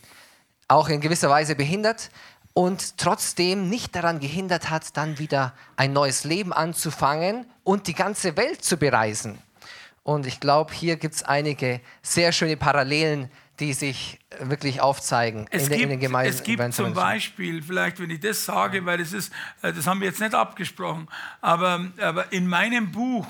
auch 0.68 0.88
in 0.88 1.00
gewisser 1.00 1.30
Weise 1.30 1.54
behindert 1.54 2.10
und 2.54 2.98
trotzdem 2.98 3.68
nicht 3.68 3.94
daran 3.94 4.20
gehindert 4.20 4.70
hat, 4.70 4.96
dann 4.96 5.18
wieder 5.18 5.52
ein 5.76 5.92
neues 5.92 6.24
Leben 6.24 6.52
anzufangen 6.52 7.46
und 7.64 7.86
die 7.86 7.94
ganze 7.94 8.36
Welt 8.36 8.64
zu 8.64 8.76
bereisen. 8.76 9.38
Und 10.02 10.26
ich 10.26 10.40
glaube, 10.40 10.72
hier 10.72 10.96
gibt 10.96 11.16
es 11.16 11.22
einige 11.22 11.80
sehr 12.02 12.32
schöne 12.32 12.56
Parallelen 12.56 13.30
die 13.60 13.72
sich 13.72 14.18
wirklich 14.40 14.80
aufzeigen 14.80 15.46
es 15.50 15.64
in, 15.64 15.68
gibt, 15.70 15.82
in 15.82 15.88
den 15.90 16.00
Gemeinden. 16.00 16.34
Es 16.34 16.42
gibt 16.42 16.74
zum 16.74 16.92
Beispiel, 16.92 17.62
vielleicht 17.62 17.98
wenn 18.00 18.10
ich 18.10 18.20
das 18.20 18.44
sage, 18.44 18.84
weil 18.84 18.98
das 18.98 19.12
ist, 19.12 19.32
äh, 19.62 19.72
das 19.72 19.86
haben 19.86 20.00
wir 20.00 20.08
jetzt 20.08 20.20
nicht 20.20 20.34
abgesprochen, 20.34 21.08
aber, 21.40 21.86
aber 21.98 22.32
in 22.32 22.46
meinem 22.46 22.92
Buch 22.92 23.26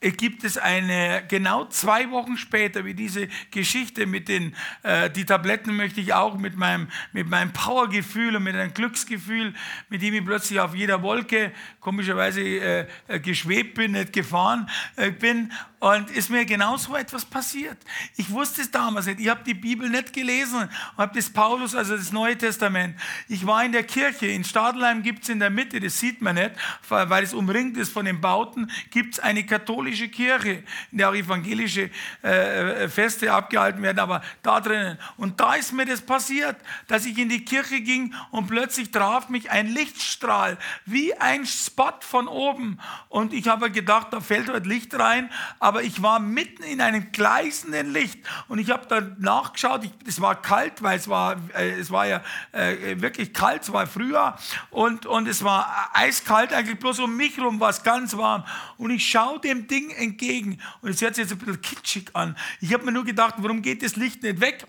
gibt 0.00 0.44
es 0.44 0.56
eine, 0.56 1.22
genau 1.28 1.66
zwei 1.66 2.10
Wochen 2.10 2.38
später, 2.38 2.84
wie 2.84 2.94
diese 2.94 3.28
Geschichte 3.50 4.06
mit 4.06 4.28
den, 4.28 4.56
äh, 4.82 5.10
die 5.10 5.26
Tabletten 5.26 5.76
möchte 5.76 6.00
ich 6.00 6.14
auch 6.14 6.38
mit 6.38 6.56
meinem, 6.56 6.88
mit 7.12 7.28
meinem 7.28 7.52
Powergefühl 7.52 8.36
und 8.36 8.44
mit 8.44 8.54
einem 8.54 8.72
Glücksgefühl, 8.72 9.52
mit 9.90 10.00
dem 10.00 10.14
ich 10.14 10.24
plötzlich 10.24 10.58
auf 10.58 10.74
jeder 10.74 11.02
Wolke 11.02 11.52
komischerweise 11.80 12.40
äh, 12.40 12.86
äh 13.08 13.20
geschwebt 13.20 13.74
bin, 13.74 13.92
nicht 13.92 14.12
gefahren 14.12 14.70
äh, 14.96 15.10
bin 15.10 15.52
und 15.80 16.10
ist 16.10 16.28
mir 16.28 16.44
genau 16.44 16.76
so 16.76 16.94
etwas 16.94 17.24
passiert. 17.24 17.78
Ich 18.16 18.30
wusste 18.30 18.60
es 18.60 18.70
damals 18.70 19.06
nicht. 19.06 19.18
Ich 19.18 19.28
habe 19.28 19.42
die 19.44 19.54
Bibel 19.54 19.88
nicht 19.88 20.12
gelesen 20.12 20.60
und 20.62 20.98
habe 20.98 21.16
das 21.16 21.30
Paulus, 21.30 21.74
also 21.74 21.96
das 21.96 22.12
Neue 22.12 22.36
Testament. 22.36 23.00
Ich 23.28 23.46
war 23.46 23.64
in 23.64 23.72
der 23.72 23.84
Kirche. 23.84 24.26
In 24.26 24.44
Stadelheim 24.44 25.02
gibt 25.02 25.22
es 25.22 25.30
in 25.30 25.40
der 25.40 25.48
Mitte, 25.48 25.80
das 25.80 25.98
sieht 25.98 26.20
man 26.20 26.34
nicht, 26.34 26.52
weil 26.88 27.24
es 27.24 27.32
umringt 27.32 27.78
ist 27.78 27.92
von 27.92 28.04
den 28.04 28.20
Bauten, 28.20 28.70
gibt 28.90 29.14
es 29.14 29.20
eine 29.20 29.44
katholische 29.44 30.08
Kirche, 30.08 30.62
in 30.92 30.98
der 30.98 31.08
auch 31.08 31.14
evangelische 31.14 31.90
äh, 32.20 32.88
Feste 32.88 33.32
abgehalten 33.32 33.82
werden, 33.82 34.00
aber 34.00 34.22
da 34.42 34.60
drinnen. 34.60 34.98
Und 35.16 35.40
da 35.40 35.54
ist 35.54 35.72
mir 35.72 35.86
das 35.86 36.02
passiert, 36.02 36.56
dass 36.88 37.06
ich 37.06 37.16
in 37.16 37.30
die 37.30 37.44
Kirche 37.44 37.80
ging 37.80 38.14
und 38.30 38.48
plötzlich 38.48 38.90
traf 38.90 39.30
mich 39.30 39.50
ein 39.50 39.68
Lichtstrahl, 39.68 40.58
wie 40.84 41.14
ein 41.14 41.46
Spot 41.46 41.94
von 42.00 42.28
oben. 42.28 42.78
Und 43.08 43.32
ich 43.32 43.48
habe 43.48 43.70
gedacht, 43.70 44.08
da 44.10 44.20
fällt 44.20 44.48
dort 44.48 44.66
Licht 44.66 44.94
rein, 44.94 45.30
ich 45.78 46.02
war 46.02 46.20
mitten 46.20 46.62
in 46.62 46.80
einem 46.80 47.12
gleißenden 47.12 47.92
Licht. 47.92 48.18
Und 48.48 48.58
ich 48.58 48.70
habe 48.70 48.86
dann 48.86 49.16
nachgeschaut, 49.18 49.84
ich, 49.84 49.92
es 50.06 50.20
war 50.20 50.40
kalt, 50.40 50.82
weil 50.82 50.98
es 50.98 51.08
war, 51.08 51.36
äh, 51.54 51.70
es 51.78 51.90
war 51.90 52.06
ja 52.06 52.22
äh, 52.52 53.00
wirklich 53.00 53.32
kalt, 53.32 53.62
es 53.62 53.72
war 53.72 53.86
Frühjahr. 53.86 54.38
Und, 54.70 55.06
und 55.06 55.28
es 55.28 55.44
war 55.44 55.90
eiskalt, 55.92 56.52
eigentlich 56.52 56.78
bloß 56.78 56.98
um 57.00 57.16
mich 57.16 57.36
herum 57.36 57.60
war 57.60 57.70
es 57.70 57.82
ganz 57.82 58.16
warm. 58.16 58.44
Und 58.76 58.90
ich 58.90 59.08
schaue 59.08 59.38
dem 59.40 59.66
Ding 59.66 59.90
entgegen. 59.90 60.60
Und 60.82 60.90
es 60.90 61.00
hört 61.00 61.14
sich 61.14 61.24
jetzt 61.24 61.32
ein 61.32 61.38
bisschen 61.38 61.60
kitschig 61.62 62.10
an. 62.14 62.36
Ich 62.60 62.72
habe 62.74 62.84
mir 62.84 62.92
nur 62.92 63.04
gedacht, 63.04 63.34
warum 63.38 63.62
geht 63.62 63.82
das 63.82 63.96
Licht 63.96 64.22
nicht 64.22 64.40
weg? 64.40 64.66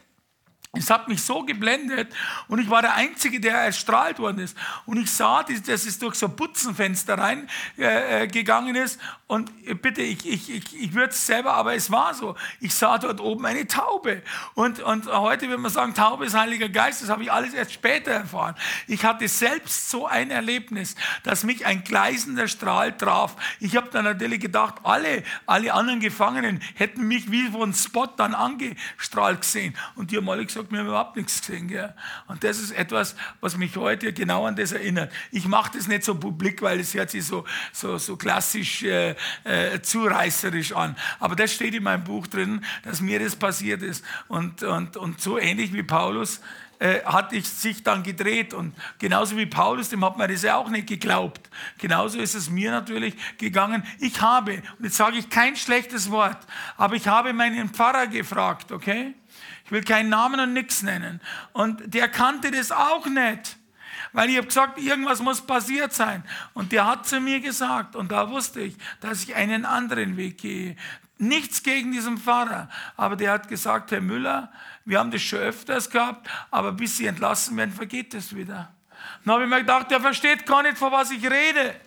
Es 0.74 0.90
hat 0.90 1.10
mich 1.10 1.22
so 1.22 1.44
geblendet 1.44 2.14
und 2.48 2.60
ich 2.60 2.70
war 2.70 2.82
der 2.82 2.96
Einzige, 2.96 3.42
der 3.42 3.56
erstrahlt 3.56 4.20
worden 4.20 4.40
ist. 4.40 4.56
Und 4.86 4.96
ich 4.96 5.12
sah, 5.12 5.44
dass 5.44 5.86
es 5.86 6.00
durch 6.00 6.16
so 6.16 6.30
Putzenfenster 6.30 7.18
reingegangen 7.18 8.78
äh, 8.78 8.84
ist. 8.84 8.98
Und 9.28 9.52
bitte, 9.82 10.02
ich, 10.02 10.26
ich, 10.26 10.50
ich, 10.50 10.82
ich 10.82 10.94
würde 10.94 11.10
es 11.10 11.26
selber, 11.26 11.56
aber 11.56 11.76
es 11.76 11.92
war 11.92 12.14
so. 12.14 12.36
Ich 12.62 12.74
sah 12.74 12.98
dort 12.98 13.20
oben 13.20 13.46
eine 13.46 13.68
Taube. 13.68 14.22
Und, 14.54 14.80
und 14.80 15.12
heute 15.12 15.50
würde 15.50 15.62
man 15.62 15.72
sagen, 15.72 15.94
Taube 15.94 16.26
ist 16.26 16.36
Heiliger 16.36 16.70
Geist. 16.70 17.02
Das 17.02 17.10
habe 17.10 17.24
ich 17.24 17.32
alles 17.32 17.54
erst 17.54 17.74
später 17.74 18.12
erfahren. 18.12 18.56
Ich 18.88 19.04
hatte 19.04 19.28
selbst 19.28 19.90
so 19.90 20.08
ein 20.08 20.32
Erlebnis, 20.32 20.96
dass 21.24 21.44
mich 21.44 21.66
ein 21.66 21.84
gleißender 21.84 22.48
Strahl 22.48 22.96
traf. 22.96 23.36
Ich 23.60 23.76
habe 23.76 23.90
dann 23.90 24.06
natürlich 24.06 24.40
gedacht, 24.40 24.76
alle, 24.84 25.24
alle 25.46 25.74
anderen 25.74 26.00
Gefangenen 26.00 26.62
hätten 26.76 27.10
mich 27.10 27.30
wie 27.30 27.50
von 27.50 27.74
Spot 27.74 28.08
dann 28.08 28.34
angestrahlt 28.34 29.42
gesehen. 29.42 29.76
Und 29.96 30.12
die 30.12 30.18
haben 30.18 30.30
alle 30.30 30.46
gesagt, 30.46 30.61
gesagt, 30.62 30.72
wir 30.72 30.80
haben 30.80 30.88
überhaupt 30.88 31.16
nichts 31.16 31.42
gesehen. 31.42 31.68
Gell? 31.68 31.94
Und 32.28 32.44
das 32.44 32.60
ist 32.60 32.72
etwas, 32.72 33.16
was 33.40 33.58
mich 33.58 33.76
heute 33.76 34.14
genau 34.14 34.46
an 34.46 34.56
das 34.56 34.72
erinnert. 34.72 35.12
Ich 35.32 35.48
mache 35.48 35.72
das 35.76 35.88
nicht 35.88 36.04
so 36.04 36.16
publik, 36.16 36.62
weil 36.62 36.80
es 36.80 36.94
hört 36.94 37.10
sich 37.10 37.26
so, 37.26 37.46
so, 37.72 37.98
so 37.98 38.16
klassisch 38.18 38.84
äh, 38.84 39.16
äh, 39.44 39.82
zureißerisch 39.82 40.74
an. 40.74 40.96
Aber 41.20 41.36
das 41.36 41.54
steht 41.54 41.74
in 41.74 41.84
meinem 41.84 42.04
Buch 42.04 42.28
drin, 42.28 42.64
dass 42.84 43.02
mir 43.02 43.20
das 43.20 43.36
passiert 43.36 43.82
ist. 43.82 44.04
Und, 44.28 44.64
und, 44.64 44.98
und 44.98 45.22
so 45.22 45.38
ähnlich 45.38 45.74
wie 45.74 45.84
Paulus 45.84 46.42
äh, 46.82 47.04
hat 47.06 47.32
es 47.32 47.62
sich 47.62 47.84
dann 47.84 48.04
gedreht. 48.04 48.54
Und 48.54 48.76
genauso 48.98 49.38
wie 49.38 49.46
Paulus, 49.46 49.90
dem 49.90 50.04
hat 50.04 50.18
man 50.18 50.32
das 50.32 50.42
ja 50.42 50.58
auch 50.58 50.70
nicht 50.70 50.88
geglaubt. 50.88 51.50
Genauso 51.78 52.20
ist 52.20 52.34
es 52.34 52.50
mir 52.50 52.72
natürlich 52.72 53.16
gegangen. 53.38 53.84
Ich 54.00 54.22
habe, 54.22 54.64
und 54.78 54.86
jetzt 54.86 54.98
sage 54.98 55.18
ich 55.18 55.30
kein 55.30 55.56
schlechtes 55.56 56.10
Wort, 56.10 56.40
aber 56.78 56.96
ich 56.96 57.08
habe 57.08 57.34
meinen 57.34 57.70
Pfarrer 57.70 58.08
gefragt, 58.08 58.72
okay? 58.72 59.14
Ich 59.72 59.74
will 59.74 59.86
keinen 59.86 60.10
Namen 60.10 60.38
und 60.38 60.52
nichts 60.52 60.84
nennen. 60.84 61.22
Und 61.54 61.94
der 61.94 62.10
kannte 62.10 62.52
das 62.52 62.74
auch 62.74 63.06
nicht. 63.06 63.56
Weil 64.12 64.30
ich 64.30 64.36
habe 64.36 64.48
gesagt, 64.48 64.78
irgendwas 64.78 65.22
muss 65.22 65.40
passiert 65.40 65.94
sein. 65.94 66.26
Und 66.54 66.74
der 66.74 66.86
hat 66.86 67.08
zu 67.08 67.22
mir 67.22 67.40
gesagt, 67.40 67.96
und 67.96 68.12
da 68.12 68.30
wusste 68.30 68.60
ich, 68.60 68.76
dass 69.00 69.24
ich 69.24 69.34
einen 69.34 69.64
anderen 69.64 70.18
Weg 70.18 70.40
gehe. 70.40 70.76
Nichts 71.20 71.64
gegen 71.64 71.94
diesen 71.94 72.18
Pfarrer, 72.18 72.68
aber 72.98 73.16
der 73.16 73.32
hat 73.32 73.48
gesagt, 73.48 73.92
Herr 73.92 74.02
Müller, 74.02 74.52
wir 74.84 75.00
haben 75.00 75.10
das 75.10 75.22
schon 75.22 75.40
öfters 75.40 75.90
gehabt, 75.90 76.30
aber 76.50 76.74
bis 76.74 76.98
Sie 76.98 77.06
entlassen 77.06 77.56
werden, 77.56 77.72
vergeht 77.72 78.14
das 78.14 78.36
wieder. 78.36 78.74
Dann 79.24 79.36
habe 79.36 79.46
ich 79.46 79.50
mir 79.50 79.60
gedacht, 79.60 79.90
der 79.90 80.02
versteht 80.02 80.46
gar 80.46 80.64
nicht, 80.64 80.78
von 80.78 80.92
was 80.92 81.12
ich 81.12 81.24
rede. 81.24 81.80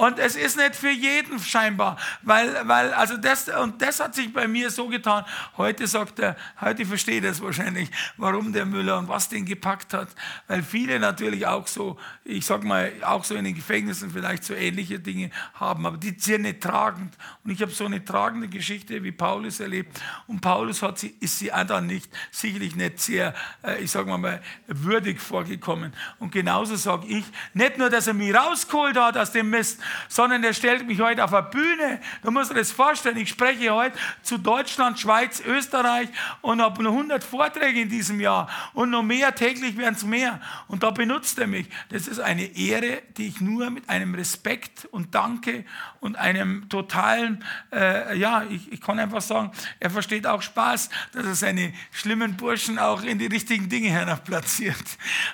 Und 0.00 0.18
es 0.18 0.34
ist 0.34 0.56
nicht 0.56 0.76
für 0.76 0.88
jeden 0.88 1.38
scheinbar, 1.38 1.98
weil, 2.22 2.66
weil 2.66 2.94
also 2.94 3.18
das, 3.18 3.50
und 3.50 3.82
das 3.82 4.00
hat 4.00 4.14
sich 4.14 4.32
bei 4.32 4.48
mir 4.48 4.70
so 4.70 4.88
getan. 4.88 5.26
Heute 5.58 5.86
sagt 5.86 6.20
er, 6.20 6.36
heute 6.58 6.86
versteht 6.86 7.22
er 7.22 7.32
es 7.32 7.42
wahrscheinlich, 7.42 7.90
warum 8.16 8.50
der 8.50 8.64
Müller 8.64 8.98
und 8.98 9.08
was 9.08 9.28
den 9.28 9.44
gepackt 9.44 9.92
hat. 9.92 10.08
Weil 10.46 10.62
viele 10.62 10.98
natürlich 10.98 11.46
auch 11.46 11.66
so, 11.66 11.98
ich 12.24 12.46
sag 12.46 12.64
mal, 12.64 12.90
auch 13.02 13.24
so 13.24 13.34
in 13.34 13.44
den 13.44 13.54
Gefängnissen 13.54 14.10
vielleicht 14.10 14.44
so 14.44 14.54
ähnliche 14.54 14.98
Dinge 14.98 15.28
haben, 15.52 15.84
aber 15.84 15.98
die 15.98 16.18
sind 16.18 16.42
nicht 16.42 16.62
tragend. 16.62 17.14
Und 17.44 17.50
ich 17.50 17.60
habe 17.60 17.70
so 17.70 17.84
eine 17.84 18.02
tragende 18.02 18.48
Geschichte 18.48 19.02
wie 19.02 19.12
Paulus 19.12 19.60
erlebt. 19.60 20.00
Und 20.26 20.40
Paulus 20.40 20.80
hat 20.80 20.98
sie, 20.98 21.14
ist 21.20 21.40
sie 21.40 21.52
dann 21.66 21.86
nicht, 21.86 22.10
sicherlich 22.30 22.74
nicht 22.74 23.00
sehr, 23.00 23.34
äh, 23.62 23.82
ich 23.82 23.90
sag 23.90 24.06
mal, 24.06 24.40
würdig 24.66 25.20
vorgekommen. 25.20 25.92
Und 26.18 26.32
genauso 26.32 26.76
sage 26.76 27.06
ich, 27.06 27.24
nicht 27.52 27.76
nur, 27.76 27.90
dass 27.90 28.06
er 28.06 28.14
mich 28.14 28.34
rausgeholt 28.34 28.96
hat 28.96 29.18
aus 29.18 29.32
dem 29.32 29.50
Mist, 29.50 29.78
sondern 30.08 30.42
er 30.44 30.54
stellt 30.54 30.86
mich 30.86 31.00
heute 31.00 31.24
auf 31.24 31.32
eine 31.32 31.48
Bühne. 31.48 32.00
Du 32.22 32.30
musst 32.30 32.50
dir 32.50 32.54
das 32.54 32.72
vorstellen, 32.72 33.16
ich 33.16 33.28
spreche 33.28 33.70
heute 33.70 33.96
zu 34.22 34.38
Deutschland, 34.38 34.98
Schweiz, 34.98 35.40
Österreich 35.40 36.08
und 36.40 36.60
habe 36.60 36.82
noch 36.82 36.92
100 36.92 37.22
Vorträge 37.22 37.80
in 37.80 37.88
diesem 37.88 38.20
Jahr 38.20 38.48
und 38.74 38.90
noch 38.90 39.02
mehr, 39.02 39.34
täglich 39.34 39.76
werden 39.76 39.94
es 39.94 40.04
mehr. 40.04 40.40
Und 40.68 40.82
da 40.82 40.90
benutzt 40.90 41.38
er 41.38 41.46
mich. 41.46 41.68
Das 41.90 42.06
ist 42.06 42.20
eine 42.20 42.44
Ehre, 42.56 43.02
die 43.16 43.28
ich 43.28 43.40
nur 43.40 43.70
mit 43.70 43.88
einem 43.88 44.14
Respekt 44.14 44.86
und 44.90 45.14
Danke 45.14 45.64
und 46.00 46.16
einem 46.16 46.68
totalen, 46.68 47.44
äh, 47.72 48.16
ja, 48.16 48.44
ich, 48.48 48.72
ich 48.72 48.80
kann 48.80 48.98
einfach 48.98 49.20
sagen, 49.20 49.52
er 49.78 49.90
versteht 49.90 50.26
auch 50.26 50.42
Spaß, 50.42 50.88
dass 51.12 51.26
er 51.26 51.34
seine 51.34 51.72
schlimmen 51.90 52.36
Burschen 52.36 52.78
auch 52.78 53.02
in 53.02 53.18
die 53.18 53.26
richtigen 53.26 53.68
Dinge 53.68 53.88
hernach 53.88 54.22
platziert. 54.24 54.76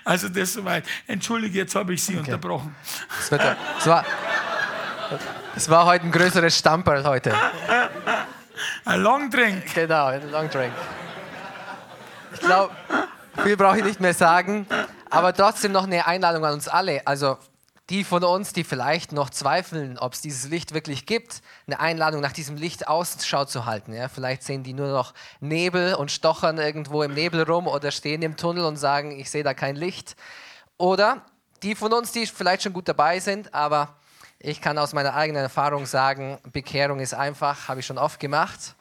Also 0.05 0.29
das 0.29 0.53
soweit. 0.53 0.85
Entschuldige, 1.07 1.59
jetzt 1.59 1.75
habe 1.75 1.95
ich 1.95 2.03
Sie 2.03 2.15
okay. 2.15 2.21
unterbrochen. 2.21 2.75
Das 3.19 3.87
war 3.87 4.05
es 5.55 5.69
war 5.69 5.87
heute 5.87 6.05
ein 6.05 6.13
größeres 6.13 6.57
Stamperl 6.57 7.05
heute. 7.05 7.35
Ein 8.85 9.01
Long 9.01 9.31
Drink. 9.31 9.75
Genau, 9.75 10.07
ein 10.07 10.31
Long 10.31 10.49
Drink. 10.49 10.73
Ich 12.35 12.41
glaube, 12.41 12.75
viel 13.43 13.57
brauche 13.57 13.79
ich 13.79 13.85
nicht 13.85 14.01
mehr 14.01 14.15
sagen, 14.15 14.67
aber 15.11 15.33
trotzdem 15.33 15.73
noch 15.73 15.85
eine 15.85 16.07
Einladung 16.07 16.45
an 16.45 16.55
uns 16.55 16.69
alle. 16.69 17.07
Also 17.07 17.39
die 17.89 18.03
von 18.03 18.25
uns, 18.25 18.53
die 18.53 18.65
vielleicht 18.65 19.13
noch 19.13 19.31
zweifeln, 19.31 19.97
ob 19.99 20.15
es 20.15 20.21
dieses 20.21 20.49
Licht 20.51 20.75
wirklich 20.75 21.07
gibt, 21.07 21.41
eine 21.67 21.79
Einladung 21.79 22.21
nach 22.21 22.33
diesem 22.33 22.57
Licht 22.57 22.89
Ausschau 22.89 23.45
zu 23.45 23.65
halten. 23.65 23.93
Ja? 23.93 24.09
Vielleicht 24.09 24.43
sehen 24.43 24.65
die 24.65 24.73
nur 24.73 24.89
noch 24.89 25.15
Nebel 25.41 25.95
und 25.95 26.11
stochern 26.11 26.59
irgendwo 26.59 27.03
im 27.03 27.15
Nebel 27.15 27.43
rum 27.43 27.69
oder 27.69 27.93
stehen 27.93 28.23
im 28.23 28.37
Tunnel 28.37 28.65
und 28.65 28.77
sagen, 28.77 29.13
ich 29.13 29.31
sehe 29.31 29.45
da 29.45 29.55
kein 29.55 29.77
Licht. 29.77 30.17
Oder 30.79 31.23
die 31.63 31.75
von 31.77 31.93
uns, 31.93 32.11
die 32.11 32.27
vielleicht 32.27 32.65
schon 32.65 32.73
gut 32.73 32.89
dabei 32.89 33.21
sind, 33.21 33.55
aber 33.55 33.95
ich 34.39 34.61
kann 34.61 34.79
aus 34.79 34.93
meiner 34.93 35.15
eigenen 35.15 35.43
Erfahrung 35.43 35.87
sagen, 35.87 36.39
Bekehrung 36.53 37.01
ist 37.01 37.15
einfach, 37.15 37.69
habe 37.69 37.81
ich 37.81 37.87
schon 37.87 37.99
oft 37.99 38.21
gemacht. 38.21 38.75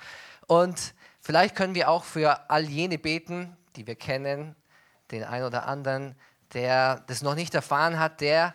Und 0.47 0.93
vielleicht 1.21 1.55
können 1.55 1.75
wir 1.75 1.89
auch 1.89 2.03
für 2.03 2.49
all 2.49 2.65
jene 2.65 2.97
beten, 2.97 3.55
die 3.75 3.87
wir 3.87 3.95
kennen, 3.95 4.55
den 5.11 5.23
einen 5.23 5.45
oder 5.45 5.67
anderen, 5.67 6.15
der 6.53 7.03
das 7.07 7.21
noch 7.21 7.35
nicht 7.35 7.53
erfahren 7.55 7.99
hat, 7.99 8.21
der 8.21 8.53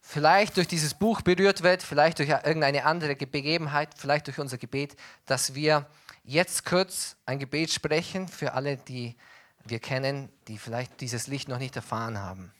vielleicht 0.00 0.56
durch 0.56 0.68
dieses 0.68 0.94
Buch 0.94 1.22
berührt 1.22 1.62
wird, 1.62 1.82
vielleicht 1.82 2.18
durch 2.18 2.28
irgendeine 2.28 2.84
andere 2.84 3.14
Begebenheit, 3.14 3.90
vielleicht 3.96 4.26
durch 4.26 4.38
unser 4.38 4.58
Gebet, 4.58 4.96
dass 5.26 5.54
wir 5.54 5.86
jetzt 6.24 6.64
kurz 6.64 7.16
ein 7.24 7.38
Gebet 7.38 7.70
sprechen 7.70 8.28
für 8.28 8.52
alle, 8.52 8.76
die 8.76 9.16
wir 9.64 9.78
kennen, 9.78 10.28
die 10.48 10.58
vielleicht 10.58 11.00
dieses 11.00 11.28
Licht 11.28 11.48
noch 11.48 11.58
nicht 11.58 11.76
erfahren 11.76 12.18
haben. 12.18 12.52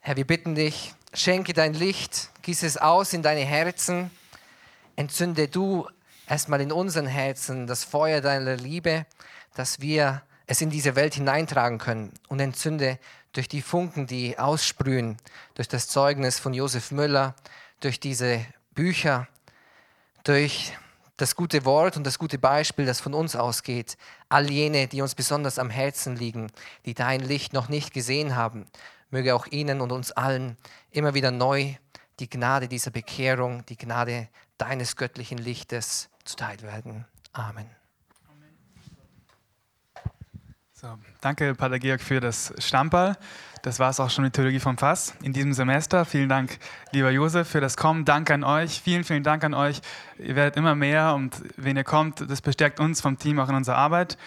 Herr, 0.00 0.16
wir 0.16 0.26
bitten 0.26 0.54
dich, 0.54 0.94
schenke 1.20 1.52
dein 1.52 1.74
Licht, 1.74 2.30
gieße 2.42 2.66
es 2.66 2.76
aus 2.76 3.12
in 3.12 3.22
deine 3.22 3.44
Herzen, 3.44 4.10
entzünde 4.96 5.48
du 5.48 5.88
erstmal 6.28 6.60
in 6.60 6.72
unseren 6.72 7.06
Herzen 7.06 7.66
das 7.66 7.84
Feuer 7.84 8.20
deiner 8.20 8.56
Liebe, 8.56 9.06
dass 9.54 9.80
wir 9.80 10.22
es 10.46 10.60
in 10.60 10.70
diese 10.70 10.94
Welt 10.96 11.14
hineintragen 11.14 11.78
können. 11.78 12.12
Und 12.28 12.40
entzünde 12.40 12.98
durch 13.32 13.48
die 13.48 13.62
Funken, 13.62 14.06
die 14.06 14.38
aussprühen, 14.38 15.16
durch 15.54 15.68
das 15.68 15.88
Zeugnis 15.88 16.38
von 16.38 16.54
Josef 16.54 16.90
Müller, 16.90 17.34
durch 17.80 18.00
diese 18.00 18.44
Bücher, 18.74 19.28
durch 20.24 20.72
das 21.16 21.34
gute 21.34 21.64
Wort 21.64 21.96
und 21.96 22.04
das 22.04 22.18
gute 22.18 22.38
Beispiel, 22.38 22.84
das 22.84 23.00
von 23.00 23.14
uns 23.14 23.36
ausgeht, 23.36 23.96
all 24.28 24.50
jene, 24.50 24.86
die 24.86 25.00
uns 25.00 25.14
besonders 25.14 25.58
am 25.58 25.70
Herzen 25.70 26.16
liegen, 26.16 26.50
die 26.84 26.94
dein 26.94 27.20
Licht 27.20 27.54
noch 27.54 27.68
nicht 27.68 27.94
gesehen 27.94 28.36
haben, 28.36 28.66
möge 29.10 29.34
auch 29.34 29.46
Ihnen 29.46 29.80
und 29.80 29.92
uns 29.92 30.12
allen 30.12 30.56
immer 30.90 31.14
wieder 31.14 31.30
neu 31.30 31.74
die 32.18 32.30
Gnade 32.30 32.68
dieser 32.68 32.90
Bekehrung, 32.90 33.64
die 33.66 33.76
Gnade 33.76 34.28
deines 34.58 34.96
göttlichen 34.96 35.38
Lichtes 35.38 36.08
zuteil 36.24 36.60
werden. 36.62 37.06
Amen. 37.32 37.68
So, 40.72 40.98
danke, 41.20 41.54
Pater 41.54 41.78
Georg, 41.78 42.02
für 42.02 42.20
das 42.20 42.52
Stammball. 42.58 43.16
Das 43.66 43.80
war 43.80 43.90
es 43.90 43.98
auch 43.98 44.10
schon 44.10 44.22
mit 44.22 44.34
Theologie 44.34 44.60
vom 44.60 44.78
Fass 44.78 45.12
in 45.24 45.32
diesem 45.32 45.52
Semester. 45.52 46.04
Vielen 46.04 46.28
Dank, 46.28 46.56
lieber 46.92 47.10
Josef, 47.10 47.48
für 47.48 47.60
das 47.60 47.76
Kommen. 47.76 48.04
Danke 48.04 48.32
an 48.32 48.44
euch. 48.44 48.80
Vielen, 48.80 49.02
vielen 49.02 49.24
Dank 49.24 49.42
an 49.42 49.54
euch. 49.54 49.80
Ihr 50.20 50.36
werdet 50.36 50.56
immer 50.56 50.76
mehr 50.76 51.14
und 51.16 51.42
wenn 51.56 51.76
ihr 51.76 51.82
kommt, 51.82 52.30
das 52.30 52.42
bestärkt 52.42 52.78
uns 52.78 53.00
vom 53.00 53.18
Team 53.18 53.40
auch 53.40 53.48
in 53.48 53.56
unserer 53.56 53.76
Arbeit. 53.76 54.18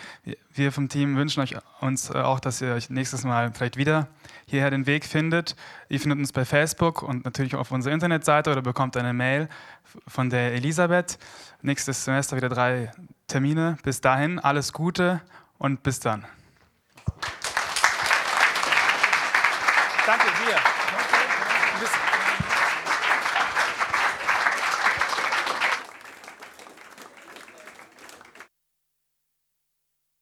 Wir 0.54 0.74
vom 0.74 0.90
Team 0.90 1.16
wünschen 1.16 1.40
euch 1.40 1.56
uns 1.80 2.12
auch, 2.12 2.42
dass 2.42 2.60
ihr 2.60 2.74
euch 2.74 2.90
nächstes 2.90 3.24
Mal 3.24 3.54
vielleicht 3.54 3.78
wieder 3.78 4.10
hierher 4.46 4.72
den 4.72 4.86
Weg 4.86 5.06
findet. 5.06 5.56
Ihr 5.88 6.02
findet 6.02 6.20
uns 6.20 6.34
bei 6.34 6.44
Facebook 6.44 7.02
und 7.02 7.24
natürlich 7.24 7.56
auf 7.56 7.72
unserer 7.72 7.94
Internetseite 7.94 8.52
oder 8.52 8.62
bekommt 8.62 8.98
eine 8.98 9.14
Mail 9.14 9.48
von 10.06 10.30
der 10.30 10.54
Elisabeth. 10.54 11.18
Nächstes 11.62 12.04
Semester 12.04 12.36
wieder 12.36 12.50
drei 12.50 12.92
Termine. 13.28 13.78
Bis 13.84 14.02
dahin 14.02 14.38
alles 14.38 14.74
Gute 14.74 15.22
und 15.58 15.82
bis 15.82 16.02
dann. 16.02 16.26